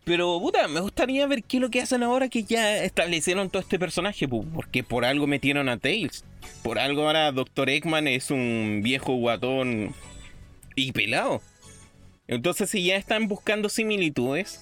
Pero, 0.06 0.40
puta, 0.40 0.70
me 0.70 0.80
gustaría 0.80 1.28
ver 1.28 1.44
qué 1.44 1.58
es 1.58 1.62
lo 1.62 1.70
que 1.70 1.82
hacen 1.82 2.02
ahora 2.02 2.30
que 2.30 2.44
ya 2.44 2.82
establecieron 2.82 3.50
todo 3.50 3.62
este 3.62 3.78
personaje. 3.78 4.26
Porque 4.26 4.82
por 4.82 5.04
algo 5.04 5.28
metieron 5.28 5.68
a 5.68 5.78
Tails. 5.78 6.24
Por 6.64 6.80
algo 6.80 7.08
ahora 7.08 7.30
Dr. 7.34 7.70
Eggman 7.70 8.08
es 8.08 8.32
un 8.32 8.80
viejo 8.84 9.16
guatón 9.16 9.94
y 10.76 10.94
pelado. 10.94 11.42
Entonces, 12.28 12.70
si 12.70 12.84
ya 12.84 12.96
están 12.98 13.28
buscando 13.28 13.70
similitudes 13.70 14.60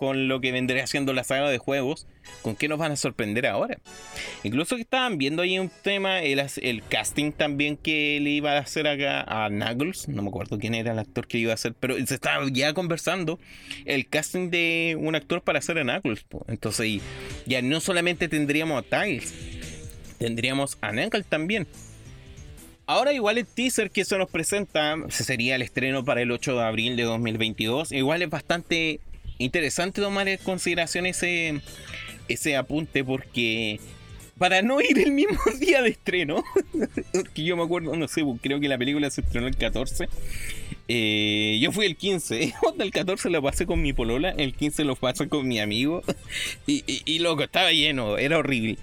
con 0.00 0.28
lo 0.28 0.40
que 0.40 0.50
vendría 0.50 0.86
siendo 0.86 1.12
la 1.12 1.24
saga 1.24 1.50
de 1.50 1.58
juegos, 1.58 2.06
¿con 2.40 2.56
qué 2.56 2.68
nos 2.68 2.78
van 2.78 2.90
a 2.90 2.96
sorprender 2.96 3.46
ahora? 3.46 3.78
Incluso 4.42 4.76
que 4.76 4.82
estaban 4.82 5.18
viendo 5.18 5.42
ahí 5.42 5.58
un 5.58 5.70
tema, 5.82 6.22
el, 6.22 6.82
casting 6.88 7.32
también 7.32 7.76
que 7.76 8.18
le 8.18 8.30
iba 8.30 8.52
a 8.52 8.60
hacer 8.60 8.88
acá 8.88 9.22
a 9.28 9.50
Knuckles, 9.50 10.08
no 10.08 10.22
me 10.22 10.30
acuerdo 10.30 10.58
quién 10.58 10.74
era 10.74 10.92
el 10.92 10.98
actor 10.98 11.26
que 11.26 11.36
iba 11.36 11.52
a 11.52 11.54
hacer, 11.54 11.74
pero 11.78 11.94
se 12.06 12.14
estaba 12.14 12.48
ya 12.50 12.72
conversando 12.72 13.38
el 13.84 14.08
casting 14.08 14.48
de 14.48 14.96
un 14.98 15.14
actor 15.14 15.42
para 15.42 15.58
hacer 15.58 15.78
a 15.78 15.82
Knuckles. 15.82 16.24
Entonces, 16.48 17.02
ya 17.44 17.60
no 17.60 17.80
solamente 17.80 18.28
tendríamos 18.28 18.82
a 18.82 19.02
Tiles, 19.02 19.34
tendríamos 20.18 20.78
a 20.80 20.92
Knuckles 20.92 21.26
también. 21.26 21.68
Ahora 22.90 23.12
igual 23.12 23.38
el 23.38 23.46
teaser 23.46 23.92
que 23.92 24.04
se 24.04 24.18
nos 24.18 24.28
presenta, 24.28 24.96
ese 25.08 25.22
sería 25.22 25.54
el 25.54 25.62
estreno 25.62 26.04
para 26.04 26.22
el 26.22 26.32
8 26.32 26.56
de 26.56 26.64
abril 26.64 26.96
de 26.96 27.04
2022, 27.04 27.92
igual 27.92 28.20
es 28.20 28.28
bastante 28.28 28.98
interesante 29.38 30.02
tomar 30.02 30.26
en 30.26 30.38
consideración 30.38 31.06
ese, 31.06 31.60
ese 32.26 32.56
apunte 32.56 33.04
porque 33.04 33.78
para 34.38 34.62
no 34.62 34.80
ir 34.80 34.98
el 34.98 35.12
mismo 35.12 35.38
día 35.60 35.82
de 35.82 35.90
estreno, 35.90 36.42
que 37.32 37.44
yo 37.44 37.56
me 37.56 37.62
acuerdo, 37.62 37.94
no 37.94 38.08
sé, 38.08 38.24
creo 38.42 38.58
que 38.58 38.68
la 38.68 38.76
película 38.76 39.08
se 39.08 39.20
estrenó 39.20 39.46
el 39.46 39.56
14. 39.56 40.08
Eh, 40.88 41.60
yo 41.62 41.70
fui 41.70 41.86
el 41.86 41.94
15, 41.94 42.54
el 42.80 42.90
14 42.90 43.30
lo 43.30 43.40
pasé 43.40 43.66
con 43.66 43.80
mi 43.82 43.92
polola, 43.92 44.30
el 44.30 44.52
15 44.52 44.82
lo 44.82 44.96
pasé 44.96 45.28
con 45.28 45.46
mi 45.46 45.60
amigo 45.60 46.02
y, 46.66 46.82
y, 46.88 47.02
y 47.04 47.20
loco, 47.20 47.44
estaba 47.44 47.70
lleno, 47.70 48.18
era 48.18 48.36
horrible 48.36 48.78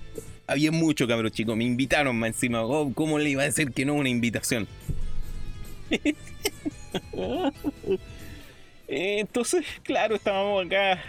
había 0.47 0.71
mucho 0.71 1.07
cabrón 1.07 1.31
chico, 1.31 1.55
me 1.55 1.65
invitaron 1.65 2.17
más 2.17 2.29
encima. 2.29 2.63
Oh, 2.63 2.91
¿Cómo 2.93 3.19
le 3.19 3.29
iba 3.29 3.43
a 3.43 3.45
decir 3.45 3.71
que 3.71 3.85
no 3.85 3.93
una 3.93 4.09
invitación? 4.09 4.67
Eh, 5.91 6.15
entonces, 9.19 9.65
claro, 9.83 10.15
estábamos 10.15 10.65
acá, 10.65 11.01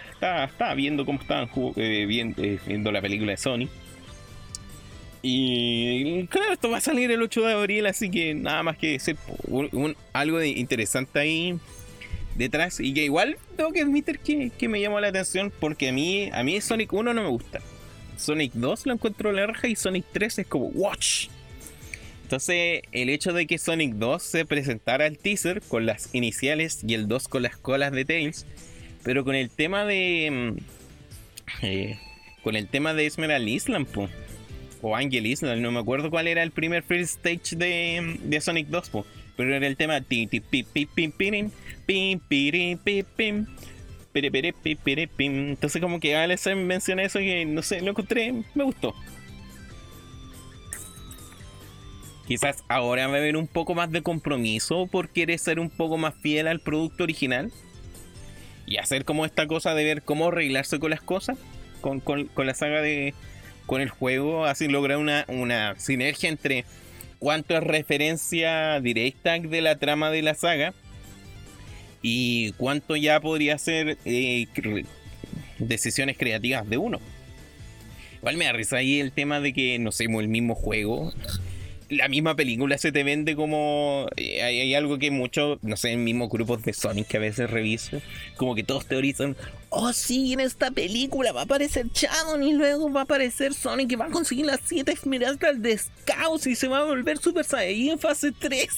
estaba, 0.48 0.74
viendo 0.74 1.06
cómo 1.06 1.20
estaban 1.20 1.48
eh, 1.77 2.06
viendo 2.66 2.93
la 2.93 3.01
película 3.01 3.32
de 3.32 3.36
Sony. 3.36 3.69
Y 5.23 6.27
claro, 6.28 6.52
esto 6.52 6.70
va 6.70 6.78
a 6.78 6.81
salir 6.81 7.10
el 7.10 7.23
8 7.23 7.43
de 7.43 7.52
abril, 7.52 7.86
así 7.86 8.10
que 8.10 8.35
nada 8.35 8.62
más 8.62 8.77
que 8.78 8.98
ser 8.98 9.16
algo 10.12 10.39
de 10.39 10.48
interesante 10.48 11.19
ahí 11.19 11.59
detrás. 12.36 12.78
Y 12.78 12.94
que 12.94 13.05
igual 13.05 13.36
tengo 13.56 13.73
que 13.73 13.82
admitir 13.82 14.20
que, 14.20 14.51
que, 14.56 14.69
me 14.69 14.81
llamó 14.81 15.01
la 15.01 15.09
atención 15.09 15.52
porque 15.59 15.89
a 15.89 15.93
mí, 15.93 16.31
a 16.32 16.43
mí 16.44 16.60
Sonic 16.60 16.93
1 16.93 17.15
no 17.15 17.23
me 17.23 17.28
gusta. 17.28 17.60
Sonic 18.19 18.53
2 18.55 18.86
lo 18.86 18.93
encuentro 18.93 19.32
larga 19.32 19.69
y 19.69 19.77
Sonic 19.77 20.05
3 20.12 20.40
es 20.40 20.47
como 20.47 20.66
Watch. 20.66 21.28
Entonces, 22.24 22.82
el 22.93 23.09
hecho 23.09 23.32
de 23.32 23.47
que 23.47 23.57
Sonic 23.57 23.95
2 23.95 24.23
se 24.23 24.45
presentara 24.45 25.07
el 25.07 25.16
teaser 25.16 25.62
con 25.62 25.86
las 25.86 26.15
iniciales 26.15 26.81
y 26.86 26.93
el 26.93 27.09
2 27.09 27.28
con 27.28 27.43
las 27.43 27.57
colas 27.57 27.93
de 27.93 28.05
Tails, 28.05 28.45
pero 29.03 29.24
con 29.24 29.35
el 29.35 29.49
tema 29.49 29.86
de. 29.86 30.28
Mm, 30.31 31.65
eh, 31.65 31.99
con 32.43 32.55
el 32.55 32.69
tema 32.69 32.93
de 32.93 33.07
Esmeralda 33.07 33.49
Island, 33.49 33.86
o 34.82 34.95
Angel 34.95 35.27
Island, 35.27 35.62
no 35.62 35.73
me 35.73 35.81
acuerdo 35.81 36.11
cuál 36.11 36.28
era 36.28 36.43
el 36.43 36.51
primer 36.51 36.82
first 36.82 37.24
stage 37.24 37.57
de, 37.57 38.19
de 38.23 38.40
Sonic 38.40 38.69
2, 38.69 38.90
pero 39.36 39.55
era 39.55 39.66
el 39.66 39.77
tema. 39.77 40.03
Entonces, 44.14 45.80
como 45.80 46.01
que 46.01 46.16
Alex 46.16 46.48
menciona 46.56 47.02
eso 47.02 47.20
y 47.20 47.44
no 47.44 47.62
sé, 47.62 47.80
lo 47.80 47.90
encontré, 47.90 48.32
me 48.55 48.64
gustó. 48.64 48.94
Quizás 52.28 52.62
ahora 52.68 53.06
va 53.06 53.14
a 53.14 53.16
haber 53.16 53.39
un 53.39 53.47
poco 53.47 53.74
más 53.74 53.90
de 53.90 54.02
compromiso 54.02 54.86
por 54.86 55.09
querer 55.09 55.39
ser 55.39 55.59
un 55.59 55.70
poco 55.70 55.97
más 55.97 56.14
fiel 56.14 56.47
al 56.47 56.60
producto 56.60 57.05
original. 57.05 57.51
Y 58.66 58.76
hacer 58.76 59.06
como 59.06 59.24
esta 59.24 59.47
cosa 59.47 59.74
de 59.74 59.82
ver 59.85 60.02
cómo 60.02 60.28
arreglarse 60.28 60.78
con 60.78 60.90
las 60.90 61.01
cosas. 61.01 61.39
Con, 61.80 62.02
la 62.36 62.52
saga 62.52 62.82
de. 62.82 63.14
con 63.64 63.80
el 63.80 63.89
juego. 63.89 64.44
Así 64.44 64.68
lograr 64.68 64.98
una, 64.98 65.24
una 65.28 65.74
sinergia 65.78 66.28
entre 66.28 66.66
cuánto 67.18 67.56
es 67.56 67.62
referencia 67.62 68.78
directa 68.80 69.39
de 69.39 69.60
la 69.62 69.78
trama 69.78 70.10
de 70.10 70.20
la 70.20 70.35
saga. 70.35 70.74
Y 72.10 72.52
cuánto 72.52 72.97
ya 72.97 73.20
podría 73.20 73.59
ser 73.59 73.98
eh, 74.05 74.47
decisiones 75.59 76.16
creativas 76.16 76.68
de 76.68 76.78
uno. 76.78 77.01
Igual 78.18 78.36
me 78.36 78.47
da 78.47 78.52
risa 78.52 78.78
ahí 78.78 78.98
el 78.98 79.12
tema 79.12 79.40
de 79.40 79.52
que 79.52 79.78
no 79.78 79.93
sé, 79.93 80.05
el 80.05 80.28
mismo 80.28 80.55
juego 80.55 81.12
la 81.90 82.09
misma 82.09 82.36
película 82.36 82.76
se 82.78 82.93
te 82.93 83.02
vende 83.02 83.35
como. 83.35 84.09
Eh, 84.16 84.43
hay, 84.43 84.74
algo 84.74 84.98
que 84.98 85.10
muchos, 85.10 85.59
no 85.62 85.76
sé, 85.76 85.93
en 85.93 86.05
mismos 86.05 86.28
grupos 86.28 86.62
de 86.62 86.72
Sonic 86.72 87.06
que 87.09 87.16
a 87.16 87.20
veces 87.20 87.51
reviso, 87.51 88.01
como 88.36 88.55
que 88.55 88.62
todos 88.62 88.86
teorizan: 88.86 89.36
oh, 89.70 89.93
sí, 89.93 90.32
en 90.32 90.40
esta 90.40 90.70
película 90.70 91.32
va 91.32 91.40
a 91.40 91.44
aparecer 91.44 91.86
Shadow 91.89 92.40
y 92.43 92.52
luego 92.52 92.93
va 92.93 93.01
a 93.01 93.05
aparecer 93.05 93.55
Sonic 93.55 93.89
que 93.89 93.97
va 93.97 94.06
a 94.06 94.10
conseguir 94.10 94.47
las 94.47 94.60
7 94.64 94.93
esmeraldas 94.93 95.60
de 95.62 95.78
Scouts 95.78 96.47
y 96.47 96.55
se 96.55 96.68
va 96.68 96.78
a 96.78 96.85
volver 96.85 97.18
Super 97.18 97.44
Saiyan 97.44 97.94
en 97.94 97.98
fase 97.98 98.32
3. 98.32 98.68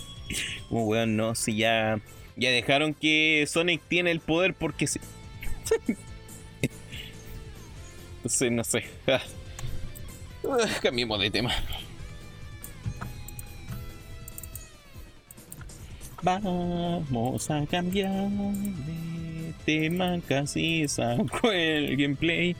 como 0.68 0.86
weón, 0.86 1.16
no, 1.16 1.34
si 1.34 1.56
ya. 1.56 2.00
Ya 2.38 2.50
dejaron 2.50 2.94
que 2.94 3.44
Sonic 3.48 3.82
tiene 3.88 4.12
el 4.12 4.20
poder 4.20 4.54
porque 4.54 4.86
sí. 4.86 5.00
Entonces, 8.18 8.52
no 8.52 8.62
sé. 8.62 8.84
Cambiemos 10.82 11.20
de 11.20 11.30
tema. 11.32 11.52
Vamos 16.22 17.50
a 17.50 17.66
cambiar 17.66 18.28
de 18.30 19.54
tema, 19.64 20.20
casi 20.26 20.86
saco 20.86 21.50
el 21.50 21.96
gameplay. 21.96 22.54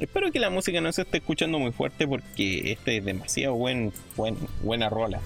Espero 0.00 0.32
que 0.32 0.38
la 0.38 0.48
música 0.48 0.80
no 0.80 0.90
se 0.92 1.02
esté 1.02 1.18
escuchando 1.18 1.58
muy 1.58 1.72
fuerte 1.72 2.08
porque 2.08 2.72
este 2.72 2.98
es 2.98 3.04
demasiado 3.04 3.54
buen, 3.54 3.92
buen 4.16 4.36
buena 4.62 4.88
rola. 4.88 5.20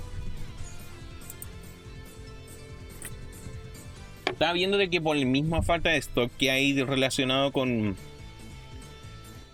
Estaba 4.33 4.53
viendo 4.55 4.79
de 4.79 4.89
que 4.89 5.01
por 5.01 5.17
la 5.17 5.27
misma 5.27 5.63
falta 5.63 5.91
de 5.91 5.99
stock 5.99 6.33
que 6.39 6.51
hay 6.51 6.83
relacionado 6.83 7.53
con 7.53 7.97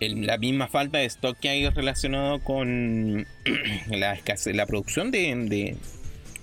la 0.00 0.38
misma 0.38 0.68
falta 0.68 0.98
de 0.98 1.06
stock 1.06 1.36
que 1.38 1.48
hay 1.48 1.68
relacionado 1.68 2.38
con 2.38 3.26
la 3.90 4.14
escasez, 4.14 4.54
la 4.54 4.66
producción 4.66 5.10
de, 5.10 5.76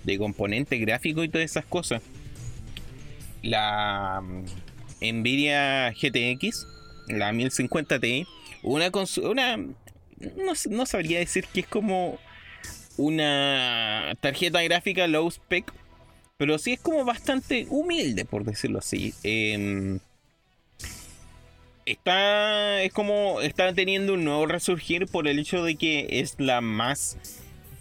de 0.04 0.18
componente 0.18 0.78
gráfico 0.78 1.24
y 1.24 1.30
todas 1.30 1.46
esas 1.46 1.66
cosas. 1.66 2.02
La 3.42 4.22
mm, 4.22 5.20
Nvidia 5.20 5.92
GTX, 5.92 6.68
la 7.08 7.32
1050 7.32 8.00
Ti, 8.00 8.28
una, 8.64 8.92
una 9.24 9.58
no, 9.58 10.54
no 10.70 10.86
sabría 10.86 11.20
decir 11.20 11.46
que 11.54 11.62
es 11.62 11.68
como 11.68 12.20
una 12.98 14.14
tarjeta 14.20 14.62
gráfica 14.62 15.08
low 15.08 15.30
spec, 15.30 15.72
pero 16.38 16.58
sí 16.58 16.74
es 16.74 16.80
como 16.80 17.06
bastante 17.06 17.66
humilde, 17.70 18.26
por 18.26 18.44
decirlo 18.44 18.80
así. 18.80 19.14
Em, 19.24 20.00
está, 21.86 22.82
es 22.82 22.92
como, 22.92 23.42
está 23.42 23.74
teniendo 23.74 24.14
un 24.14 24.26
nuevo 24.26 24.46
resurgir 24.46 25.08
por 25.08 25.28
el 25.28 25.40
hecho 25.40 25.64
de 25.64 25.76
que 25.76 26.08
es 26.20 26.36
la 26.40 26.62
más 26.62 27.18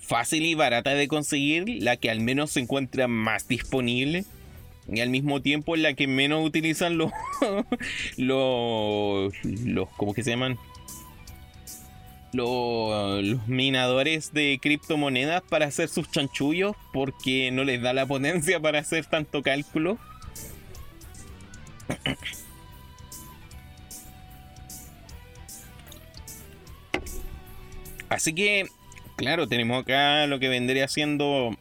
fácil 0.01 0.45
y 0.45 0.55
barata 0.55 0.95
de 0.95 1.09
conseguir, 1.09 1.83
la 1.83 1.97
que 1.97 2.11
al 2.11 2.21
menos 2.21 2.53
se 2.53 2.61
encuentra 2.61 3.09
más 3.09 3.49
disponible 3.49 4.25
y 4.93 5.01
al 5.01 5.09
mismo 5.09 5.41
tiempo 5.41 5.77
la 5.77 5.95
que 5.95 6.07
menos 6.07 6.45
utilizan 6.45 6.99
los 6.99 7.11
los 8.19 9.33
los 9.43 9.89
¿cómo 9.97 10.13
que 10.13 10.23
se 10.23 10.31
llaman? 10.31 10.59
Los, 12.35 13.49
minadores 13.49 14.33
de 14.33 14.59
criptomonedas 14.61 15.43
para 15.43 15.67
hacer 15.67 15.89
sus 15.89 16.11
chanchullos 16.11 16.77
porque 16.93 17.51
no 17.51 17.65
les 17.65 17.81
da 17.81 17.93
la 17.93 18.07
potencia 18.07 18.61
para 18.61 18.81
hacer 18.81 19.07
tanto 19.07 19.43
cálculo. 19.43 19.99
Así 28.09 28.35
que 28.35 28.67
Claro, 29.17 29.47
tenemos 29.47 29.83
acá 29.83 30.27
lo 30.27 30.41
que 30.41 30.49
vendría 30.49 30.89
siendo 30.89 31.57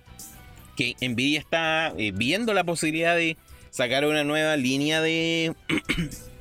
que 0.75 0.95
Nvidia 1.01 1.39
está 1.39 1.93
eh, 1.97 2.11
viendo 2.13 2.53
la 2.53 2.63
posibilidad 2.63 3.15
de 3.15 3.37
sacar 3.69 4.05
una 4.05 4.23
nueva 4.23 4.57
línea 4.57 5.01
de 5.01 5.53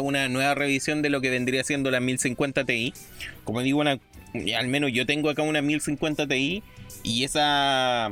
una 0.00 0.28
nueva 0.28 0.54
revisión 0.54 1.02
de 1.02 1.10
lo 1.10 1.20
que 1.20 1.30
vendría 1.30 1.64
siendo 1.64 1.90
la 1.90 2.00
1050 2.00 2.64
Ti. 2.64 2.94
Como 3.44 3.62
digo, 3.62 3.82
al 3.82 4.68
menos 4.68 4.92
yo 4.92 5.06
tengo 5.06 5.30
acá 5.30 5.42
una 5.42 5.62
1050 5.62 6.26
Ti 6.26 6.62
y 7.02 7.24
esa 7.24 8.10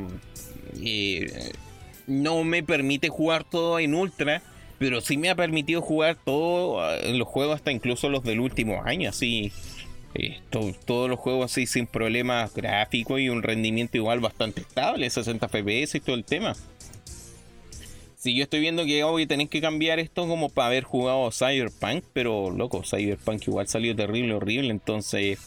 eh, 0.82 1.52
no 2.06 2.44
me 2.44 2.62
permite 2.62 3.08
jugar 3.08 3.44
todo 3.44 3.78
en 3.78 3.94
ultra, 3.94 4.42
pero 4.78 5.00
sí 5.00 5.16
me 5.16 5.30
ha 5.30 5.34
permitido 5.34 5.82
jugar 5.82 6.16
todo 6.24 6.94
en 7.00 7.18
los 7.18 7.28
juegos 7.28 7.56
hasta 7.56 7.70
incluso 7.72 8.08
los 8.08 8.24
del 8.24 8.40
último 8.40 8.82
año, 8.84 9.10
así 9.10 9.52
todos 10.50 11.08
los 11.08 11.18
juegos 11.18 11.52
así 11.52 11.66
sin 11.66 11.86
problemas 11.86 12.52
gráficos 12.54 13.20
y 13.20 13.28
un 13.28 13.42
rendimiento 13.42 13.96
igual 13.96 14.20
bastante 14.20 14.60
estable, 14.62 15.08
60 15.08 15.48
FPS 15.48 15.96
y 15.96 16.00
todo 16.00 16.16
el 16.16 16.24
tema. 16.24 16.54
Si 18.20 18.34
yo 18.34 18.42
estoy 18.42 18.60
viendo 18.60 18.84
que 18.84 19.02
hoy 19.02 19.24
tenéis 19.24 19.48
que 19.48 19.62
cambiar 19.62 19.98
esto 19.98 20.28
como 20.28 20.50
para 20.50 20.66
haber 20.66 20.84
jugado 20.84 21.30
Cyberpunk, 21.32 22.04
pero 22.12 22.50
loco, 22.50 22.82
Cyberpunk 22.84 23.48
igual 23.48 23.66
salió 23.66 23.96
terrible, 23.96 24.34
horrible, 24.34 24.68
entonces 24.68 25.38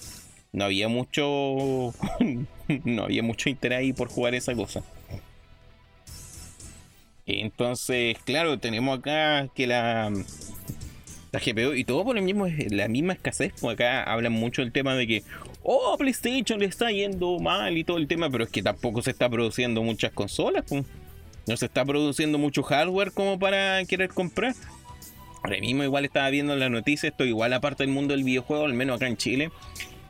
no 0.52 0.66
había 0.66 0.88
mucho 0.88 1.94
no 2.84 3.04
había 3.04 3.22
mucho 3.22 3.50
interés 3.50 3.78
ahí 3.78 3.94
por 3.94 4.08
jugar 4.08 4.34
esa 4.34 4.56
cosa. 4.56 4.82
Entonces, 7.28 8.18
claro, 8.26 8.58
tenemos 8.58 8.98
acá 8.98 9.50
que 9.54 9.68
la 9.68 10.12
la 11.32 11.40
GPU 11.40 11.76
y 11.76 11.84
todo 11.84 12.04
por 12.04 12.18
el 12.18 12.24
mismo, 12.24 12.48
la 12.48 12.88
misma 12.88 13.14
escasez. 13.14 13.54
Pues 13.62 13.76
acá 13.76 14.02
hablan 14.02 14.34
mucho 14.34 14.64
del 14.64 14.72
tema 14.72 14.96
de 14.96 15.06
que, 15.06 15.24
oh, 15.62 15.96
PlayStation 16.00 16.60
le 16.60 16.66
está 16.66 16.90
yendo 16.90 17.38
mal 17.38 17.78
y 17.78 17.84
todo 17.84 17.98
el 17.98 18.08
tema, 18.08 18.32
pero 18.32 18.46
es 18.46 18.50
que 18.50 18.64
tampoco 18.64 19.04
se 19.04 19.12
está 19.12 19.30
produciendo 19.30 19.84
muchas 19.84 20.12
consolas. 20.12 20.66
Pues. 20.68 20.86
No 21.48 21.58
se 21.58 21.66
está 21.66 21.84
produciendo 21.84 22.38
mucho 22.38 22.64
hardware 22.64 23.12
como 23.12 23.38
para 23.38 23.84
querer 23.86 24.10
comprar. 24.10 24.56
Ahora 25.44 25.60
mismo 25.60 25.84
igual 25.84 26.06
estaba 26.06 26.30
viendo 26.30 26.54
en 26.54 26.60
la 26.60 26.70
noticia, 26.70 27.10
esto 27.10 27.26
igual 27.26 27.52
aparte 27.52 27.84
del 27.84 27.92
mundo 27.92 28.14
del 28.14 28.24
videojuego, 28.24 28.64
al 28.64 28.74
menos 28.74 28.96
acá 28.96 29.08
en 29.08 29.18
Chile, 29.18 29.52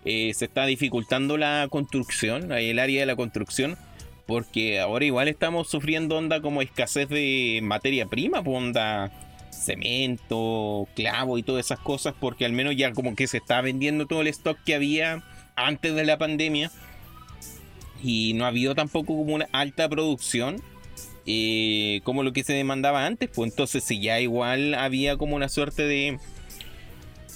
eh, 0.05 0.31
se 0.35 0.45
está 0.45 0.65
dificultando 0.67 1.37
la 1.37 1.67
construcción, 1.71 2.51
el 2.51 2.77
área 2.77 2.99
de 2.99 3.05
la 3.07 3.15
construcción, 3.15 3.77
porque 4.27 4.79
ahora 4.79 5.05
igual 5.05 5.27
estamos 5.27 5.69
sufriendo 5.69 6.17
onda 6.17 6.39
como 6.39 6.61
escasez 6.61 7.09
de 7.09 7.61
materia 7.63 8.05
prima, 8.05 8.43
pues 8.43 8.57
onda 8.57 9.11
cemento, 9.51 10.87
clavo 10.95 11.37
y 11.37 11.43
todas 11.43 11.65
esas 11.65 11.79
cosas, 11.79 12.13
porque 12.19 12.45
al 12.45 12.51
menos 12.51 12.75
ya 12.75 12.91
como 12.93 13.15
que 13.15 13.27
se 13.27 13.37
está 13.37 13.61
vendiendo 13.61 14.05
todo 14.05 14.21
el 14.21 14.27
stock 14.27 14.57
que 14.63 14.75
había 14.75 15.23
antes 15.55 15.95
de 15.95 16.05
la 16.05 16.17
pandemia 16.17 16.71
y 18.03 18.33
no 18.33 18.45
ha 18.45 18.49
habido 18.49 18.75
tampoco 18.75 19.15
como 19.15 19.33
una 19.35 19.47
alta 19.51 19.87
producción. 19.87 20.61
Como 22.03 22.23
lo 22.23 22.33
que 22.33 22.43
se 22.43 22.53
demandaba 22.53 23.05
antes. 23.05 23.29
Pues 23.33 23.51
entonces, 23.51 23.83
si 23.83 24.01
ya 24.01 24.19
igual 24.19 24.73
había 24.73 25.17
como 25.17 25.35
una 25.35 25.49
suerte 25.49 25.83
de. 25.83 26.19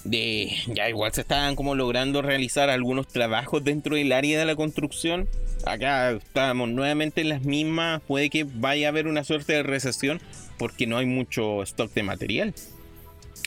De, 0.04 0.52
ya 0.68 0.88
igual 0.88 1.12
se 1.12 1.22
estaban 1.22 1.56
como 1.56 1.74
logrando 1.74 2.22
realizar 2.22 2.70
algunos 2.70 3.08
trabajos 3.08 3.64
dentro 3.64 3.96
del 3.96 4.12
área 4.12 4.38
de 4.38 4.46
la 4.46 4.56
construcción. 4.56 5.28
Acá 5.66 6.12
estamos 6.12 6.68
nuevamente 6.68 7.20
en 7.20 7.28
las 7.28 7.42
mismas. 7.42 8.00
Puede 8.06 8.30
que 8.30 8.44
vaya 8.44 8.86
a 8.86 8.90
haber 8.90 9.06
una 9.06 9.24
suerte 9.24 9.54
de 9.54 9.62
recesión 9.64 10.20
porque 10.56 10.86
no 10.86 10.98
hay 10.98 11.06
mucho 11.06 11.62
stock 11.62 11.92
de 11.92 12.02
material. 12.04 12.54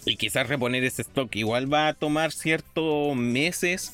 Y 0.06 0.18
quizás 0.18 0.48
reponer 0.48 0.84
ese 0.84 1.04
stock 1.04 1.34
igual 1.36 1.72
va 1.72 1.88
a 1.88 1.94
tomar 1.94 2.32
ciertos 2.32 3.16
meses 3.16 3.94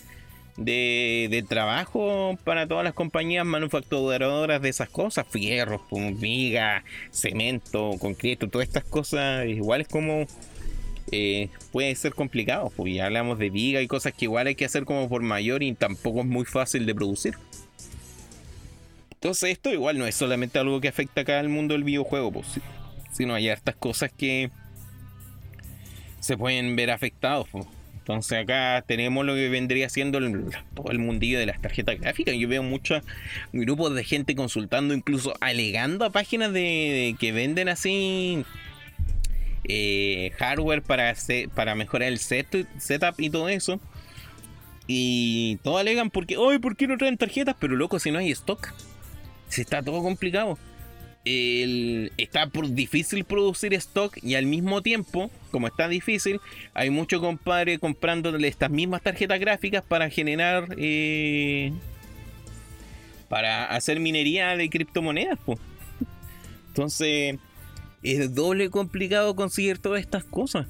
de, 0.57 1.45
trabajo 1.47 2.37
para 2.43 2.67
todas 2.67 2.83
las 2.83 2.93
compañías 2.93 3.45
manufacturadoras 3.45 4.61
de 4.61 4.69
esas 4.69 4.89
cosas, 4.89 5.25
fierros, 5.29 5.81
viga, 6.15 6.83
cemento, 7.11 7.91
concreto, 7.99 8.47
todas 8.49 8.67
estas 8.67 8.83
cosas, 8.83 9.45
igual 9.47 9.81
es 9.81 9.87
como 9.87 10.25
eh, 11.11 11.49
puede 11.71 11.95
ser 11.95 12.13
complicado, 12.13 12.71
porque 12.75 12.93
ya 12.93 13.05
hablamos 13.05 13.39
de 13.39 13.49
viga 13.49 13.81
y 13.81 13.87
cosas 13.87 14.13
que 14.13 14.25
igual 14.25 14.47
hay 14.47 14.55
que 14.55 14.65
hacer 14.65 14.83
como 14.83 15.07
por 15.07 15.21
mayor 15.21 15.63
y 15.63 15.73
tampoco 15.73 16.21
es 16.21 16.25
muy 16.25 16.45
fácil 16.45 16.85
de 16.85 16.95
producir. 16.95 17.35
Entonces 19.11 19.51
esto 19.51 19.71
igual 19.71 19.97
no 19.97 20.05
es 20.05 20.15
solamente 20.15 20.59
algo 20.59 20.81
que 20.81 20.89
afecta 20.89 21.21
acá 21.21 21.39
al 21.39 21.49
mundo 21.49 21.73
del 21.73 21.83
videojuego, 21.83 22.31
pues, 22.31 22.47
sino 23.11 23.33
hay 23.33 23.49
estas 23.49 23.75
cosas 23.75 24.11
que 24.11 24.51
se 26.19 26.37
pueden 26.37 26.75
ver 26.75 26.91
afectados. 26.91 27.47
Entonces 28.07 28.41
acá 28.41 28.85
tenemos 28.87 29.25
lo 29.25 29.35
que 29.35 29.49
vendría 29.49 29.89
siendo 29.89 30.17
todo 30.73 30.91
el 30.91 30.99
mundillo 30.99 31.39
de 31.39 31.45
las 31.45 31.61
tarjetas 31.61 31.99
gráficas. 31.99 32.35
Yo 32.37 32.47
veo 32.47 32.63
muchos 32.63 33.03
grupos 33.51 33.93
de 33.95 34.05
gente 34.05 34.33
consultando, 34.33 34.93
incluso 34.93 35.33
alegando 35.41 36.05
a 36.05 36.09
páginas 36.09 36.53
de, 36.53 37.17
que 37.19 37.33
venden 37.33 37.67
así 37.67 38.45
eh, 39.65 40.31
hardware 40.37 40.83
para, 40.83 41.13
para 41.53 41.75
mejorar 41.75 42.07
el 42.07 42.19
setup 42.19 43.19
y 43.19 43.29
todo 43.29 43.49
eso. 43.49 43.77
Y 44.87 45.57
todos 45.57 45.81
alegan 45.81 46.09
porque, 46.09 46.37
ay, 46.37 46.59
¿por 46.59 46.77
qué 46.77 46.87
no 46.87 46.97
traen 46.97 47.17
tarjetas? 47.17 47.57
Pero 47.59 47.75
loco, 47.75 47.99
si 47.99 48.11
no 48.11 48.19
hay 48.19 48.31
stock. 48.31 48.73
Si 49.49 49.59
está 49.59 49.83
todo 49.83 50.01
complicado 50.01 50.57
está 52.17 52.49
difícil 52.69 53.23
producir 53.25 53.73
stock 53.73 54.17
y 54.21 54.35
al 54.35 54.45
mismo 54.45 54.81
tiempo, 54.81 55.29
como 55.51 55.67
está 55.67 55.87
difícil, 55.87 56.39
hay 56.73 56.89
mucho 56.89 57.19
compadre 57.19 57.79
comprándole 57.79 58.47
estas 58.47 58.69
mismas 58.69 59.01
tarjetas 59.01 59.39
gráficas 59.39 59.83
para 59.83 60.09
generar, 60.09 60.67
eh, 60.77 61.73
para 63.29 63.65
hacer 63.65 63.99
minería 63.99 64.55
de 64.55 64.69
criptomonedas. 64.69 65.39
Entonces, 66.69 67.37
es 68.03 68.35
doble 68.35 68.69
complicado 68.69 69.35
conseguir 69.35 69.79
todas 69.79 70.01
estas 70.01 70.23
cosas. 70.23 70.67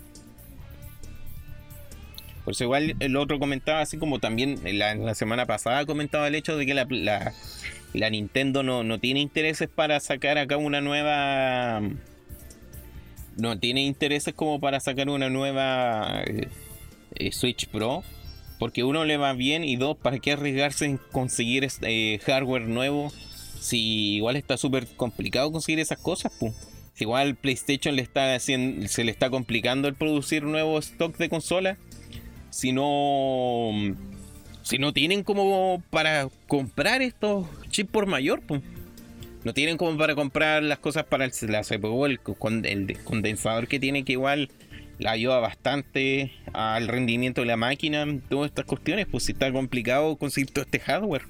Por 2.46 2.54
eso 2.54 2.64
igual 2.64 2.96
el 3.00 3.18
otro 3.18 3.40
comentaba 3.40 3.82
así 3.82 3.98
como 3.98 4.20
también 4.20 4.60
la, 4.64 4.96
la 4.96 5.16
semana 5.16 5.46
pasada 5.46 5.86
comentaba 5.86 6.30
el 6.30 6.36
hecho 6.36 6.56
de 6.56 6.66
que 6.66 6.74
la 6.74 6.88
Nintendo 7.93 8.64
no, 8.64 8.99
tiene 8.99 9.22
intereses 9.22 9.69
para 9.73 9.99
sacar 9.99 10.38
acá 10.38 10.57
una 10.57 10.81
nueva. 10.81 11.81
No 13.35 13.59
tiene 13.59 13.81
intereses 13.81 14.34
como 14.34 14.59
para 14.59 14.80
sacar 14.80 15.09
una 15.09 15.30
nueva 15.30 16.23
eh, 16.26 16.47
eh, 17.15 17.31
Switch 17.31 17.68
Pro. 17.68 18.03
Porque 18.59 18.84
uno 18.84 19.05
le 19.05 19.18
va 19.18 19.34
bien 19.34 19.64
y 19.64 19.76
dos, 19.76 19.95
¿para 19.97 20.18
qué 20.18 20.31
arriesgarse 20.31 20.85
en 20.85 20.97
conseguir 20.97 21.64
este, 21.64 22.19
hardware 22.26 22.68
nuevo? 22.68 23.11
Si 23.59 24.15
igual 24.15 24.35
está 24.35 24.57
súper 24.57 24.88
complicado 24.88 25.51
conseguir 25.51 25.80
esas 25.80 25.99
cosas, 25.99 26.31
igual 26.97 27.35
PlayStation 27.35 27.95
le 27.95 28.01
está 28.01 28.34
haciendo, 28.34 28.88
se 28.88 29.03
le 29.03 29.11
está 29.11 29.30
complicando 29.30 29.88
el 29.88 29.93
producir 29.93 30.43
nuevo 30.43 30.80
stock 30.80 31.15
de 31.18 31.30
consola. 31.30 31.77
Si 32.49 32.72
no 32.72 33.95
si 34.68 34.80
no 34.80 34.91
tienen 34.91 35.23
como 35.23 35.81
para 35.89 36.27
comprar 36.47 37.01
estos 37.01 37.45
chips 37.78 37.91
por 37.91 38.08
mayor. 38.08 38.41
No 39.44 39.54
tienen 39.54 39.78
como 39.78 39.98
para 39.98 40.16
comprar 40.16 40.64
las 40.64 40.80
cosas 40.80 41.06
para 41.06 41.24
el, 41.24 41.32
CPU, 41.32 42.06
el, 42.06 42.20
el 42.64 42.98
condensador 43.04 43.68
que 43.68 43.80
tiene 43.80 44.04
que 44.04 44.14
igual 44.14 44.49
la 44.98 45.12
ayuda 45.12 45.40
bastante 45.40 46.34
al 46.54 46.88
rendimiento 46.88 47.41
de 47.41 47.48
la 47.48 47.56
máquina, 47.56 48.06
todas 48.30 48.49
estas 48.49 48.66
cuestiones, 48.66 49.06
pues 49.06 49.26
si 49.26 49.34
está 49.34 49.52
complicado 49.52 50.16
conseguir 50.18 50.49
todo 50.52 50.66
este 50.66 50.80
hardware. 50.80 51.22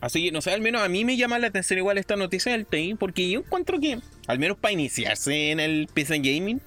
Así 0.00 0.24
que 0.24 0.32
no 0.32 0.40
sé, 0.40 0.52
al 0.52 0.60
menos 0.60 0.82
a 0.82 0.88
mí 0.88 1.04
me 1.04 1.16
llama 1.16 1.38
la 1.38 1.48
atención 1.48 1.78
igual 1.78 1.98
esta 1.98 2.16
noticia 2.16 2.52
del 2.52 2.66
TI, 2.66 2.94
porque 2.94 3.28
yo 3.28 3.40
encuentro 3.40 3.80
que, 3.80 3.98
al 4.28 4.38
menos 4.38 4.56
para 4.56 4.72
iniciarse 4.72 5.50
en 5.50 5.60
el 5.60 5.88
PC 5.92 6.18
Gaming, 6.18 6.60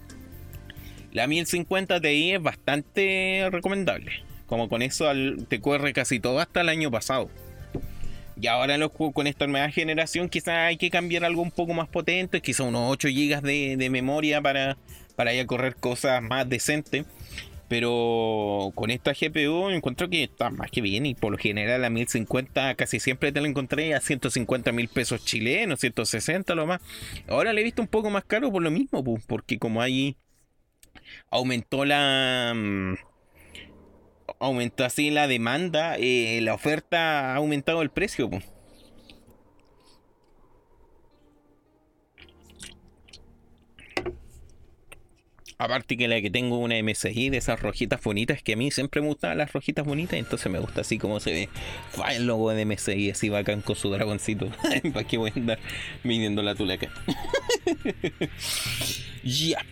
la 1.14 1.28
1050 1.28 2.02
Ti 2.02 2.34
es 2.34 2.42
bastante 2.42 3.48
recomendable. 3.50 4.12
Como 4.48 4.70
con 4.70 4.82
eso 4.82 5.06
te 5.48 5.60
corre 5.60 5.94
casi 5.94 6.20
todo 6.20 6.40
hasta 6.40 6.62
el 6.62 6.70
año 6.70 6.92
pasado. 6.92 7.30
Y 8.40 8.48
ahora 8.48 8.78
con 8.90 9.28
esta 9.28 9.48
nueva 9.48 9.70
generación 9.70 10.28
quizás 10.28 10.68
hay 10.68 10.78
que 10.78 10.90
cambiar 10.90 11.24
algo 11.24 11.42
un 11.42 11.52
poco 11.52 11.74
más 11.74 11.88
potente, 11.88 12.42
quizás 12.42 12.68
unos 12.68 12.92
8 12.92 13.08
GB 13.08 13.42
de, 13.78 13.90
memoria 13.90 14.42
para, 14.42 14.78
para 15.16 15.34
ya 15.34 15.46
correr 15.46 15.76
cosas 15.76 16.22
más 16.22 16.48
decentes. 16.50 17.06
Pero 17.68 18.72
con 18.76 18.92
esta 18.92 19.14
GPU 19.14 19.70
encuentro 19.70 20.08
que 20.08 20.24
está 20.24 20.52
más 20.52 20.70
que 20.70 20.82
bien 20.82 21.08
y 21.08 21.16
por 21.16 21.32
lo 21.32 21.38
general 21.40 21.82
la 21.82 21.90
1050 21.90 22.76
casi 22.76 23.00
siempre 23.00 23.32
te 23.32 23.42
la 23.42 23.48
encontré 23.48 23.96
a 23.96 24.02
150 24.02 24.72
mil 24.72 24.88
pesos 24.88 25.26
chilenos, 25.26 25.80
160 25.80 26.54
lo 26.54 26.68
más. 26.68 26.82
Ahora 27.28 27.54
le 27.54 27.62
he 27.62 27.64
visto 27.64 27.82
un 27.82 27.88
poco 27.88 28.12
más 28.12 28.24
caro 28.24 28.52
por 28.52 28.62
lo 28.62 28.70
mismo, 28.70 29.04
porque 29.26 29.58
como 29.58 29.82
hay 29.82 30.16
aumentó 31.32 31.86
la... 31.86 32.54
Aumentó 34.40 34.86
así 34.86 35.12
la 35.12 35.28
demanda, 35.28 35.96
eh, 35.98 36.40
la 36.42 36.54
oferta 36.54 37.34
ha 37.34 37.36
aumentado 37.36 37.82
el 37.82 37.90
precio. 37.90 38.30
Aparte 45.58 45.96
que 45.96 46.10
la 46.10 46.22
que 46.22 46.30
tengo 46.30 46.58
una 46.58 46.76
MSI 46.82 47.30
de 47.30 47.38
esas 47.38 47.62
rojitas 47.62 48.02
bonitas, 48.04 48.44
que 48.44 48.54
a 48.54 48.58
mí 48.58 48.72
siempre 48.72 49.02
me 49.02 49.08
gustaban 49.08 49.38
las 49.38 49.54
rojitas 49.54 49.86
bonitas, 49.86 50.20
entonces 50.20 50.52
me 50.52 50.60
gusta 50.60 50.82
así 50.82 50.98
como 50.98 51.22
se 51.22 51.32
ve 51.32 51.50
el 52.12 52.28
logo 52.28 52.52
de 52.52 52.66
MSI, 52.66 53.12
así 53.12 53.30
bacán 53.30 53.62
con 53.62 53.76
su 53.78 53.90
dragoncito. 53.90 54.50
¿Para 54.94 55.08
qué 55.08 55.18
voy 55.18 55.32
a 55.34 55.40
andar 55.40 55.60
midiendo 56.04 56.44
la 56.44 56.56
tulaca? 56.56 56.90
ya. 59.24 59.66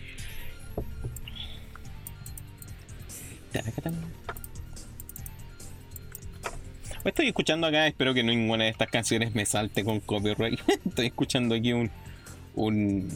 Estoy 7.04 7.28
escuchando 7.28 7.66
acá, 7.66 7.86
espero 7.86 8.14
que 8.14 8.22
ninguna 8.22 8.64
de 8.64 8.70
estas 8.70 8.88
canciones 8.88 9.34
me 9.34 9.44
salte 9.44 9.84
con 9.84 10.00
copyright. 10.00 10.58
Estoy 10.86 11.06
escuchando 11.06 11.54
aquí 11.54 11.74
un. 11.74 11.90
un 12.54 13.10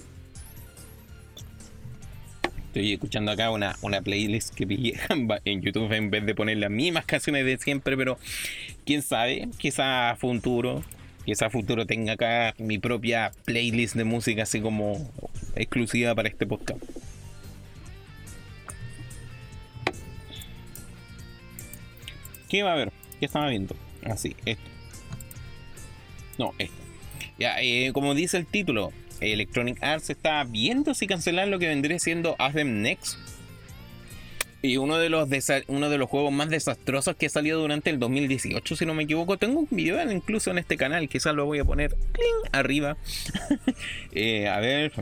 Estoy 2.66 2.92
escuchando 2.92 3.32
acá 3.32 3.50
una, 3.50 3.76
una 3.80 4.02
playlist 4.02 4.54
que 4.54 4.66
pillé 4.66 4.94
en 5.44 5.62
YouTube 5.62 5.90
en 5.94 6.10
vez 6.10 6.26
de 6.26 6.34
poner 6.34 6.58
las 6.58 6.70
mismas 6.70 7.06
canciones 7.06 7.46
de 7.46 7.56
siempre, 7.56 7.96
pero 7.96 8.18
quién 8.84 9.00
sabe, 9.00 9.48
quizá 9.56 10.14
futuro, 10.16 10.84
quizá 11.24 11.48
futuro 11.48 11.86
tenga 11.86 12.12
acá 12.12 12.54
mi 12.58 12.78
propia 12.78 13.32
playlist 13.46 13.94
de 13.94 14.04
música 14.04 14.42
así 14.42 14.60
como 14.60 15.10
exclusiva 15.56 16.14
para 16.14 16.28
este 16.28 16.46
podcast. 16.46 16.82
¿Qué 22.50 22.62
va 22.62 22.74
a 22.74 22.76
ver? 22.76 22.97
¿Qué 23.18 23.26
estaba 23.26 23.48
viendo? 23.48 23.74
Así, 24.04 24.36
esto. 24.44 24.70
No, 26.38 26.52
esto. 26.58 26.76
Ya, 27.38 27.60
eh, 27.60 27.90
como 27.92 28.14
dice 28.14 28.36
el 28.36 28.46
título, 28.46 28.92
Electronic 29.20 29.82
Arts 29.82 30.10
está 30.10 30.44
viendo 30.44 30.94
si 30.94 31.06
cancelar 31.06 31.48
lo 31.48 31.58
que 31.58 31.68
vendría 31.68 31.98
siendo 31.98 32.36
Them 32.54 32.82
Next. 32.82 33.18
Y 34.60 34.76
uno 34.76 34.98
de 34.98 35.08
los 35.08 35.28
uno 35.68 35.88
de 35.88 35.98
los 35.98 36.08
juegos 36.08 36.32
más 36.32 36.48
desastrosos 36.48 37.14
que 37.14 37.26
ha 37.26 37.28
salido 37.28 37.60
durante 37.60 37.90
el 37.90 38.00
2018, 38.00 38.74
si 38.74 38.86
no 38.86 38.94
me 38.94 39.04
equivoco. 39.04 39.36
Tengo 39.36 39.60
un 39.60 39.68
video 39.70 40.10
incluso 40.10 40.50
en 40.50 40.58
este 40.58 40.76
canal, 40.76 41.08
quizás 41.08 41.34
lo 41.34 41.46
voy 41.46 41.60
a 41.60 41.64
poner 41.64 41.96
arriba. 42.52 42.96
Eh, 44.12 44.48
a 44.48 44.58
ver, 44.58 44.92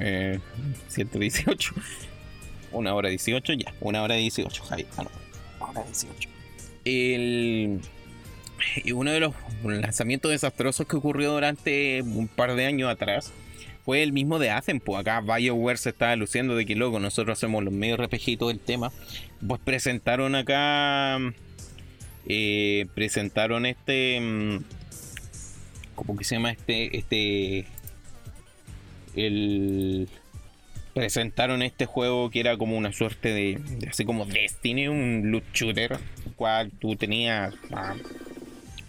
118. 0.89 1.75
Eh, 1.75 1.81
una 2.73 2.95
hora 2.95 3.09
18, 3.09 3.53
ya. 3.55 3.73
Una 3.81 4.03
hora 4.03 4.17
18, 4.17 4.65
Javi. 4.65 4.87
Ah, 4.99 5.07
una 5.61 5.71
hora 5.71 5.85
18 5.85 6.37
el, 6.87 7.81
uno 8.93 9.11
de 9.11 9.21
los 9.21 9.35
lanzamientos 9.65 10.31
desastrosos 10.31 10.87
que 10.87 10.97
ocurrió 10.97 11.33
durante 11.33 12.03
un 12.03 12.29
par 12.29 12.55
de 12.55 12.67
años 12.67 12.91
atrás 12.91 13.33
fue 13.87 14.03
el 14.03 14.13
mismo 14.13 14.41
de 14.41 14.51
Athens. 14.51 14.83
Pues 14.85 15.01
acá 15.01 15.21
BioWare 15.21 15.79
se 15.79 15.91
estaba 15.91 16.17
luciendo 16.17 16.57
de 16.57 16.67
que 16.67 16.75
loco, 16.75 16.99
nosotros 16.99 17.39
hacemos 17.39 17.63
los 17.63 17.73
medios 17.73 17.99
repejitos 17.99 18.49
del 18.49 18.59
tema. 18.59 18.93
Pues 19.47 19.61
presentaron 19.65 20.35
acá. 20.35 21.19
Eh, 22.27 22.87
presentaron 22.95 23.65
este. 23.65 24.21
Mm, 24.21 24.65
¿cómo 25.95 26.17
que 26.17 26.25
se 26.25 26.35
llama 26.35 26.51
este? 26.51 26.99
Este. 26.99 27.67
El. 29.15 30.09
Presentaron 30.93 31.63
este 31.63 31.87
juego 31.87 32.31
que 32.31 32.41
era 32.41 32.57
como 32.57 32.77
una 32.77 32.91
suerte 32.91 33.29
de, 33.29 33.61
así 33.89 34.07
como 34.07 34.25
Destiny, 34.25 34.89
un 34.89 35.31
loot 35.31 35.45
shooter, 35.53 35.99
cual 36.37 36.73
tú 36.81 36.97
tenías 36.97 37.55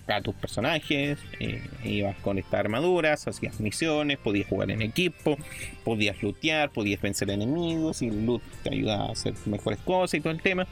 a, 0.07 0.21
tus 0.21 0.35
personajes, 0.35 1.19
eh, 1.39 1.61
ibas 1.84 2.15
con 2.17 2.38
estas 2.38 2.59
armaduras, 2.61 3.27
hacías 3.27 3.59
misiones, 3.59 4.17
podías 4.17 4.47
jugar 4.47 4.71
en 4.71 4.81
equipo, 4.81 5.38
podías 5.84 6.21
lootear, 6.21 6.69
podías 6.71 7.01
vencer 7.01 7.29
enemigos 7.29 8.01
y 8.01 8.07
el 8.07 8.25
loot 8.25 8.41
te 8.63 8.73
ayuda 8.73 9.03
a 9.03 9.11
hacer 9.11 9.34
mejores 9.45 9.79
cosas 9.79 10.15
y 10.15 10.21
todo 10.21 10.31
el 10.31 10.41
tema. 10.41 10.67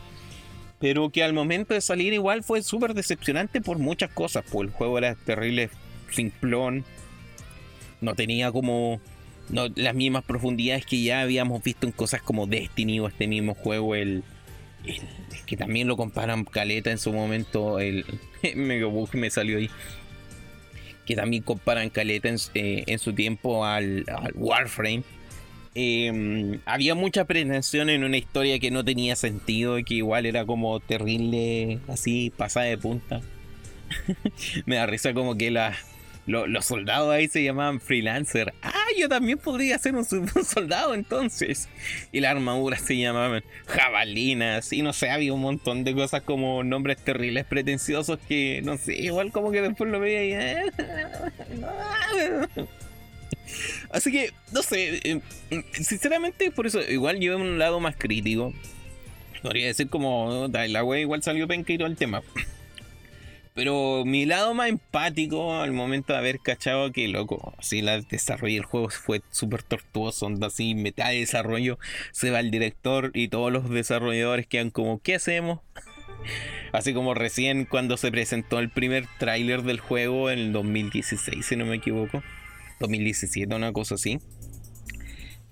Pero 0.80 1.10
que 1.10 1.24
al 1.24 1.34
momento 1.34 1.74
de 1.74 1.82
salir 1.82 2.14
igual 2.14 2.44
fue 2.44 2.62
súper 2.62 2.94
decepcionante 2.94 3.62
por 3.62 3.80
muchas 3.80 4.12
cosas, 4.12 4.44
pues 4.52 4.68
el 4.68 4.74
juego 4.74 4.98
era 4.98 5.16
terrible, 5.16 5.70
simplón, 6.12 6.84
no 8.02 8.16
tenía 8.16 8.52
como 8.52 9.00
las 9.50 9.96
mismas 9.96 10.24
profundidades 10.24 10.86
que 10.86 11.02
ya 11.02 11.22
habíamos 11.22 11.64
visto 11.64 11.86
en 11.86 11.92
cosas 11.92 12.22
como 12.22 12.48
Destiny 12.48 13.00
o 13.00 13.08
este 13.08 13.28
mismo 13.28 13.54
juego, 13.54 13.96
el, 13.96 14.24
que 15.46 15.58
también 15.58 15.88
lo 15.88 15.98
comparan 15.98 16.46
Caleta 16.46 16.92
en 16.92 16.98
su 16.98 17.14
momento, 17.14 17.80
el 17.80 18.06
mega 18.56 18.88
bug 18.88 19.16
me 19.16 19.30
salió 19.30 19.58
ahí. 19.58 19.70
Que 21.06 21.16
también 21.16 21.44
comparan 21.44 21.90
Caleta 21.90 22.30
en, 22.30 22.38
eh, 22.56 22.98
su 22.98 23.14
tiempo 23.14 23.66
al, 23.66 24.06
al 24.08 24.34
Warframe 24.36 25.04
Em, 25.78 26.62
había 26.66 26.96
mucha 26.96 27.26
pretensión 27.26 27.90
en 27.90 28.06
una 28.06 28.16
historia 28.16 28.60
que 28.60 28.72
no 28.72 28.86
tenía 28.86 29.18
sentido 29.18 29.78
y 29.78 29.84
que 29.84 29.96
igual 29.96 30.26
era 30.26 30.46
como 30.46 30.80
terrible, 30.80 31.80
así, 31.90 32.32
pasada 32.36 32.68
de 32.68 32.78
punta. 32.78 33.22
Me 34.66 34.78
da 34.78 34.86
risa 34.86 35.14
como 35.14 35.36
que 35.36 35.52
los 36.26 36.66
soldados 36.66 37.14
ahí 37.14 37.28
se 37.28 37.44
llamaban 37.44 37.80
freelancer. 37.80 38.54
Ah, 38.62 38.74
yo 38.98 39.08
también 39.08 39.38
podría 39.38 39.78
ser 39.78 39.96
un, 39.96 40.06
soldado 40.06 40.94
entonces. 40.94 41.70
Y 42.12 42.20
las 42.20 42.32
armaduras 42.32 42.82
se 42.82 42.98
llamaban 42.98 43.44
jabalinas. 43.68 44.74
Y 44.74 44.82
no 44.82 44.94
sé, 44.94 45.10
había 45.10 45.34
un 45.34 45.42
montón 45.42 45.84
de 45.84 45.94
cosas 45.94 46.24
como 46.24 46.64
nombres 46.64 46.98
terribles, 46.98 47.46
pretenciosos 47.46 48.20
que, 48.28 48.62
no 48.64 48.78
sé, 48.78 48.96
igual 48.96 49.32
como 49.32 49.52
que 49.52 49.62
después 49.62 49.90
lo 49.90 50.00
veía 50.00 50.26
y... 50.26 50.34
Así 53.92 54.12
que, 54.12 54.34
no 54.52 54.64
sé, 54.64 55.00
eh, 55.04 55.22
sinceramente, 55.72 56.52
por 56.52 56.68
eso, 56.68 56.82
igual 56.82 57.24
en 57.24 57.42
un 57.42 57.60
lado 57.60 57.80
más 57.80 57.96
crítico. 57.96 58.54
Podría 59.42 59.68
decir 59.68 59.90
como, 59.90 60.50
la 60.52 60.84
wea 60.84 61.02
igual 61.02 61.22
salió 61.22 61.48
penca 61.48 61.72
y 61.72 61.78
todo 61.78 61.88
el 61.88 61.96
tema. 61.96 62.24
Pero 63.56 64.04
mi 64.06 64.26
lado 64.26 64.54
más 64.54 64.68
empático 64.68 65.56
al 65.56 65.72
momento 65.72 66.12
de 66.12 66.20
haber 66.20 66.42
cachado 66.42 66.92
que, 66.92 67.08
loco, 67.08 67.54
así 67.58 67.80
el 67.80 68.04
desarrollo 68.04 68.56
del 68.56 68.66
juego 68.66 68.90
fue 68.90 69.22
súper 69.32 69.64
tortuoso, 69.64 70.26
onda 70.26 70.48
así, 70.48 70.76
mitad 70.76 71.12
de 71.12 71.20
desarrollo, 71.20 71.80
se 72.12 72.32
va 72.32 72.42
el 72.42 72.52
director 72.52 73.12
y 73.14 73.30
todos 73.30 73.54
los 73.54 73.70
desarrolladores 73.70 74.46
quedan 74.46 74.72
como, 74.72 75.00
¿qué 75.00 75.16
hacemos? 75.16 75.62
Así 76.74 76.94
como 76.94 77.14
recién 77.14 77.64
cuando 77.64 77.96
se 77.96 78.12
presentó 78.12 78.60
el 78.60 78.70
primer 78.70 79.08
tráiler 79.20 79.62
del 79.62 79.80
juego 79.80 80.30
en 80.30 80.40
el 80.40 80.52
2016, 80.52 81.46
si 81.46 81.56
no 81.56 81.66
me 81.66 81.78
equivoco. 81.78 82.22
2017, 82.82 83.56
una 83.56 83.72
cosa 83.72 83.96
así. 83.96 84.20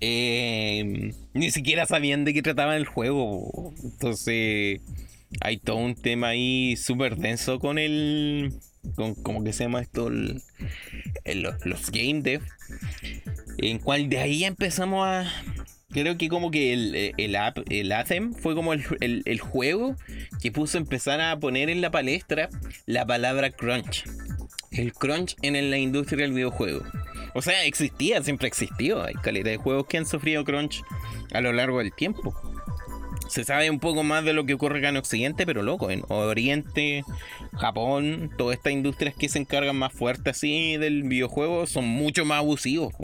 Eh, 0.00 1.14
ni 1.32 1.50
siquiera 1.50 1.86
sabían 1.86 2.26
de 2.26 2.34
qué 2.34 2.42
trataba 2.42 2.76
el 2.76 2.84
juego. 2.84 3.72
Entonces, 3.82 4.82
hay 5.40 5.58
todo 5.58 5.76
un 5.76 5.94
tema 5.94 6.28
ahí 6.28 6.76
súper 6.76 7.16
denso 7.16 7.58
con 7.58 7.78
el. 7.78 8.52
Con, 8.96 9.14
¿Cómo 9.14 9.42
que 9.42 9.52
se 9.52 9.64
llama 9.64 9.80
esto? 9.80 10.10
los, 10.10 11.90
game 11.90 12.20
dev. 12.22 12.42
En 13.58 13.78
cual 13.78 14.08
de 14.08 14.18
ahí 14.18 14.44
empezamos 14.44 15.06
a. 15.06 15.30
Creo 15.90 16.18
que 16.18 16.28
como 16.28 16.50
que 16.50 16.72
el, 16.72 17.14
el, 17.16 17.36
app, 17.36 17.58
el 17.70 17.92
Athem 17.92 18.34
fue 18.34 18.56
como 18.56 18.72
el, 18.72 19.40
juego 19.40 19.96
que 20.42 20.50
puso 20.50 20.76
a 20.76 20.80
empezar 20.80 21.20
a 21.20 21.38
poner 21.38 21.70
en 21.70 21.80
la 21.80 21.92
palestra 21.92 22.48
la 22.84 23.06
palabra 23.06 23.50
crunch. 23.50 24.04
El 24.72 24.92
crunch 24.92 25.36
en 25.42 25.70
la 25.70 25.78
industria 25.78 26.22
del 26.22 26.32
videojuego. 26.32 26.82
O 27.34 27.42
sea, 27.42 27.64
existía, 27.64 28.22
siempre 28.22 28.48
existió. 28.48 29.04
Hay 29.04 29.14
calidad 29.14 29.50
de 29.50 29.56
juegos 29.56 29.86
que 29.86 29.98
han 29.98 30.06
sufrido 30.06 30.44
crunch 30.44 30.82
a 31.32 31.40
lo 31.40 31.52
largo 31.52 31.78
del 31.78 31.92
tiempo. 31.92 32.34
Se 33.28 33.44
sabe 33.44 33.70
un 33.70 33.80
poco 33.80 34.02
más 34.02 34.24
de 34.24 34.32
lo 34.32 34.46
que 34.46 34.54
ocurre 34.54 34.78
acá 34.78 34.90
en 34.90 34.96
Occidente, 34.96 35.46
pero 35.46 35.62
loco, 35.62 35.90
en 35.90 36.02
Oriente, 36.08 37.02
Japón, 37.52 38.30
todas 38.36 38.56
estas 38.56 38.72
industrias 38.72 39.14
que 39.14 39.28
se 39.28 39.38
encargan 39.38 39.76
más 39.76 39.92
fuerte 39.92 40.30
así 40.30 40.76
del 40.76 41.04
videojuego 41.04 41.66
son 41.66 41.86
mucho 41.86 42.24
más 42.24 42.38
abusivos. 42.38 42.94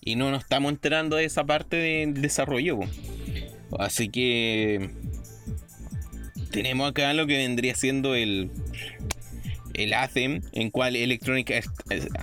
Y 0.00 0.16
no 0.16 0.30
nos 0.30 0.42
estamos 0.42 0.72
enterando 0.72 1.16
de 1.16 1.24
esa 1.24 1.44
parte 1.44 1.76
del 1.76 2.14
desarrollo. 2.20 2.80
Así 3.78 4.08
que 4.08 4.90
tenemos 6.50 6.90
acá 6.90 7.12
lo 7.12 7.26
que 7.26 7.36
vendría 7.36 7.74
siendo 7.74 8.14
el 8.14 8.50
el 9.78 9.94
ATEM, 9.94 10.42
en 10.52 10.70
cual 10.70 10.96
Electronic 10.96 11.64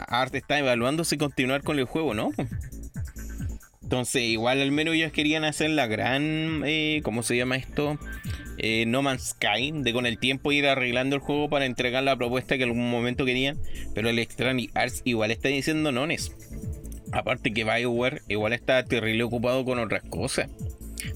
Arts 0.07 0.36
está 0.36 0.60
evaluando 0.60 1.03
si 1.06 1.18
continuar 1.18 1.64
con 1.64 1.80
el 1.80 1.86
juego, 1.86 2.14
¿no? 2.14 2.32
Entonces, 3.85 4.23
igual 4.23 4.63
al 4.63 4.71
menos 4.71 4.95
ellos 4.95 5.11
querían 5.11 5.43
hacer 5.43 5.69
la 5.69 5.85
gran, 5.85 6.63
eh, 6.65 7.01
¿cómo 7.03 7.21
se 7.21 7.37
llama 7.37 7.55
esto? 7.55 7.99
Eh, 8.57 8.85
no 8.87 9.03
Man's 9.03 9.35
Sky, 9.35 9.71
de 9.75 9.93
con 9.93 10.07
el 10.07 10.17
tiempo 10.17 10.51
ir 10.51 10.65
arreglando 10.65 11.15
el 11.15 11.21
juego 11.21 11.49
para 11.49 11.67
entregar 11.67 12.01
la 12.01 12.17
propuesta 12.17 12.57
que 12.57 12.63
en 12.63 12.69
algún 12.69 12.89
momento 12.89 13.25
querían, 13.25 13.59
pero 13.93 14.09
Electronic 14.09 14.71
Arts 14.73 15.03
igual 15.05 15.29
está 15.29 15.49
diciendo 15.49 15.91
nones. 15.91 16.31
Aparte 17.11 17.53
que 17.53 17.63
BioWare 17.63 18.23
igual 18.27 18.53
está 18.53 18.83
terrible 18.85 19.21
ocupado 19.21 19.63
con 19.63 19.77
otras 19.77 20.01
cosas. 20.01 20.49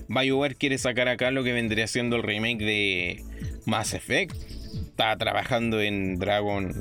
BioWare 0.08 0.54
quiere 0.54 0.78
sacar 0.78 1.08
acá 1.08 1.32
lo 1.32 1.44
que 1.44 1.54
vendría 1.54 1.88
siendo 1.88 2.18
el 2.18 2.24
remake 2.24 2.64
de 2.64 3.24
Mass 3.66 3.96
Effect 3.96 4.36
estaba 4.76 5.18
trabajando 5.18 5.82
en 5.82 6.20
Dragon. 6.20 6.72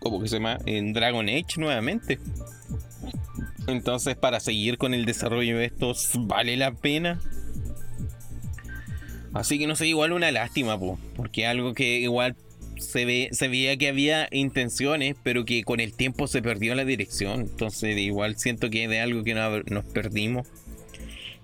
¿Cómo 0.00 0.22
que 0.22 0.28
se 0.28 0.36
llama? 0.36 0.58
En 0.64 0.94
Dragon 0.94 1.28
Age 1.28 1.58
nuevamente. 1.58 2.18
Entonces, 3.68 4.16
para 4.16 4.40
seguir 4.40 4.78
con 4.78 4.94
el 4.94 5.04
desarrollo 5.04 5.58
de 5.58 5.66
estos, 5.66 6.12
¿vale 6.14 6.56
la 6.56 6.72
pena? 6.72 7.20
Así 9.34 9.58
que 9.58 9.66
no 9.66 9.76
sé, 9.76 9.86
igual 9.86 10.12
una 10.12 10.32
lástima, 10.32 10.80
porque 11.14 11.46
algo 11.46 11.74
que 11.74 11.98
igual 12.00 12.34
se, 12.78 13.04
ve, 13.04 13.28
se 13.32 13.48
veía 13.48 13.76
que 13.76 13.88
había 13.88 14.26
intenciones, 14.32 15.16
pero 15.22 15.44
que 15.44 15.64
con 15.64 15.80
el 15.80 15.92
tiempo 15.92 16.26
se 16.26 16.40
perdió 16.40 16.74
la 16.74 16.86
dirección. 16.86 17.42
Entonces, 17.42 17.96
igual 17.98 18.38
siento 18.38 18.70
que 18.70 18.84
es 18.84 18.90
de 18.90 19.00
algo 19.00 19.22
que 19.22 19.34
nos 19.34 19.84
perdimos 19.84 20.48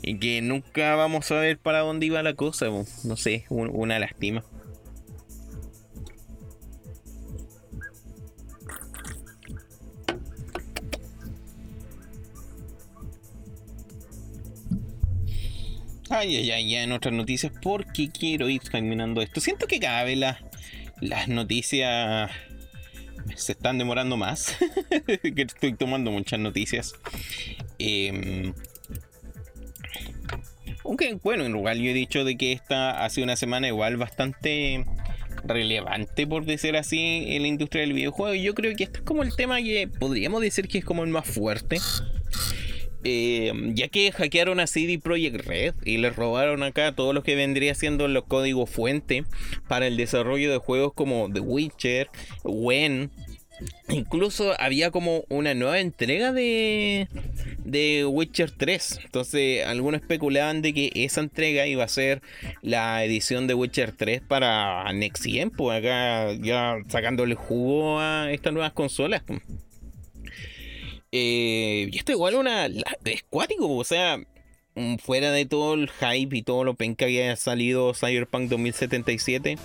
y 0.01 0.19
que 0.19 0.41
nunca 0.41 0.95
vamos 0.97 1.31
a 1.31 1.41
ver 1.41 1.59
para 1.59 1.81
dónde 1.81 2.07
iba 2.07 2.23
la 2.23 2.33
cosa. 2.33 2.69
No 3.05 3.17
sé, 3.17 3.45
una 3.51 3.99
lástima. 3.99 4.45
Ay, 16.10 16.36
ay, 16.36 16.51
ay, 16.51 16.74
en 16.76 16.93
otras 16.93 17.14
noticias, 17.14 17.52
porque 17.62 18.10
quiero 18.10 18.48
ir 18.48 18.60
terminando 18.60 19.22
esto. 19.22 19.40
Siento 19.40 19.66
que 19.66 19.81
cada 19.81 20.05
vez 20.05 20.18
las 21.01 21.28
noticias 21.28 22.31
se 23.35 23.52
están 23.52 23.78
demorando 23.78 24.16
más. 24.16 24.56
que 25.06 25.43
estoy 25.43 25.74
tomando 25.74 26.10
muchas 26.10 26.40
noticias. 26.40 26.94
Eh, 27.78 28.52
aunque, 30.85 31.18
bueno, 31.22 31.44
en 31.44 31.52
lugar 31.52 31.76
yo 31.76 31.90
he 31.90 31.94
dicho 31.94 32.24
de 32.24 32.36
que 32.36 32.52
esta 32.52 33.05
ha 33.05 33.10
sido 33.10 33.24
una 33.24 33.36
semana 33.36 33.68
igual 33.68 33.97
bastante 33.97 34.85
relevante, 35.44 36.26
por 36.26 36.44
decir 36.44 36.76
así, 36.76 37.24
en 37.28 37.43
la 37.43 37.48
industria 37.48 37.82
del 37.82 37.94
videojuego. 37.94 38.35
Yo 38.35 38.55
creo 38.55 38.74
que 38.76 38.85
este 38.85 38.98
es 38.98 39.05
como 39.05 39.22
el 39.22 39.35
tema 39.35 39.59
que 39.62 39.89
podríamos 39.89 40.43
decir 40.43 40.68
que 40.68 40.78
es 40.78 40.85
como 40.85 41.02
el 41.05 41.10
más 41.10 41.26
fuerte. 41.26 41.78
Eh, 43.05 43.52
ya 43.74 43.89
que 43.89 44.10
hackearon 44.12 44.60
a 44.60 44.66
CD 44.66 44.98
Projekt 44.98 45.47
Red 45.47 45.74
y 45.85 45.98
les 45.98 46.16
robaron 46.16 46.62
acá 46.62 46.93
todo 46.93 47.12
lo 47.12 47.22
que 47.22 47.36
vendría 47.36 47.74
siendo 47.74 48.09
los 48.09 48.24
códigos 48.24 48.70
fuente 48.70 49.24
para 49.68 49.86
el 49.86 49.97
desarrollo 49.97 50.51
de 50.51 50.59
juegos 50.59 50.94
como 50.94 51.31
The 51.32 51.40
Witcher, 51.40 52.09
When. 52.44 53.10
Incluso 53.89 54.55
había 54.59 54.90
como 54.90 55.24
una 55.28 55.55
nueva 55.55 55.78
entrega 55.78 56.32
de, 56.32 57.09
de 57.64 58.05
Witcher 58.06 58.51
3. 58.51 59.01
Entonces, 59.05 59.64
algunos 59.64 60.01
especulaban 60.01 60.62
de 60.62 60.72
que 60.72 60.90
esa 60.94 61.20
entrega 61.20 61.66
iba 61.66 61.85
a 61.85 61.89
ser 61.89 62.22
la 62.62 63.05
edición 63.05 63.47
de 63.47 63.55
Witcher 63.55 63.93
3 63.93 64.22
para 64.22 64.90
Next 64.93 65.24
Gen, 65.24 65.51
pues 65.51 65.78
acá 65.78 66.32
ya 66.32 66.78
sacándole 66.89 67.35
jugo 67.35 68.01
a 68.01 68.32
estas 68.32 68.52
nuevas 68.52 68.72
consolas. 68.72 69.22
Eh, 71.16 71.91
y 71.93 71.97
esto 71.97 72.11
igual 72.11 72.35
una, 72.35 72.66
es 72.66 73.23
cuático, 73.31 73.73
o 73.73 73.85
sea, 73.85 74.19
mm, 74.74 74.97
fuera 74.97 75.31
de 75.31 75.47
todo 75.47 75.74
el 75.74 75.89
hype 75.89 76.36
y 76.36 76.43
todo 76.43 76.65
lo 76.65 76.74
penca 76.74 77.07
que 77.07 77.23
haya 77.23 77.36
salido 77.36 77.95
Cyberpunk 77.95 78.51
2077, 78.51 79.57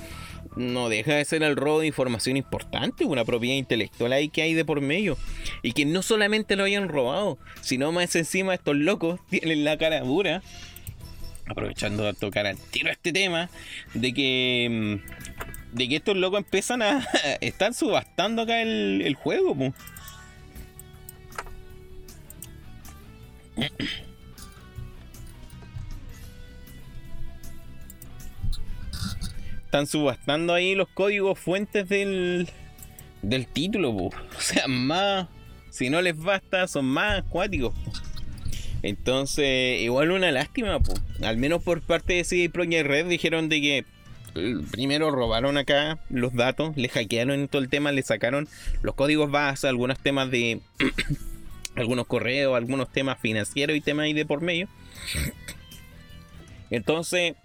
no 0.55 0.89
deja 0.89 1.15
de 1.15 1.25
ser 1.25 1.41
el 1.41 1.55
robo 1.55 1.79
de 1.79 1.87
información 1.87 2.37
importante, 2.37 3.03
una 3.03 3.25
propiedad 3.25 3.55
intelectual 3.55 4.13
ahí 4.13 4.29
que 4.29 4.43
hay 4.43 4.53
de 4.53 4.63
por 4.63 4.79
medio. 4.81 5.17
Y 5.63 5.71
que 5.71 5.85
no 5.85 6.03
solamente 6.03 6.55
lo 6.55 6.65
hayan 6.65 6.87
robado, 6.87 7.39
sino 7.61 7.91
más 7.91 8.15
encima 8.15 8.53
estos 8.53 8.75
locos 8.75 9.19
tienen 9.31 9.63
la 9.63 9.75
cara 9.79 10.01
dura, 10.01 10.43
aprovechando 11.47 12.07
a 12.07 12.13
tocar 12.13 12.45
al 12.45 12.57
tiro 12.57 12.91
este 12.91 13.11
tema, 13.11 13.49
de 13.95 14.13
que, 14.13 14.67
mm, 14.69 15.75
de 15.77 15.89
que 15.89 15.95
estos 15.95 16.15
locos 16.15 16.41
empiezan 16.41 16.83
a... 16.83 17.07
están 17.41 17.73
subastando 17.73 18.43
acá 18.43 18.61
el, 18.61 19.01
el 19.03 19.15
juego. 19.15 19.55
pues. 19.55 19.73
Están 29.69 29.85
subastando 29.85 30.55
ahí 30.55 30.73
los 30.73 30.87
códigos 30.87 31.37
fuentes 31.37 31.87
del, 31.87 32.49
del 33.21 33.45
título, 33.45 33.91
o 33.91 34.11
sea, 34.39 34.67
más, 34.67 35.27
si 35.69 35.91
no 35.91 36.01
les 36.01 36.17
basta, 36.17 36.67
son 36.67 36.85
más 36.85 37.19
acuáticos. 37.19 37.75
Entonces, 38.81 39.79
igual 39.81 40.09
una 40.09 40.31
lástima, 40.31 40.79
al 41.21 41.37
menos 41.37 41.61
por 41.61 41.81
parte 41.81 42.13
de 42.13 42.23
CD 42.23 42.49
Projekt 42.49 42.87
Red 42.87 43.05
dijeron 43.07 43.47
de 43.47 43.61
que 43.61 43.85
eh, 44.35 44.57
primero 44.71 45.11
robaron 45.11 45.55
acá 45.57 45.99
los 46.09 46.33
datos, 46.33 46.75
le 46.75 46.89
hackearon 46.89 47.47
todo 47.47 47.61
el 47.61 47.69
tema, 47.69 47.91
le 47.91 48.01
sacaron 48.01 48.47
los 48.81 48.95
códigos 48.95 49.29
base, 49.29 49.67
algunos 49.67 49.99
temas 49.99 50.31
de 50.31 50.61
algunos 51.75 52.07
correos, 52.07 52.55
algunos 52.55 52.91
temas 52.91 53.19
financieros 53.19 53.75
y 53.75 53.81
temas 53.81 54.05
ahí 54.05 54.13
de 54.13 54.25
por 54.25 54.41
medio. 54.41 54.67
Entonces, 56.69 57.35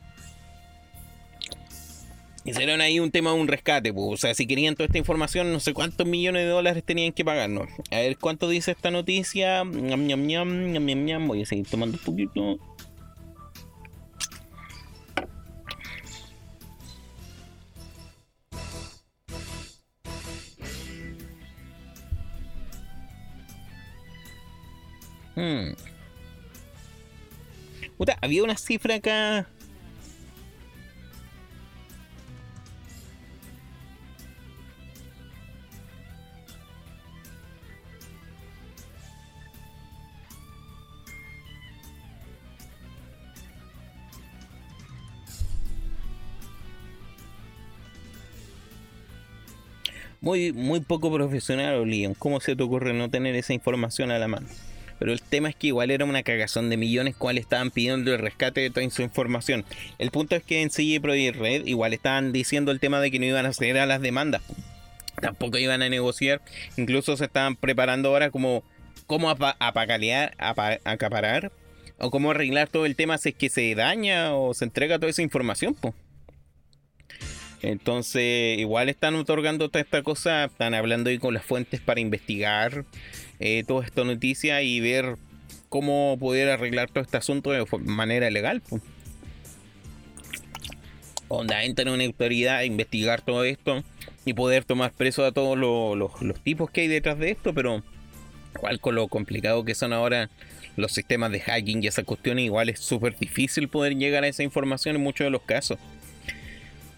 Hicieron 2.47 2.83
ahí 2.83 3.01
un 3.01 3.11
tema 3.11 3.31
de 3.33 3.41
un 3.41 3.49
rescate, 3.49 3.93
pues. 3.93 4.07
O 4.07 4.17
sea, 4.19 4.35
si 4.35 4.47
querían 4.47 4.75
toda 4.75 4.85
esta 4.87 4.99
información, 4.99 5.51
no 5.51 5.61
sé 5.61 5.73
cuántos 5.73 6.07
millones 6.07 6.45
de 6.45 6.51
dólares 6.51 6.85
tenían 6.85 7.13
que 7.13 7.25
pagarnos. 7.25 7.71
A 7.91 7.97
ver 7.97 8.19
cuánto 8.19 8.51
dice 8.51 8.73
esta 8.73 8.91
noticia. 8.91 9.63
Voy 9.65 11.43
a 11.43 11.47
seguir 11.47 11.67
tomando 11.67 11.97
un 11.97 12.05
poquito. 12.05 12.59
Hmm. 25.37 25.73
Puta, 27.97 28.19
había 28.21 28.45
una 28.45 28.57
cifra 28.57 28.97
acá 28.97 29.47
Muy, 50.25 50.55
muy 50.55 50.81
poco 50.81 51.13
profesional, 51.13 51.87
Leon. 51.87 52.15
¿Cómo 52.15 52.41
se 52.41 52.57
te 52.57 52.63
ocurre 52.63 52.95
no 52.95 53.11
tener 53.11 53.35
esa 53.37 53.53
información 53.53 54.11
a 54.11 54.19
la 54.19 54.27
mano? 54.27 54.47
Pero 54.99 55.13
el 55.13 55.23
tema 55.23 55.49
es 55.49 55.57
que 55.57 55.69
igual 55.69 55.91
era 55.91 56.05
una 56.05 56.23
cagazón 56.23 56.71
de 56.71 56.77
millones 56.77 57.17
cuales 57.17 57.43
estaban 57.43 57.71
pidiendo 57.71 58.13
el 58.13 58.19
rescate 58.19 58.61
de 58.61 58.71
toda 58.71 58.89
su 58.91 59.03
información. 59.03 59.65
El 59.99 60.11
punto 60.11 60.37
es 60.37 60.43
que 60.43 60.63
en 60.63 60.71
CG 60.71 61.01
Pro 61.01 61.15
y 61.15 61.31
Red 61.31 61.67
igual 61.67 61.93
estaban 61.93 62.33
diciendo 62.33 62.71
el 62.71 62.81
tema 62.81 63.01
de 63.01 63.11
que 63.11 63.19
no 63.19 63.27
iban 63.27 63.47
a 63.47 63.53
ceder 63.53 63.79
a 63.79 63.87
las 63.87 64.01
demandas. 64.01 64.43
Tampoco 65.21 65.59
iban 65.59 65.83
a 65.83 65.89
negociar. 65.89 66.43
Incluso 66.77 67.17
se 67.17 67.25
estaban 67.25 67.57
preparando 67.57 68.11
ahora 68.11 68.31
como 68.31 68.65
cómo 69.07 69.31
apacalear, 69.31 70.35
acaparar 70.85 71.53
o 71.99 72.11
cómo 72.11 72.31
arreglar 72.31 72.69
todo 72.69 72.87
el 72.87 72.97
tema 72.97 73.19
si 73.19 73.31
es 73.31 73.35
que 73.35 73.49
se 73.49 73.75
daña 73.75 74.35
o 74.35 74.55
se 74.55 74.65
entrega 74.65 74.99
toda 74.99 75.11
esa 75.11 75.23
información. 75.23 75.77
Entonces, 77.63 78.59
igual 78.59 78.91
están 78.91 79.15
otorgando 79.15 79.71
toda 79.71 79.83
esta 79.83 80.03
cosa, 80.03 80.45
están 80.45 80.75
hablando 80.75 81.09
ahí 81.09 81.19
con 81.19 81.33
las 81.33 81.45
fuentes 81.45 81.81
para 81.81 82.01
investigar 82.01 82.85
eh, 83.41 83.65
toda 83.67 83.85
esta 83.85 84.05
noticia 84.05 84.63
y 84.63 84.81
ver 84.81 85.17
cómo 85.69 86.17
poder 86.19 86.51
arreglar 86.51 86.91
todo 86.91 87.03
este 87.03 87.17
asunto 87.17 87.51
de 87.51 87.67
manera 87.85 88.31
legal. 88.31 88.63
Pues. 88.69 88.83
Onda, 91.29 91.65
entra 91.65 91.91
una 91.91 92.05
autoridad 92.05 92.59
a 92.59 92.65
investigar 92.65 93.23
todo 93.23 93.45
esto 93.45 93.83
y 94.25 94.35
poder 94.35 94.65
tomar 94.65 94.93
preso 94.93 95.25
a 95.25 95.33
todos 95.33 95.59
los, 95.59 96.43
tipos 96.43 96.71
que 96.71 96.83
hay 96.83 96.89
detrás 96.89 97.19
de 97.19 97.31
esto, 97.31 97.53
pero 97.55 97.83
igual 98.55 98.81
con 98.81 98.95
lo 98.95 99.09
complicado 99.09 99.65
que 99.65 99.75
son 99.75 99.93
ahora 99.93 100.31
los 100.77 100.93
sistemas 100.93 101.31
de 101.31 101.41
hacking 101.41 101.83
y 101.83 101.87
esa 101.87 102.05
cuestión, 102.05 102.39
igual 102.39 102.69
es 102.69 102.81
súper 102.81 103.17
difícil 103.19 103.69
poder 103.69 103.97
llegar 103.97 104.25
a 104.25 104.29
esa 104.29 104.43
información 104.43 104.97
en 104.97 105.03
muchos 105.03 105.25
de 105.25 105.31
los 105.31 105.43
casos. 105.43 105.79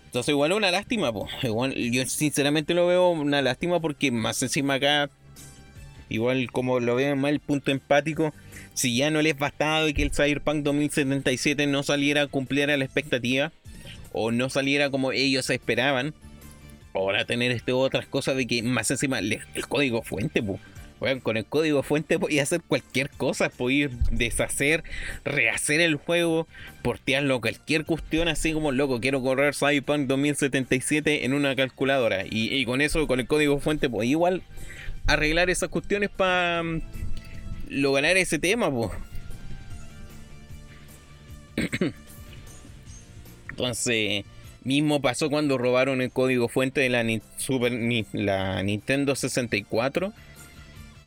Entonces 0.07 0.33
igual 0.33 0.53
es 0.53 0.57
una 0.57 0.71
lástima. 0.71 1.13
Igual, 1.43 1.75
yo 1.75 2.07
sinceramente 2.07 2.75
lo 2.75 2.87
veo 2.87 3.11
una 3.11 3.43
lástima 3.43 3.81
porque 3.81 4.11
más 4.11 4.43
encima 4.43 4.75
acá, 4.75 5.11
igual 6.09 6.51
como 6.51 6.81
lo 6.81 6.97
más 7.17 7.31
el 7.31 7.41
punto 7.41 7.71
empático, 7.71 8.33
si 8.75 8.97
ya 8.97 9.11
no 9.11 9.23
les 9.23 9.39
bastaba 9.39 9.93
que 9.93 10.03
el 10.03 10.13
Cyberpunk 10.13 10.63
2077 10.63 11.67
no 11.67 11.83
saliera 11.83 12.23
a 12.23 12.27
cumplir 12.27 12.71
a 12.71 12.77
la 12.77 12.85
expectativa, 12.85 13.53
o 14.13 14.31
no 14.31 14.49
saliera 14.49 14.91
como 14.91 15.13
ellos 15.13 15.51
esperaban, 15.51 16.15
ahora 16.95 17.25
tener 17.25 17.51
este 17.51 17.73
otras 17.73 18.07
cosas 18.07 18.37
de 18.37 18.47
que 18.47 18.63
más 18.63 18.91
encima 18.91 19.19
el 19.19 19.41
código 19.69 20.03
fuente, 20.03 20.43
pues 20.43 20.61
bueno, 20.99 21.21
con 21.23 21.37
el 21.37 21.45
código 21.45 21.83
fuente 21.83 22.19
podía 22.19 22.43
hacer 22.43 22.63
cualquier 22.67 23.11
cosa, 23.11 23.51
podía 23.51 23.91
deshacer, 24.11 24.83
rehacer 25.25 25.81
el 25.81 25.97
juego, 25.97 26.49
portearlo, 26.83 27.41
cualquier 27.41 27.85
cuestión, 27.85 28.29
así 28.29 28.53
como 28.53 28.73
loco, 28.73 29.01
quiero 29.01 29.23
correr 29.23 29.55
Cyberpunk 29.55 30.07
2077 30.07 31.27
en 31.27 31.35
una 31.35 31.55
calculadora. 31.55 32.25
Y, 32.29 32.65
con 32.65 32.81
eso, 32.81 33.07
con 33.07 33.21
el 33.21 33.27
código 33.27 33.61
fuente, 33.61 33.91
podía 33.91 34.13
igual 34.13 34.43
arreglar 35.07 35.51
esas 35.51 35.69
cuestiones 35.69 36.11
para 36.11 36.63
mm, 36.63 36.83
lograr 37.71 38.17
ese 38.17 38.39
tema, 38.39 38.71
pues. 38.71 38.91
Entonces, 43.51 44.25
mismo 44.65 45.01
pasó 45.01 45.31
cuando 45.31 45.59
robaron 45.59 46.03
el 46.03 46.11
código 46.11 46.49
fuente 46.49 46.81
de 46.81 46.89
la, 46.91 47.05
Super, 47.39 47.73
la 48.13 48.63
Nintendo 48.63 49.15
64 49.15 50.13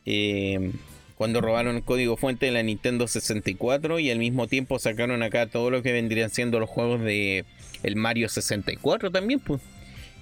eh, 0.06 0.72
cuando 1.14 1.42
robaron 1.42 1.76
el 1.76 1.82
código 1.82 2.16
fuente 2.16 2.46
de 2.46 2.52
la 2.52 2.62
Nintendo 2.62 3.06
64 3.06 3.98
y 3.98 4.10
al 4.10 4.18
mismo 4.18 4.46
tiempo 4.46 4.78
sacaron 4.78 5.22
acá 5.22 5.46
todo 5.46 5.70
lo 5.70 5.82
que 5.82 5.92
vendrían 5.92 6.30
siendo 6.30 6.58
los 6.58 6.70
juegos 6.70 7.02
de 7.02 7.44
el 7.82 7.96
Mario 7.96 8.28
64 8.30 9.10
también, 9.10 9.38
pues. 9.38 9.60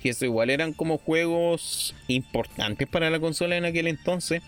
Que 0.02 0.10
eso 0.10 0.24
igual 0.24 0.50
eran 0.50 0.72
como 0.72 0.98
juegos 0.98 1.94
importantes 2.06 2.88
para 2.88 3.10
la 3.10 3.20
consola 3.20 3.56
en 3.56 3.64
aquel 3.64 3.86
entonces. 3.86 4.42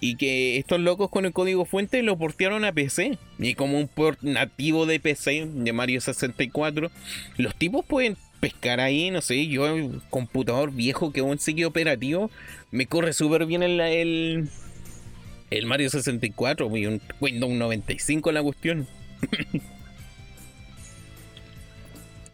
Y 0.00 0.16
que 0.16 0.58
estos 0.58 0.80
locos 0.80 1.10
con 1.10 1.24
el 1.24 1.32
código 1.32 1.64
fuente 1.64 2.02
lo 2.02 2.18
portearon 2.18 2.64
a 2.64 2.72
PC. 2.72 3.18
Y 3.38 3.54
como 3.54 3.78
un 3.78 3.88
port 3.88 4.20
nativo 4.22 4.86
de 4.86 5.00
PC 5.00 5.46
de 5.46 5.72
Mario 5.72 6.00
64, 6.00 6.90
los 7.38 7.54
tipos 7.54 7.84
pueden 7.84 8.16
pescar 8.40 8.80
ahí, 8.80 9.10
no 9.10 9.22
sé, 9.22 9.46
yo 9.46 9.66
computador 10.10 10.70
viejo 10.70 11.12
que 11.12 11.20
aún 11.20 11.38
sigue 11.38 11.64
operativo, 11.64 12.30
me 12.70 12.86
corre 12.86 13.14
súper 13.14 13.46
bien 13.46 13.62
el, 13.62 14.50
el 15.50 15.66
Mario 15.66 15.90
64 15.90 16.76
y 16.76 16.86
un 16.86 17.00
Windows 17.20 17.52
95 17.52 18.32
la 18.32 18.42
cuestión. 18.42 18.86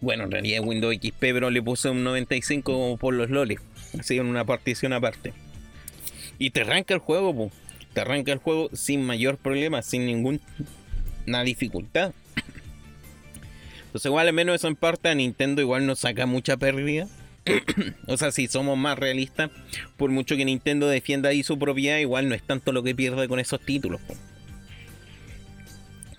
bueno, 0.02 0.24
en 0.24 0.32
realidad 0.32 0.64
Windows 0.64 0.96
XP, 0.96 1.18
pero 1.20 1.48
le 1.48 1.62
puse 1.62 1.88
un 1.88 2.02
95 2.02 2.98
por 2.98 3.14
los 3.14 3.30
loles. 3.30 3.60
Así 3.98 4.18
en 4.18 4.26
una 4.26 4.44
partición 4.44 4.92
aparte. 4.92 5.32
Y 6.38 6.50
te 6.50 6.62
arranca 6.62 6.92
el 6.92 7.00
juego, 7.00 7.50
te 7.94 8.00
arranca 8.00 8.32
el 8.32 8.38
juego 8.38 8.68
sin 8.72 9.04
mayor 9.04 9.38
problema, 9.38 9.80
sin 9.80 10.04
ninguna 10.04 10.40
dificultad. 11.44 12.12
Entonces 13.86 14.06
igual 14.06 14.26
al 14.26 14.34
menos 14.34 14.56
eso 14.56 14.66
en 14.66 14.74
parte 14.74 15.08
a 15.08 15.14
Nintendo 15.14 15.62
igual 15.62 15.86
nos 15.86 16.00
saca 16.00 16.26
mucha 16.26 16.56
pérdida. 16.56 17.06
o 18.08 18.16
sea, 18.16 18.32
si 18.32 18.48
somos 18.48 18.76
más 18.76 18.98
realistas, 18.98 19.50
por 19.96 20.10
mucho 20.10 20.36
que 20.36 20.44
Nintendo 20.44 20.88
defienda 20.88 21.28
ahí 21.28 21.44
su 21.44 21.58
propiedad, 21.60 21.98
igual 21.98 22.28
no 22.28 22.34
es 22.34 22.42
tanto 22.42 22.72
lo 22.72 22.82
que 22.82 22.96
pierde 22.96 23.28
con 23.28 23.38
esos 23.38 23.60
títulos. 23.60 24.00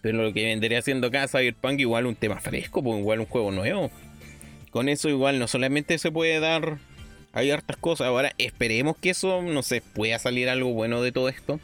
Pero 0.03 0.21
lo 0.21 0.33
que 0.33 0.43
vendría 0.43 0.81
siendo 0.81 1.07
acá 1.07 1.29
Cyberpunk 1.29 1.79
igual 1.79 2.05
un 2.05 2.15
tema 2.15 2.41
fresco, 2.41 2.83
pues 2.83 2.99
igual 2.99 3.21
un 3.21 3.25
juego 3.25 3.51
nuevo. 3.51 3.89
Con 4.69 4.89
eso 4.89 5.07
igual 5.07 5.39
no 5.39 5.47
solamente 5.47 5.97
se 5.97 6.11
puede 6.11 6.41
dar, 6.41 6.77
hay 7.31 7.51
hartas 7.51 7.77
cosas. 7.77 8.07
Ahora 8.07 8.33
esperemos 8.37 8.97
que 8.97 9.11
eso, 9.11 9.41
no 9.41 9.63
sé, 9.63 9.81
pueda 9.81 10.19
salir 10.19 10.49
algo 10.49 10.73
bueno 10.73 11.01
de 11.01 11.13
todo 11.13 11.29
esto. 11.29 11.57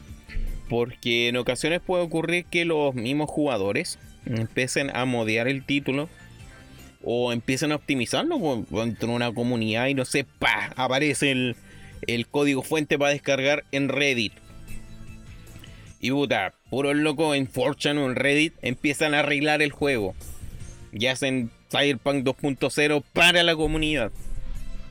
Porque 0.70 1.28
en 1.28 1.36
ocasiones 1.36 1.82
puede 1.82 2.02
ocurrir 2.02 2.46
que 2.46 2.64
los 2.64 2.96
mismos 2.96 3.30
jugadores 3.30 4.00
empiecen 4.26 4.96
a 4.96 5.04
modear 5.04 5.50
el 5.50 5.66
título 5.66 6.08
o 7.04 7.34
empiezan 7.34 7.74
a 7.74 7.76
optimizarlo 7.76 8.66
dentro 8.70 9.10
de 9.10 9.16
una 9.16 9.34
comunidad 9.34 9.88
y 9.88 9.96
no 9.96 10.06
sé, 10.06 10.24
pa, 10.24 10.72
aparece 10.78 11.32
el, 11.32 11.58
el 12.08 12.26
código 12.26 12.62
fuente 12.62 12.98
para 12.98 13.12
descargar 13.12 13.66
en 13.74 13.90
Reddit. 13.90 14.32
Y 16.00 16.12
puta, 16.12 16.54
puros 16.70 16.96
locos 16.96 17.36
en 17.36 17.48
Fortune 17.48 18.00
o 18.00 18.10
en 18.10 18.16
Reddit 18.16 18.54
empiezan 18.62 19.14
a 19.14 19.20
arreglar 19.20 19.62
el 19.62 19.72
juego. 19.72 20.16
Y 20.92 21.08
hacen 21.08 21.52
Cyberpunk 21.70 22.26
2.0 22.26 23.04
para 23.14 23.44
la 23.44 23.56
comunidad. 23.56 24.12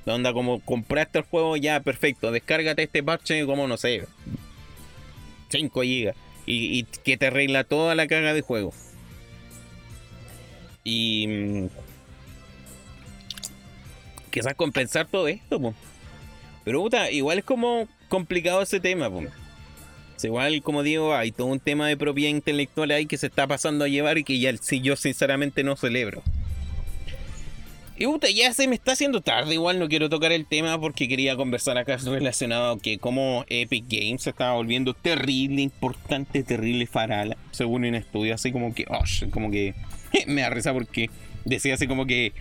Donde 0.06 0.32
como 0.32 0.60
compraste 0.60 1.18
el 1.18 1.24
juego, 1.24 1.56
ya 1.56 1.80
perfecto, 1.80 2.30
descárgate 2.30 2.84
este 2.84 3.02
parche 3.02 3.44
como 3.44 3.68
no 3.68 3.76
sé, 3.76 4.06
5 5.50 5.80
GB. 5.80 6.14
Y, 6.50 6.84
que 7.04 7.18
te 7.18 7.26
arregla 7.26 7.64
toda 7.64 7.94
la 7.94 8.06
caga 8.06 8.32
de 8.32 8.40
juego. 8.40 8.72
Y 10.82 11.26
mm, 11.26 11.66
quizás 14.30 14.54
compensar 14.54 15.06
todo 15.08 15.28
esto, 15.28 15.74
pero 16.64 16.80
puta, 16.80 17.10
igual 17.10 17.38
es 17.38 17.44
como 17.44 17.86
complicado 18.08 18.62
ese 18.62 18.80
tema, 18.80 19.10
pues. 19.10 19.28
Igual, 20.24 20.62
como 20.62 20.82
digo, 20.82 21.14
hay 21.14 21.32
todo 21.32 21.48
un 21.48 21.60
tema 21.60 21.88
de 21.88 21.96
propiedad 21.96 22.30
intelectual 22.30 22.90
ahí 22.90 23.06
que 23.06 23.18
se 23.18 23.26
está 23.26 23.46
pasando 23.46 23.84
a 23.84 23.88
llevar 23.88 24.18
y 24.18 24.24
que 24.24 24.38
ya 24.38 24.56
sí, 24.56 24.80
yo 24.80 24.96
sinceramente 24.96 25.62
no 25.62 25.76
celebro. 25.76 26.22
Y 28.00 28.06
puta, 28.06 28.28
ya 28.30 28.54
se 28.54 28.68
me 28.68 28.76
está 28.76 28.92
haciendo 28.92 29.22
tarde, 29.22 29.54
igual 29.54 29.80
no 29.80 29.88
quiero 29.88 30.08
tocar 30.08 30.30
el 30.30 30.46
tema 30.46 30.80
porque 30.80 31.08
quería 31.08 31.34
conversar 31.34 31.78
acá 31.78 31.96
relacionado 31.96 32.70
a 32.72 32.78
que 32.78 32.98
como 32.98 33.44
Epic 33.48 33.86
Games 33.88 34.22
se 34.22 34.30
estaba 34.30 34.54
volviendo 34.54 34.94
terrible, 34.94 35.62
importante, 35.62 36.44
terrible 36.44 36.86
farala, 36.86 37.36
según 37.50 37.84
un 37.84 37.96
estudio, 37.96 38.34
así 38.34 38.52
como 38.52 38.72
que, 38.72 38.84
oh, 38.88 39.02
como 39.30 39.50
que 39.50 39.74
me 40.28 40.42
da 40.42 40.50
risa 40.50 40.72
porque 40.72 41.10
decía 41.44 41.74
así 41.74 41.88
como 41.88 42.06
que 42.06 42.32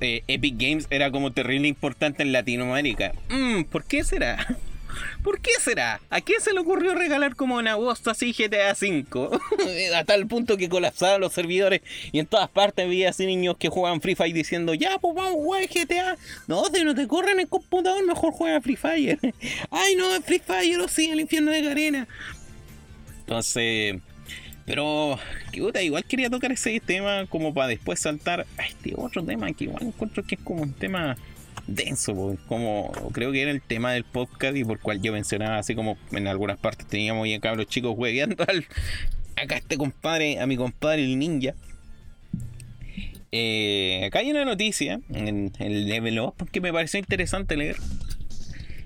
eh, 0.00 0.22
Epic 0.28 0.54
Games 0.56 0.86
era 0.90 1.10
como 1.10 1.32
terrible 1.32 1.66
importante 1.66 2.22
en 2.22 2.30
Latinoamérica. 2.30 3.12
Mm, 3.30 3.64
¿Por 3.64 3.84
qué 3.84 4.04
será? 4.04 4.46
¿Por 5.22 5.40
qué 5.40 5.50
será? 5.60 6.00
¿A 6.10 6.20
quién 6.20 6.40
se 6.40 6.52
le 6.52 6.60
ocurrió 6.60 6.94
regalar 6.94 7.36
como 7.36 7.60
en 7.60 7.68
agosto 7.68 8.10
así 8.10 8.32
GTA 8.32 8.72
V? 8.72 9.38
a 9.96 10.04
tal 10.04 10.26
punto 10.26 10.56
que 10.56 10.68
colapsaban 10.68 11.20
los 11.20 11.32
servidores 11.32 11.82
y 12.12 12.18
en 12.18 12.26
todas 12.26 12.48
partes 12.48 12.84
había 12.84 13.10
así 13.10 13.26
niños 13.26 13.56
que 13.58 13.68
juegan 13.68 14.00
Free 14.00 14.14
Fire 14.14 14.34
diciendo, 14.34 14.74
ya, 14.74 14.98
pues 14.98 15.14
vamos 15.14 15.32
a 15.32 15.34
jugar 15.34 15.62
GTA. 15.66 16.16
No, 16.46 16.64
si 16.66 16.84
no 16.84 16.94
te 16.94 17.06
corren 17.06 17.40
en 17.40 17.46
computador, 17.46 18.04
mejor 18.06 18.32
juega 18.32 18.60
Free 18.60 18.76
Fire. 18.76 19.18
Ay, 19.70 19.94
no, 19.96 20.20
Free 20.22 20.40
Fire, 20.40 20.80
o 20.80 20.88
sí, 20.88 21.10
el 21.10 21.20
infierno 21.20 21.50
de 21.50 21.62
Garena. 21.62 22.08
Entonces, 23.20 23.96
pero, 24.70 25.18
igual 25.52 26.04
quería 26.04 26.30
tocar 26.30 26.52
ese 26.52 26.78
tema 26.78 27.26
como 27.28 27.52
para 27.52 27.66
después 27.66 27.98
saltar 27.98 28.46
a 28.56 28.62
este 28.62 28.94
otro 28.96 29.24
tema 29.24 29.52
que 29.52 29.64
igual 29.64 29.82
encuentro 29.82 30.22
que 30.22 30.36
es 30.36 30.40
como 30.42 30.62
un 30.62 30.72
tema 30.72 31.16
denso, 31.74 32.36
como 32.46 32.92
creo 33.12 33.32
que 33.32 33.42
era 33.42 33.50
el 33.50 33.62
tema 33.62 33.92
del 33.92 34.04
podcast 34.04 34.56
y 34.56 34.64
por 34.64 34.80
cual 34.80 35.00
yo 35.00 35.12
mencionaba 35.12 35.58
así 35.58 35.74
como 35.74 35.96
en 36.12 36.26
algunas 36.26 36.58
partes 36.58 36.86
teníamos 36.86 37.28
ya 37.28 37.40
cabros 37.40 37.66
chicos 37.66 37.94
hueveando 37.96 38.44
al 38.46 38.66
acá 39.36 39.56
este 39.56 39.78
compadre, 39.78 40.40
a 40.40 40.46
mi 40.46 40.56
compadre 40.56 41.04
el 41.04 41.18
ninja. 41.18 41.54
Eh, 43.32 44.02
acá 44.06 44.18
hay 44.18 44.30
una 44.30 44.44
noticia 44.44 45.00
en 45.08 45.52
el 45.60 45.86
Level 45.86 46.18
Up 46.20 46.50
que 46.50 46.60
me 46.60 46.72
pareció 46.72 46.98
interesante 46.98 47.56
leer. 47.56 47.76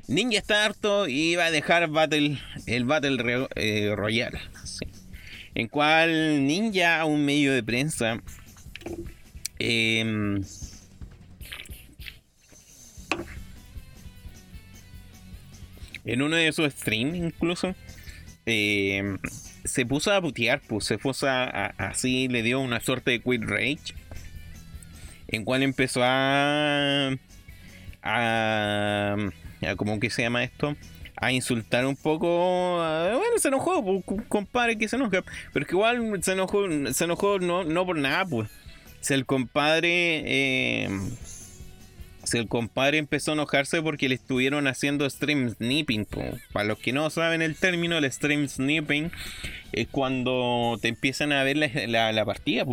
Ninja 0.06 0.38
está 0.38 0.64
harto 0.64 1.08
y 1.08 1.34
va 1.34 1.46
a 1.46 1.50
dejar 1.50 1.88
Battle, 1.88 2.38
el 2.66 2.84
Battle 2.84 3.48
eh, 3.56 3.92
Royale. 3.96 4.38
En 5.54 5.68
cual 5.68 6.46
Ninja, 6.46 7.04
un 7.04 7.24
medio 7.24 7.52
de 7.52 7.62
prensa, 7.62 8.20
eh, 9.58 10.40
en 16.04 16.22
uno 16.22 16.36
de 16.36 16.52
sus 16.52 16.72
streams 16.72 17.16
incluso, 17.16 17.74
eh, 18.46 19.16
se 19.64 19.86
puso 19.86 20.12
a 20.12 20.20
putear, 20.20 20.60
pues 20.60 20.84
se 20.84 20.98
puso 20.98 21.26
a, 21.28 21.66
así, 21.78 22.28
le 22.28 22.42
dio 22.42 22.60
una 22.60 22.80
suerte 22.80 23.12
de 23.12 23.20
quit 23.20 23.42
rage, 23.42 23.94
en 25.28 25.44
cual 25.44 25.62
empezó 25.62 26.02
a, 26.02 27.10
a, 28.02 29.16
a 29.66 29.76
¿cómo 29.76 29.98
que 29.98 30.10
se 30.10 30.22
llama 30.22 30.44
esto? 30.44 30.76
A 31.16 31.32
insultar 31.32 31.86
un 31.86 31.96
poco, 31.96 32.76
bueno, 32.76 33.38
se 33.38 33.48
enojó, 33.48 33.82
pues, 33.82 34.20
compadre 34.28 34.76
que 34.76 34.88
se 34.88 34.96
enoja, 34.96 35.24
pero 35.52 35.64
es 35.64 35.68
que 35.68 35.74
igual 35.74 36.22
se 36.22 36.32
enojó, 36.32 36.64
se 36.92 37.04
enojó 37.04 37.38
no, 37.38 37.64
no 37.64 37.86
por 37.86 37.96
nada, 37.96 38.26
pues, 38.26 38.50
si 39.00 39.14
el 39.14 39.24
compadre... 39.24 40.22
Eh, 40.26 40.88
si 42.26 42.38
el 42.38 42.48
compadre 42.48 42.98
empezó 42.98 43.32
a 43.32 43.34
enojarse 43.34 43.82
porque 43.82 44.08
le 44.08 44.14
estuvieron 44.14 44.66
haciendo 44.66 45.08
stream 45.08 45.50
snipping. 45.50 46.06
Para 46.52 46.68
los 46.68 46.78
que 46.78 46.92
no 46.92 47.08
saben 47.10 47.42
el 47.42 47.56
término, 47.56 47.98
el 47.98 48.10
stream 48.10 48.48
snipping 48.48 49.10
es 49.72 49.88
cuando 49.88 50.78
te 50.80 50.88
empiezan 50.88 51.32
a 51.32 51.42
ver 51.42 51.56
la, 51.56 52.24
partida. 52.24 52.64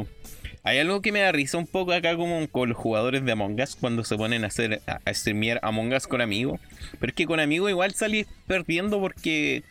Hay 0.64 0.78
algo 0.78 1.02
que 1.02 1.12
me 1.12 1.22
da 1.22 1.32
risa 1.32 1.58
un 1.58 1.68
poco 1.68 1.92
acá 1.92 2.16
como 2.16 2.48
con 2.48 2.70
los 2.70 2.78
jugadores 2.78 3.26
de 3.26 3.32
Among 3.32 3.60
Us 3.60 3.76
cuando 3.76 4.04
se 4.04 4.16
ponen 4.16 4.44
a 4.44 4.48
hacer 4.48 4.82
a, 4.86 5.14
streamear 5.14 5.60
Among 5.64 5.94
Us 5.94 6.08
con 6.08 6.22
amigos. 6.22 6.60
Pero 7.00 7.10
es 7.10 7.16
que 7.16 7.26
con 7.26 7.40
amigos 7.40 7.70
igual 7.70 7.94
salís 7.94 8.28
perdiendo 8.48 9.00
porque... 9.00 9.64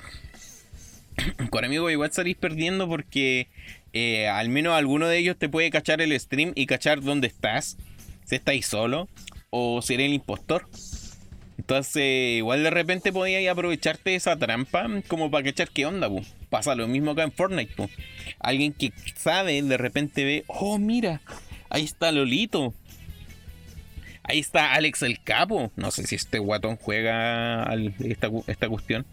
con 1.51 1.65
amigos 1.65 1.93
igual 1.93 2.13
salís 2.13 2.37
perdiendo 2.37 2.89
porque 2.89 3.49
eh, 3.93 4.29
al 4.29 4.49
menos 4.49 4.75
alguno 4.75 5.07
de 5.07 5.19
ellos 5.19 5.37
te 5.37 5.49
puede 5.49 5.71
cachar 5.71 6.01
el 6.01 6.19
stream 6.19 6.53
y 6.55 6.67
cachar 6.67 7.01
dónde 7.03 7.29
estás. 7.29 7.77
Si 8.25 8.37
estáis 8.37 8.67
solo 8.67 9.09
o 9.51 9.83
si 9.83 9.95
el 9.95 10.13
impostor. 10.15 10.67
Entonces, 11.59 12.39
igual 12.39 12.63
de 12.63 12.71
repente 12.71 13.13
podías 13.13 13.47
aprovecharte 13.53 14.11
de 14.11 14.17
esa 14.17 14.37
trampa 14.37 14.89
como 15.09 15.31
para 15.31 15.45
que 15.45 15.51
echar 15.51 15.69
qué 15.69 15.87
onda, 15.87 16.09
pu. 16.09 16.23
Pasa 16.49 16.75
lo 16.75 16.89
mismo 16.89 17.11
acá 17.11 17.23
en 17.23 17.33
Fortnite, 17.33 17.75
pu. 17.75 17.89
Alguien 18.39 18.73
que 18.73 18.93
sabe, 19.15 19.61
de 19.63 19.77
repente 19.77 20.25
ve, 20.25 20.45
oh, 20.47 20.79
mira, 20.79 21.21
ahí 21.69 21.85
está 21.85 22.11
Lolito. 22.13 22.75
Ahí 24.23 24.39
está 24.39 24.75
Alex 24.75 25.03
el 25.03 25.23
Capo. 25.23 25.71
No 25.77 25.91
sé 25.91 26.07
si 26.07 26.15
este 26.15 26.39
guatón 26.39 26.77
juega 26.77 27.69
esta, 27.99 28.31
esta, 28.47 28.69
cuestión. 28.69 29.05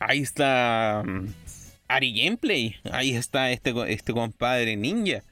Ahí 0.00 0.20
está 0.20 1.02
mm, 1.04 1.26
Ari 1.88 2.24
Gameplay. 2.24 2.76
Ahí 2.90 3.14
está 3.14 3.50
este, 3.50 3.74
este 3.92 4.12
compadre 4.12 4.76
ninja. 4.76 5.22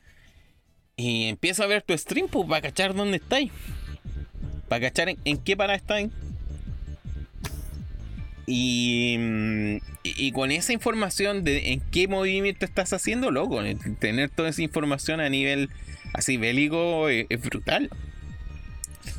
Y 0.97 1.25
empieza 1.25 1.65
a 1.65 1.67
ver 1.67 1.83
tu 1.83 1.97
stream, 1.97 2.29
pues, 2.29 2.49
para 2.49 2.63
cachar 2.63 2.95
dónde 2.95 3.17
estáis. 3.17 3.51
Para 4.69 4.89
cachar 4.89 5.15
en, 5.25 5.39
qué 5.39 5.57
parada 5.57 5.77
estáis. 5.77 6.11
Y, 8.47 9.81
con 10.33 10.53
esa 10.53 10.73
información 10.73 11.45
de 11.45 11.73
en 11.73 11.81
qué 11.81 12.09
movimiento 12.09 12.65
estás 12.65 12.93
haciendo, 12.93 13.31
loco, 13.31 13.63
tener 13.99 14.31
toda 14.31 14.51
esa 14.51 14.63
información 14.63 15.21
a 15.21 15.29
nivel 15.29 15.71
así 16.13 16.37
bélico 16.37 17.09
es 17.09 17.41
brutal. 17.41 17.91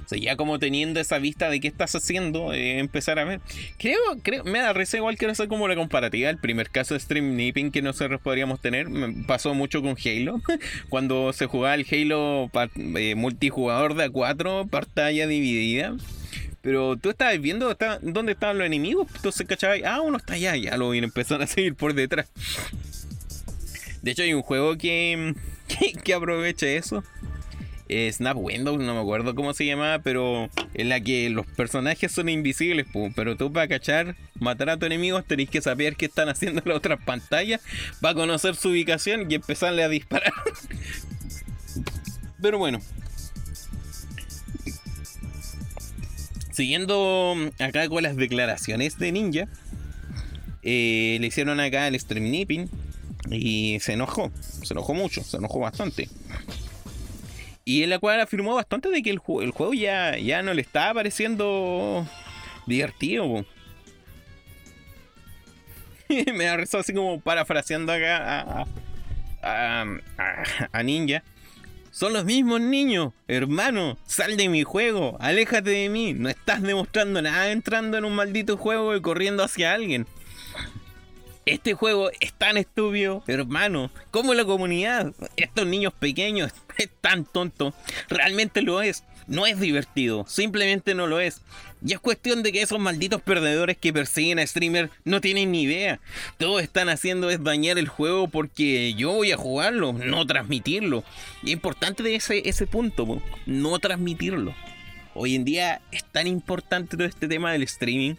O 0.05 0.07
sea, 0.07 0.19
ya 0.19 0.35
como 0.35 0.59
teniendo 0.59 0.99
esa 0.99 1.17
vista 1.17 1.49
de 1.49 1.59
qué 1.59 1.67
estás 1.67 1.95
haciendo, 1.95 2.53
eh, 2.53 2.77
empezar 2.77 3.17
a 3.17 3.23
ver. 3.23 3.41
Creo, 3.79 3.99
creo, 4.21 4.43
me 4.43 4.59
da 4.59 4.71
risa 4.71 4.97
igual 4.97 5.17
quiero 5.17 5.31
hacer 5.31 5.47
como 5.47 5.67
la 5.67 5.75
comparativa. 5.75 6.29
El 6.29 6.37
primer 6.37 6.69
caso 6.69 6.93
de 6.93 6.99
stream 6.99 7.35
nipping 7.35 7.71
que 7.71 7.81
nosotros 7.81 8.21
podríamos 8.21 8.61
tener 8.61 8.87
pasó 9.25 9.55
mucho 9.55 9.81
con 9.81 9.95
Halo. 10.03 10.41
Cuando 10.89 11.33
se 11.33 11.47
jugaba 11.47 11.75
el 11.75 11.87
Halo 11.91 12.51
eh, 12.97 13.15
multijugador 13.15 13.95
de 13.95 14.11
A4, 14.11 14.69
pantalla 14.69 15.25
dividida. 15.25 15.95
Pero 16.61 16.97
tú 16.97 17.09
estabas 17.11 17.39
viendo 17.39 17.75
dónde 18.01 18.31
estaban 18.31 18.57
los 18.57 18.67
enemigos. 18.67 19.07
Entonces, 19.15 19.47
¿cachai? 19.47 19.83
Ah, 19.83 20.01
uno 20.01 20.17
está 20.17 20.33
allá, 20.33 20.55
ya 20.55 20.77
lo 20.77 20.93
empezaron 20.93 21.43
a 21.43 21.47
seguir 21.47 21.75
por 21.75 21.93
detrás. 21.93 22.27
De 24.01 24.11
hecho, 24.11 24.21
hay 24.21 24.33
un 24.33 24.43
juego 24.43 24.77
que, 24.77 25.33
que 26.03 26.13
aprovecha 26.13 26.67
eso. 26.67 27.03
Snap 27.89 28.37
Windows, 28.37 28.79
no 28.79 28.95
me 28.95 28.99
acuerdo 28.99 29.35
cómo 29.35 29.53
se 29.53 29.65
llamaba, 29.65 29.99
pero 29.99 30.49
en 30.73 30.89
la 30.89 30.99
que 31.01 31.29
los 31.29 31.45
personajes 31.45 32.11
son 32.11 32.29
invisibles, 32.29 32.87
pero 33.15 33.37
tú 33.37 33.53
para 33.53 33.67
cachar, 33.67 34.15
matar 34.39 34.71
a 34.71 34.77
tus 34.77 34.87
enemigos 34.87 35.25
tenés 35.25 35.49
que 35.49 35.61
saber 35.61 35.95
qué 35.95 36.05
están 36.05 36.29
haciendo 36.29 36.61
en 36.63 36.69
la 36.69 36.75
otra 36.75 36.97
pantalla, 36.97 37.59
para 38.01 38.15
conocer 38.15 38.55
su 38.55 38.69
ubicación 38.69 39.29
y 39.29 39.35
empezarle 39.35 39.83
a 39.83 39.89
disparar. 39.89 40.33
pero 42.41 42.57
bueno. 42.57 42.79
Siguiendo 46.51 47.35
acá 47.59 47.87
con 47.89 48.01
las 48.01 48.15
declaraciones 48.15 48.97
de 48.97 49.11
Ninja, 49.11 49.47
eh, 50.63 51.17
le 51.19 51.27
hicieron 51.27 51.59
acá 51.59 51.87
el 51.87 51.99
stream 51.99 52.31
nipping 52.31 52.69
y 53.29 53.77
se 53.81 53.93
enojó, 53.93 54.31
se 54.63 54.73
enojó 54.73 54.93
mucho, 54.93 55.23
se 55.23 55.37
enojó 55.37 55.59
bastante. 55.59 56.09
Y 57.67 57.81
en 57.81 57.89
la 57.89 57.97
cual 57.97 58.21
afirmó 58.21 58.53
bastante 58.53 58.89
de 58.89 59.01
que 59.01 59.09
el, 59.09 59.19
el 59.41 59.51
juego 59.51 59.73
ya, 59.73 60.15
ya 60.17 60.43
no 60.43 60.53
le 60.53 60.61
estaba 60.61 60.93
pareciendo 60.93 62.07
divertido. 62.67 63.43
Me 66.35 66.45
da 66.45 66.63
así 66.79 66.93
como 66.93 67.19
parafraseando 67.19 67.91
acá 67.91 68.65
a, 69.41 69.85
a, 70.71 70.83
Ninja. 70.83 71.23
Son 71.89 72.13
los 72.13 72.23
mismos 72.23 72.61
niños. 72.61 73.13
Hermano, 73.27 73.97
sal 74.05 74.37
de 74.37 74.47
mi 74.47 74.63
juego. 74.63 75.17
Aléjate 75.19 75.71
de 75.71 75.89
mí. 75.89 76.13
No 76.13 76.29
estás 76.29 76.61
demostrando 76.61 77.19
nada 77.21 77.51
entrando 77.51 77.97
en 77.97 78.05
un 78.05 78.13
maldito 78.13 78.57
juego 78.57 78.95
y 78.95 79.01
corriendo 79.01 79.43
hacia 79.43 79.73
alguien. 79.73 80.05
Este 81.45 81.75
juego 81.75 82.09
es 82.21 82.33
tan 82.33 82.57
estúpido, 82.57 83.23
hermano. 83.27 83.91
Como 84.09 84.33
la 84.33 84.45
comunidad, 84.45 85.13
estos 85.37 85.67
niños 85.67 85.93
pequeños, 85.93 86.51
es 86.79 86.89
tan 87.01 87.23
tonto. 87.23 87.75
Realmente 88.09 88.63
lo 88.63 88.81
es. 88.81 89.03
No 89.27 89.45
es 89.45 89.59
divertido, 89.59 90.25
simplemente 90.27 90.95
no 90.95 91.05
lo 91.05 91.19
es. 91.19 91.41
Y 91.85 91.93
es 91.93 91.99
cuestión 91.99 92.41
de 92.41 92.51
que 92.51 92.63
esos 92.63 92.79
malditos 92.79 93.21
perdedores 93.21 93.77
que 93.77 93.93
persiguen 93.93 94.39
a 94.39 94.47
streamer 94.47 94.89
no 95.03 95.21
tienen 95.21 95.51
ni 95.51 95.63
idea. 95.63 95.99
Todo 96.37 96.59
están 96.59 96.89
haciendo 96.89 97.29
es 97.29 97.43
dañar 97.43 97.77
el 97.77 97.87
juego 97.87 98.27
porque 98.27 98.95
yo 98.95 99.11
voy 99.11 99.31
a 99.31 99.37
jugarlo, 99.37 99.93
no 99.93 100.25
transmitirlo. 100.25 101.03
Y 101.43 101.47
es 101.47 101.53
importante 101.53 102.15
ese, 102.15 102.47
ese 102.49 102.65
punto, 102.65 103.21
no 103.45 103.77
transmitirlo. 103.77 104.55
Hoy 105.13 105.35
en 105.35 105.45
día 105.45 105.81
es 105.91 106.03
tan 106.05 106.25
importante 106.27 106.97
todo 106.97 107.07
este 107.07 107.27
tema 107.27 107.51
del 107.51 107.63
streaming 107.63 108.15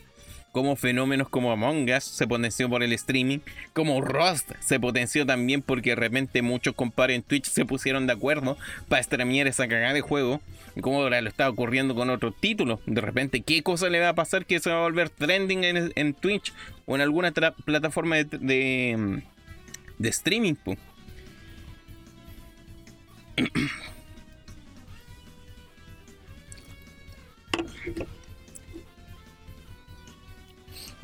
como 0.57 0.75
fenómenos 0.75 1.29
como 1.29 1.53
Among 1.53 1.91
Us 1.95 2.05
se 2.05 2.27
potenció 2.27 2.71
por 2.71 2.83
el 2.83 2.91
streaming, 2.95 3.41
como 3.75 4.01
Rust 4.01 4.53
se 4.61 4.81
potenció 4.81 5.27
también 5.27 5.61
porque 5.61 5.91
de 5.91 5.97
repente 5.97 6.41
muchos 6.41 6.75
compadres 6.75 7.17
en 7.17 7.23
Twitch 7.23 7.45
se 7.45 7.67
pusieron 7.67 8.07
de 8.07 8.15
acuerdo 8.15 8.57
para 8.89 9.03
streamear 9.03 9.49
esa 9.49 9.69
cagada 9.69 9.93
de 9.93 10.01
juego, 10.01 10.41
y 10.75 10.81
como 10.81 11.03
ahora 11.03 11.21
lo 11.21 11.29
está 11.29 11.51
ocurriendo 11.51 11.95
con 11.95 12.09
otros 12.09 12.35
títulos. 12.41 12.81
De 12.87 13.03
repente, 13.03 13.43
¿qué 13.43 13.63
cosa 13.63 13.91
le 13.91 14.01
va 14.01 14.09
a 14.09 14.15
pasar 14.15 14.47
que 14.47 14.59
se 14.59 14.71
va 14.71 14.79
a 14.79 14.81
volver 14.81 15.11
trending 15.11 15.63
en, 15.95 16.15
Twitch 16.15 16.55
o 16.87 16.95
en 16.95 17.03
alguna 17.03 17.33
plataforma 17.33 18.17
de, 18.17 19.21
de, 19.99 20.09
streaming? 20.09 20.55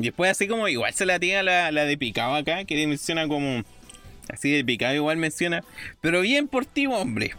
Después 0.03 0.31
así 0.31 0.49
como 0.49 0.69
igual 0.69 0.93
se 0.95 1.07
la 1.07 1.19
tira 1.21 1.43
la, 1.43 1.71
la 1.71 1.85
de 1.85 1.97
picado 1.97 2.35
acá, 2.35 2.65
que 2.65 2.87
menciona 2.87 3.29
como... 3.29 3.63
Así 4.29 4.51
de 4.51 4.65
picado 4.65 4.95
igual 4.95 5.17
menciona. 5.17 5.63
Pero 6.01 6.21
bien 6.21 6.49
por 6.49 6.65
ti, 6.65 6.87
hombre. 6.87 7.35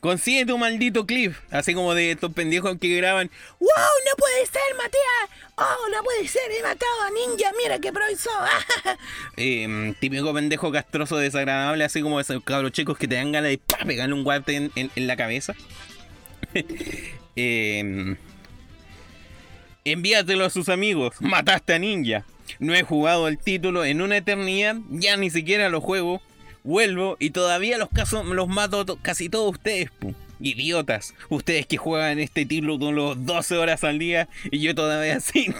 Consigue 0.00 0.46
tu 0.46 0.56
maldito 0.56 1.06
clip. 1.06 1.34
Así 1.50 1.74
como 1.74 1.94
de 1.94 2.12
estos 2.12 2.32
pendejos 2.32 2.78
que 2.78 2.96
graban. 2.96 3.30
¡Wow! 3.58 3.68
¡No 3.68 4.16
puede 4.16 4.46
ser, 4.46 4.76
Matea! 4.76 5.42
¡Oh, 5.56 5.88
no 5.90 6.02
puede 6.02 6.28
ser! 6.28 6.50
¡He 6.50 6.62
matado 6.62 7.02
a 7.02 7.10
Ninja! 7.10 7.52
¡Mira 7.62 7.78
qué 7.78 7.92
pro 7.92 8.04
eh, 9.36 9.94
típico 10.00 10.32
pendejo 10.32 10.70
castroso 10.70 11.16
desagradable. 11.16 11.84
Así 11.84 12.00
como 12.00 12.20
esos 12.20 12.42
cabros 12.44 12.72
chicos 12.72 12.96
que 12.96 13.08
te 13.08 13.16
dan 13.16 13.32
ganas 13.32 13.50
de 13.50 13.60
pegarle 13.84 14.14
un 14.14 14.24
guante 14.24 14.56
en, 14.56 14.70
en 14.74 15.06
la 15.06 15.16
cabeza. 15.16 15.54
eh, 17.36 18.16
Envíatelo 19.92 20.44
a 20.44 20.50
sus 20.50 20.68
amigos. 20.68 21.14
Mataste 21.20 21.74
a 21.74 21.78
Ninja. 21.78 22.24
No 22.58 22.74
he 22.74 22.82
jugado 22.82 23.28
el 23.28 23.38
título 23.38 23.84
en 23.84 24.00
una 24.00 24.16
eternidad. 24.16 24.76
Ya 24.90 25.16
ni 25.16 25.30
siquiera 25.30 25.68
lo 25.68 25.80
juego. 25.80 26.20
Vuelvo 26.64 27.16
y 27.18 27.30
todavía 27.30 27.78
los 27.78 27.88
los 28.26 28.48
mato 28.48 28.98
casi 29.00 29.28
todos 29.28 29.52
ustedes. 29.52 29.90
Idiotas. 30.40 31.14
Ustedes 31.28 31.66
que 31.66 31.76
juegan 31.76 32.18
este 32.18 32.46
título 32.46 32.78
con 32.78 32.94
los 32.94 33.24
12 33.24 33.56
horas 33.56 33.84
al 33.84 33.98
día 33.98 34.28
y 34.50 34.60
yo 34.60 34.74
todavía 34.74 35.16
así. 35.18 35.52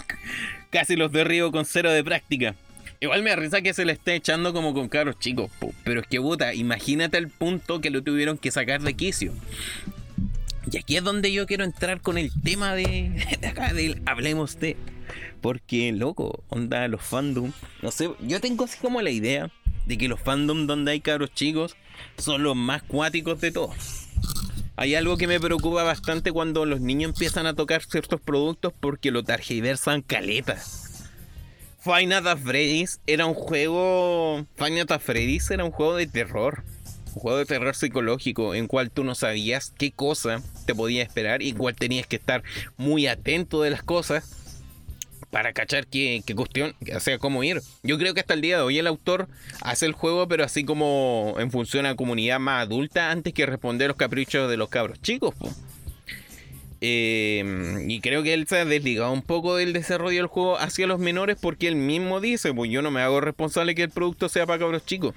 casi 0.70 0.96
los 0.96 1.12
derribo 1.12 1.50
con 1.50 1.64
cero 1.64 1.92
de 1.92 2.05
práctica. 2.05 2.55
Igual 3.00 3.22
me 3.22 3.34
risa 3.36 3.62
que 3.62 3.74
se 3.74 3.84
le 3.84 3.92
esté 3.92 4.16
echando 4.16 4.52
como 4.52 4.74
con 4.74 4.88
caros 4.88 5.18
chicos, 5.20 5.52
pero 5.84 6.00
es 6.00 6.06
que 6.09 6.20
puta, 6.20 6.52
imagínate 6.52 7.16
el 7.16 7.28
punto 7.28 7.80
que 7.80 7.90
lo 7.90 8.02
tuvieron 8.02 8.38
que 8.38 8.50
sacar 8.50 8.82
de 8.82 8.94
quicio. 8.94 9.32
Y 10.70 10.77
aquí 10.77 10.97
es 10.97 11.05
donde 11.05 11.32
yo 11.32 11.47
quiero 11.47 11.65
entrar 11.65 12.01
con 12.01 12.19
el 12.19 12.31
tema 12.43 12.74
de, 12.74 13.39
acá, 13.49 13.73
del 13.73 14.03
hablemos 14.07 14.59
de. 14.59 14.77
Porque, 15.40 15.93
loco, 15.93 16.43
onda, 16.49 16.86
los 16.89 17.03
fandom. 17.03 17.53
No 17.81 17.90
sé, 17.90 18.11
yo 18.20 18.40
tengo 18.40 18.65
así 18.65 18.78
como 18.78 19.01
la 19.01 19.11
idea 19.11 19.51
de 19.86 19.97
que 19.97 20.09
los 20.09 20.20
fandom 20.20 20.66
donde 20.66 20.93
hay 20.93 21.01
cabros 21.01 21.32
chicos 21.32 21.77
son 22.19 22.43
los 22.43 22.57
más 22.57 22.82
cuáticos 22.82 23.40
de 23.40 23.53
todos. 23.53 24.09
Hay 24.77 24.95
algo 24.95 25.16
que 25.16 25.27
me 25.27 25.40
preocupa 25.40 25.82
bastante 25.82 26.32
cuando 26.32 26.66
los 26.66 26.81
niños 26.81 27.12
empiezan 27.12 27.47
a 27.47 27.55
tocar 27.55 27.82
ciertos 27.82 28.20
productos 28.20 28.73
porque 28.78 29.11
lo 29.11 29.24
targiversan 29.24 30.03
caletas. 30.03 31.09
Final 31.81 32.39
Freddy's 32.39 33.01
era 33.07 33.27
un 33.27 33.35
juego. 33.35 34.47
Final 34.57 34.86
Freddy's 35.01 35.51
era 35.51 35.65
un 35.65 35.70
juego 35.70 35.97
de 35.97 36.07
terror 36.07 36.62
juego 37.19 37.39
de 37.39 37.47
terror 37.47 37.74
psicológico 37.74 38.55
en 38.55 38.66
cual 38.66 38.90
tú 38.90 39.05
no 39.05 39.15
sabías 39.15 39.73
qué 39.77 39.93
cosa 39.93 40.43
te 40.66 40.74
podía 40.74 41.03
esperar 41.03 41.43
y 41.43 41.53
cual 41.53 41.74
tenías 41.74 42.07
que 42.07 42.16
estar 42.16 42.43
muy 42.77 43.07
atento 43.07 43.62
de 43.62 43.70
las 43.70 43.82
cosas 43.82 44.39
para 45.31 45.53
cachar 45.53 45.86
qué, 45.86 46.23
cuestión, 46.35 46.74
o 46.95 47.01
sea, 47.01 47.19
cómo 47.19 47.45
ir. 47.45 47.61
Yo 47.82 47.99
creo 47.99 48.15
que 48.15 48.20
hasta 48.20 48.35
el 48.35 48.40
día 48.40 48.57
de 48.57 48.62
hoy 48.62 48.78
el 48.78 48.86
autor 48.86 49.28
hace 49.61 49.86
el 49.86 49.93
juego, 49.93 50.27
pero 50.28 50.45
así 50.45 50.65
como 50.65 51.35
en 51.39 51.51
función 51.51 51.86
a 51.86 51.97
comunidad 51.97 52.40
más 52.40 52.62
adulta, 52.62 53.11
antes 53.11 53.35
que 53.35 53.47
responder 53.47 53.89
los 53.89 53.97
caprichos 53.97 54.51
de 54.51 54.57
los 54.57 54.69
cabros 54.69 55.01
chicos. 55.03 55.35
Em, 56.81 57.90
y 57.90 58.01
creo 58.01 58.23
que 58.23 58.35
él 58.35 58.47
se 58.47 58.59
ha 58.59 58.65
desligado 58.65 59.12
un 59.12 59.23
poco 59.23 59.57
del 59.57 59.73
desarrollo 59.73 60.19
del 60.19 60.28
juego 60.28 60.59
hacia 60.59 60.86
los 60.86 61.01
menores 61.01 61.36
porque 61.40 61.66
él 61.66 61.74
mismo 61.74 62.20
dice, 62.20 62.55
pues 62.55 62.70
yo 62.70 62.82
no 62.82 62.93
me 62.93 63.01
hago 63.01 63.20
responsable 63.20 63.74
que 63.74 63.82
el 63.82 63.90
producto 63.90 64.28
sea 64.28 64.47
para 64.47 64.61
cabros 64.61 64.86
chicos. 64.86 65.15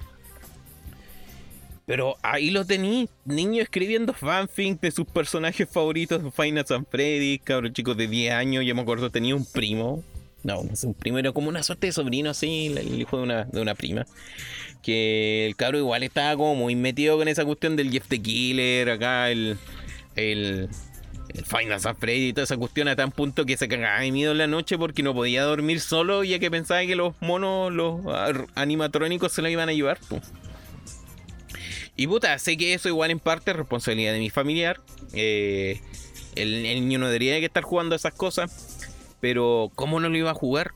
Pero 1.86 2.16
ahí 2.22 2.50
lo 2.50 2.64
tení, 2.64 3.08
niño 3.24 3.62
escribiendo 3.62 4.12
fanfic 4.12 4.80
de 4.80 4.90
sus 4.92 5.06
personajes 5.06 5.68
favoritos 5.68 6.22
de 6.22 6.30
Final 6.30 6.66
San 6.66 6.86
Freddy, 6.86 7.38
cabrón 7.38 7.72
chicos 7.72 7.96
de 7.96 8.06
10 8.06 8.34
años, 8.34 8.64
yo 8.64 8.74
me 8.74 8.82
acuerdo 8.82 9.10
tenía 9.10 9.34
un 9.34 9.44
primo. 9.44 10.02
No, 10.44 10.60
un 10.60 10.94
primo, 10.94 11.18
era 11.18 11.32
como 11.32 11.48
una 11.48 11.62
suerte 11.62 11.88
de 11.88 11.92
sobrino 11.92 12.30
así, 12.30 12.66
el 12.66 13.00
hijo 13.00 13.16
de 13.16 13.22
una, 13.22 13.44
de 13.44 13.60
una 13.60 13.74
prima. 13.74 14.06
Que 14.82 15.46
el 15.46 15.56
cabro 15.56 15.78
igual 15.78 16.02
estaba 16.02 16.36
como 16.36 16.54
muy 16.54 16.74
metido 16.74 17.16
con 17.16 17.28
esa 17.28 17.44
cuestión 17.44 17.76
del 17.76 17.90
Jeff 17.90 18.08
the 18.08 18.20
Killer, 18.20 18.90
acá 18.90 19.30
el, 19.30 19.56
el, 20.16 20.68
el 21.28 21.44
Final 21.44 21.80
San 21.80 21.96
Freddy 21.96 22.28
y 22.28 22.32
toda 22.32 22.44
esa 22.44 22.56
cuestión 22.56 22.88
a 22.88 22.96
tan 22.96 23.12
punto 23.12 23.44
que 23.44 23.56
se 23.56 23.68
cagaba 23.68 24.00
de 24.00 24.10
miedo 24.10 24.32
en 24.32 24.38
la 24.38 24.46
noche 24.48 24.78
porque 24.78 25.02
no 25.02 25.14
podía 25.14 25.44
dormir 25.44 25.80
solo 25.80 26.24
ya 26.24 26.38
que 26.38 26.50
pensaba 26.50 26.84
que 26.86 26.96
los 26.96 27.14
monos, 27.20 27.72
los 27.72 28.00
animatrónicos 28.54 29.32
se 29.32 29.42
lo 29.42 29.48
iban 29.48 29.68
a 29.68 29.72
llevar. 29.72 29.98
Pues. 30.08 30.22
Y 32.02 32.08
puta, 32.08 32.36
sé 32.40 32.56
que 32.56 32.74
eso 32.74 32.88
igual 32.88 33.12
en 33.12 33.20
parte 33.20 33.52
es 33.52 33.56
responsabilidad 33.56 34.12
de 34.12 34.18
mi 34.18 34.28
familiar. 34.28 34.80
Eh, 35.12 35.80
el, 36.34 36.64
niño 36.64 36.98
no 36.98 37.06
debería 37.06 37.38
que 37.38 37.46
estar 37.46 37.62
jugando 37.62 37.94
esas 37.94 38.12
cosas. 38.12 38.80
Pero, 39.20 39.70
¿cómo 39.76 40.00
no 40.00 40.08
lo 40.08 40.16
iba 40.16 40.32
a 40.32 40.34
jugar? 40.34 40.72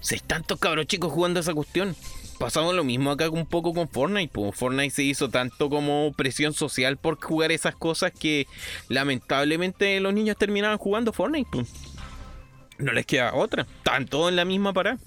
Si 0.00 0.14
hay 0.14 0.22
tantos 0.22 0.58
cabros 0.58 0.86
chicos 0.86 1.12
jugando 1.12 1.40
esa 1.40 1.52
cuestión. 1.52 1.94
Pasamos 2.38 2.74
lo 2.74 2.84
mismo 2.84 3.10
acá 3.10 3.28
un 3.28 3.44
poco 3.44 3.74
con 3.74 3.86
Fortnite. 3.86 4.32
Pues 4.32 4.56
Fortnite 4.56 4.94
se 4.94 5.02
hizo 5.02 5.28
tanto 5.28 5.68
como 5.68 6.10
presión 6.16 6.54
social 6.54 6.96
por 6.96 7.20
jugar 7.20 7.52
esas 7.52 7.76
cosas 7.76 8.10
que 8.10 8.46
lamentablemente 8.88 10.00
los 10.00 10.14
niños 10.14 10.38
terminaban 10.38 10.78
jugando 10.78 11.12
Fortnite. 11.12 11.50
Pues. 11.52 11.68
No 12.78 12.92
les 12.92 13.04
queda 13.04 13.34
otra. 13.34 13.66
Están 13.76 14.06
todos 14.06 14.30
en 14.30 14.36
la 14.36 14.46
misma 14.46 14.72
parada. 14.72 14.98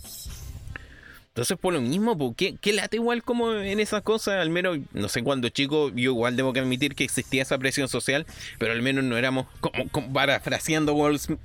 Entonces, 1.36 1.58
por 1.58 1.74
lo 1.74 1.82
mismo, 1.82 2.34
¿qué, 2.34 2.56
¿qué, 2.62 2.72
late 2.72 2.96
igual 2.96 3.22
como 3.22 3.52
en 3.52 3.82
esas 3.82 4.04
cosas? 4.04 4.36
Al 4.36 4.50
menos, 4.50 4.78
no 4.94 5.10
sé 5.10 5.22
cuándo 5.22 5.50
chico, 5.50 5.90
yo 5.90 6.12
igual 6.12 6.38
debo 6.38 6.54
que 6.54 6.62
admitir 6.62 6.96
que 6.96 7.04
existía 7.04 7.42
esa 7.42 7.58
presión 7.58 7.90
social, 7.90 8.26
pero 8.58 8.72
al 8.72 8.82
menos 8.82 9.04
no 9.04 9.18
éramos, 9.18 9.46
como, 9.60 10.14
parafraseando 10.14 10.96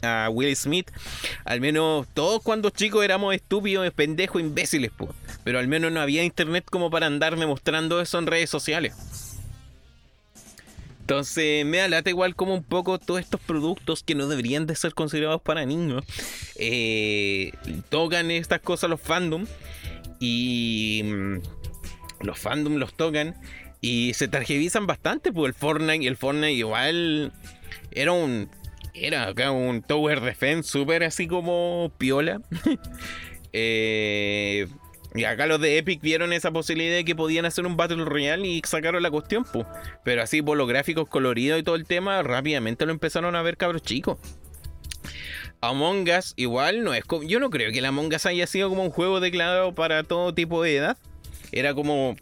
a 0.03 0.31
Will 0.31 0.55
Smith, 0.55 0.89
al 1.45 1.61
menos 1.61 2.07
todos 2.15 2.41
cuando 2.41 2.71
chicos 2.71 3.05
éramos 3.05 3.35
estúpidos, 3.35 3.93
pendejos, 3.93 4.41
imbéciles, 4.41 4.93
pues. 4.97 5.11
pero 5.43 5.59
al 5.59 5.67
menos 5.67 5.91
no 5.91 6.01
había 6.01 6.23
internet 6.23 6.67
como 6.71 6.89
para 6.89 7.07
andar 7.07 7.37
demostrando 7.37 8.01
eso 8.01 8.21
en 8.21 8.29
redes 8.29 8.49
sociales. 8.49 8.95
Entonces 11.01 11.67
me 11.67 11.79
da 11.79 11.89
lata 11.89 12.11
igual 12.11 12.37
como 12.37 12.55
un 12.55 12.62
poco 12.62 13.01
todos 13.01 13.19
estos 13.19 13.41
productos 13.41 14.05
que 14.05 14.15
no 14.15 14.29
deberían 14.29 14.69
de 14.69 14.77
ser 14.77 14.95
considerados 14.95 15.43
para 15.43 15.67
niños. 15.67 16.05
Eh, 16.55 17.51
tocan 17.89 18.31
estas 18.31 18.61
cosas 18.61 18.89
los 18.89 19.01
fandoms 19.01 19.51
y 20.21 21.03
mm, 21.05 21.37
los 22.21 22.39
fandom 22.39 22.77
los 22.77 22.95
tocan 22.95 23.35
y 23.81 24.13
se 24.15 24.29
tarjevizan 24.29 24.87
bastante, 24.87 25.33
pues 25.33 25.49
el 25.49 25.55
Fortnite, 25.55 26.07
el 26.07 26.17
Fortnite 26.17 26.53
igual 26.53 27.33
era 27.91 28.13
un 28.13 28.49
era 28.95 29.29
acá 29.29 29.51
un 29.51 29.83
tower 29.83 30.21
defense 30.21 30.71
súper 30.71 31.03
así 31.03 31.27
como 31.27 31.91
piola. 31.99 32.41
eh, 33.53 34.67
y 35.15 35.25
acá 35.25 35.47
los 35.47 35.61
de 35.61 35.79
Epic 35.79 36.01
vieron 36.03 36.33
esa 36.33 36.53
posibilidad 36.53 36.95
de 36.95 37.05
que 37.05 37.17
podían 37.17 37.45
hacer 37.45 37.67
un 37.67 37.77
Battle 37.77 38.05
Royale 38.05 38.47
y 38.47 38.63
sacaron 38.65 39.03
la 39.03 39.11
cuestión, 39.11 39.45
pues. 39.45 39.67
Pero 40.05 40.23
así 40.23 40.43
por 40.43 40.57
los 40.57 40.69
gráficos 40.69 41.09
coloridos 41.09 41.59
y 41.59 41.63
todo 41.63 41.75
el 41.75 41.85
tema, 41.85 42.23
rápidamente 42.23 42.87
lo 42.87 42.93
empezaron 42.93 43.35
a 43.35 43.43
ver 43.43 43.57
cabros 43.57 43.83
chicos. 43.83 44.19
Among 45.61 46.09
Us 46.09 46.32
igual 46.37 46.85
no 46.85 46.95
es 46.95 47.05
como, 47.05 47.23
yo 47.24 47.39
no 47.39 47.51
creo 47.51 47.70
que 47.70 47.78
el 47.78 47.85
Among 47.85 48.15
Us 48.15 48.27
haya 48.27 48.47
sido 48.47 48.69
como 48.69 48.82
un 48.82 48.91
juego 48.91 49.20
declarado 49.20 49.74
para 49.74 50.03
todo 50.05 50.35
tipo 50.35 50.62
de 50.62 50.77
edad. 50.77 50.99
Era 51.53 51.74
como 51.74 52.16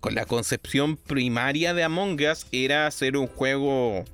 con 0.00 0.14
la 0.14 0.24
concepción 0.24 0.96
primaria 0.96 1.74
de 1.74 1.84
Among 1.84 2.20
Us 2.20 2.46
era 2.50 2.86
hacer 2.86 3.16
un 3.16 3.28
juego 3.28 4.04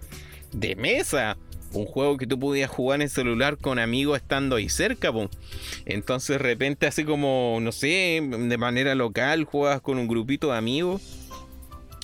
de 0.53 0.77
mesa. 0.77 1.36
Un 1.73 1.85
juego 1.85 2.16
que 2.16 2.27
tú 2.27 2.39
podías 2.39 2.70
jugar 2.70 3.03
en 3.03 3.11
celular 3.11 3.59
con 3.59 3.78
amigos 3.78 4.16
estando 4.16 4.57
ahí 4.57 4.70
cerca, 4.70 5.12
Entonces 5.85 6.28
de 6.28 6.39
repente 6.39 6.86
así 6.86 7.05
como, 7.05 7.59
no 7.61 7.73
sé, 7.73 8.23
de 8.23 8.59
manera 8.59 8.95
local 8.95 9.45
juegas 9.45 9.82
con 9.82 9.99
un 9.99 10.09
grupito 10.09 10.51
de 10.51 10.57
amigos. 10.57 11.28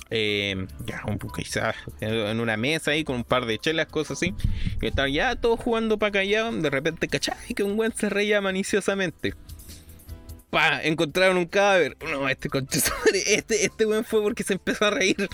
Ya, 0.09 1.03
quizás 1.35 1.75
en 1.99 2.39
una 2.39 2.57
mesa 2.57 2.91
ahí 2.91 3.03
con 3.03 3.17
un 3.17 3.23
par 3.23 3.45
de 3.45 3.57
chelas, 3.57 3.87
cosas 3.87 4.17
así. 4.17 4.33
Y 4.81 4.87
estar 4.87 5.09
ya 5.09 5.35
todos 5.35 5.59
jugando 5.59 5.97
para 5.97 6.19
allá. 6.19 6.51
De 6.51 6.69
repente, 6.69 7.07
¿cachai? 7.07 7.53
Que 7.55 7.63
un 7.63 7.75
buen 7.75 7.93
se 7.95 8.09
reía 8.09 8.41
maliciosamente 8.41 9.33
encontraron 10.83 11.37
un 11.37 11.45
cadáver. 11.45 11.97
No, 12.01 12.27
este 12.29 12.49
este, 13.25 13.65
este 13.65 13.85
buen 13.85 14.03
fue 14.05 14.21
porque 14.21 14.43
se 14.43 14.53
empezó 14.53 14.85
a 14.85 14.91
reír. 14.91 15.29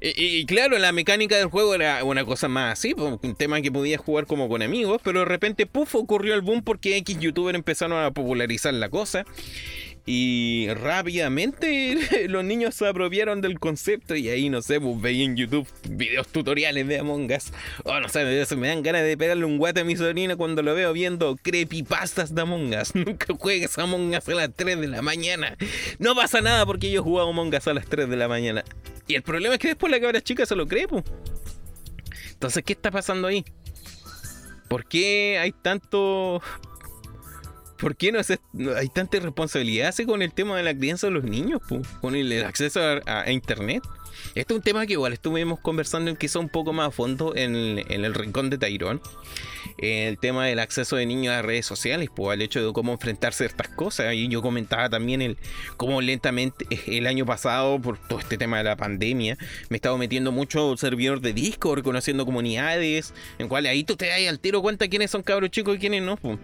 Y, 0.00 0.44
claro, 0.46 0.78
la 0.78 0.92
mecánica 0.92 1.36
del 1.36 1.46
juego 1.46 1.74
era 1.74 2.04
una 2.04 2.24
cosa 2.24 2.48
más 2.48 2.78
así, 2.78 2.94
un 2.96 3.34
tema 3.36 3.60
que 3.60 3.70
podía 3.70 3.98
jugar 3.98 4.26
como 4.26 4.48
con 4.48 4.62
amigos, 4.62 5.00
pero 5.04 5.20
de 5.20 5.26
repente, 5.26 5.66
puff, 5.66 5.94
ocurrió 5.94 6.34
el 6.34 6.40
boom 6.40 6.62
porque 6.62 6.96
X 6.98 7.18
youtubers 7.18 7.56
empezaron 7.56 8.02
a 8.02 8.10
popularizar 8.10 8.74
la 8.74 8.88
cosa. 8.88 9.24
Y 10.04 10.66
rápidamente 10.74 12.26
los 12.28 12.44
niños 12.44 12.74
se 12.74 12.88
apropiaron 12.88 13.40
del 13.40 13.60
concepto 13.60 14.16
y 14.16 14.28
ahí, 14.28 14.50
no 14.50 14.60
sé, 14.60 14.80
pues 14.80 15.00
veía 15.00 15.24
en 15.24 15.36
YouTube 15.36 15.68
videos 15.88 16.26
tutoriales 16.28 16.88
de 16.88 16.98
Among 16.98 17.30
Us. 17.30 17.52
Oh, 17.84 18.00
no 18.00 18.08
sé, 18.08 18.24
me, 18.56 18.68
dan 18.68 18.82
ganas 18.82 19.04
de 19.04 19.16
pegarle 19.16 19.44
un 19.44 19.58
guate 19.58 19.80
a 19.80 19.84
mi 19.84 19.96
sobrina 19.96 20.34
cuando 20.34 20.62
lo 20.62 20.74
veo 20.74 20.92
viendo 20.92 21.36
creepypastas 21.40 22.34
de 22.34 22.42
Among 22.42 22.74
Us. 22.74 22.94
Nunca 22.94 23.32
juegues 23.38 23.78
Among 23.78 24.16
Us 24.16 24.28
a 24.28 24.34
las 24.34 24.50
3 24.54 24.80
de 24.80 24.88
la 24.88 25.02
mañana. 25.02 25.56
No 25.98 26.16
pasa 26.16 26.40
nada 26.40 26.66
porque 26.66 26.90
yo 26.90 27.02
jugaba 27.02 27.30
Among 27.30 27.54
Us 27.54 27.68
a 27.68 27.74
las 27.74 27.86
3 27.86 28.08
de 28.08 28.16
la 28.16 28.26
mañana. 28.26 28.64
Y 29.06 29.14
el 29.14 29.22
problema 29.22 29.54
es 29.54 29.60
que 29.60 29.68
después 29.68 29.90
la 29.90 30.00
cabra 30.00 30.20
chica 30.20 30.46
se 30.46 30.56
lo 30.56 30.66
cree, 30.66 30.88
pues. 30.88 31.04
Entonces, 32.32 32.64
¿qué 32.64 32.72
está 32.72 32.90
pasando 32.90 33.28
ahí? 33.28 33.44
¿Por 34.66 34.86
qué 34.86 35.38
hay 35.38 35.52
tanto 35.52 36.42
¿Por 37.82 37.96
qué 37.96 38.12
no, 38.12 38.20
hay 38.76 38.88
tanta 38.90 39.18
responsabilidad 39.18 39.92
con 40.06 40.22
el 40.22 40.32
tema 40.32 40.56
de 40.56 40.62
la 40.62 40.72
crianza 40.72 41.08
de 41.08 41.14
los 41.14 41.24
niños, 41.24 41.60
con 42.00 42.14
el, 42.14 42.44
acceso 42.44 42.80
a, 42.80 43.28
Internet? 43.28 43.82
Este 44.36 44.54
es 44.54 44.56
un 44.56 44.62
tema 44.62 44.86
que 44.86 44.92
igual 44.92 45.12
estuvimos 45.12 45.58
conversando 45.58 46.08
en 46.08 46.16
quizá 46.16 46.38
un 46.38 46.48
poco 46.48 46.72
más 46.72 46.86
a 46.86 46.90
fondo 46.92 47.34
en, 47.34 47.80
el 47.90 48.14
rincón 48.14 48.50
de 48.50 48.58
Tyrone. 48.58 49.00
El 49.78 50.16
tema 50.18 50.46
del 50.46 50.60
acceso 50.60 50.94
de 50.94 51.06
niños 51.06 51.34
a 51.34 51.42
redes 51.42 51.66
sociales, 51.66 52.08
pues 52.14 52.34
el 52.34 52.42
hecho 52.42 52.64
de 52.64 52.72
cómo 52.72 52.92
enfrentar 52.92 53.32
ciertas 53.32 53.66
cosas. 53.66 54.14
Y 54.14 54.28
yo 54.28 54.42
comentaba 54.42 54.88
también 54.88 55.20
el 55.20 55.36
cómo 55.76 56.00
lentamente 56.00 56.64
eh, 56.70 56.84
el 56.86 57.08
año 57.08 57.26
pasado, 57.26 57.80
por 57.80 57.98
todo 57.98 58.20
este 58.20 58.38
tema 58.38 58.58
de 58.58 58.64
la 58.64 58.76
pandemia, 58.76 59.36
me 59.70 59.74
he 59.74 59.78
estado 59.78 59.98
metiendo 59.98 60.30
mucho 60.30 60.76
servidor 60.76 61.20
de 61.20 61.32
Discord, 61.32 61.82
conociendo 61.82 62.24
comunidades, 62.24 63.12
en 63.40 63.48
cuales 63.48 63.72
ahí 63.72 63.82
tú 63.82 63.96
te 63.96 64.06
das 64.06 64.20
al 64.28 64.38
tiro 64.38 64.62
cuenta 64.62 64.86
quiénes 64.86 65.10
son 65.10 65.24
cabros 65.24 65.50
chicos 65.50 65.74
y 65.74 65.78
quiénes 65.80 66.02
no. 66.02 66.16
Pues. 66.16 66.38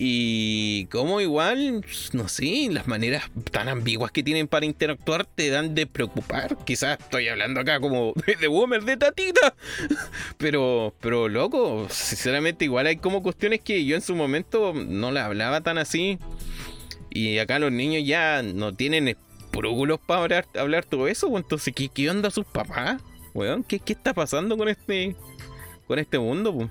Y 0.00 0.86
como 0.86 1.20
igual, 1.20 1.84
no 2.12 2.28
sé, 2.28 2.68
las 2.70 2.86
maneras 2.86 3.32
tan 3.50 3.68
ambiguas 3.68 4.12
que 4.12 4.22
tienen 4.22 4.46
para 4.46 4.64
interactuar 4.64 5.26
te 5.26 5.50
dan 5.50 5.74
de 5.74 5.88
preocupar. 5.88 6.56
Quizás 6.64 7.00
estoy 7.00 7.26
hablando 7.26 7.58
acá 7.58 7.80
como 7.80 8.14
de, 8.40 8.46
boomer 8.46 8.84
de 8.84 8.96
tatita. 8.96 9.56
Pero, 10.38 10.94
pero 11.00 11.28
loco, 11.28 11.88
sinceramente 11.90 12.64
igual 12.64 12.86
hay 12.86 12.96
como 12.98 13.24
cuestiones 13.24 13.60
que 13.60 13.84
yo 13.84 13.96
en 13.96 14.02
su 14.02 14.14
momento 14.14 14.72
no 14.72 15.10
le 15.10 15.18
hablaba 15.18 15.62
tan 15.62 15.78
así. 15.78 16.18
Y 17.10 17.38
acá 17.38 17.58
los 17.58 17.72
niños 17.72 18.04
ya 18.06 18.42
no 18.42 18.72
tienen 18.74 19.16
prúgulos 19.50 19.98
para 19.98 20.44
hablar, 20.54 20.84
todo 20.84 21.08
eso. 21.08 21.28
Pues, 21.28 21.42
entonces, 21.42 21.74
¿qué, 21.74 21.88
qué 21.88 22.08
onda 22.08 22.30
sus 22.30 22.46
papás? 22.46 23.02
¿qué, 23.66 23.80
¿qué 23.80 23.92
está 23.94 24.14
pasando 24.14 24.56
con 24.56 24.68
este, 24.68 25.16
con 25.88 25.98
este 25.98 26.20
mundo? 26.20 26.70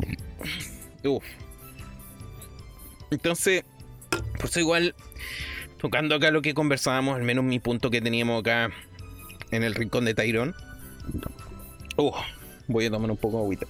Pues? 1.02 1.22
Entonces, 3.10 3.64
por 4.10 4.46
eso 4.46 4.60
igual, 4.60 4.94
tocando 5.78 6.14
acá 6.14 6.30
lo 6.30 6.42
que 6.42 6.54
conversábamos, 6.54 7.16
al 7.16 7.22
menos 7.22 7.44
mi 7.44 7.58
punto 7.58 7.90
que 7.90 8.00
teníamos 8.00 8.40
acá 8.40 8.70
en 9.50 9.62
el 9.62 9.74
rincón 9.74 10.04
de 10.04 10.14
Tyrone. 10.14 10.52
voy 12.66 12.86
a 12.86 12.90
tomar 12.90 13.10
un 13.10 13.16
poco 13.16 13.38
de 13.38 13.42
agüita. 13.44 13.66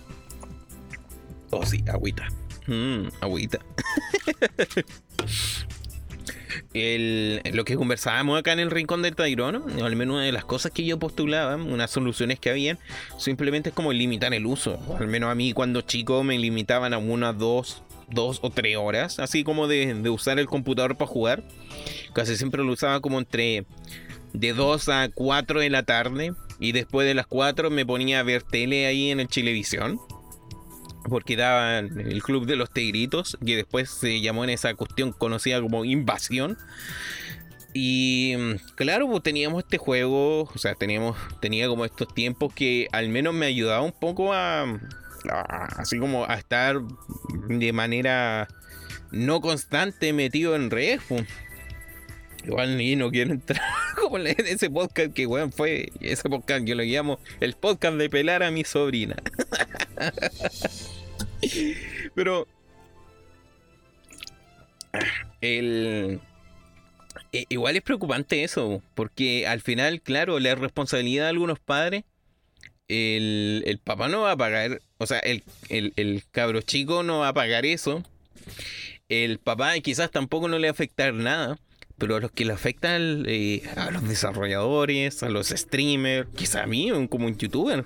Oh, 1.51 1.65
sí, 1.65 1.85
agüita. 1.89 2.29
Mmm, 2.67 3.09
agüita. 3.21 3.59
lo 6.75 7.65
que 7.65 7.77
conversábamos 7.77 8.39
acá 8.39 8.53
en 8.53 8.61
el 8.61 8.71
rincón 8.71 9.03
del 9.03 9.17
Tyrone, 9.17 9.83
al 9.83 9.97
menos 9.97 10.17
una 10.17 10.25
de 10.25 10.33
las 10.33 10.45
cosas 10.45 10.73
que 10.73 10.85
yo 10.85 10.99
postulaba, 10.99 11.57
unas 11.57 11.91
soluciones 11.91 12.39
que 12.39 12.51
habían, 12.51 12.79
simplemente 13.19 13.71
es 13.71 13.75
como 13.75 13.93
limitar 13.93 14.35
el 14.35 14.47
uso. 14.47 14.79
Al 14.99 15.09
menos 15.09 15.31
a 15.31 15.35
mí 15.35 15.53
cuando 15.53 15.81
chico 15.81 16.23
me 16.23 16.39
limitaban 16.39 16.93
a 16.93 16.99
unas 16.99 17.39
dos, 17.39 17.83
dos 18.11 18.41
o 18.43 18.51
tres 18.51 18.77
horas, 18.77 19.19
así 19.19 19.45
como 19.45 19.67
de, 19.67 19.95
usar 20.11 20.39
el 20.39 20.47
computador 20.47 20.97
para 20.97 21.11
jugar. 21.11 21.43
Casi 22.13 22.37
siempre 22.37 22.63
lo 22.63 22.73
usaba 22.73 23.01
como 23.01 23.19
entre 23.19 23.65
de 24.33 24.53
2 24.53 24.89
a 24.91 25.09
4 25.09 25.61
de 25.61 25.71
la 25.71 25.85
tarde 25.85 26.35
y 26.61 26.73
después 26.73 27.07
de 27.07 27.15
las 27.15 27.27
4 27.27 27.71
me 27.71 27.87
ponía 27.87 28.21
a 28.21 28.23
ver 28.23 28.43
tele 28.43 28.87
ahí 28.87 29.11
en 29.11 29.21
el 29.21 29.29
Chilevisión 29.29 29.99
porque 31.09 31.37
daban 31.37 31.99
el 31.99 32.23
club 32.23 32.47
de 32.47 32.57
los 32.57 32.71
tigritos, 32.71 33.39
que 33.45 33.57
después 33.57 33.91
se 33.91 34.21
llamó 34.21 34.45
en 34.45 34.51
esa 34.51 34.75
cuestión 34.75 35.13
conocida 35.13 35.61
como 35.61 35.85
invasión. 35.85 36.59
Y 37.75 38.35
mm, 38.37 38.75
claro, 38.75 39.09
pues 39.09 39.23
teníamos 39.23 39.63
este 39.63 39.79
juego, 39.79 40.43
o 40.43 40.59
sea, 40.59 40.75
teníamos, 40.75 41.17
tenía 41.41 41.69
como 41.69 41.85
estos 41.85 42.13
tiempos 42.15 42.53
que 42.55 42.89
al 42.93 43.09
menos 43.09 43.35
me 43.35 43.47
ayudaba 43.47 43.83
un 43.83 43.93
poco 43.93 44.33
a, 44.33 44.81
así 45.77 45.99
como 45.99 46.25
a 46.25 46.35
estar 46.35 46.81
de 47.49 47.73
manera 47.73 48.49
no 49.11 49.41
constante 49.41 50.13
metido 50.13 50.57
en 50.57 50.71
redes. 50.71 51.01
Pues. 51.09 51.27
Igual 52.45 52.77
ni 52.79 52.97
no 52.97 53.11
quiero 53.11 53.33
entrar 53.33 53.61
como 53.97 54.19
en 54.19 54.27
ese 54.27 54.71
podcast 54.71 55.13
que 55.13 55.27
weón 55.27 55.53
fue, 55.53 55.93
ese 56.01 56.29
podcast 56.29 56.65
yo 56.65 56.75
lo 56.75 56.83
llamo 56.83 57.19
el 57.41 57.55
podcast 57.55 57.97
de 57.97 58.09
pelar 58.09 58.43
a 58.43 58.51
mi 58.51 58.65
sobrina. 58.65 59.17
Pero. 62.15 62.47
El. 65.41 66.21
Igual 67.31 67.77
es 67.77 67.83
preocupante 67.83 68.43
eso, 68.43 68.83
porque 68.95 69.47
al 69.47 69.61
final, 69.61 70.01
claro, 70.01 70.39
la 70.39 70.55
responsabilidad 70.55 71.25
de 71.25 71.31
algunos 71.31 71.59
padres, 71.59 72.05
el, 72.89 73.63
el 73.67 73.79
papá 73.79 74.09
no 74.09 74.23
va 74.23 74.33
a 74.33 74.37
pagar, 74.37 74.81
o 74.97 75.07
sea, 75.07 75.19
el, 75.19 75.45
el, 75.69 76.23
cabro 76.31 76.63
chico 76.63 77.03
no 77.03 77.19
va 77.19 77.29
a 77.29 77.35
pagar 77.35 77.67
eso, 77.67 78.03
el 79.11 79.39
papá 79.39 79.79
quizás 79.81 80.11
tampoco 80.11 80.49
no 80.49 80.59
le 80.59 80.69
va 80.69 80.71
a 80.71 80.73
afectar 80.73 81.13
nada, 81.13 81.59
pero 81.99 82.17
a 82.17 82.21
los 82.21 82.33
que 82.33 82.47
le 82.47 82.55
afectan 82.55 83.25
eh, 83.27 83.63
a 83.77 83.91
los 83.91 84.09
desarrolladores, 84.09 85.23
a 85.23 85.29
los 85.29 85.49
streamers, 85.49 86.29
quizás 86.35 86.63
a 86.63 86.67
mí 86.67 86.91
como 87.11 87.27
un 87.27 87.37
youtuber, 87.37 87.85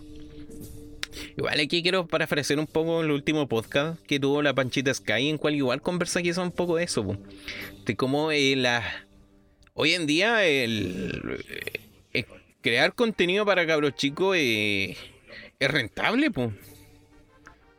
Igual 1.36 1.60
aquí 1.60 1.82
quiero 1.82 2.06
parafrasear 2.06 2.58
un 2.58 2.66
poco 2.66 3.02
el 3.02 3.10
último 3.10 3.48
podcast 3.48 4.00
que 4.06 4.20
tuvo 4.20 4.42
la 4.42 4.54
Panchita 4.54 4.92
Sky, 4.92 5.28
en 5.28 5.38
cual 5.38 5.54
igual 5.54 5.82
conversa 5.82 6.22
quizá 6.22 6.42
un 6.42 6.52
poco 6.52 6.76
de 6.76 6.84
eso, 6.84 7.18
de 7.84 7.96
cómo 7.96 8.32
eh, 8.32 8.56
hoy 9.74 9.94
en 9.94 10.06
día 10.06 10.44
el, 10.44 11.44
eh, 12.12 12.24
crear 12.60 12.94
contenido 12.94 13.44
para 13.44 13.66
cabros 13.66 13.94
chicos 13.94 14.36
eh, 14.38 14.96
es 15.58 15.70
rentable, 15.70 16.30
pues. 16.30 16.50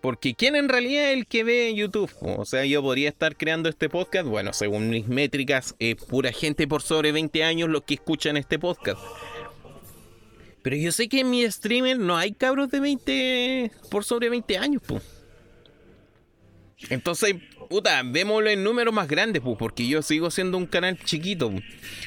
Porque 0.01 0.33
¿quién 0.33 0.57
en 0.57 0.67
realidad 0.67 1.11
es 1.11 1.17
el 1.17 1.27
que 1.27 1.45
ve 1.45 1.73
YouTube? 1.73 2.11
O 2.19 2.43
sea, 2.43 2.65
yo 2.65 2.81
podría 2.81 3.07
estar 3.07 3.37
creando 3.37 3.69
este 3.69 3.87
podcast. 3.87 4.27
Bueno, 4.27 4.51
según 4.51 4.89
mis 4.89 5.07
métricas, 5.07 5.75
es 5.79 5.95
pura 5.95 6.33
gente 6.33 6.67
por 6.67 6.81
sobre 6.81 7.13
20 7.13 7.41
años 7.45 7.69
los 7.69 7.83
que 7.83 7.93
escuchan 7.93 8.35
este 8.35 8.59
podcast. 8.59 8.99
Pero 10.63 10.77
yo 10.77 10.91
sé 10.93 11.09
que 11.09 11.19
en 11.19 11.29
mi 11.29 11.45
streamer 11.51 11.99
no 11.99 12.17
hay 12.17 12.31
cabros 12.31 12.71
de 12.71 12.79
20 12.79 13.71
por 13.91 14.05
sobre 14.05 14.29
20 14.29 14.57
años, 14.57 14.81
pues. 14.87 15.03
Entonces, 16.89 17.35
puta, 17.69 18.01
vémoslo 18.03 18.49
en 18.49 18.63
números 18.63 18.93
más 18.93 19.09
grandes, 19.09 19.41
pues, 19.41 19.57
porque 19.59 19.87
yo 19.87 20.01
sigo 20.01 20.31
siendo 20.31 20.57
un 20.57 20.65
canal 20.65 20.97
chiquito. 21.03 21.51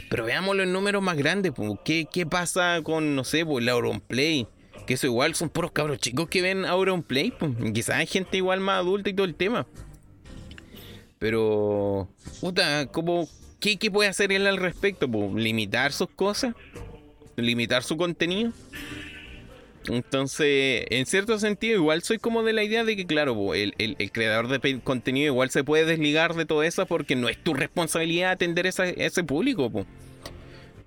Pero 0.08 0.24
veámoslo 0.24 0.62
en 0.62 0.72
números 0.72 1.02
más 1.02 1.18
grandes, 1.18 1.52
pues. 1.54 1.70
¿Qué, 1.84 2.06
¿Qué, 2.10 2.24
pasa 2.24 2.80
con, 2.82 3.14
no 3.14 3.24
sé, 3.24 3.44
pues, 3.44 3.62
la 3.62 3.72
Auronplay? 3.72 4.46
Que 4.86 4.94
eso 4.94 5.06
igual 5.06 5.34
son 5.34 5.50
puros 5.50 5.72
cabros 5.72 5.98
chicos 5.98 6.28
que 6.28 6.40
ven 6.40 6.64
Auronplay, 6.64 7.32
pues. 7.38 7.52
Quizás 7.74 7.96
hay 7.96 8.06
gente 8.06 8.38
igual 8.38 8.60
más 8.60 8.80
adulta 8.80 9.10
y 9.10 9.14
todo 9.14 9.26
el 9.26 9.34
tema. 9.34 9.66
Pero, 11.18 12.08
puta, 12.40 12.86
¿cómo, 12.86 13.28
qué, 13.60 13.76
¿qué 13.76 13.90
puede 13.90 14.08
hacer 14.08 14.32
él 14.32 14.46
al 14.46 14.56
respecto? 14.56 15.10
Pues, 15.10 15.34
limitar 15.34 15.92
sus 15.92 16.08
cosas 16.08 16.54
limitar 17.36 17.82
su 17.82 17.96
contenido. 17.96 18.52
Entonces, 19.88 20.84
en 20.90 21.06
cierto 21.06 21.38
sentido, 21.38 21.76
igual 21.76 22.02
soy 22.02 22.18
como 22.18 22.42
de 22.42 22.52
la 22.52 22.64
idea 22.64 22.84
de 22.84 22.96
que, 22.96 23.06
claro, 23.06 23.54
el, 23.54 23.72
creador 24.12 24.48
de 24.48 24.80
contenido 24.80 25.32
igual 25.32 25.50
se 25.50 25.64
puede 25.64 25.84
desligar 25.84 26.34
de 26.34 26.44
todo 26.44 26.62
eso 26.62 26.86
porque 26.86 27.14
no 27.14 27.28
es 27.28 27.42
tu 27.42 27.54
responsabilidad 27.54 28.32
atender 28.32 28.66
a 28.66 28.70
ese 28.70 29.24
público. 29.24 29.70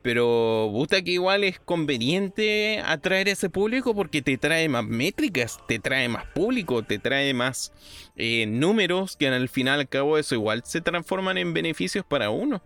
Pero 0.02 0.70
gusta 0.72 1.02
que 1.02 1.12
igual 1.12 1.44
es 1.44 1.60
conveniente 1.60 2.82
atraer 2.86 3.28
a 3.28 3.32
ese 3.32 3.50
público 3.50 3.94
porque 3.94 4.22
te 4.22 4.38
trae 4.38 4.70
más 4.70 4.86
métricas, 4.86 5.60
te 5.68 5.78
trae 5.80 6.08
más 6.08 6.26
público, 6.28 6.84
te 6.84 7.00
trae 7.00 7.34
más 7.34 7.74
eh, 8.16 8.46
números 8.48 9.18
que 9.18 9.28
al 9.28 9.50
final 9.50 9.82
al 9.82 9.90
cabo 9.90 10.18
eso 10.18 10.36
igual 10.36 10.64
se 10.66 10.80
transforman 10.80 11.38
en 11.38 11.54
beneficios 11.54 12.06
para 12.06 12.30
uno. 12.30 12.62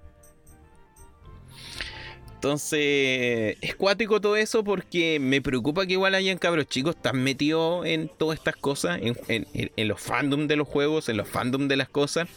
Entonces, 2.44 3.56
es 3.62 3.76
cuático 3.78 4.20
todo 4.20 4.36
eso 4.36 4.66
porque 4.66 5.18
me 5.18 5.42
preocupa 5.42 5.86
que 5.86 5.94
igual 5.94 6.14
hayan 6.14 6.38
cabros 6.38 6.66
chicos 6.68 6.94
tan 7.02 7.24
metidos 7.24 7.86
en 7.86 8.10
todas 8.10 8.38
estas 8.38 8.58
cosas, 8.58 9.00
en, 9.02 9.88
los 9.88 10.02
fandom 10.02 10.48
de 10.48 10.58
los 10.58 10.68
juegos, 10.68 11.08
en 11.08 11.16
los 11.16 11.30
fandom 11.30 11.70
de 11.70 11.78
las 11.78 11.88
cosas, 11.88 12.28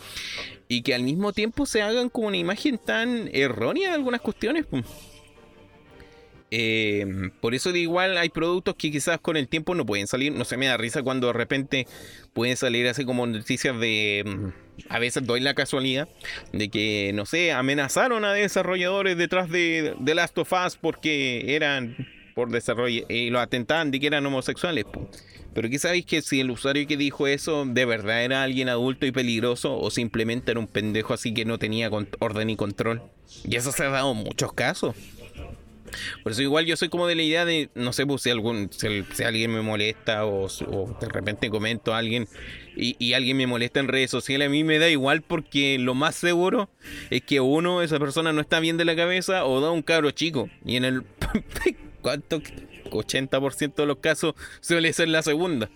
y 0.68 0.82
que 0.82 0.94
al 0.94 1.02
mismo 1.02 1.32
tiempo 1.32 1.66
se 1.66 1.82
hagan 1.82 2.08
como 2.08 2.28
una 2.28 2.36
imagen 2.36 2.78
tan 2.78 3.28
errónea 3.32 3.88
de 3.88 3.94
algunas 3.96 4.20
cuestiones. 4.20 4.66
Eh, 6.50 7.30
por 7.40 7.54
eso 7.54 7.72
de 7.72 7.80
igual 7.80 8.16
hay 8.18 8.28
productos 8.28 8.76
que 8.76 8.90
quizás 8.90 9.18
con 9.18 9.36
el 9.36 9.48
tiempo 9.48 9.74
no 9.74 9.84
pueden 9.84 10.06
salir. 10.06 10.32
No 10.32 10.44
se 10.44 10.56
me 10.56 10.66
da 10.66 10.76
risa 10.76 11.02
cuando 11.02 11.28
de 11.28 11.32
repente 11.32 11.86
pueden 12.32 12.56
salir 12.56 12.86
así 12.88 13.04
como 13.04 13.26
noticias 13.26 13.78
de... 13.78 14.22
Mm, 14.24 14.66
a 14.90 14.98
veces 14.98 15.26
doy 15.26 15.40
la 15.40 15.54
casualidad 15.54 16.06
de 16.52 16.68
que, 16.68 17.10
no 17.14 17.24
sé, 17.24 17.52
amenazaron 17.52 18.24
a 18.26 18.32
desarrolladores 18.34 19.16
detrás 19.16 19.48
de, 19.48 19.94
de 19.98 20.14
Last 20.14 20.36
of 20.36 20.52
Us 20.52 20.76
porque 20.76 21.56
eran 21.56 21.96
por 22.34 22.50
desarrollo 22.50 23.06
y 23.08 23.30
lo 23.30 23.40
atentaban 23.40 23.90
de 23.90 23.98
que 23.98 24.08
eran 24.08 24.26
homosexuales. 24.26 24.84
Pero 25.54 25.70
¿qué 25.70 25.78
sabéis 25.78 26.04
que 26.04 26.20
si 26.20 26.40
el 26.40 26.50
usuario 26.50 26.86
que 26.86 26.98
dijo 26.98 27.26
eso 27.26 27.64
de 27.64 27.86
verdad 27.86 28.22
era 28.22 28.42
alguien 28.42 28.68
adulto 28.68 29.06
y 29.06 29.10
peligroso 29.10 29.74
o 29.78 29.90
simplemente 29.90 30.50
era 30.50 30.60
un 30.60 30.66
pendejo 30.66 31.14
así 31.14 31.32
que 31.32 31.46
no 31.46 31.58
tenía 31.58 31.88
orden 32.18 32.50
y 32.50 32.56
control? 32.56 33.00
Y 33.42 33.56
eso 33.56 33.72
se 33.72 33.84
ha 33.84 33.88
dado 33.88 34.12
en 34.12 34.18
muchos 34.18 34.52
casos. 34.52 34.94
Por 36.22 36.32
eso 36.32 36.42
igual 36.42 36.66
yo 36.66 36.76
soy 36.76 36.88
como 36.88 37.06
de 37.06 37.14
la 37.14 37.22
idea 37.22 37.44
de, 37.44 37.70
no 37.74 37.92
sé, 37.92 38.06
pues 38.06 38.22
si, 38.22 38.30
algún, 38.30 38.70
si, 38.72 39.22
alguien 39.22 39.52
me 39.52 39.62
molesta 39.62 40.26
o, 40.26 40.48
de 41.00 41.08
repente 41.08 41.50
comento 41.50 41.94
a 41.94 41.98
alguien 41.98 42.28
y, 42.76 43.12
alguien 43.14 43.36
me 43.36 43.46
molesta 43.46 43.80
en 43.80 43.88
redes 43.88 44.10
sociales, 44.10 44.46
a 44.46 44.50
mí 44.50 44.64
me 44.64 44.78
da 44.78 44.88
igual 44.88 45.22
porque 45.22 45.78
lo 45.78 45.94
más 45.94 46.14
seguro 46.14 46.68
es 47.10 47.22
que 47.22 47.40
uno, 47.40 47.82
esa 47.82 47.98
persona 47.98 48.32
no 48.32 48.40
está 48.40 48.60
bien 48.60 48.76
de 48.76 48.84
la 48.84 48.94
cabeza 48.96 49.46
o 49.46 49.60
da 49.60 49.70
un 49.70 49.82
cabro 49.82 50.10
chico. 50.10 50.50
Y 50.64 50.76
en 50.76 50.84
el... 50.84 51.02
¿Cuánto? 52.02 52.40
80% 52.90 53.74
de 53.74 53.86
los 53.86 53.98
casos 53.98 54.34
suele 54.60 54.92
ser 54.92 55.08
la 55.08 55.22
segunda. 55.22 55.70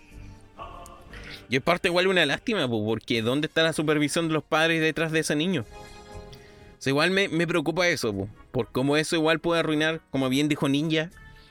Y 1.49 1.57
es 1.57 1.61
parte 1.61 1.89
igual 1.89 2.07
una 2.07 2.25
lástima, 2.25 2.67
pues, 2.67 2.81
porque 2.85 3.21
¿dónde 3.21 3.47
está 3.47 3.63
la 3.63 3.73
supervisión 3.73 4.29
de 4.29 4.35
los 4.35 4.43
padres 4.43 4.81
detrás 4.81 5.11
de 5.11 5.19
ese 5.19 5.35
niño? 5.35 5.65
igual 6.85 7.11
me, 7.11 7.45
preocupa 7.45 7.87
eso, 7.87 8.27
por 8.51 8.71
cómo 8.71 8.97
eso 8.97 9.15
igual 9.15 9.39
puede 9.39 9.59
arruinar, 9.59 10.01
como 10.11 10.29
bien 10.29 10.49
dijo 10.49 10.69
Ninja, 10.69 11.09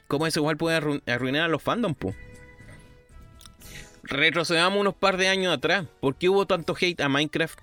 cómo 0.09 0.27
eso 0.27 0.41
igual 0.41 0.57
puede 0.57 1.01
arruinar 1.07 1.43
a 1.43 1.49
los 1.49 1.63
fandoms. 1.63 1.97
Retrocedamos 4.03 4.81
unos 4.81 4.95
par 4.95 5.17
de 5.17 5.29
años 5.29 5.55
atrás. 5.55 5.87
¿Por 6.01 6.17
qué 6.17 6.29
hubo 6.29 6.47
tanto 6.47 6.75
hate 6.79 7.01
a 7.01 7.09
Minecraft? 7.09 7.59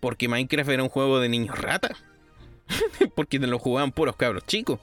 Porque 0.00 0.28
Minecraft 0.28 0.70
era 0.70 0.82
un 0.82 0.88
juego 0.88 1.20
de 1.20 1.28
niños 1.28 1.58
rata. 1.58 1.96
Porque 3.14 3.38
lo 3.38 3.58
jugaban 3.58 3.92
puros 3.92 4.16
cabros 4.16 4.44
chicos. 4.46 4.80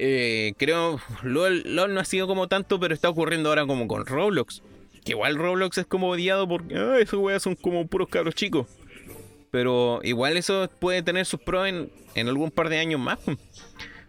Eh, 0.00 0.54
creo 0.58 1.00
LOL, 1.22 1.62
LOL, 1.64 1.92
no 1.92 2.00
ha 2.00 2.04
sido 2.04 2.28
como 2.28 2.46
tanto, 2.46 2.78
pero 2.78 2.94
está 2.94 3.08
ocurriendo 3.08 3.48
ahora 3.48 3.66
como 3.66 3.88
con 3.88 4.06
Roblox. 4.06 4.62
Que 5.04 5.12
igual 5.12 5.36
Roblox 5.36 5.78
es 5.78 5.86
como 5.86 6.08
odiado 6.08 6.46
porque 6.46 6.76
ah, 6.76 6.98
esos 7.00 7.18
weas 7.18 7.42
son 7.42 7.56
como 7.56 7.86
puros 7.88 8.08
cabros 8.08 8.34
chicos. 8.36 8.66
Pero 9.50 10.00
igual 10.02 10.36
eso 10.36 10.70
puede 10.78 11.02
tener 11.02 11.24
sus 11.26 11.40
pros 11.40 11.68
en, 11.68 11.90
algún 12.28 12.50
par 12.50 12.68
de 12.68 12.78
años 12.78 13.00
más. 13.00 13.18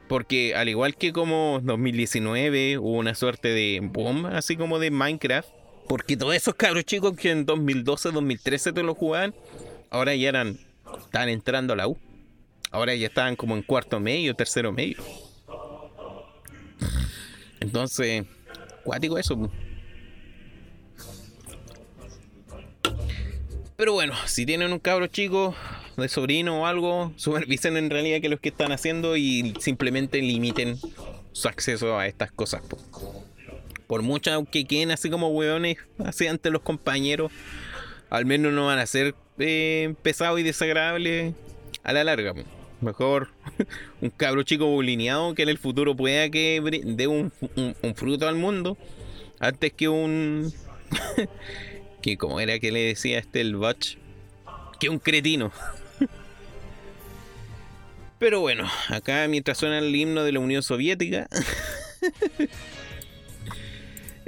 Porque 0.08 0.56
al 0.56 0.70
igual 0.70 0.96
que 0.96 1.14
como 1.14 1.60
2019 1.64 2.80
hubo 2.80 2.98
una 2.98 3.14
suerte 3.14 3.50
de 3.50 3.80
boom, 3.82 4.26
así 4.26 4.58
como 4.58 4.80
de 4.80 4.92
Minecraft. 4.92 5.50
Porque 5.88 6.18
todos 6.18 6.36
esos 6.36 6.56
cabros 6.56 6.84
chicos 6.84 7.16
que 7.16 7.32
en 7.32 7.46
2012, 7.46 8.12
2013 8.12 8.74
te 8.74 8.84
lo 8.84 8.96
jugaban, 8.96 9.34
ahora 9.90 10.14
ya 10.16 10.30
eran, 10.30 10.60
estaban 11.00 11.30
entrando 11.30 11.74
a 11.74 11.76
la 11.76 11.88
U. 11.88 11.98
Ahora 12.72 12.94
ya 12.94 13.08
estaban 13.08 13.36
como 13.36 13.56
en 13.56 13.64
cuarto 13.64 14.00
medio, 14.00 14.36
tercero 14.36 14.72
medio. 14.72 14.98
Entonces, 17.60 18.26
cuático 18.84 19.18
eso. 19.18 19.50
Pero 23.80 23.94
bueno, 23.94 24.14
si 24.26 24.46
tienen 24.46 24.74
un 24.74 24.80
cabro 24.80 25.08
chico 25.08 25.56
de 25.96 26.10
sobrino 26.10 26.64
o 26.64 26.66
algo, 26.66 27.14
supervisen 27.16 27.78
en 27.78 27.90
realidad 27.90 28.20
que 28.20 28.28
los 28.28 28.42
que 28.42 28.50
están 28.50 28.74
haciendo 28.74 29.16
y 29.16 29.54
simplemente 29.62 30.22
limiten 30.22 30.78
su 31.32 31.48
acceso 31.48 31.98
a 31.98 32.06
estas 32.06 32.30
cosas. 32.30 32.62
Por 33.88 34.02
mucho 34.02 34.44
que 34.52 34.66
queden 34.66 34.92
así 34.92 35.10
como 35.10 35.30
hueones, 35.30 35.78
así 36.04 36.28
ante 36.28 36.50
los 36.50 36.62
compañeros, 36.62 37.32
al 38.10 38.26
menos 38.26 38.52
no 38.52 38.66
van 38.66 38.80
a 38.80 38.86
ser 38.86 39.16
eh, 39.38 39.96
pesados 40.02 40.42
y 40.42 40.44
desagradables 40.44 41.34
a 41.84 41.94
la 41.94 42.04
larga. 42.04 42.34
Mejor 42.82 43.30
un 44.02 44.10
cabro 44.10 44.44
chico 44.44 44.66
bulineado 44.66 45.36
que 45.36 45.44
en 45.44 45.50
el 45.50 45.58
futuro 45.58 45.96
pueda 45.96 46.30
que 46.30 46.62
dé 46.84 47.08
un 47.08 47.32
fruto 47.96 48.28
al 48.28 48.36
mundo 48.36 48.78
antes 49.40 49.72
que 49.72 49.88
un 49.88 50.52
que 52.02 52.18
como 52.18 52.40
era 52.40 52.60
que 52.60 52.72
le 52.72 52.80
decía 52.80 53.20
este 53.20 53.42
el 53.42 53.56
Butch, 53.56 53.98
que 54.80 54.90
un 54.90 55.00
cretino. 55.00 55.52
Pero 58.20 58.42
bueno, 58.42 58.70
acá 58.90 59.28
mientras 59.28 59.58
suena 59.58 59.80
el 59.80 59.96
himno 59.96 60.24
de 60.24 60.32
la 60.32 60.40
Unión 60.40 60.64
Soviética, 60.64 61.28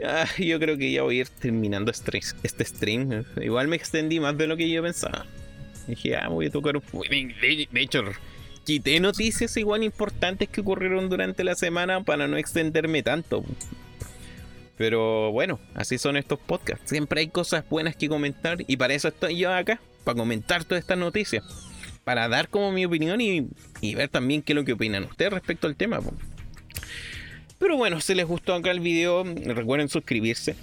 ah, 0.05 0.27
yo 0.37 0.59
creo 0.59 0.77
que 0.77 0.91
ya 0.91 1.03
voy 1.03 1.17
a 1.17 1.21
ir 1.21 1.29
terminando 1.29 1.91
este, 1.91 2.19
este 2.43 2.65
stream. 2.65 3.25
Igual 3.41 3.67
me 3.67 3.75
extendí 3.75 4.19
más 4.19 4.37
de 4.37 4.47
lo 4.47 4.57
que 4.57 4.69
yo 4.69 4.81
pensaba. 4.81 5.25
Dije, 5.87 6.15
ah, 6.15 6.27
voy 6.29 6.47
a 6.47 6.51
tocar 6.51 6.77
un... 6.77 6.83
De 7.09 7.67
hecho, 7.81 8.03
quité 8.65 8.99
noticias 8.99 9.57
igual 9.57 9.83
importantes 9.83 10.47
que 10.49 10.61
ocurrieron 10.61 11.09
durante 11.09 11.43
la 11.43 11.55
semana 11.55 12.03
para 12.03 12.27
no 12.27 12.37
extenderme 12.37 13.03
tanto. 13.03 13.43
Pero 14.81 15.31
bueno, 15.31 15.59
así 15.75 15.99
son 15.99 16.17
estos 16.17 16.39
podcasts. 16.39 16.89
Siempre 16.89 17.21
hay 17.21 17.27
cosas 17.27 17.63
buenas 17.69 17.95
que 17.95 18.09
comentar 18.09 18.57
y 18.65 18.77
para 18.77 18.95
eso 18.95 19.09
estoy 19.09 19.37
yo 19.37 19.53
acá, 19.53 19.79
para 20.03 20.17
comentar 20.17 20.63
todas 20.63 20.81
estas 20.81 20.97
noticias. 20.97 21.43
Para 22.03 22.27
dar 22.27 22.49
como 22.49 22.71
mi 22.71 22.83
opinión 22.83 23.21
y, 23.21 23.47
ver 23.93 24.09
también 24.09 24.41
qué 24.41 24.53
es 24.53 24.55
lo 24.55 24.65
que 24.65 24.73
opinan 24.73 25.03
ustedes 25.03 25.33
respecto 25.33 25.67
al 25.67 25.75
tema. 25.75 25.99
Pero 27.59 27.77
bueno, 27.77 28.01
si 28.01 28.15
les 28.15 28.25
gustó 28.25 28.55
acá 28.55 28.71
el 28.71 28.79
video, 28.79 29.23
recuerden 29.23 29.87
suscribirse. 29.87 30.55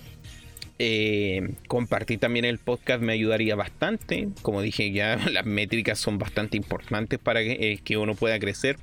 Eh, 0.80 1.54
compartir 1.66 2.20
también 2.20 2.44
el 2.44 2.58
podcast 2.58 3.00
me 3.00 3.12
ayudaría 3.12 3.54
bastante. 3.54 4.30
Como 4.42 4.62
dije 4.62 4.90
ya, 4.90 5.14
las 5.30 5.46
métricas 5.46 6.00
son 6.00 6.18
bastante 6.18 6.56
importantes 6.56 7.20
para 7.20 7.38
que, 7.44 7.52
eh, 7.52 7.80
que 7.84 7.96
uno 7.96 8.16
pueda 8.16 8.40
crecer. 8.40 8.78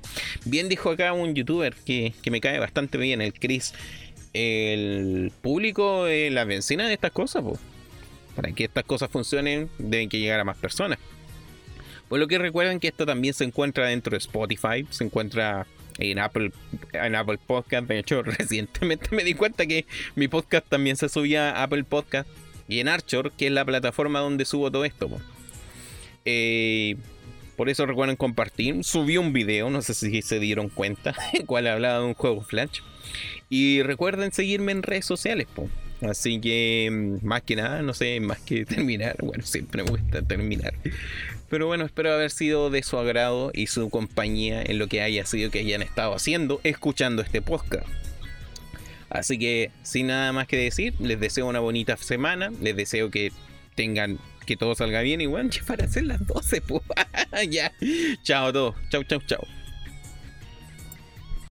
Bien 0.45 0.69
dijo 0.69 0.91
acá 0.91 1.11
un 1.11 1.35
youtuber 1.35 1.75
que, 1.85 2.13
que 2.21 2.31
me 2.31 2.39
cae 2.39 2.57
bastante 2.57 2.97
bien, 2.97 3.21
el 3.21 3.33
Chris 3.33 3.73
el 4.35 5.31
público 5.41 6.07
es 6.07 6.31
la 6.31 6.43
benzina 6.43 6.87
de 6.87 6.93
estas 6.93 7.11
cosas. 7.11 7.43
Para 8.35 8.51
que 8.51 8.65
estas 8.65 8.83
cosas 8.83 9.09
funcionen, 9.09 9.69
deben 9.77 10.09
que 10.09 10.19
llegar 10.19 10.41
a 10.41 10.43
más 10.43 10.57
personas. 10.57 10.99
Por 12.09 12.19
lo 12.19 12.27
que 12.27 12.37
recuerden 12.37 12.81
que 12.81 12.89
esto 12.89 13.05
también 13.05 13.33
se 13.33 13.45
encuentra 13.45 13.87
dentro 13.87 14.11
de 14.11 14.17
Spotify, 14.17 14.85
se 14.89 15.05
encuentra 15.05 15.65
en 15.97 16.19
Apple, 16.19 16.51
en 16.91 17.15
Apple 17.15 17.39
Podcast. 17.47 17.87
De 17.87 17.97
hecho, 17.97 18.23
recientemente 18.23 19.15
me 19.15 19.23
di 19.23 19.35
cuenta 19.35 19.65
que 19.65 19.85
mi 20.15 20.27
podcast 20.27 20.67
también 20.67 20.97
se 20.97 21.07
subía 21.07 21.51
a 21.51 21.63
Apple 21.63 21.85
Podcast 21.85 22.27
y 22.67 22.79
en 22.81 22.89
Archer, 22.89 23.31
que 23.37 23.47
es 23.47 23.53
la 23.53 23.63
plataforma 23.63 24.19
donde 24.19 24.43
subo 24.43 24.69
todo 24.69 24.83
esto. 24.83 25.09
Eh, 26.25 26.97
por 27.55 27.69
eso 27.69 27.85
recuerden 27.85 28.15
compartir. 28.15 28.83
Subí 28.83 29.17
un 29.17 29.33
video, 29.33 29.69
no 29.69 29.81
sé 29.81 29.93
si 29.93 30.21
se 30.21 30.39
dieron 30.39 30.69
cuenta, 30.69 31.15
el 31.33 31.45
cual 31.45 31.67
hablaba 31.67 31.99
de 31.99 32.05
un 32.05 32.13
juego 32.13 32.41
Flash. 32.41 32.81
Y 33.49 33.81
recuerden 33.83 34.31
seguirme 34.31 34.71
en 34.71 34.83
redes 34.83 35.05
sociales. 35.05 35.47
Así 36.01 36.39
que, 36.41 36.89
mm, 36.91 37.25
más 37.25 37.41
que 37.43 37.55
nada, 37.55 37.81
no 37.81 37.93
sé, 37.93 38.19
más 38.19 38.39
que 38.39 38.65
terminar. 38.65 39.15
Bueno, 39.21 39.43
siempre 39.43 39.83
me 39.83 39.91
gusta 39.91 40.21
terminar. 40.21 40.73
Pero 41.49 41.67
bueno, 41.67 41.85
espero 41.85 42.13
haber 42.13 42.31
sido 42.31 42.69
de 42.69 42.83
su 42.83 42.97
agrado 42.97 43.51
y 43.53 43.67
su 43.67 43.89
compañía 43.89 44.61
en 44.63 44.79
lo 44.79 44.87
que 44.87 45.01
haya 45.01 45.25
sido 45.25 45.51
que 45.51 45.59
hayan 45.59 45.81
estado 45.81 46.13
haciendo, 46.15 46.59
escuchando 46.63 47.21
este 47.21 47.41
podcast. 47.41 47.87
Así 49.09 49.37
que, 49.37 49.71
sin 49.83 50.07
nada 50.07 50.33
más 50.33 50.47
que 50.47 50.57
decir, 50.57 50.93
les 50.99 51.19
deseo 51.19 51.47
una 51.47 51.59
bonita 51.59 51.95
semana. 51.97 52.51
Les 52.61 52.75
deseo 52.75 53.11
que 53.11 53.31
tengan 53.75 54.17
que 54.45 54.57
todo 54.57 54.75
salga 54.75 55.01
bien 55.01 55.21
y 55.21 55.27
para 55.67 55.85
hacer 55.85 56.03
las 56.03 56.25
12, 56.25 56.61
pues. 56.61 56.81
ya. 57.49 57.71
Chao 58.23 58.47
a 58.47 58.53
todos. 58.53 58.75
Chao, 58.89 59.03
chao, 59.03 59.19
chao. 59.25 59.64